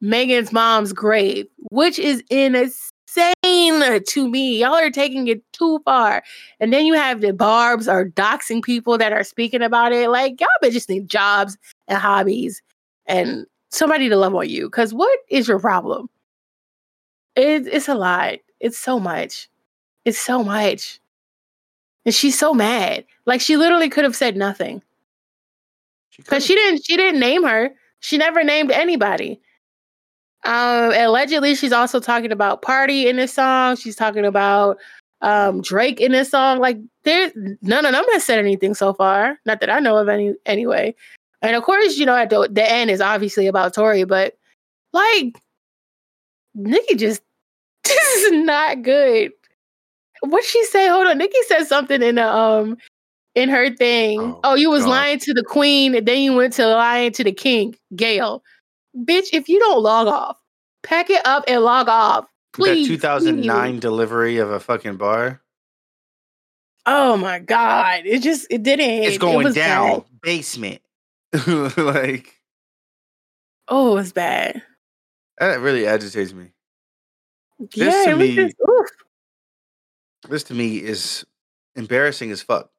Megan's 0.01 0.53
mom's 0.53 0.93
grave, 0.93 1.47
which 1.71 1.99
is 1.99 2.23
insane 2.29 2.92
to 4.07 4.29
me. 4.29 4.61
Y'all 4.61 4.75
are 4.75 4.91
taking 4.91 5.29
it 5.29 5.43
too 5.53 5.81
far. 5.85 6.23
And 6.61 6.73
then 6.73 6.87
you 6.87 6.95
have 6.95 7.21
the 7.21 7.33
barbs 7.33 7.89
are 7.89 8.05
doxing 8.05 8.63
people 8.63 8.99
that 8.99 9.13
are 9.13 9.25
speaking 9.25 9.63
about 9.63 9.93
it. 9.93 10.09
Like, 10.09 10.41
y'all 10.41 10.49
bitches 10.63 10.89
need 10.89 11.09
jobs 11.09 11.57
and 11.89 11.99
hobbies 11.99 12.63
and 13.07 13.47
somebody 13.71 14.09
to 14.09 14.17
love 14.17 14.35
on 14.35 14.49
you. 14.49 14.67
Because 14.67 14.95
what 14.95 15.19
is 15.29 15.49
your 15.49 15.59
problem? 15.59 16.09
It, 17.37 17.67
it's 17.67 17.89
a 17.89 17.95
lot. 17.95 18.35
It's 18.61 18.79
so 18.79 19.01
much. 19.01 19.49
It's 20.05 20.21
so 20.21 20.43
much. 20.45 21.01
And 22.05 22.15
she's 22.15 22.39
so 22.39 22.53
mad. 22.53 23.05
Like 23.27 23.41
she 23.41 23.57
literally 23.57 23.89
could 23.89 24.05
have 24.05 24.17
said 24.17 24.37
nothing. 24.37 24.83
Because 26.17 26.45
she 26.45 26.55
didn't 26.55 26.85
she 26.85 26.97
didn't 26.97 27.21
name 27.21 27.45
her. 27.45 27.71
She 28.01 28.19
never 28.19 28.45
named 28.45 28.71
anybody. 28.71 29.41
Um, 30.45 30.93
allegedly, 30.95 31.55
she's 31.55 31.73
also 31.73 32.01
talking 32.01 32.33
about 32.33 32.63
Pardi 32.63 33.07
in 33.07 33.17
this 33.17 33.33
song. 33.33 33.77
She's 33.77 33.97
talking 33.97 34.25
about 34.25 34.79
um, 35.21 35.61
Drake 35.63 36.01
in 36.01 36.13
this 36.13 36.31
song. 36.31 36.59
Like, 36.59 36.79
there, 37.05 37.33
none 37.63 37.87
of 37.87 37.93
them 37.93 38.05
has 38.13 38.25
said 38.25 38.39
anything 38.39 38.75
so 38.75 38.93
far. 38.93 39.39
Not 39.47 39.61
that 39.61 39.71
I 39.71 39.79
know 39.79 39.97
of 39.99 40.09
any, 40.09 40.35
anyway. 40.47 40.95
And 41.43 41.55
of 41.57 41.63
course, 41.63 41.97
you 41.97 42.07
know, 42.07 42.17
at 42.17 42.31
the, 42.31 42.49
the 42.51 42.69
end 42.71 42.91
is 42.91 43.01
obviously 43.01 43.47
about 43.47 43.75
Tory, 43.75 44.05
but 44.05 44.35
like, 44.93 45.37
Nicki 46.55 46.97
just 46.97 47.23
this 47.85 48.23
is 48.25 48.33
not 48.45 48.83
good. 48.83 49.33
What 50.21 50.45
she 50.45 50.65
say? 50.67 50.89
Hold 50.89 51.07
on, 51.09 51.19
Nicki 51.19 51.39
said 51.49 51.65
something 51.65 52.03
in 52.03 52.15
the 52.17 52.29
um 52.29 52.77
in 53.35 53.49
her 53.49 53.71
thing. 53.75 54.21
Oh, 54.21 54.41
Oh, 54.45 54.55
you 54.55 54.71
was 54.71 54.85
God. 54.85 54.91
lying 54.91 55.19
to 55.21 55.35
the 55.35 55.43
queen, 55.43 55.95
and 55.95 56.07
then 56.07 56.21
you 56.21 56.35
went 56.35 56.53
to 56.55 56.67
lying 56.69 57.13
to 57.13 57.25
the 57.25 57.33
king, 57.33 57.75
Gail. 57.97 58.43
Bitch, 58.97 59.29
if 59.33 59.49
you 59.49 59.59
don't 59.59 59.83
log 59.83 60.07
off, 60.07 60.37
pack 60.83 61.11
it 61.11 61.25
up 61.25 61.45
and 61.49 61.63
log 61.63 61.89
off. 61.89 62.27
Please. 62.53 62.87
that 62.89 62.95
2009 62.95 63.73
please. 63.73 63.81
delivery 63.81 64.39
of 64.39 64.51
a 64.51 64.61
fucking 64.61 64.97
bar. 64.97 65.41
Oh 66.85 67.17
my 67.17 67.39
god. 67.39 68.03
It 68.05 68.23
just 68.23 68.47
it 68.51 68.63
didn't. 68.63 69.05
It's 69.05 69.17
it 69.17 69.21
going 69.21 69.45
was 69.45 69.55
down 69.55 70.01
bad. 70.01 70.05
basement. 70.23 70.83
like 71.77 72.39
Oh, 73.69 73.97
it's 73.97 74.13
bad. 74.13 74.63
that 75.39 75.61
really 75.61 75.87
agitates 75.87 76.35
me. 76.35 76.49
yeah, 77.75 77.91
to 78.05 78.11
it 78.11 78.17
was 78.17 78.29
me- 78.29 78.35
just 78.35 78.57
This 80.29 80.43
to 80.45 80.55
me 80.55 80.77
is 80.83 81.25
embarrassing 81.77 82.31
as 82.33 82.43
fuck. 82.43 82.71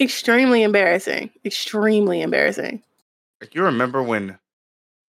extremely 0.00 0.62
embarrassing. 0.62 1.30
Extremely 1.44 2.20
embarrassing. 2.20 2.82
Like 3.40 3.54
you 3.54 3.62
remember 3.62 4.02
when 4.02 4.38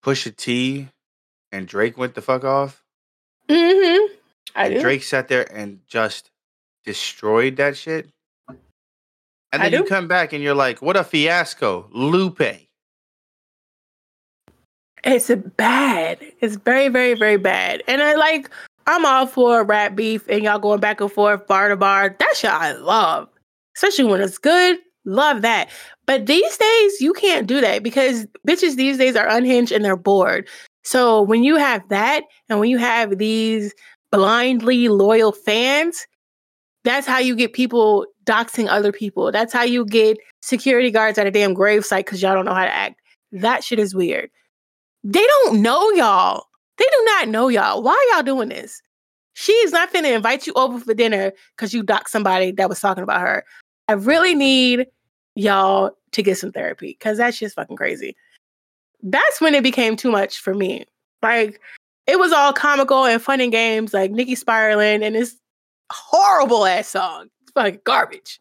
Pusha 0.04 0.36
T 0.36 0.90
and 1.52 1.68
Drake 1.68 1.98
went 1.98 2.16
the 2.16 2.22
fuck 2.22 2.44
off? 2.44 2.84
Mm-hmm. 3.50 4.14
I 4.56 4.70
do. 4.70 4.82
Drake 4.82 5.04
sat 5.04 5.28
there 5.28 5.52
and 5.56 5.80
just 5.88 6.32
destroyed 6.84 7.58
that 7.58 7.78
shit. 7.78 8.10
And 9.54 9.62
then 9.62 9.74
you 9.74 9.84
come 9.84 10.08
back 10.08 10.34
and 10.34 10.42
you're 10.42 10.56
like, 10.56 10.82
what 10.82 10.96
a 10.96 11.04
fiasco. 11.04 11.90
Lupe. 11.92 12.42
It's 15.04 15.30
a 15.30 15.38
bad. 15.38 16.20
It's 16.40 16.56
very, 16.56 16.88
very, 16.88 17.16
very 17.16 17.38
bad. 17.38 17.84
And 17.88 18.02
I 18.02 18.16
like, 18.16 18.50
I'm 18.88 19.06
all 19.06 19.28
for 19.28 19.64
rap 19.64 19.96
beef 19.96 20.28
and 20.30 20.44
y'all 20.44 20.60
going 20.60 20.80
back 20.80 21.02
and 21.02 21.12
forth, 21.12 21.48
bar 21.48 21.70
to 21.70 21.76
bar. 21.76 22.16
That 22.18 22.36
shit 22.36 22.52
I 22.52 22.74
love. 22.74 23.28
Especially 23.76 24.06
when 24.06 24.22
it's 24.22 24.38
good. 24.38 24.80
Love 25.06 25.42
that. 25.42 25.70
But 26.06 26.26
these 26.26 26.58
days, 26.58 27.02
you 27.02 27.14
can't 27.14 27.48
do 27.48 27.62
that 27.62 27.84
because 27.84 28.28
bitches 28.48 28.76
these 28.76 28.98
days 28.98 29.16
are 29.16 29.28
unhinged 29.28 29.72
and 29.72 29.84
they're 29.84 29.96
bored. 29.96 30.48
So 30.84 31.22
when 31.22 31.44
you 31.44 31.58
have 31.58 31.88
that 31.90 32.24
and 32.50 32.60
when 32.60 32.70
you 32.70 32.78
have 32.78 33.18
these 33.18 33.74
blindly 34.12 34.90
loyal 34.90 35.32
fans, 35.32 36.06
that's 36.84 37.08
how 37.08 37.20
you 37.20 37.36
get 37.36 37.54
people 37.54 38.06
doxing 38.26 38.68
other 38.68 38.92
people. 38.92 39.32
That's 39.32 39.54
how 39.54 39.64
you 39.64 39.86
get 39.86 40.18
security 40.42 40.92
guards 40.92 41.18
at 41.18 41.28
a 41.28 41.32
damn 41.32 41.56
gravesite 41.56 42.00
because 42.00 42.22
y'all 42.22 42.34
don't 42.34 42.46
know 42.46 42.54
how 42.54 42.66
to 42.66 42.74
act. 42.74 43.00
That 43.32 43.64
shit 43.64 43.80
is 43.80 43.96
weird. 43.96 44.30
They 45.04 45.26
don't 45.26 45.62
know 45.62 45.92
y'all. 45.92 46.46
They 46.78 46.86
do 46.86 47.04
not 47.06 47.30
know 47.30 47.48
y'all. 47.48 47.82
Why 47.82 48.12
y'all 48.12 48.24
doing 48.24 48.50
this? 48.50 48.82
She 49.34 49.54
is 49.54 49.72
not 49.72 49.94
finna 49.94 50.14
invite 50.16 50.46
you 50.46 50.54
over 50.56 50.80
for 50.80 50.94
dinner 50.94 51.32
because 51.56 51.74
you 51.74 51.84
doxed 51.84 52.10
somebody 52.10 52.52
that 52.54 52.70
was 52.70 52.80
talking 52.80 53.04
about 53.04 53.22
her. 53.22 53.44
I 53.88 53.94
really 53.94 54.36
need 54.36 54.88
y'all 55.36 55.92
to 56.12 56.24
get 56.24 56.38
some 56.38 56.52
therapy 56.52 56.96
because 56.98 57.18
that's 57.18 57.40
just 57.40 57.56
fucking 57.56 57.78
crazy. 57.78 58.16
That's 59.04 59.42
when 59.42 59.56
it 59.56 59.64
became 59.64 59.96
too 59.96 60.12
much 60.12 60.40
for 60.40 60.54
me. 60.54 60.86
Like 61.22 61.60
it 62.08 62.20
was 62.20 62.32
all 62.32 62.54
comical 62.54 63.06
and 63.06 63.22
fun 63.22 63.42
and 63.42 63.52
games, 63.52 63.94
like 63.94 64.12
Nicki 64.12 64.36
spiraling 64.36 65.04
and 65.04 65.16
this 65.16 65.38
horrible 65.92 66.66
ass 66.66 66.88
song. 66.88 67.28
It's 67.44 67.52
fucking 67.52 67.82
garbage. 67.86 68.40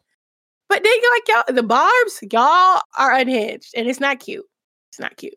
But 0.69 0.83
they 0.83 0.89
like 0.89 1.27
y'all, 1.27 1.55
the 1.55 1.63
barbs, 1.63 2.23
y'all 2.31 2.81
are 2.97 3.13
unhinged, 3.13 3.73
and 3.75 3.89
it's 3.89 3.99
not 3.99 4.19
cute. 4.19 4.45
It's 4.89 4.99
not 4.99 5.17
cute. 5.17 5.35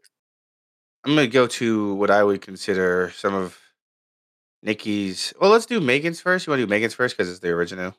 I'm 1.04 1.14
gonna 1.14 1.26
go 1.26 1.46
to 1.48 1.94
what 1.94 2.10
I 2.10 2.22
would 2.22 2.40
consider 2.40 3.12
some 3.16 3.34
of 3.34 3.58
Nicki's. 4.62 5.34
Well, 5.40 5.50
let's 5.50 5.66
do 5.66 5.80
Megan's 5.80 6.20
first. 6.20 6.46
You 6.46 6.52
want 6.52 6.60
to 6.60 6.66
do 6.66 6.70
Megan's 6.70 6.94
first 6.94 7.16
because 7.16 7.30
it's 7.30 7.40
the 7.40 7.50
original. 7.50 7.94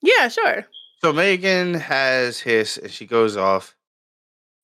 Yeah, 0.00 0.28
sure. 0.28 0.66
So 1.00 1.12
Megan 1.12 1.74
has 1.74 2.40
Hiss, 2.40 2.76
and 2.76 2.90
she 2.90 3.06
goes 3.06 3.36
off 3.36 3.76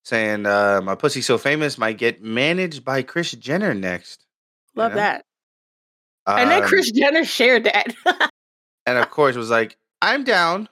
saying, 0.04 0.46
uh, 0.46 0.80
"My 0.82 0.94
pussy 0.96 1.20
so 1.22 1.38
famous 1.38 1.78
might 1.78 1.96
get 1.98 2.22
managed 2.22 2.84
by 2.84 3.02
Kris 3.02 3.32
Jenner 3.32 3.72
next." 3.74 4.24
You 4.74 4.82
Love 4.82 4.92
know? 4.92 4.96
that. 4.96 5.24
and 6.26 6.50
then 6.50 6.62
Um, 6.62 6.68
Kris 6.68 6.90
Jenner 6.90 7.24
shared 7.24 7.64
that. 7.64 7.94
and 8.86 8.98
of 8.98 9.10
course 9.10 9.36
was 9.36 9.50
like, 9.50 9.76
"I'm 10.02 10.24
down." 10.24 10.68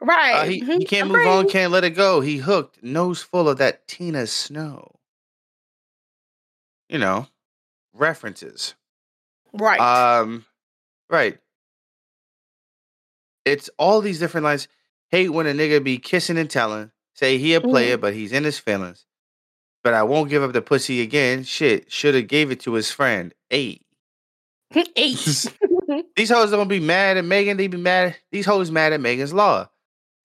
right. 0.00 0.34
Uh, 0.34 0.44
he, 0.44 0.60
he 0.60 0.64
Mhm. 0.84 0.88
can't 0.88 1.10
I'm 1.10 1.16
move 1.16 1.26
on, 1.26 1.48
can't 1.48 1.72
let 1.72 1.82
it 1.84 1.90
go. 1.90 2.20
He 2.20 2.36
hooked, 2.38 2.82
nose 2.82 3.20
full 3.22 3.48
of 3.48 3.58
that 3.58 3.86
Tina 3.88 4.26
Snow. 4.26 5.00
You 6.88 6.98
know, 6.98 7.26
references. 7.92 8.74
Right. 9.52 9.80
Um, 9.80 10.46
right. 11.10 11.36
It's 13.44 13.68
all 13.78 14.00
these 14.00 14.18
different 14.18 14.44
lines. 14.44 14.68
Hate 15.10 15.30
when 15.30 15.46
a 15.46 15.52
nigga 15.52 15.82
be 15.82 15.98
kissing 15.98 16.38
and 16.38 16.50
telling. 16.50 16.90
Say 17.14 17.38
he 17.38 17.54
a 17.54 17.60
player, 17.60 17.94
mm-hmm. 17.94 18.02
but 18.02 18.14
he's 18.14 18.32
in 18.32 18.44
his 18.44 18.58
feelings. 18.58 19.04
But 19.82 19.94
I 19.94 20.02
won't 20.02 20.30
give 20.30 20.42
up 20.42 20.52
the 20.52 20.62
pussy 20.62 21.00
again. 21.00 21.44
Shit, 21.44 21.90
should 21.90 22.14
have 22.14 22.28
gave 22.28 22.50
it 22.50 22.60
to 22.60 22.74
his 22.74 22.90
friend. 22.90 23.34
Hey, 23.48 23.80
Eight. 24.74 25.46
these 26.16 26.30
hoes 26.30 26.50
don't 26.50 26.68
be 26.68 26.80
mad 26.80 27.16
at 27.16 27.24
Megan. 27.24 27.56
They 27.56 27.66
be 27.68 27.78
mad. 27.78 28.16
These 28.30 28.46
hoes 28.46 28.70
mad 28.70 28.92
at 28.92 29.00
Megan's 29.00 29.32
law. 29.32 29.68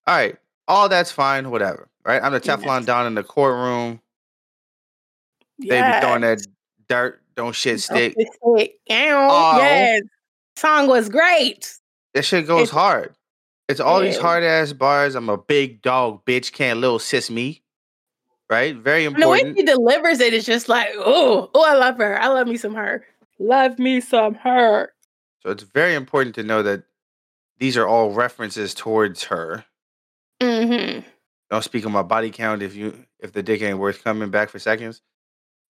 All 0.05 0.15
right, 0.15 0.35
all 0.67 0.89
that's 0.89 1.11
fine. 1.11 1.49
Whatever. 1.49 1.87
Right. 2.05 2.21
I'm 2.21 2.33
the 2.33 2.41
Yes. 2.43 2.59
Teflon 2.59 2.85
Don 2.85 3.07
in 3.07 3.15
the 3.15 3.23
courtroom. 3.23 4.01
They 5.59 5.81
be 5.81 5.99
throwing 6.01 6.21
that 6.21 6.45
dirt. 6.89 7.21
Don't 7.35 7.55
shit 7.55 7.79
stick. 7.79 8.13
Stick. 8.13 8.79
Ow. 8.91 8.95
Ow. 8.95 9.29
Oh. 9.31 9.57
Yes. 9.59 10.01
Song 10.57 10.87
was 10.87 11.07
great. 11.07 11.73
That 12.13 12.25
shit 12.25 12.45
goes 12.45 12.63
It's- 12.63 12.73
hard. 12.73 13.15
It's 13.69 13.79
all 13.79 14.01
these 14.01 14.17
hard 14.17 14.43
ass 14.43 14.73
bars. 14.73 15.15
I'm 15.15 15.29
a 15.29 15.37
big 15.37 15.81
dog, 15.81 16.25
bitch. 16.25 16.51
Can't 16.51 16.79
little 16.79 16.99
sis 16.99 17.29
me. 17.29 17.61
Right? 18.49 18.75
Very 18.75 19.05
important. 19.05 19.47
And 19.47 19.55
the 19.55 19.55
way 19.55 19.59
she 19.61 19.65
delivers 19.65 20.19
it 20.19 20.33
is 20.33 20.45
just 20.45 20.69
like, 20.69 20.89
oh, 20.95 21.49
oh, 21.53 21.65
I 21.65 21.75
love 21.75 21.97
her. 21.97 22.21
I 22.21 22.27
love 22.27 22.47
me 22.47 22.57
some 22.57 22.75
her. 22.75 23.05
Love 23.39 23.79
me 23.79 24.01
some 24.01 24.35
her. 24.35 24.93
So 25.41 25.49
it's 25.49 25.63
very 25.63 25.95
important 25.95 26.35
to 26.35 26.43
know 26.43 26.61
that 26.61 26.83
these 27.57 27.77
are 27.77 27.87
all 27.87 28.11
references 28.11 28.73
towards 28.73 29.23
her. 29.25 29.65
Mm-hmm. 30.41 30.99
Don't 31.49 31.63
speak 31.63 31.85
on 31.85 31.91
my 31.91 32.03
body 32.03 32.31
count 32.31 32.61
if 32.61 32.75
you 32.75 33.05
if 33.19 33.31
the 33.31 33.43
dick 33.43 33.61
ain't 33.61 33.77
worth 33.77 34.03
coming 34.03 34.29
back 34.29 34.49
for 34.49 34.59
seconds. 34.59 35.01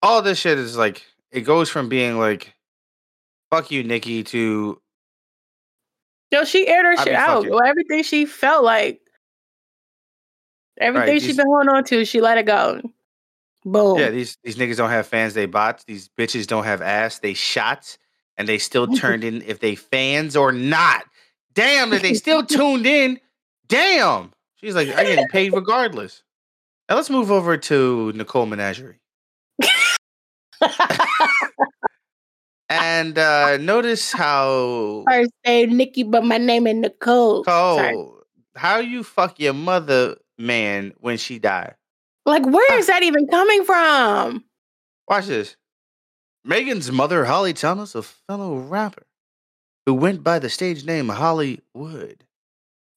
All 0.01 0.21
this 0.21 0.39
shit 0.39 0.57
is 0.57 0.77
like 0.77 1.05
it 1.31 1.41
goes 1.41 1.69
from 1.69 1.89
being 1.89 2.17
like 2.17 2.55
fuck 3.51 3.69
you, 3.69 3.83
Nicki, 3.83 4.23
to 4.23 4.81
Yo, 6.33 6.43
she 6.45 6.67
aired 6.67 6.83
her 6.85 6.95
I 6.99 7.03
shit 7.03 7.13
out. 7.13 7.47
Well, 7.47 7.61
everything 7.63 8.01
she 8.01 8.25
felt 8.25 8.63
like, 8.63 8.99
everything 10.79 11.19
she 11.19 11.27
these- 11.27 11.37
been 11.37 11.45
holding 11.45 11.69
on 11.69 11.83
to, 11.85 12.03
she 12.05 12.21
let 12.21 12.39
it 12.39 12.47
go. 12.47 12.81
Boom. 13.65 13.97
yeah, 13.99 14.09
these 14.09 14.37
these 14.43 14.55
niggas 14.57 14.75
don't 14.77 14.89
have 14.89 15.05
fans, 15.07 15.35
they 15.35 15.45
bots. 15.45 15.83
These 15.85 16.09
bitches 16.17 16.47
don't 16.47 16.63
have 16.65 16.81
ass, 16.81 17.19
they 17.19 17.33
shots, 17.35 17.97
and 18.35 18.47
they 18.47 18.57
still 18.57 18.87
turned 18.95 19.23
in 19.23 19.43
if 19.43 19.59
they 19.59 19.75
fans 19.75 20.35
or 20.35 20.51
not. 20.51 21.05
Damn, 21.53 21.91
that 21.91 22.01
they 22.01 22.15
still 22.15 22.43
tuned 22.47 22.87
in. 22.87 23.19
Damn. 23.67 24.31
She's 24.55 24.73
like, 24.75 24.89
I 24.89 25.03
getting 25.03 25.27
paid 25.27 25.53
regardless. 25.53 26.23
Now 26.89 26.95
let's 26.95 27.09
move 27.11 27.31
over 27.31 27.57
to 27.57 28.11
Nicole 28.15 28.47
Menagerie. 28.47 28.99
And 32.69 33.17
uh 33.17 33.57
notice 33.57 34.11
how 34.11 35.03
First 35.07 35.31
name 35.45 35.77
Nicki, 35.77 36.03
but 36.03 36.23
my 36.23 36.37
name 36.37 36.67
is 36.67 36.75
Nicole. 36.75 37.43
Sorry. 37.43 37.93
Cole, 37.93 38.23
how 38.55 38.79
you 38.79 39.03
fuck 39.03 39.39
your 39.39 39.53
mother 39.53 40.17
man 40.37 40.93
when 40.99 41.17
she 41.17 41.39
died. 41.39 41.75
Like, 42.25 42.45
where 42.45 42.79
is 42.79 42.87
that 42.87 43.03
even 43.03 43.27
coming 43.27 43.65
from? 43.65 44.45
Watch 45.09 45.25
this. 45.25 45.55
Megan's 46.45 46.91
mother, 46.91 47.25
Holly 47.25 47.53
Thomas, 47.53 47.95
a 47.95 48.03
fellow 48.03 48.57
rapper 48.57 49.05
who 49.85 49.93
went 49.93 50.23
by 50.23 50.39
the 50.39 50.49
stage 50.49 50.85
name 50.85 51.09
Hollywood, 51.09 52.23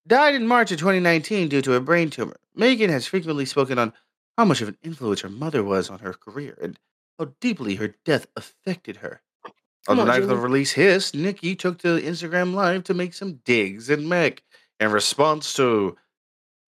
died 0.06 0.34
in 0.34 0.47
March 0.47 0.70
of 0.72 0.78
2019 0.78 1.48
due 1.48 1.62
to 1.62 1.74
a 1.74 1.80
brain 1.80 2.10
tumor. 2.10 2.36
Megan 2.55 2.90
has 2.90 3.06
frequently 3.06 3.44
spoken 3.44 3.78
on 3.78 3.93
how 4.38 4.44
much 4.44 4.60
of 4.60 4.68
an 4.68 4.78
influence 4.82 5.20
her 5.20 5.28
mother 5.28 5.62
was 5.62 5.90
on 5.90 6.01
her 6.01 6.12
career 6.12 6.56
and 6.60 6.78
how 7.18 7.32
deeply 7.40 7.76
her 7.76 7.94
death 8.05 8.26
affected 8.36 8.97
her. 8.98 9.20
On 9.89 9.97
the 9.97 10.05
night 10.05 10.23
of 10.23 10.29
the 10.29 10.37
release 10.37 10.73
hiss, 10.73 11.15
Nicki 11.15 11.55
took 11.55 11.79
to 11.79 12.01
Instagram 12.01 12.55
Live 12.55 12.85
to 12.85 12.95
make 12.95 13.15
some 13.15 13.41
digs 13.45 13.89
at 13.89 14.01
Meg 14.01 14.43
in 14.81 14.91
response 14.91 15.55
to 15.55 15.97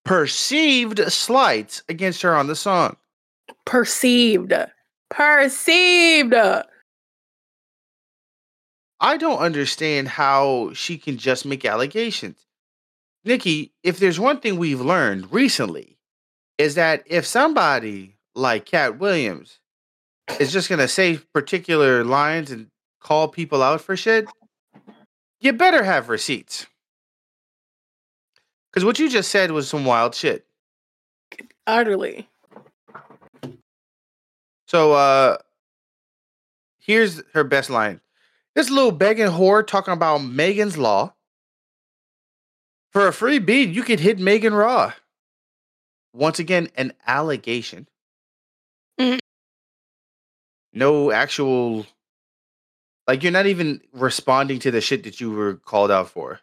perceived 0.05 1.01
slights 1.13 1.83
against 1.89 2.23
her 2.23 2.35
on 2.35 2.47
the 2.47 2.57
song. 2.57 2.97
Perceived. 3.67 4.53
Perceived. 5.11 6.35
I 9.01 9.17
don't 9.17 9.39
understand 9.39 10.09
how 10.09 10.73
she 10.75 10.99
can 10.99 11.19
just 11.19 11.45
make 11.45 11.65
allegations. 11.65 12.47
Nicki, 13.25 13.73
if 13.83 13.99
there's 13.99 14.19
one 14.19 14.41
thing 14.41 14.59
we've 14.59 14.81
learned 14.81 15.33
recently, 15.33 15.99
is 16.57 16.75
that 16.75 17.03
if 17.07 17.27
somebody 17.27 18.17
like 18.35 18.65
Katt 18.67 18.99
Williams 18.99 19.61
is 20.41 20.53
just 20.53 20.69
gonna 20.69 20.89
say 20.89 21.19
particular 21.33 22.05
lines 22.05 22.51
and 22.51 22.69
call 23.01 23.29
people 23.29 23.63
out 23.63 23.81
for 23.81 23.97
shit, 23.97 24.27
you 25.41 25.53
better 25.53 25.85
have 25.85 26.09
receipts. 26.09 26.67
Because 28.71 28.85
what 28.85 28.99
you 28.99 29.09
just 29.09 29.31
said 29.31 29.51
was 29.51 29.69
some 29.69 29.85
wild 29.85 30.15
shit. 30.15 30.47
Utterly. 31.67 32.29
So 34.67 34.93
uh 34.93 35.39
here's 36.79 37.23
her 37.35 37.45
best 37.45 37.71
line. 37.71 38.01
This 38.55 38.71
little 38.71 38.93
begging 38.93 39.29
whore 39.29 39.67
talking 39.67 39.95
about 39.95 40.19
Megan's 40.19 40.77
law. 40.77 41.15
For 42.91 43.07
a 43.07 43.13
free 43.13 43.39
beat, 43.39 43.69
you 43.69 43.83
could 43.83 44.01
hit 44.01 44.19
Megan 44.19 44.55
Raw. 44.55 44.93
Once 46.15 46.39
again, 46.39 46.69
an 46.75 46.93
allegation. 47.07 47.87
Mm-hmm. 48.99 49.19
No 50.73 51.13
actual 51.13 51.87
like 53.09 53.23
you're 53.25 53.33
not 53.33 53.47
even 53.47 53.81
responding 53.93 54.61
to 54.61 54.71
the 54.71 54.81
shit 54.81 55.03
that 55.05 55.21
you 55.21 55.31
were 55.33 55.55
called 55.57 55.91
out 55.91 56.09
for. 56.11 56.39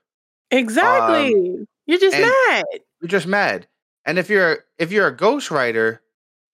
Exactly. 0.51 1.65
You're 1.85 1.99
just 1.99 2.15
Um, 2.17 2.21
mad. 2.23 2.65
You're 2.99 3.07
just 3.09 3.27
mad. 3.27 3.67
And 4.05 4.17
if 4.19 4.29
you're 4.29 4.65
if 4.77 4.91
you're 4.91 5.07
a 5.07 5.15
ghostwriter, 5.15 5.99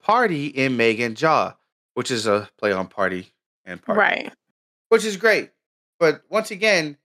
party 0.02 0.48
in 0.48 0.78
Megan 0.78 1.16
Jaw, 1.16 1.56
which 1.96 2.12
is 2.12 2.28
a 2.28 2.50
play 2.58 2.72
on 2.72 2.88
party 2.88 3.34
and 3.66 3.82
party. 3.82 4.00
Right. 4.00 4.34
which 4.90 5.06
is 5.06 5.18
great. 5.18 5.52
But 6.00 6.24
once 6.30 6.52
again, 6.52 6.98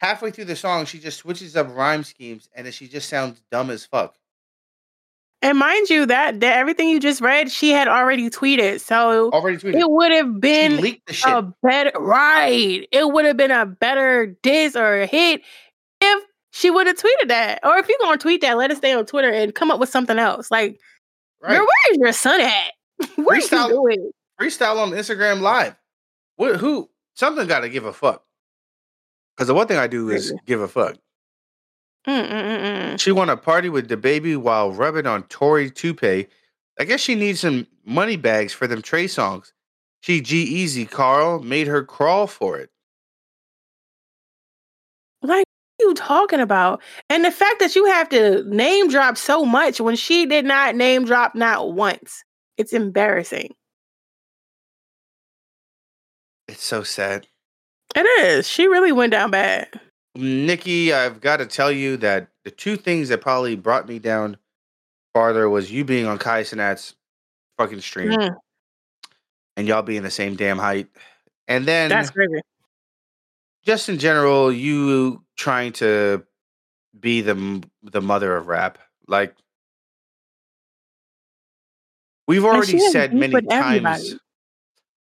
halfway 0.00 0.30
through 0.32 0.46
the 0.46 0.56
song, 0.56 0.86
she 0.86 0.98
just 0.98 1.18
switches 1.18 1.56
up 1.56 1.68
rhyme 1.74 2.02
schemes, 2.02 2.48
and 2.54 2.66
then 2.66 2.72
she 2.72 2.88
just 2.88 3.08
sounds 3.08 3.40
dumb 3.50 3.70
as 3.70 3.84
fuck. 3.86 4.16
And 5.46 5.58
mind 5.58 5.88
you, 5.90 6.06
that, 6.06 6.40
that 6.40 6.56
everything 6.56 6.88
you 6.88 6.98
just 6.98 7.20
read, 7.20 7.50
she 7.52 7.70
had 7.70 7.86
already 7.86 8.28
tweeted. 8.30 8.80
So 8.80 9.30
Already 9.30 9.58
tweeted. 9.58 9.80
it 9.80 9.88
would 9.88 10.10
have 10.10 10.40
been 10.40 10.80
leaked 10.80 11.06
the 11.06 11.12
shit. 11.12 11.32
a 11.32 11.52
better 11.62 11.92
right. 12.00 12.86
It 12.90 13.12
would 13.12 13.24
have 13.26 13.36
been 13.36 13.52
a 13.52 13.64
better 13.64 14.36
diss 14.42 14.74
or 14.74 15.02
a 15.02 15.06
hit 15.06 15.42
if 16.00 16.24
she 16.50 16.68
would 16.70 16.88
have 16.88 16.96
tweeted 16.96 17.28
that. 17.28 17.60
Or 17.64 17.76
if 17.78 17.88
you're 17.88 17.98
gonna 18.00 18.16
tweet 18.18 18.40
that, 18.40 18.56
let 18.56 18.72
us 18.72 18.78
stay 18.78 18.92
on 18.92 19.06
Twitter 19.06 19.30
and 19.30 19.54
come 19.54 19.70
up 19.70 19.78
with 19.78 19.88
something 19.88 20.18
else. 20.18 20.50
Like, 20.50 20.80
right. 21.40 21.50
girl, 21.56 21.60
where 21.66 21.92
is 21.92 21.98
your 21.98 22.12
son 22.12 22.40
at? 22.40 22.72
what 23.14 23.36
are 23.36 23.40
you 23.40 23.46
Freestyle- 23.46 23.68
doing? 23.68 24.10
Freestyle 24.40 24.78
on 24.78 24.90
Instagram 24.90 25.42
Live. 25.42 25.76
What? 26.36 26.56
Who? 26.56 26.90
Something 27.14 27.46
got 27.46 27.60
to 27.60 27.68
give 27.68 27.84
a 27.84 27.92
fuck. 27.92 28.24
Because 29.36 29.46
the 29.46 29.54
one 29.54 29.66
thing 29.68 29.78
I 29.78 29.86
do 29.86 30.10
is 30.10 30.34
give 30.44 30.60
a 30.60 30.68
fuck. 30.68 30.96
Mm-mm-mm-mm. 32.08 33.00
She 33.00 33.10
want 33.12 33.30
to 33.30 33.36
party 33.36 33.68
with 33.68 33.88
the 33.88 33.96
baby 33.96 34.36
while 34.36 34.72
rubbing 34.72 35.06
on 35.06 35.24
Tory 35.24 35.70
Toupee. 35.70 36.28
I 36.78 36.84
guess 36.84 37.00
she 37.00 37.14
needs 37.14 37.40
some 37.40 37.66
money 37.84 38.16
bags 38.16 38.52
for 38.52 38.66
them 38.66 38.82
Trey 38.82 39.06
Songz. 39.06 39.52
She 40.00 40.20
G-Eazy 40.20 40.88
Carl 40.88 41.40
made 41.42 41.66
her 41.66 41.82
crawl 41.82 42.26
for 42.26 42.58
it. 42.58 42.70
Like, 45.22 45.44
what 45.78 45.84
are 45.84 45.88
you 45.88 45.94
talking 45.94 46.40
about? 46.40 46.80
And 47.10 47.24
the 47.24 47.32
fact 47.32 47.58
that 47.58 47.74
you 47.74 47.86
have 47.86 48.08
to 48.10 48.44
name 48.44 48.88
drop 48.88 49.16
so 49.16 49.44
much 49.44 49.80
when 49.80 49.96
she 49.96 50.26
did 50.26 50.44
not 50.44 50.76
name 50.76 51.04
drop 51.06 51.34
not 51.34 51.72
once. 51.72 52.22
It's 52.56 52.72
embarrassing. 52.72 53.54
It's 56.46 56.62
so 56.62 56.84
sad. 56.84 57.26
It 57.96 58.06
is. 58.24 58.48
She 58.48 58.68
really 58.68 58.92
went 58.92 59.12
down 59.12 59.32
bad. 59.32 59.68
Nicki, 60.16 60.92
I've 60.92 61.20
got 61.20 61.38
to 61.38 61.46
tell 61.46 61.70
you 61.70 61.96
that 61.98 62.28
the 62.44 62.50
two 62.50 62.76
things 62.76 63.08
that 63.08 63.20
probably 63.20 63.56
brought 63.56 63.88
me 63.88 63.98
down 63.98 64.36
farther 65.14 65.48
was 65.48 65.70
you 65.70 65.84
being 65.84 66.06
on 66.06 66.18
Kai 66.18 66.42
Cenat's 66.42 66.94
fucking 67.58 67.80
stream 67.80 68.10
Mm, 68.10 68.36
and 69.56 69.66
y'all 69.66 69.82
being 69.82 70.02
the 70.02 70.10
same 70.10 70.36
damn 70.36 70.58
height. 70.58 70.88
And 71.48 71.64
then 71.64 71.88
that's 71.88 72.10
crazy. 72.10 72.40
just 73.64 73.88
in 73.88 73.98
general, 73.98 74.52
you 74.52 75.24
trying 75.36 75.72
to 75.74 76.24
be 76.98 77.20
the 77.20 77.62
the 77.82 78.02
mother 78.02 78.36
of 78.36 78.46
rap. 78.46 78.78
Like 79.08 79.34
we've 82.26 82.44
already 82.44 82.78
said 82.78 83.14
many 83.14 83.40
times, 83.42 83.76
everybody. 83.76 84.18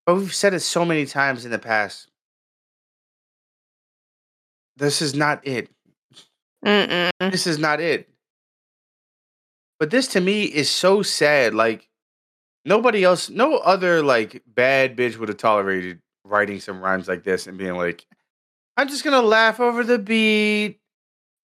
but 0.06 0.15
we've 0.15 0.34
said 0.34 0.53
it 0.53 0.60
so 0.60 0.85
many 0.85 1.06
times 1.06 1.45
in 1.45 1.52
the 1.52 1.60
past. 1.60 2.10
This 4.78 5.02
is 5.02 5.14
not 5.14 5.45
it. 5.45 5.70
Mm-mm. 6.66 7.10
this 7.20 7.45
is 7.45 7.60
not 7.60 7.82
it. 7.82 8.10
But 9.80 9.90
this 9.90 10.08
to 10.10 10.22
me 10.22 10.44
is 10.44 10.70
so 10.70 11.02
sad. 11.02 11.54
Like 11.54 11.90
nobody 12.66 13.04
else, 13.04 13.30
no 13.30 13.58
other 13.58 14.02
like 14.02 14.41
bad 14.48 14.95
bitch 14.95 15.18
would 15.18 15.30
have 15.30 15.38
tolerated 15.38 16.00
writing 16.24 16.60
some 16.60 16.82
rhymes 16.82 17.08
like 17.08 17.24
this 17.24 17.48
and 17.48 17.58
being 17.58 17.76
like, 17.76 18.06
I'm 18.78 18.88
just 18.88 19.04
gonna 19.04 19.22
laugh 19.22 19.60
over 19.60 19.84
the 19.84 20.00
beat, 20.00 20.80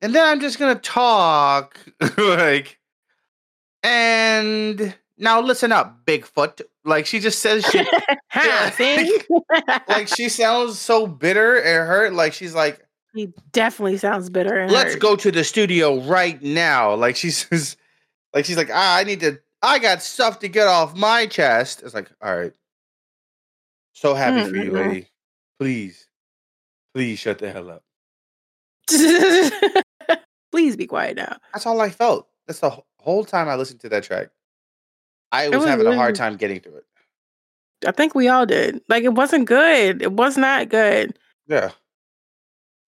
and 0.02 0.16
then 0.16 0.26
I'm 0.26 0.40
just 0.40 0.58
gonna 0.58 0.76
talk. 0.76 1.78
like, 2.18 2.80
and 3.84 4.96
now 5.18 5.42
listen 5.42 5.72
up, 5.72 6.06
Bigfoot. 6.06 6.62
Like 6.86 7.06
she 7.06 7.20
just 7.20 7.40
says 7.40 7.66
shit 7.66 7.88
see? 8.74 9.20
like 9.88 10.08
she 10.08 10.30
sounds 10.30 10.80
so 10.80 11.06
bitter 11.06 11.58
and 11.58 11.88
hurt. 11.88 12.14
Like 12.14 12.34
she's 12.34 12.56
like, 12.56 12.80
he 13.14 13.34
definitely 13.52 13.98
sounds 13.98 14.30
bitter. 14.30 14.68
Let's 14.68 14.94
hurt. 14.94 15.02
go 15.02 15.16
to 15.16 15.32
the 15.32 15.44
studio 15.44 16.02
right 16.02 16.42
now. 16.42 16.94
Like 16.96 17.16
she 17.16 17.32
says, 17.32 17.78
like 18.34 18.46
she's 18.46 18.58
like, 18.58 18.70
ah, 18.72 18.98
I 18.98 19.04
need 19.04 19.20
to, 19.22 19.40
I 19.62 19.80
got 19.80 20.02
stuff 20.02 20.40
to 20.40 20.48
get 20.48 20.68
off 20.68 20.96
my 20.96 21.26
chest. 21.26 21.82
It's 21.84 21.94
like, 21.94 22.10
all 22.22 22.38
right, 22.38 22.54
so 23.94 24.14
happy 24.14 24.50
for 24.50 24.56
you, 24.56 24.72
lady. 24.72 25.08
Please, 25.60 26.08
please 26.94 27.20
shut 27.20 27.40
the 27.40 27.52
hell 27.52 27.70
up. 27.70 27.84
Please 30.52 30.76
be 30.76 30.88
quiet 30.88 31.18
now. 31.18 31.38
That's 31.54 31.66
all 31.66 31.80
I 31.82 31.90
felt. 31.90 32.28
That's 32.48 32.60
the 32.60 32.82
whole 33.00 33.26
time 33.26 33.48
I 33.48 33.56
listened 33.56 33.82
to 33.82 33.90
that 33.90 34.04
track. 34.04 34.30
I 35.32 35.50
was, 35.50 35.60
was 35.60 35.68
having 35.68 35.86
a 35.86 35.96
hard 35.96 36.16
time 36.16 36.38
getting 36.38 36.60
through 36.60 36.78
it. 36.78 36.86
I 37.86 37.92
think 37.92 38.16
we 38.16 38.28
all 38.28 38.46
did. 38.46 38.82
Like 38.90 39.04
it 39.04 39.14
wasn't 39.14 39.48
good. 39.48 40.02
It 40.02 40.14
was 40.14 40.38
not 40.38 40.70
good. 40.70 41.18
Yeah. 41.48 41.72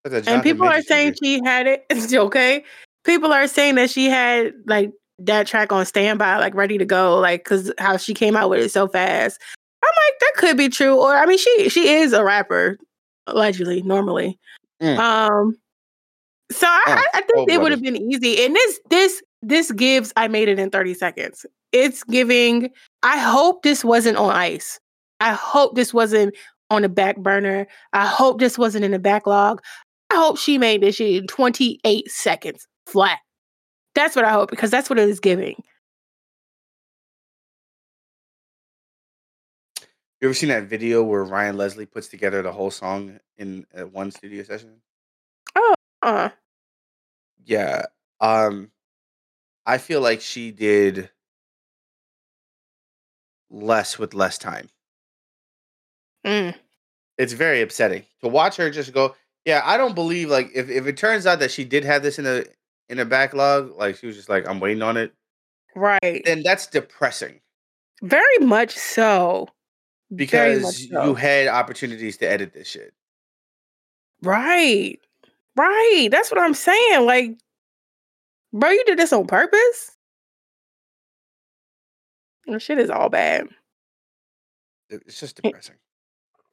And 0.06 0.44
people 0.44 0.68
are 0.68 0.82
saying 0.82 1.15
she 1.22 1.41
had 1.44 1.68
it. 1.68 1.86
Okay. 2.14 2.64
People 3.03 3.34
are 3.34 3.48
saying 3.48 3.76
that 3.76 3.90
she 3.90 4.06
had 4.06 4.53
like 4.68 4.91
that 5.18 5.48
track 5.48 5.72
on 5.72 5.86
standby, 5.86 6.38
like 6.38 6.53
ready 6.53 6.78
to 6.78 6.86
go, 6.86 7.18
like 7.19 7.44
because 7.44 7.72
how 7.80 7.98
she 7.98 8.14
came 8.14 8.36
out 8.36 8.49
with 8.49 8.60
it 8.60 8.69
so 8.69 8.88
fast. 8.88 9.41
I'm 9.84 9.90
like, 9.90 10.19
that 10.19 10.34
could 10.38 10.57
be 10.57 10.69
true. 10.69 10.99
Or 10.99 11.15
I 11.15 11.26
mean, 11.26 11.40
she 11.40 11.69
she 11.69 11.90
is 11.90 12.14
a 12.14 12.23
rapper, 12.23 12.78
allegedly, 13.26 13.82
normally. 13.82 14.38
Mm. 14.82 14.99
Um, 14.99 15.56
so 16.52 16.68
I, 16.68 16.84
Oh, 16.88 16.91
I, 16.91 17.06
I 17.14 17.22
oh, 17.22 17.45
think 17.45 17.52
it 17.52 17.61
would 17.61 17.72
have 17.72 17.82
been 17.82 17.98
easy. 17.98 18.45
And 18.45 18.56
this 18.56 18.80
this 18.90 19.23
this 19.41 19.72
gives 19.72 20.14
I 20.15 20.28
made 20.28 20.48
it 20.48 20.60
in 20.60 20.69
30 20.69 20.94
seconds. 20.94 21.45
It's 21.72 22.03
giving. 22.03 22.69
I 23.03 23.18
hope 23.18 23.64
this 23.64 23.84
wasn't 23.84 24.18
on 24.18 24.32
ice. 24.32 24.80
I 25.19 25.34
hope 25.34 25.76
this 25.76 25.94
wasn't 25.94 26.36
on 26.69 26.84
the 26.84 26.90
back 26.90 27.18
burner. 27.18 27.68
I 27.94 28.06
hope 28.06 28.40
this 28.40 28.57
wasn't 28.57 28.86
in 28.86 28.91
the 28.91 28.99
backlog. 28.99 29.61
I 30.11 30.15
hope 30.15 30.38
she 30.38 30.57
made 30.57 30.81
this 30.81 30.95
shit 30.95 31.15
in 31.21 31.27
28 31.27 32.11
seconds 32.11 32.67
flat. 32.85 33.19
That's 33.95 34.15
what 34.15 34.25
I 34.25 34.31
hope 34.31 34.49
because 34.49 34.69
that's 34.69 34.89
what 34.89 34.99
it 34.99 35.07
is 35.07 35.19
giving. 35.19 35.55
You 40.21 40.27
ever 40.27 40.33
seen 40.33 40.49
that 40.49 40.65
video 40.65 41.01
where 41.01 41.23
Ryan 41.23 41.57
Leslie 41.57 41.85
puts 41.85 42.07
together 42.07 42.41
the 42.41 42.51
whole 42.51 42.69
song 42.71 43.19
in 43.38 43.65
uh, 43.75 43.88
one 43.88 44.11
studio 44.11 44.43
session? 44.43 44.81
Oh, 45.55 45.73
Uh, 46.01 46.29
Yeah. 47.45 47.85
Um 48.19 48.71
I 49.65 49.77
feel 49.77 50.01
like 50.01 50.21
she 50.21 50.51
did 50.51 51.09
less 53.49 53.97
with 53.99 54.13
less 54.13 54.38
time. 54.38 54.69
mm, 56.25 56.55
It's 57.17 57.33
very 57.33 57.61
upsetting 57.61 58.05
to 58.21 58.27
watch 58.27 58.57
her 58.57 58.69
just 58.69 58.93
go, 58.93 59.15
yeah, 59.45 59.61
I 59.63 59.77
don't 59.77 59.95
believe 59.95 60.30
like 60.30 60.51
if, 60.53 60.69
if 60.69 60.85
it 60.88 60.97
turns 60.97 61.26
out 61.26 61.39
that 61.39 61.51
she 61.51 61.63
did 61.63 61.84
have 61.84 62.03
this 62.03 62.19
in 62.19 62.26
a 62.26 62.43
in 62.89 62.99
a 62.99 63.05
backlog, 63.05 63.77
like 63.77 63.95
she 63.95 64.07
was 64.07 64.15
just 64.15 64.30
like, 64.30 64.47
I'm 64.47 64.59
waiting 64.59 64.84
on 64.84 64.97
it, 64.97 65.13
right. 65.76 66.22
then 66.26 66.43
that's 66.43 66.68
depressing. 66.68 67.39
Very 68.01 68.38
much 68.39 68.76
so. 68.76 69.47
Very 70.11 70.59
much 70.59 70.73
because 70.73 70.89
so. 70.89 71.05
you 71.05 71.13
had 71.15 71.47
opportunities 71.47 72.18
to 72.18 72.30
edit 72.30 72.53
this 72.53 72.68
shit. 72.68 72.93
Right. 74.22 74.99
Right. 75.55 76.09
That's 76.11 76.31
what 76.31 76.41
I'm 76.41 76.53
saying. 76.53 77.05
Like, 77.05 77.38
bro, 78.53 78.69
you 78.69 78.84
did 78.85 78.99
this 78.99 79.13
on 79.13 79.26
purpose? 79.27 79.95
This 82.45 82.63
shit 82.63 82.80
is 82.80 82.89
all 82.89 83.09
bad. 83.09 83.47
It's 84.89 85.19
just 85.19 85.35
depressing. 85.41 85.76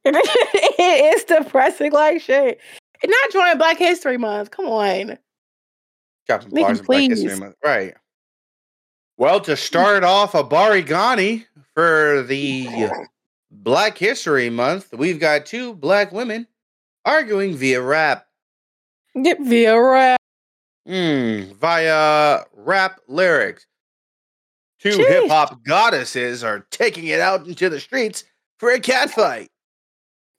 it 0.05 1.15
is 1.17 1.23
depressing 1.25 1.91
like 1.91 2.21
shit. 2.21 2.59
And 3.01 3.11
not 3.11 3.31
joining 3.31 3.57
Black 3.57 3.77
History 3.77 4.17
Month. 4.17 4.51
Come 4.51 4.65
on. 4.65 5.17
Dropping 6.27 6.49
Mickey, 6.53 6.63
bars 6.63 6.81
Black 6.81 7.09
History. 7.09 7.35
Month. 7.37 7.55
Right. 7.63 7.95
Well, 9.17 9.39
to 9.41 9.57
start 9.57 10.03
off 10.03 10.33
a 10.33 10.43
Barigani 10.43 11.45
for 11.73 12.23
the 12.23 12.89
Black 13.51 13.97
History 13.97 14.49
Month, 14.49 14.93
we've 14.93 15.19
got 15.19 15.45
two 15.45 15.73
black 15.73 16.11
women 16.11 16.47
arguing 17.05 17.55
via 17.55 17.81
rap. 17.81 18.27
Get 19.21 19.39
via 19.41 19.79
rap. 19.81 20.19
Mm, 20.87 21.53
via 21.55 22.43
rap 22.53 22.99
lyrics. 23.07 23.65
Two 24.79 24.97
hip 24.97 25.27
hop 25.29 25.63
goddesses 25.63 26.43
are 26.43 26.65
taking 26.71 27.07
it 27.07 27.19
out 27.19 27.45
into 27.45 27.69
the 27.69 27.79
streets 27.79 28.23
for 28.57 28.71
a 28.71 28.79
cat 28.79 29.09
fight. 29.09 29.49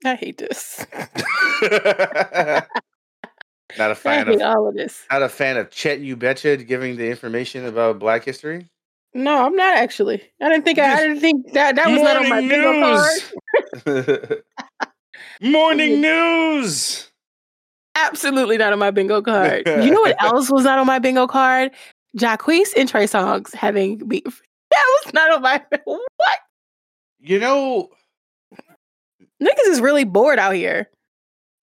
I 0.05 0.14
hate 0.14 0.39
this. 0.39 0.86
not 3.78 3.90
a 3.90 3.94
fan 3.94 4.28
of 4.28 4.40
all 4.40 4.68
of 4.68 4.74
this. 4.74 5.05
not 5.10 5.22
a 5.22 5.28
fan 5.28 5.56
of 5.56 5.70
Chet 5.70 6.01
You 6.01 6.16
Betcha 6.16 6.56
giving 6.56 6.97
the 6.97 7.09
information 7.09 7.64
about 7.66 7.98
Black 7.98 8.24
history. 8.24 8.66
No, 9.12 9.44
I'm 9.44 9.56
not 9.56 9.77
actually. 9.77 10.22
I 10.40 10.48
didn't 10.48 10.64
think 10.64 10.78
I, 10.78 10.93
I 10.94 11.01
didn't 11.01 11.20
think 11.20 11.52
that 11.52 11.77
that 11.77 11.89
was 11.89 12.01
not 12.01 12.16
on 12.16 12.28
my 12.28 12.40
bingo 12.40 13.02
card. 13.85 14.43
Morning 15.43 16.01
news. 16.01 17.10
Absolutely 17.97 18.56
not 18.56 18.72
on 18.72 18.78
my 18.78 18.90
bingo 18.90 19.20
card. 19.20 19.66
you 19.66 19.90
know 19.90 20.01
what 20.01 20.22
else 20.22 20.51
was 20.51 20.64
not 20.64 20.78
on 20.78 20.86
my 20.86 20.98
bingo 20.98 21.27
card? 21.27 21.72
Jacquees 22.16 22.72
and 22.77 22.89
Trey 22.89 23.05
Songz 23.05 23.52
having 23.55 23.98
beef. 24.06 24.43
That 24.70 25.01
was 25.05 25.12
not 25.12 25.32
on 25.32 25.43
my 25.43 25.62
what? 25.85 26.39
You 27.18 27.40
know, 27.40 27.90
Niggas 29.42 29.68
is 29.68 29.80
really 29.80 30.04
bored 30.04 30.38
out 30.38 30.54
here. 30.54 30.88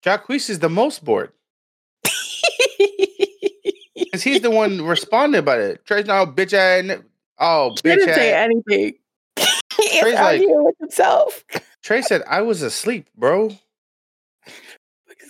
Jacquees 0.06 0.50
is 0.50 0.60
the 0.60 0.70
most 0.70 1.04
bored 1.04 1.32
because 3.96 4.24
he's 4.24 4.42
the 4.42 4.52
one 4.52 4.82
responding 4.84 5.40
about 5.40 5.60
it. 5.60 5.86
Trey's 5.86 6.06
now 6.06 6.26
bitch 6.26 6.54
ass. 6.54 7.00
Oh, 7.40 7.72
bitch 7.78 7.82
didn't 7.84 8.14
say 8.16 8.34
anything. 8.34 8.94
Trey's 10.00 10.14
like- 10.16 10.42
with 10.44 10.76
himself. 10.80 11.44
Trey 11.84 12.02
said, 12.02 12.22
"I 12.28 12.42
was 12.42 12.62
asleep, 12.64 13.08
bro. 13.16 13.48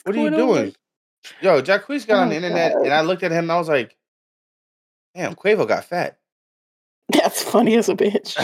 What 0.03 0.15
are 0.15 0.19
you 0.19 0.29
going 0.29 0.33
on? 0.33 0.39
doing?" 0.39 0.75
Yo, 1.41 1.61
Jacquees 1.61 2.07
got 2.07 2.19
on 2.19 2.27
Oh, 2.27 2.29
the 2.29 2.35
internet, 2.37 2.73
God. 2.73 2.83
and 2.85 2.93
I 2.93 3.01
looked 3.01 3.23
at 3.23 3.31
him, 3.31 3.45
and 3.45 3.51
I 3.51 3.57
was 3.57 3.67
like, 3.67 3.95
"Damn, 5.15 5.35
Quavo 5.35 5.67
got 5.67 5.85
fat." 5.85 6.17
That's 7.09 7.43
funny 7.43 7.75
as 7.75 7.89
a 7.89 7.95
bitch. 7.95 8.35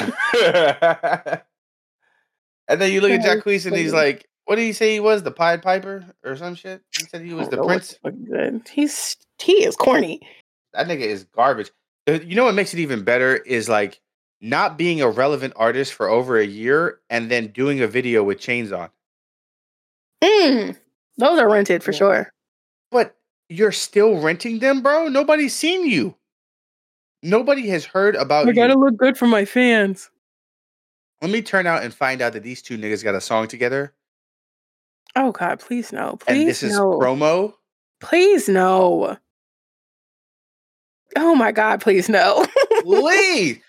And 2.68 2.82
then 2.82 2.92
you 2.92 3.02
look 3.02 3.12
at 3.12 3.22
Jacquees, 3.22 3.66
and 3.66 3.76
he's 3.76 3.94
like, 3.94 4.26
"What 4.46 4.56
did 4.56 4.64
he 4.64 4.74
say 4.74 4.94
he 4.94 5.00
was? 5.00 5.24
The 5.24 5.32
Pied 5.32 5.62
Piper 5.62 6.06
or 6.24 6.36
some 6.36 6.56
shit?" 6.56 6.82
He 6.98 7.06
said 7.06 7.22
he 7.22 7.34
was 7.34 7.50
the 7.50 7.58
prince. 7.64 7.90
the 8.04 8.12
fuck 8.12 8.14
he 8.20 8.26
said. 8.30 8.62
He's 8.72 9.18
he 9.42 9.64
is 9.66 9.76
corny. 9.76 10.22
That 10.74 10.88
nigga 10.88 11.02
is 11.02 11.26
garbage. 11.26 11.72
Uh, 12.08 12.14
You 12.14 12.36
know 12.36 12.46
what 12.46 12.56
makes 12.56 12.74
it 12.74 12.80
even 12.80 13.04
better 13.04 13.36
is 13.38 13.70
like 13.70 14.00
not 14.42 14.78
being 14.78 15.02
a 15.02 15.10
relevant 15.10 15.54
artist 15.56 15.94
for 15.94 16.08
over 16.10 16.38
a 16.38 16.46
year 16.46 17.00
and 17.10 17.30
then 17.32 17.48
doing 17.48 17.82
a 17.82 17.88
video 17.88 18.24
with 18.24 18.40
chains 18.40 18.72
on. 18.72 18.90
Mm, 20.24 20.78
those 21.18 21.40
are 21.40 21.50
rented 21.50 21.84
for 21.84 21.92
Yeah. 21.92 21.98
sure. 21.98 22.34
But 22.92 23.16
you're 23.50 23.72
still 23.72 24.20
renting 24.20 24.60
them, 24.60 24.82
bro. 24.82 25.08
Nobody's 25.08 25.56
seen 25.56 25.86
you. 25.88 26.16
Nobody 27.22 27.68
has 27.70 27.86
heard 27.86 28.16
about 28.16 28.46
you. 28.46 28.52
I 28.52 28.56
gotta 28.56 28.78
look 28.78 28.98
good 28.98 29.18
for 29.18 29.28
my 29.28 29.46
fans. 29.46 30.10
Let 31.24 31.32
me 31.32 31.42
turn 31.42 31.66
out 31.68 31.84
and 31.84 31.94
find 31.94 32.22
out 32.22 32.34
that 32.34 32.44
these 32.44 32.62
two 32.62 32.78
niggas 32.78 33.02
got 33.02 33.16
a 33.16 33.22
song 33.22 33.48
together, 33.48 33.94
Oh 35.16 35.32
God, 35.32 35.60
please 35.62 35.94
no. 35.94 36.18
Please 36.18 36.40
and 36.40 36.48
this 36.50 36.64
is 36.64 36.74
no. 36.78 37.00
promo. 37.00 37.54
please 38.02 38.50
no. 38.50 39.16
Oh 41.16 41.34
my 41.36 41.54
God, 41.54 41.80
please 41.80 42.10
no. 42.10 42.46
Please, 42.82 43.60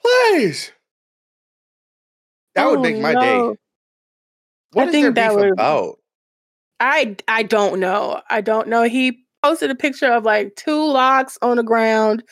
please. 0.00 0.70
That 2.54 2.66
would 2.66 2.78
Oh, 2.78 2.82
make 2.82 2.98
my 3.00 3.14
no. 3.14 3.20
day. 3.20 3.58
What 4.74 4.86
is 4.88 4.92
think 4.92 5.14
that 5.16 5.30
beef 5.30 5.38
would- 5.40 5.52
about? 5.54 5.98
I 6.78 7.16
I 7.26 7.42
don't 7.42 7.80
know. 7.80 8.22
I 8.30 8.40
don't 8.40 8.68
know. 8.68 8.84
He 8.84 9.24
posted 9.42 9.70
a 9.72 9.74
picture 9.74 10.12
of 10.12 10.24
like 10.24 10.54
two 10.54 10.80
locks 10.86 11.36
on 11.42 11.56
the 11.56 11.64
ground 11.64 12.22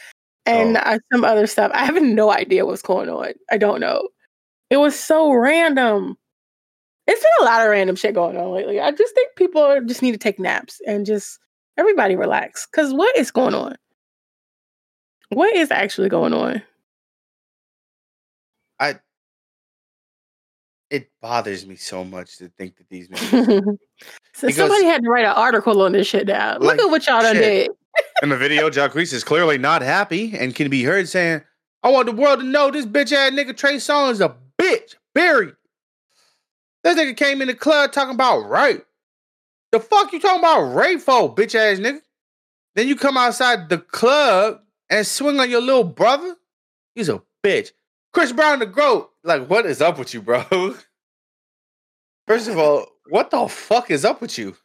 and 0.47 0.77
Oh. 0.77 0.81
uh, 0.81 0.98
some 1.12 1.24
other 1.24 1.48
stuff. 1.48 1.73
I 1.74 1.85
have 1.86 2.01
no 2.01 2.31
idea 2.31 2.65
what's 2.65 2.82
going 2.82 3.09
on. 3.09 3.32
I 3.51 3.56
don't 3.59 3.81
know. 3.81 4.09
It 4.70 4.76
was 4.76 4.98
so 4.98 5.32
random. 5.32 6.16
It's 7.06 7.20
been 7.22 7.46
a 7.46 7.50
lot 7.50 7.62
of 7.64 7.70
random 7.70 7.96
shit 7.96 8.14
going 8.14 8.36
on 8.36 8.52
lately. 8.52 8.80
I 8.80 8.90
just 8.90 9.14
think 9.14 9.34
people 9.36 9.80
just 9.86 10.02
need 10.02 10.12
to 10.12 10.18
take 10.18 10.38
naps 10.38 10.80
and 10.86 11.06
just 11.06 11.38
everybody 11.78 12.16
relax. 12.16 12.66
Cause 12.66 12.92
what 12.92 13.16
is 13.16 13.30
going 13.30 13.54
on? 13.54 13.76
What 15.30 15.54
is 15.56 15.70
actually 15.70 16.08
going 16.10 16.34
on? 16.34 16.62
I. 18.78 18.96
It 20.90 21.10
bothers 21.20 21.66
me 21.66 21.76
so 21.76 22.02
much 22.02 22.38
to 22.38 22.48
think 22.56 22.76
that 22.78 22.88
these 22.88 23.10
men. 23.10 23.20
so 24.34 24.46
Because- 24.46 24.56
somebody 24.56 24.84
had 24.84 25.02
to 25.02 25.10
write 25.10 25.24
an 25.26 25.32
article 25.32 25.82
on 25.82 25.92
this 25.92 26.06
shit 26.06 26.26
now. 26.26 26.54
Look 26.54 26.62
Like, 26.62 26.80
at 26.80 26.86
what 26.90 27.06
y'all 27.06 27.20
done 27.20 27.36
shit. 27.36 27.68
did. 27.68 28.04
In 28.22 28.28
the 28.30 28.36
video, 28.36 28.70
Jacquees 28.70 29.12
is 29.12 29.24
clearly 29.24 29.58
not 29.58 29.82
happy 29.82 30.34
and 30.38 30.54
can 30.54 30.70
be 30.70 30.82
heard 30.84 31.08
saying, 31.08 31.42
I 31.82 31.90
want 31.90 32.06
the 32.06 32.12
world 32.12 32.40
to 32.40 32.46
know 32.46 32.70
this 32.70 32.86
bitch 32.86 33.12
ass 33.12 33.32
nigga 33.32 33.56
Trey 33.56 33.76
Songz 33.76 34.12
is 34.12 34.20
a 34.20 34.34
bitch. 34.60 34.94
Buried. 35.14 35.55
This 36.85 36.97
nigga 36.97 37.16
came 37.16 37.43
in 37.43 37.48
the 37.48 37.55
club 37.55 37.93
talking 37.93 38.14
about 38.14 38.48
rape. 38.48 38.85
The 39.72 39.80
fuck 39.80 40.12
you 40.12 40.20
talking 40.20 40.39
about 40.39 40.74
rape 40.74 41.01
for, 41.01 41.35
bitch 41.35 41.55
ass 41.55 41.78
nigga? 41.78 42.01
Then 42.74 42.89
you 42.89 42.97
come 42.97 43.16
outside 43.16 43.68
the 43.68 43.78
club 43.78 44.60
and 44.89 45.06
swing 45.06 45.40
on 45.40 45.51
your 45.51 45.60
little 45.60 45.85
brother? 45.85 46.36
He's 46.94 47.09
a 47.09 47.22
bitch. 47.44 47.72
Chris 48.12 48.32
Brown 48.32 48.60
the 48.60 48.66
GOAT. 48.66 49.10
Like, 49.24 49.48
what 49.48 49.66
is 49.66 49.82
up 49.82 49.98
with 49.98 50.14
you, 50.14 50.22
bro? 50.22 50.44
First 52.26 52.48
of 52.48 52.59
all, 52.59 52.86
what 53.09 53.30
the 53.30 53.48
fuck 53.48 53.90
is 53.90 54.05
up 54.05 54.20
with 54.20 54.39
you? 54.39 54.56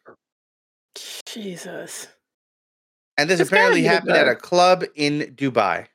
Jesus. 1.26 2.08
And 3.18 3.30
this 3.30 3.40
It's 3.40 3.50
apparently 3.50 3.84
happened 3.84 4.16
at 4.16 4.28
a 4.28 4.36
club 4.36 4.84
in 4.96 5.34
Dubai. 5.36 5.88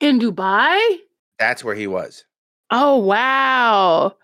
In 0.00 0.18
Dubai? 0.18 0.98
That's 1.38 1.62
where 1.62 1.74
he 1.74 1.86
was. 1.86 2.24
Oh 2.74 2.96
wow. 2.96 4.16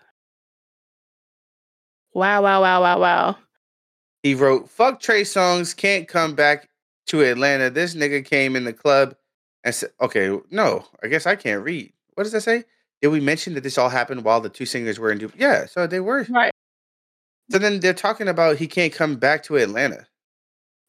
Wow, 2.15 2.41
wow, 2.41 2.61
wow, 2.61 2.81
wow, 2.81 2.99
wow. 2.99 3.37
He 4.23 4.33
wrote, 4.33 4.67
"Fuck 4.71 4.99
Trey 4.99 5.21
Songz 5.21 5.77
can't 5.77 6.07
come 6.07 6.33
back 6.33 6.67
to 7.07 7.21
Atlanta." 7.21 7.69
This 7.69 7.93
nigga 7.93 8.25
came 8.25 8.55
in 8.55 8.63
the 8.63 8.73
club 8.73 9.15
and 9.63 9.75
said, 9.75 9.91
"Okay, 10.01 10.35
no, 10.49 10.83
I 11.03 11.07
guess 11.09 11.27
I 11.27 11.35
can't 11.35 11.63
read." 11.63 11.93
What 12.15 12.23
does 12.23 12.31
that 12.31 12.41
say? 12.41 12.63
Did 13.03 13.09
we 13.09 13.19
mention 13.19 13.53
that 13.53 13.61
this 13.61 13.77
all 13.77 13.87
happened 13.87 14.25
while 14.25 14.41
the 14.41 14.49
two 14.49 14.65
singers 14.65 14.97
were 14.97 15.11
in 15.11 15.19
Dubai? 15.19 15.35
Yeah, 15.37 15.65
so 15.67 15.85
they 15.85 15.99
were. 15.99 16.25
Right. 16.27 16.51
So 17.51 17.59
then 17.59 17.79
they're 17.79 17.93
talking 17.93 18.27
about 18.27 18.57
he 18.57 18.65
can't 18.65 18.91
come 18.91 19.17
back 19.17 19.43
to 19.43 19.57
Atlanta. 19.57 20.07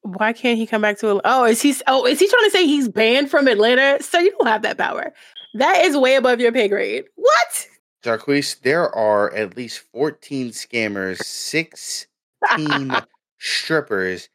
Why 0.00 0.32
can't 0.32 0.56
he 0.58 0.66
come 0.66 0.80
back 0.80 0.98
to 1.00 1.20
Oh, 1.24 1.44
is 1.44 1.60
he 1.60 1.74
oh, 1.86 2.06
is 2.06 2.18
he 2.18 2.26
trying 2.26 2.44
to 2.44 2.50
say 2.50 2.66
he's 2.66 2.88
banned 2.88 3.30
from 3.30 3.48
Atlanta? 3.48 4.02
So 4.02 4.18
you 4.18 4.30
don't 4.30 4.46
have 4.48 4.62
that 4.62 4.78
power. 4.78 5.12
That 5.54 5.84
is 5.84 5.96
way 5.96 6.14
above 6.16 6.40
your 6.40 6.52
pay 6.52 6.68
grade. 6.68 7.04
What? 7.16 7.66
Jarquez, 8.04 8.60
there 8.60 8.88
are 8.94 9.32
at 9.34 9.56
least 9.56 9.80
14 9.92 10.50
scammers, 10.50 11.18
16 11.18 12.06
strippers, 13.38 14.28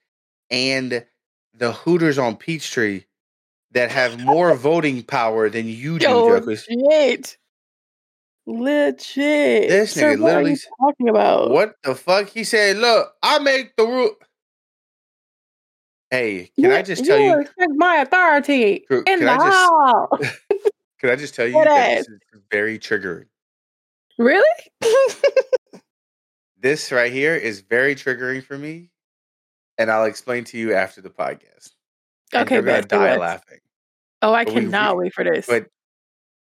and 0.52 1.06
the 1.54 1.72
Hooters 1.72 2.18
on 2.20 2.36
Peachtree 2.36 3.04
that 3.72 3.92
have 3.92 4.20
more 4.22 4.54
voting 4.56 5.04
power 5.04 5.50
than 5.50 5.68
you 5.68 5.98
do, 6.00 6.06
Yo, 6.06 6.28
Jarquez. 6.30 6.66
legit. 6.70 7.38
Legit. 8.46 9.70
This 9.70 9.94
Sir, 9.94 10.16
nigga 10.16 10.22
what 10.22 10.30
are 10.30 10.44
literally 10.44 10.52
you 10.52 10.58
talking 10.80 11.10
about? 11.10 11.50
What 11.50 11.76
the 11.84 11.96
fuck? 11.96 12.30
He 12.30 12.44
said, 12.44 12.78
"Look, 12.78 13.12
I 13.24 13.40
make 13.40 13.76
the 13.76 13.86
rule." 13.88 14.12
Hey, 16.12 16.52
can 16.56 16.72
I 16.72 16.84
just 16.84 17.04
tell 17.04 17.20
you? 17.20 17.34
respect 17.38 17.72
my 17.76 17.96
authority 17.98 18.86
Can- 18.88 18.98
in 19.00 19.04
can 19.04 19.20
the 19.22 19.32
I 19.32 20.18
just- 20.22 20.38
Can 21.06 21.14
I 21.14 21.18
just 21.18 21.36
tell 21.36 21.46
you 21.46 21.54
that 21.54 21.98
this 21.98 22.08
is 22.08 22.20
very 22.50 22.80
triggering? 22.80 23.28
really? 24.18 24.44
This 26.58 26.92
right 26.92 27.12
here 27.12 27.36
is 27.36 27.62
very 27.62 27.94
triggering 27.94 28.44
for 28.44 28.58
me, 28.58 28.90
and 29.78 29.92
I'll 29.92 30.06
explain 30.06 30.46
to 30.46 30.58
you 30.58 30.74
after 30.74 31.00
the 31.00 31.12
podcast. 31.12 31.74
And 32.34 32.42
okay, 32.42 32.56
you're 32.56 32.64
gonna 32.64 32.82
die 32.82 33.18
laughing. 33.18 33.60
Oh, 34.24 34.34
I 34.34 34.46
But 34.46 34.54
cannot 34.56 34.98
re- 34.98 35.04
wait 35.06 35.14
for 35.14 35.24
this. 35.24 35.46
But 35.46 35.68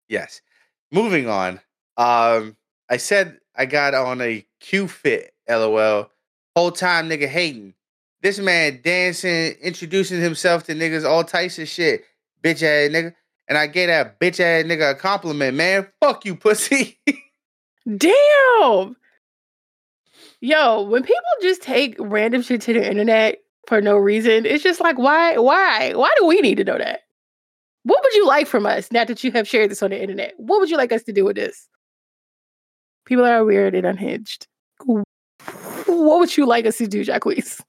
yes, 0.08 0.40
moving 0.90 1.28
on. 1.28 1.60
Um, 1.98 2.56
I 2.88 2.96
said 2.96 3.38
I 3.54 3.66
got 3.66 3.92
on 3.92 4.22
a 4.22 4.46
Q 4.60 4.88
fit, 4.88 5.34
lol. 5.46 6.10
Whole 6.56 6.72
time 6.72 7.10
nigga 7.10 7.28
hating. 7.28 7.74
This 8.22 8.38
man 8.38 8.80
dancing, 8.82 9.56
introducing 9.60 10.22
himself 10.22 10.64
to 10.64 10.74
niggas, 10.74 11.04
all 11.06 11.24
types 11.24 11.58
of 11.58 11.68
shit. 11.68 12.06
Bitch 12.42 12.62
ass 12.62 12.90
nigga. 12.90 13.14
And 13.48 13.58
I 13.58 13.66
gave 13.66 13.88
that 13.88 14.18
bitch 14.20 14.40
ass 14.40 14.64
nigga 14.64 14.92
a 14.92 14.94
compliment, 14.94 15.56
man. 15.56 15.86
Fuck 16.00 16.24
you, 16.24 16.34
pussy. 16.36 16.98
Damn. 17.96 18.96
Yo, 20.40 20.82
when 20.82 21.02
people 21.02 21.20
just 21.42 21.62
take 21.62 21.96
random 21.98 22.42
shit 22.42 22.60
to 22.62 22.72
the 22.72 22.88
internet 22.88 23.38
for 23.66 23.80
no 23.80 23.96
reason, 23.96 24.46
it's 24.46 24.62
just 24.62 24.80
like, 24.80 24.98
why, 24.98 25.36
why, 25.38 25.92
why 25.94 26.10
do 26.18 26.26
we 26.26 26.40
need 26.40 26.56
to 26.56 26.64
know 26.64 26.78
that? 26.78 27.00
What 27.84 28.02
would 28.02 28.14
you 28.14 28.26
like 28.26 28.46
from 28.46 28.64
us 28.64 28.90
now 28.90 29.04
that 29.04 29.22
you 29.22 29.30
have 29.32 29.46
shared 29.46 29.70
this 29.70 29.82
on 29.82 29.90
the 29.90 30.00
internet? 30.00 30.32
What 30.38 30.60
would 30.60 30.70
you 30.70 30.76
like 30.78 30.92
us 30.92 31.02
to 31.04 31.12
do 31.12 31.24
with 31.24 31.36
this? 31.36 31.68
People 33.04 33.26
are 33.26 33.44
weird 33.44 33.74
and 33.74 33.86
unhinged. 33.86 34.46
What 34.86 35.04
would 36.20 36.34
you 36.36 36.46
like 36.46 36.64
us 36.64 36.78
to 36.78 36.86
do, 36.86 37.04
Jacquees? 37.04 37.60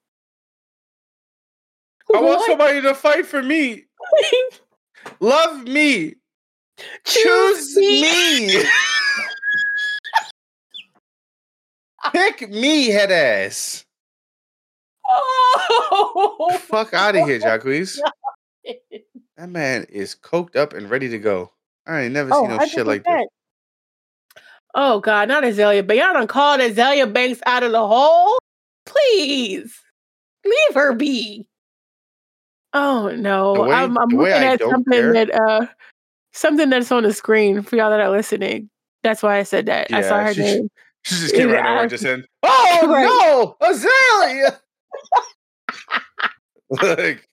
I 2.14 2.22
want 2.22 2.40
What? 2.40 2.46
somebody 2.48 2.82
to 2.82 2.94
fight 2.96 3.26
for 3.26 3.44
me. 3.44 3.84
Love 5.20 5.68
me. 5.68 6.16
Choose 7.06 7.76
me. 7.76 8.64
Pick 12.12 12.50
me, 12.50 12.88
head 12.88 13.12
ass. 13.12 13.86
Oh, 15.08 16.60
Fuck 16.62 16.94
out 16.94 17.16
of 17.16 17.28
here, 17.28 17.40
Jacquees. 17.40 18.00
That 19.38 19.50
man 19.50 19.86
is 19.90 20.16
coked 20.16 20.56
up 20.56 20.72
and 20.72 20.90
ready 20.90 21.10
to 21.10 21.18
go. 21.18 21.52
I 21.86 22.04
ain't 22.04 22.14
never 22.14 22.32
seen 22.32 22.46
oh, 22.46 22.58
no 22.58 22.66
shit 22.66 22.88
like 22.88 23.04
this. 23.04 23.14
100%. 23.14 23.26
Oh 24.76 25.00
God, 25.02 25.28
not 25.28 25.44
Azealia 25.44 25.86
Banks. 25.86 26.02
Y'all 26.02 26.14
done 26.14 26.28
called 26.28 26.62
Azealia 26.62 27.12
Banks 27.12 27.42
out 27.46 27.64
of 27.64 27.74
the 27.74 27.86
hole. 27.86 28.38
Please 28.86 29.82
leave 30.46 30.76
her 30.76 30.94
be. 30.94 31.50
Oh 32.78 33.10
no, 33.16 33.54
way- 33.64 33.72
I'm, 33.72 33.98
I'm 33.98 34.10
looking 34.10 34.34
at 34.34 34.60
something 34.60 34.92
care- 34.92 35.14
that 35.14 35.34
uh 35.34 35.66
something 36.34 36.70
that's 36.70 36.92
on 36.92 37.04
the 37.04 37.14
screen 37.14 37.62
for 37.62 37.78
y'all 37.78 37.90
that 37.90 38.02
are 38.02 38.10
listening. 38.12 38.70
That's 39.02 39.24
why 39.24 39.38
I 39.38 39.44
said 39.44 39.66
that. 39.68 39.92
I 39.94 40.02
saw 40.02 40.20
her 40.22 40.34
she- 40.34 40.42
name. 40.42 40.70
She 41.04 41.16
just 41.16 41.36
came 41.36 41.50
Yeah, 41.50 41.56
right 41.62 41.70
over 41.72 41.82
and 41.82 41.90
just 41.90 42.04
said, 42.04 42.26
"Oh 42.44 43.56
no, 43.62 43.68
Azealia!" 43.68 44.60
like, 46.98 47.28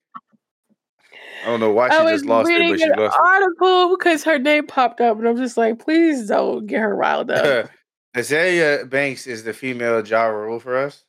I 1.43 1.47
don't 1.47 1.59
know 1.61 1.73
why 1.73 1.89
she 1.89 1.97
I 1.97 2.13
just 2.13 2.27
lost 2.27 2.51
it, 2.51 2.59
but 2.71 2.79
she 2.79 2.85
an 2.85 2.99
lost 2.99 3.17
it. 3.19 3.27
article 3.27 3.97
because 3.97 4.25
her 4.25 4.39
name 4.39 4.67
popped 4.67 5.01
up, 5.01 5.19
and 5.19 5.27
I'm 5.27 5.37
just 5.39 5.57
like, 5.57 5.79
please 5.79 6.29
don't 6.29 6.67
get 6.67 6.81
her 6.81 6.95
riled 6.95 7.31
up. 7.31 7.71
Azealia 8.17 8.89
Banks 8.89 9.27
is 9.27 9.43
the 9.43 9.55
female 9.55 10.07
Ja 10.07 10.25
Rule 10.27 10.61
for 10.61 10.77
us. 10.77 11.03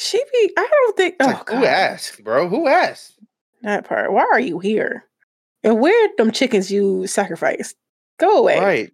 She 0.00 0.18
be. 0.32 0.52
I 0.56 0.66
don't 0.70 0.96
think. 0.96 1.16
Oh, 1.20 1.26
like, 1.26 1.48
who 1.48 1.64
asked, 1.64 2.24
bro? 2.24 2.48
Who 2.48 2.66
asked? 2.68 3.18
That 3.62 3.84
part. 3.84 4.12
Why 4.12 4.22
are 4.32 4.40
you 4.40 4.58
here? 4.58 5.04
And 5.62 5.78
where 5.80 6.08
them 6.16 6.30
chickens 6.32 6.70
you 6.72 7.06
sacrificed? 7.06 7.76
Go 8.18 8.38
away. 8.38 8.58
Right, 8.58 8.92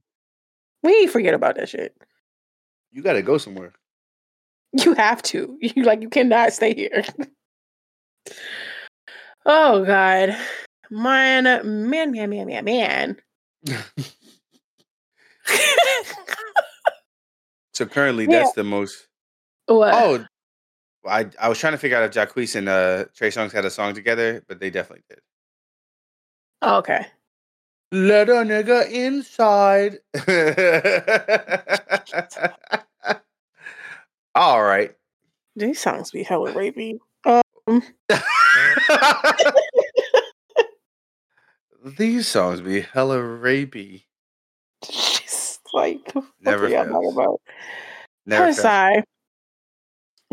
We 0.83 1.07
forget 1.07 1.33
about 1.35 1.55
that 1.57 1.69
shit. 1.69 1.97
you 2.91 3.03
got 3.03 3.13
to 3.15 3.23
go 3.23 3.39
somewhere. 3.39 3.73
You 4.85 4.95
have 4.95 5.23
to. 5.23 5.57
You 5.63 5.85
like 5.85 6.03
you 6.03 6.11
cannot 6.11 6.53
stay 6.53 6.75
here. 6.75 7.05
oh 9.47 9.85
God. 9.85 10.37
Man, 10.91 11.45
man, 11.89 12.11
man, 12.13 12.31
man, 12.31 12.47
man, 12.47 12.65
man. 12.65 13.17
So 17.75 17.87
currently, 17.87 18.25
Yeah. 18.25 18.41
that's 18.41 18.53
the 18.53 18.65
most. 18.65 19.07
what? 19.67 19.95
Oh, 19.95 20.25
I 21.07 21.31
I 21.41 21.49
was 21.49 21.59
trying 21.59 21.73
to 21.73 21.79
figure 21.79 21.97
out 21.97 22.05
if 22.05 22.13
Jacquees 22.13 22.55
and 22.57 22.69
uh, 22.69 23.07
Trey 23.15 23.31
Songz 23.31 23.53
had 23.53 23.65
a 23.65 23.71
song 23.71 23.95
together, 23.95 24.43
but 24.49 24.61
they 24.61 24.69
definitely 24.71 25.05
did. 25.09 25.21
Oh, 26.63 26.79
okay. 26.79 27.07
Let 27.93 28.29
a 28.29 28.33
nigga 28.33 28.91
inside. 28.91 29.99
All 34.35 34.63
right. 34.63 34.93
These 35.55 35.81
songs 35.81 36.11
be 36.11 36.25
hella 36.25 36.53
rapey. 36.53 36.99
These 41.97 42.27
songs 42.27 42.61
be 42.61 42.81
hella 42.81 43.19
rapey. 43.19 44.03
Just 44.85 45.61
like 45.73 46.11
what 46.13 46.25
Never 46.41 46.67
are 46.67 46.69
y'all 46.69 46.87
talking 46.87 47.13
about? 47.13 47.41
Never 48.27 48.47
I'm 48.47 48.53
sorry. 48.53 49.05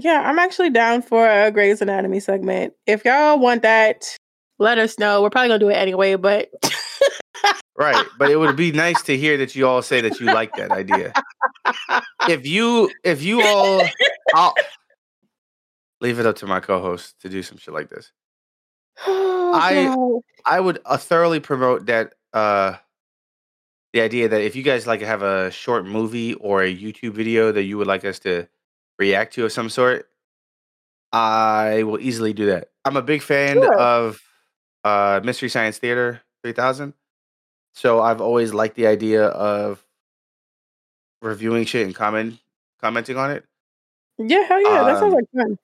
Yeah, 0.01 0.21
I'm 0.25 0.39
actually 0.39 0.69
down 0.71 1.01
for 1.01 1.29
a 1.29 1.51
Grey's 1.51 1.81
Anatomy 1.81 2.19
segment. 2.19 2.73
If 2.87 3.05
y'all 3.05 3.37
want 3.39 3.61
that, 3.61 4.17
let 4.59 4.77
us 4.77 4.97
know. 4.97 5.21
We're 5.21 5.29
probably 5.29 5.49
gonna 5.49 5.59
do 5.59 5.69
it 5.69 5.73
anyway, 5.75 6.15
but 6.15 6.49
Right, 7.75 8.05
but 8.19 8.29
it 8.29 8.35
would 8.37 8.55
be 8.55 8.71
nice 8.71 9.01
to 9.03 9.17
hear 9.17 9.35
that 9.37 9.55
you 9.55 9.67
all 9.67 9.81
say 9.81 9.99
that 10.01 10.19
you 10.19 10.27
like 10.27 10.55
that 10.57 10.71
idea. 10.71 11.11
If 12.29 12.45
you, 12.45 12.91
if 13.03 13.23
you 13.23 13.41
all, 13.41 13.81
I'll 14.35 14.53
leave 15.99 16.19
it 16.19 16.25
up 16.27 16.35
to 16.37 16.45
my 16.47 16.59
co-host 16.59 17.19
to 17.21 17.29
do 17.29 17.41
some 17.43 17.57
shit 17.57 17.73
like 17.73 17.89
this. 17.89 18.11
Oh, 19.05 19.53
I- 19.55 19.85
God. 19.85 20.21
I 20.45 20.59
would 20.59 20.79
uh, 20.85 20.97
thoroughly 20.97 21.39
promote 21.39 21.85
that. 21.87 22.13
uh 22.33 22.75
The 23.93 24.01
idea 24.01 24.27
that 24.29 24.41
if 24.41 24.55
you 24.55 24.63
guys 24.63 24.87
like 24.87 25.01
have 25.01 25.21
a 25.21 25.51
short 25.51 25.85
movie 25.85 26.33
or 26.35 26.63
a 26.63 26.75
YouTube 26.75 27.13
video 27.13 27.51
that 27.51 27.63
you 27.63 27.77
would 27.77 27.87
like 27.87 28.03
us 28.05 28.19
to 28.19 28.47
react 28.99 29.33
to 29.35 29.45
of 29.45 29.51
some 29.51 29.69
sort, 29.69 30.07
I 31.11 31.83
will 31.83 31.99
easily 31.99 32.33
do 32.33 32.47
that. 32.47 32.69
I'm 32.85 32.97
a 32.97 33.01
big 33.01 33.21
fan 33.21 33.55
Sure. 33.57 33.79
of 33.79 34.21
uh 34.83 35.21
Mystery 35.23 35.49
Science 35.49 35.77
Theater 35.77 36.21
3000. 36.43 36.93
So 37.73 38.01
I've 38.01 38.21
always 38.21 38.53
liked 38.53 38.75
the 38.75 38.87
idea 38.87 39.25
of 39.27 39.83
reviewing 41.21 41.65
shit 41.65 41.85
and 41.85 41.95
comment 41.95 42.39
commenting 42.81 43.17
on 43.17 43.31
it. 43.31 43.45
yeah, 44.17 44.43
hell 44.43 44.61
yeah, 44.61 44.83
that 44.83 44.99
sounds 44.99 45.13
Um, 45.13 45.19
like 45.19 45.25
fun. 45.35 45.57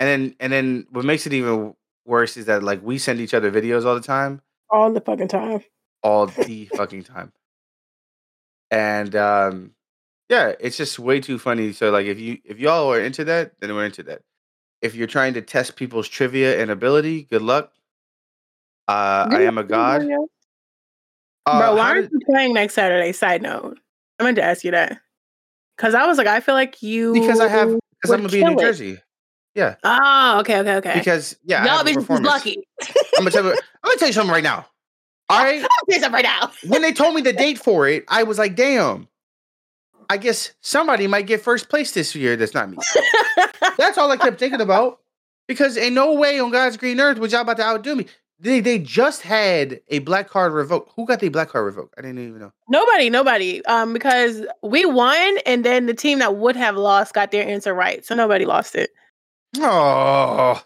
And 0.00 0.08
then 0.08 0.36
and 0.40 0.52
then 0.52 0.86
what 0.90 1.04
makes 1.04 1.26
it 1.26 1.32
even 1.32 1.74
worse 2.04 2.36
is 2.36 2.46
that 2.46 2.62
like 2.62 2.82
we 2.82 2.98
send 2.98 3.20
each 3.20 3.32
other 3.34 3.50
videos 3.50 3.84
all 3.86 3.94
the 3.94 4.00
time. 4.00 4.42
All 4.70 4.90
the 4.92 5.00
fucking 5.00 5.28
time. 5.28 5.62
all 6.02 6.26
the 6.48 6.66
fucking 6.74 7.04
time. 7.04 7.32
And 8.70 9.14
um 9.14 9.70
yeah, 10.34 10.52
it's 10.58 10.76
just 10.76 10.98
way 10.98 11.20
too 11.20 11.38
funny. 11.38 11.72
So 11.72 11.90
like 11.90 12.06
if 12.06 12.18
you 12.18 12.38
if 12.44 12.58
y'all 12.58 12.90
are 12.92 13.00
into 13.00 13.24
that, 13.24 13.52
then 13.60 13.74
we're 13.74 13.86
into 13.86 14.02
that. 14.04 14.22
If 14.82 14.94
you're 14.94 15.06
trying 15.06 15.34
to 15.34 15.42
test 15.42 15.76
people's 15.76 16.08
trivia 16.08 16.60
and 16.60 16.70
ability, 16.70 17.22
good 17.30 17.42
luck. 17.42 17.72
Uh 18.88 19.28
I 19.30 19.42
am 19.42 19.58
a 19.58 19.64
god. 19.64 20.02
Uh, 21.46 21.58
Bro, 21.60 21.76
why 21.76 21.90
aren't 21.90 22.10
did- 22.10 22.12
you 22.12 22.20
playing 22.26 22.54
next 22.54 22.74
Saturday? 22.74 23.12
Side 23.12 23.42
note. 23.42 23.78
I 24.18 24.24
meant 24.24 24.36
to 24.36 24.42
ask 24.42 24.64
you 24.64 24.70
that. 24.72 24.98
Cause 25.78 25.94
I 25.94 26.06
was 26.06 26.18
like, 26.18 26.26
I 26.26 26.40
feel 26.40 26.54
like 26.54 26.82
you 26.82 27.12
because 27.12 27.40
I 27.40 27.48
have 27.48 27.68
because 27.68 28.10
I'm 28.10 28.20
gonna 28.20 28.28
be 28.28 28.40
in 28.40 28.46
New 28.48 28.54
it. 28.54 28.60
Jersey. 28.60 28.98
Yeah. 29.54 29.76
Oh, 29.84 30.38
okay, 30.40 30.58
okay, 30.60 30.74
okay. 30.76 30.94
Because 30.94 31.36
yeah, 31.44 31.64
Y'all 31.64 31.84
bitches 31.84 32.24
lucky. 32.24 32.62
I'm 33.16 33.24
gonna 33.24 33.30
tell 33.30 33.44
you 33.44 33.50
I'm 33.84 33.88
gonna 33.88 33.96
tell 33.98 34.08
you 34.08 34.14
something 34.14 34.32
right 34.32 34.42
now. 34.42 34.66
All 35.30 35.42
right. 35.42 35.62
I'll 35.62 35.68
say 35.90 36.00
something 36.00 36.12
right 36.12 36.24
now. 36.24 36.50
when 36.68 36.82
they 36.82 36.92
told 36.92 37.14
me 37.14 37.22
the 37.22 37.32
date 37.32 37.58
for 37.58 37.88
it, 37.88 38.04
I 38.08 38.24
was 38.24 38.38
like, 38.38 38.56
damn. 38.56 39.08
I 40.10 40.16
guess 40.16 40.52
somebody 40.60 41.06
might 41.06 41.26
get 41.26 41.42
first 41.42 41.68
place 41.68 41.92
this 41.92 42.14
year 42.14 42.36
that's 42.36 42.54
not 42.54 42.70
me. 42.70 42.78
That's 43.76 43.98
all 43.98 44.10
I 44.10 44.16
kept 44.16 44.38
thinking 44.38 44.60
about. 44.60 45.00
Because 45.48 45.76
in 45.76 45.94
no 45.94 46.14
way 46.14 46.38
on 46.38 46.50
God's 46.50 46.76
green 46.76 47.00
earth 47.00 47.18
was 47.18 47.32
y'all 47.32 47.42
about 47.42 47.56
to 47.58 47.64
outdo 47.64 47.96
me. 47.96 48.06
They 48.38 48.60
they 48.60 48.78
just 48.78 49.22
had 49.22 49.80
a 49.88 50.00
black 50.00 50.28
card 50.28 50.52
revoked. 50.52 50.92
Who 50.96 51.06
got 51.06 51.20
the 51.20 51.28
black 51.28 51.50
card 51.50 51.66
revoked? 51.66 51.94
I 51.98 52.02
didn't 52.02 52.18
even 52.18 52.40
know. 52.40 52.52
nobody, 52.68 53.10
nobody. 53.10 53.64
Um, 53.66 53.92
because 53.92 54.42
we 54.62 54.84
won, 54.84 55.38
and 55.46 55.64
then 55.64 55.86
the 55.86 55.94
team 55.94 56.18
that 56.18 56.36
would 56.36 56.56
have 56.56 56.76
lost 56.76 57.14
got 57.14 57.30
their 57.30 57.46
answer 57.46 57.74
right, 57.74 58.04
so 58.04 58.14
nobody 58.14 58.44
lost 58.44 58.74
it. 58.74 58.90
Oh. 59.58 60.62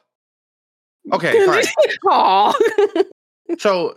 Okay, 1.13 1.47
fine. 1.47 1.65
Aw. 2.11 2.55
So 3.59 3.97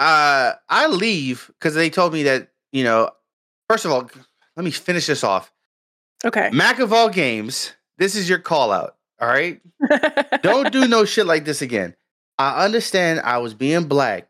uh 0.00 0.54
I 0.68 0.86
leave 0.88 1.50
because 1.58 1.74
they 1.76 1.88
told 1.88 2.12
me 2.12 2.24
that, 2.24 2.48
you 2.72 2.82
know, 2.82 3.10
first 3.74 3.84
of 3.86 3.90
all, 3.90 4.08
let 4.54 4.64
me 4.64 4.70
finish 4.70 5.08
this 5.08 5.24
off. 5.24 5.52
okay. 6.24 6.48
Mac 6.52 6.78
of 6.78 6.92
all 6.92 7.08
games, 7.08 7.72
this 7.98 8.14
is 8.14 8.28
your 8.28 8.38
call 8.38 8.70
out. 8.70 8.94
All 9.20 9.26
right. 9.26 9.60
Don't 10.42 10.72
do 10.72 10.86
no 10.86 11.04
shit 11.04 11.26
like 11.26 11.44
this 11.44 11.60
again. 11.60 11.96
I 12.38 12.64
understand 12.64 13.18
I 13.20 13.38
was 13.38 13.52
being 13.52 13.88
black 13.88 14.28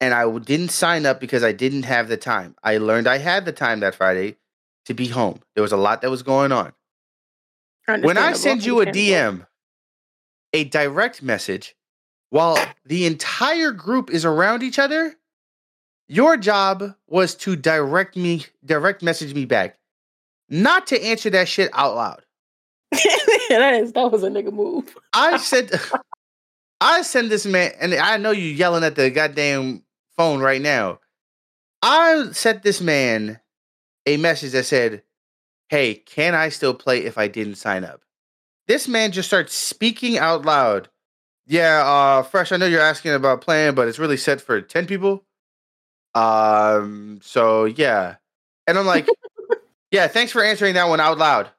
and 0.00 0.12
I 0.12 0.28
didn't 0.40 0.70
sign 0.70 1.06
up 1.06 1.20
because 1.20 1.44
I 1.44 1.52
didn't 1.52 1.84
have 1.84 2.08
the 2.08 2.16
time. 2.16 2.56
I 2.60 2.78
learned 2.78 3.06
I 3.06 3.18
had 3.18 3.44
the 3.44 3.52
time 3.52 3.80
that 3.80 3.94
Friday 3.94 4.36
to 4.86 4.94
be 4.94 5.06
home. 5.06 5.40
There 5.54 5.62
was 5.62 5.72
a 5.72 5.76
lot 5.76 6.02
that 6.02 6.10
was 6.10 6.24
going 6.24 6.50
on. 6.50 6.72
When 7.86 8.18
I 8.18 8.32
send 8.32 8.64
you 8.64 8.80
a. 8.80 8.86
DM, 8.86 9.46
a 10.52 10.64
direct 10.64 11.22
message, 11.22 11.76
while 12.30 12.58
the 12.84 13.06
entire 13.06 13.70
group 13.70 14.10
is 14.10 14.24
around 14.24 14.64
each 14.64 14.80
other, 14.80 15.14
Your 16.10 16.36
job 16.36 16.96
was 17.06 17.36
to 17.36 17.54
direct 17.54 18.16
me, 18.16 18.44
direct 18.64 19.00
message 19.00 19.32
me 19.32 19.44
back, 19.44 19.78
not 20.48 20.88
to 20.88 21.00
answer 21.00 21.30
that 21.30 21.46
shit 21.46 21.70
out 21.72 21.94
loud. 21.94 22.22
that 22.90 23.78
is 23.80 23.92
that 23.92 24.10
was 24.10 24.24
a 24.24 24.28
nigga 24.28 24.52
move. 24.52 24.92
I 25.12 25.36
said, 25.36 25.70
I 26.80 27.02
send 27.02 27.30
this 27.30 27.46
man, 27.46 27.70
and 27.80 27.94
I 27.94 28.16
know 28.16 28.32
you 28.32 28.48
yelling 28.48 28.82
at 28.82 28.96
the 28.96 29.08
goddamn 29.08 29.84
phone 30.16 30.40
right 30.40 30.60
now. 30.60 30.98
I 31.80 32.30
sent 32.32 32.64
this 32.64 32.80
man 32.80 33.38
a 34.04 34.16
message 34.16 34.50
that 34.50 34.66
said, 34.66 35.04
Hey, 35.68 35.94
can 35.94 36.34
I 36.34 36.48
still 36.48 36.74
play 36.74 37.04
if 37.04 37.18
I 37.18 37.28
didn't 37.28 37.54
sign 37.54 37.84
up? 37.84 38.02
This 38.66 38.88
man 38.88 39.12
just 39.12 39.28
starts 39.28 39.54
speaking 39.54 40.18
out 40.18 40.44
loud. 40.44 40.88
Yeah, 41.46 41.84
uh, 41.86 42.24
Fresh, 42.24 42.50
I 42.50 42.56
know 42.56 42.66
you're 42.66 42.80
asking 42.80 43.12
about 43.12 43.42
playing, 43.42 43.76
but 43.76 43.86
it's 43.86 44.00
really 44.00 44.16
set 44.16 44.40
for 44.40 44.60
10 44.60 44.86
people. 44.86 45.24
Um, 46.14 47.20
so 47.22 47.64
yeah. 47.64 48.16
And 48.66 48.78
I'm 48.78 48.86
like, 48.86 49.06
yeah, 49.90 50.06
thanks 50.08 50.32
for 50.32 50.42
answering 50.42 50.74
that 50.74 50.88
one 50.88 51.00
out 51.00 51.18
loud. 51.18 51.50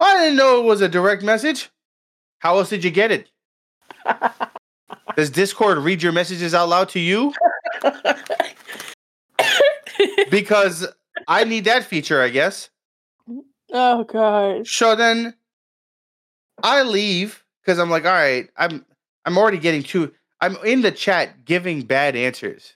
I 0.00 0.14
didn't 0.18 0.36
know 0.36 0.60
it 0.60 0.64
was 0.64 0.80
a 0.80 0.88
direct 0.88 1.22
message. 1.22 1.70
How 2.38 2.58
else 2.58 2.68
did 2.68 2.84
you 2.84 2.90
get 2.90 3.10
it? 3.10 3.30
Does 5.16 5.30
Discord 5.30 5.78
read 5.78 6.02
your 6.02 6.12
messages 6.12 6.54
out 6.54 6.68
loud 6.68 6.90
to 6.90 7.00
you? 7.00 7.32
Because 10.30 10.86
I 11.28 11.44
need 11.44 11.64
that 11.64 11.84
feature, 11.84 12.20
I 12.20 12.28
guess. 12.28 12.70
oh 13.72 14.04
gosh. 14.04 14.76
So 14.76 14.96
then 14.96 15.34
I 16.62 16.82
leave 16.82 17.44
because 17.62 17.78
I'm 17.78 17.90
like, 17.90 18.04
all 18.04 18.12
right, 18.12 18.48
I'm 18.56 18.84
I'm 19.24 19.38
already 19.38 19.58
getting 19.58 19.82
too 19.82 20.12
I'm 20.40 20.56
in 20.64 20.82
the 20.82 20.90
chat 20.90 21.44
giving 21.44 21.82
bad 21.82 22.16
answers. 22.16 22.74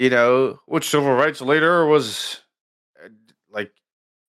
You 0.00 0.08
know, 0.08 0.58
which 0.64 0.88
civil 0.88 1.12
rights 1.12 1.42
leader 1.42 1.84
was 1.84 2.40
uh, 3.04 3.08
like 3.50 3.70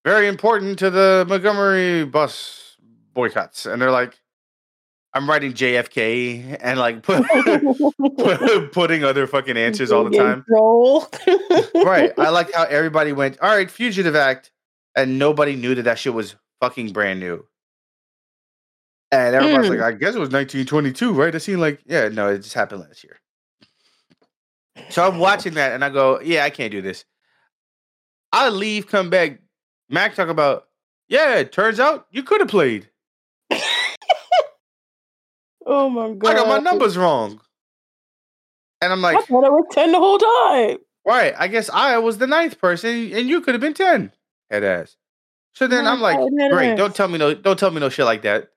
very 0.04 0.28
important 0.28 0.78
to 0.80 0.90
the 0.90 1.24
Montgomery 1.26 2.04
bus 2.04 2.76
boycotts. 3.14 3.64
And 3.64 3.80
they're 3.80 3.90
like, 3.90 4.20
I'm 5.14 5.26
writing 5.26 5.54
JFK 5.54 6.58
and 6.60 6.78
like 6.78 7.02
put, 7.02 7.24
putting 8.72 9.02
other 9.02 9.26
fucking 9.26 9.56
answers 9.56 9.90
all 9.90 10.04
the 10.04 10.10
time. 10.18 10.44
Right. 11.86 12.12
I 12.18 12.28
like 12.28 12.52
how 12.52 12.64
everybody 12.68 13.14
went, 13.14 13.38
all 13.40 13.48
right, 13.48 13.70
Fugitive 13.70 14.14
Act, 14.14 14.50
and 14.94 15.18
nobody 15.18 15.56
knew 15.56 15.74
that 15.74 15.84
that 15.84 15.98
shit 15.98 16.12
was 16.12 16.36
fucking 16.60 16.92
brand 16.92 17.18
new. 17.18 17.46
And 19.10 19.34
everybody's 19.34 19.70
Mm. 19.70 19.78
like, 19.78 19.80
I 19.80 19.92
guess 19.92 20.14
it 20.14 20.20
was 20.20 20.28
1922, 20.30 21.14
right? 21.14 21.34
It 21.34 21.40
seemed 21.40 21.60
like, 21.60 21.80
yeah, 21.86 22.08
no, 22.08 22.28
it 22.28 22.38
just 22.40 22.52
happened 22.54 22.82
last 22.82 23.02
year. 23.04 23.18
So 24.90 25.06
I'm 25.06 25.18
watching 25.18 25.54
that 25.54 25.72
and 25.72 25.84
I 25.84 25.90
go, 25.90 26.20
yeah, 26.20 26.44
I 26.44 26.50
can't 26.50 26.70
do 26.70 26.82
this. 26.82 27.04
I 28.32 28.48
leave, 28.48 28.86
come 28.86 29.10
back. 29.10 29.38
Mac 29.88 30.14
talk 30.14 30.28
about, 30.28 30.68
yeah, 31.08 31.36
it 31.36 31.52
turns 31.52 31.78
out 31.78 32.06
you 32.10 32.22
could 32.22 32.40
have 32.40 32.48
played. 32.48 32.88
oh 35.66 35.90
my 35.90 36.12
god. 36.14 36.30
I 36.30 36.34
got 36.34 36.48
my 36.48 36.58
numbers 36.58 36.96
wrong. 36.96 37.40
And 38.80 38.92
I'm 38.92 39.02
like, 39.02 39.16
I 39.16 39.20
thought 39.20 39.44
it 39.44 39.52
was 39.52 39.66
ten 39.70 39.92
the 39.92 39.98
whole 39.98 40.18
time. 40.18 40.78
Right. 41.04 41.34
I 41.38 41.48
guess 41.48 41.68
I 41.70 41.98
was 41.98 42.18
the 42.18 42.26
ninth 42.26 42.58
person 42.58 43.12
and 43.12 43.28
you 43.28 43.40
could 43.40 43.54
have 43.54 43.60
been 43.60 43.74
10. 43.74 44.12
Head 44.50 44.64
ass. 44.64 44.96
So 45.54 45.66
then 45.66 45.86
I'm 45.86 46.00
like, 46.00 46.18
Oh, 46.18 46.30
head 46.38 46.50
great, 46.50 46.76
don't 46.76 46.94
tell 46.94 47.08
me 47.08 47.18
no 47.18 47.34
don't 47.34 47.58
tell 47.58 47.70
me 47.70 47.80
no 47.80 47.90
shit 47.90 48.06
like 48.06 48.22
that. 48.22 48.48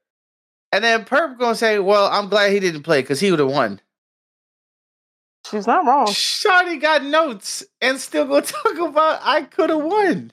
And 0.71 0.83
then 0.83 1.05
Perp 1.05 1.37
gonna 1.37 1.55
say, 1.55 1.79
Well, 1.79 2.07
I'm 2.07 2.29
glad 2.29 2.51
he 2.51 2.59
didn't 2.59 2.83
play 2.83 3.01
because 3.01 3.19
he 3.19 3.31
would 3.31 3.39
have 3.39 3.51
won. 3.51 3.81
She's 5.55 5.67
not 5.67 5.85
wrong. 5.85 6.07
Shawty 6.07 6.79
got 6.81 7.03
notes 7.03 7.63
and 7.81 7.99
still 7.99 8.25
gonna 8.25 8.41
talk 8.45 8.77
about 8.77 9.19
I 9.23 9.41
could 9.43 9.69
have 9.69 9.81
won. 9.83 10.31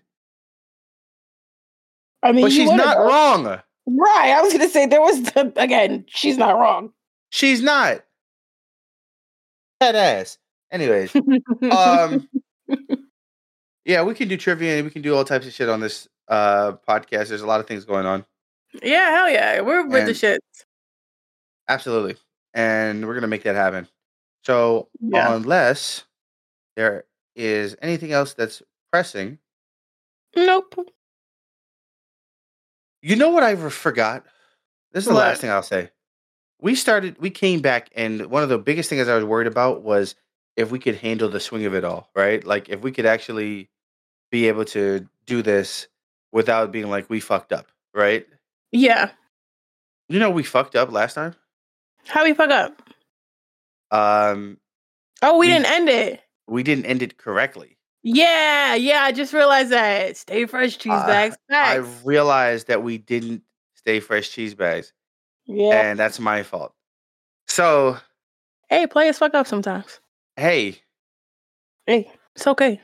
I 2.23 2.33
mean, 2.33 2.45
But 2.45 2.53
she's 2.53 2.71
not 2.71 2.97
though. 2.99 3.09
wrong. 3.09 3.45
Right. 3.87 4.35
I 4.37 4.43
was 4.43 4.53
gonna 4.53 4.69
say 4.69 4.87
there 4.87 5.01
was 5.01 5.23
the 5.23 5.53
again. 5.57 6.05
She's 6.09 6.37
not 6.39 6.57
wrong. 6.59 6.93
She's 7.31 7.61
not. 7.63 8.05
Head 9.81 9.97
ass. 9.97 10.39
Anyways, 10.71 11.15
um 11.71 12.29
yeah, 13.85 14.03
we 14.03 14.15
can 14.15 14.29
do 14.29 14.37
trivia 14.37 14.77
and 14.77 14.85
we 14.85 14.91
can 14.91 15.03
do 15.03 15.15
all 15.17 15.25
types 15.25 15.47
of 15.47 15.53
shit 15.53 15.69
on 15.69 15.81
this 15.81 16.09
uh 16.29 16.73
podcast. 16.89 17.29
There's 17.29 17.43
a 17.43 17.47
lot 17.47 17.61
of 17.61 17.67
things 17.67 17.85
going 17.85 18.07
on. 18.07 18.25
yeah, 18.83 19.11
hell 19.17 19.29
yeah, 19.31 19.61
we're 19.61 19.83
with 19.85 20.05
the 20.05 20.11
And- 20.11 20.17
shit. 20.17 20.41
Absolutely. 21.69 22.17
And 22.55 23.07
we're 23.07 23.15
going 23.15 23.23
to 23.23 23.29
make 23.29 23.45
that 23.45 23.55
happen. 23.55 23.89
So, 24.45 24.89
Yeah. 25.01 25.35
unless 25.35 26.05
there 26.77 27.05
is 27.37 27.77
anything 27.83 28.13
else 28.13 28.35
that's 28.35 28.63
pressing, 28.91 29.39
Nope. 30.37 30.75
you 33.03 33.17
know 33.17 33.31
what 33.31 33.43
I 33.43 33.55
forgot? 33.57 34.25
This 34.93 35.05
is 35.05 35.09
the 35.09 35.15
What? 35.15 35.21
last 35.21 35.41
thing 35.41 35.51
I'll 35.51 35.63
say. 35.63 35.91
We 36.61 36.75
started, 36.75 37.19
we 37.19 37.31
came 37.31 37.61
back, 37.61 37.91
and 37.95 38.27
one 38.27 38.43
of 38.43 38.49
the 38.49 38.59
biggest 38.59 38.89
things 38.89 39.09
I 39.09 39.15
was 39.17 39.25
worried 39.25 39.47
about 39.49 39.83
was 39.83 40.15
if 40.57 40.71
we 40.71 40.79
could 40.79 40.97
handle 40.97 41.29
the 41.29 41.41
swing 41.41 41.65
of 41.67 41.75
it 41.75 41.85
all, 41.85 42.11
right? 42.15 42.45
Like, 42.45 42.69
if 42.69 42.81
we 42.83 42.93
could 42.93 43.07
actually 43.07 43.69
be 44.31 44.49
able 44.49 44.65
to 44.67 45.09
do 45.27 45.43
this 45.43 45.89
without 46.31 46.71
being 46.73 46.89
like, 46.89 47.09
we 47.11 47.21
fucked 47.21 47.53
up, 47.53 47.67
right? 47.95 48.27
Yeah. 48.71 49.11
You 50.09 50.19
know, 50.19 50.31
we 50.31 50.43
fucked 50.43 50.77
up 50.77 50.93
last 50.93 51.15
time. 51.15 51.35
How 52.07 52.25
we 52.25 52.35
fuck 52.35 52.51
up? 52.51 52.83
Um, 53.93 54.59
Oh, 55.23 55.39
we 55.39 55.47
We- 55.47 55.53
didn't 55.53 55.67
end 55.67 55.89
it. 55.89 56.21
we 56.49 56.63
didn't 56.65 56.87
end 56.87 57.03
it 57.03 57.17
correctly. 57.19 57.79
Yeah, 58.03 58.75
yeah. 58.75 59.03
I 59.05 59.13
just 59.13 59.33
realized 59.33 59.71
that. 59.71 60.17
Stay 60.17 60.47
fresh, 60.47 60.77
cheese 60.79 60.93
Uh, 60.93 61.07
bags. 61.07 61.37
I 61.49 61.77
realized 62.05 62.67
that 62.67 62.83
we 62.83 62.99
didn't 62.99 63.43
stay 63.77 64.01
fresh 64.01 64.31
cheese 64.31 64.55
bags, 64.57 64.93
Yeah. 65.45 65.81
and 65.81 65.99
that's 65.99 66.19
my 66.19 66.43
fault. 66.43 66.75
So, 67.47 67.99
Hey, 68.69 68.87
players 68.89 69.19
fuck 69.19 69.35
up 69.35 69.47
sometimes. 69.47 70.01
hey, 70.37 70.83
Hey, 71.87 72.11
it's 72.35 72.47
okay. 72.49 72.81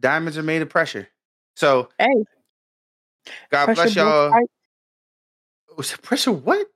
diamonds 0.00 0.36
are 0.36 0.42
made 0.42 0.62
of 0.62 0.68
pressure. 0.70 1.08
So, 1.54 1.88
Hey, 1.98 2.24
God 3.50 3.66
pressure 3.66 3.82
bless 3.82 3.94
y'all. 3.96 4.32
Was 5.76 5.92
it 5.92 6.02
pressure 6.02 6.32
what? 6.32 6.66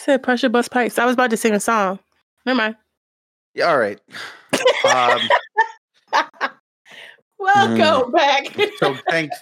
Said 0.00 0.22
pressure 0.22 0.48
bust 0.50 0.70
pipes. 0.70 0.98
I 0.98 1.06
was 1.06 1.14
about 1.14 1.30
to 1.30 1.36
sing 1.38 1.54
a 1.54 1.60
song. 1.60 1.98
Never 2.44 2.56
mind. 2.56 2.76
Yeah, 3.54 3.66
all 3.70 3.78
right. 3.78 4.00
um, 4.84 5.28
Welcome 7.38 8.12
back. 8.12 8.46
so 8.78 8.96
thank 9.08 9.32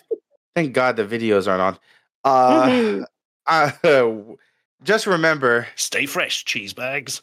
thank 0.54 0.72
God 0.72 0.96
the 0.96 1.04
videos 1.04 1.46
aren't 1.48 1.62
on. 1.62 1.78
Uh, 2.24 2.68
Mhm. 2.68 3.04
uh, 3.46 4.34
just 4.82 5.06
remember, 5.06 5.66
Stay 5.76 6.06
fresh, 6.06 6.44
cheese 6.44 6.72
bags. 6.72 7.22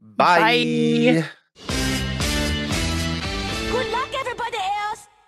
bye. 0.00 0.40
Bye. 0.40 1.28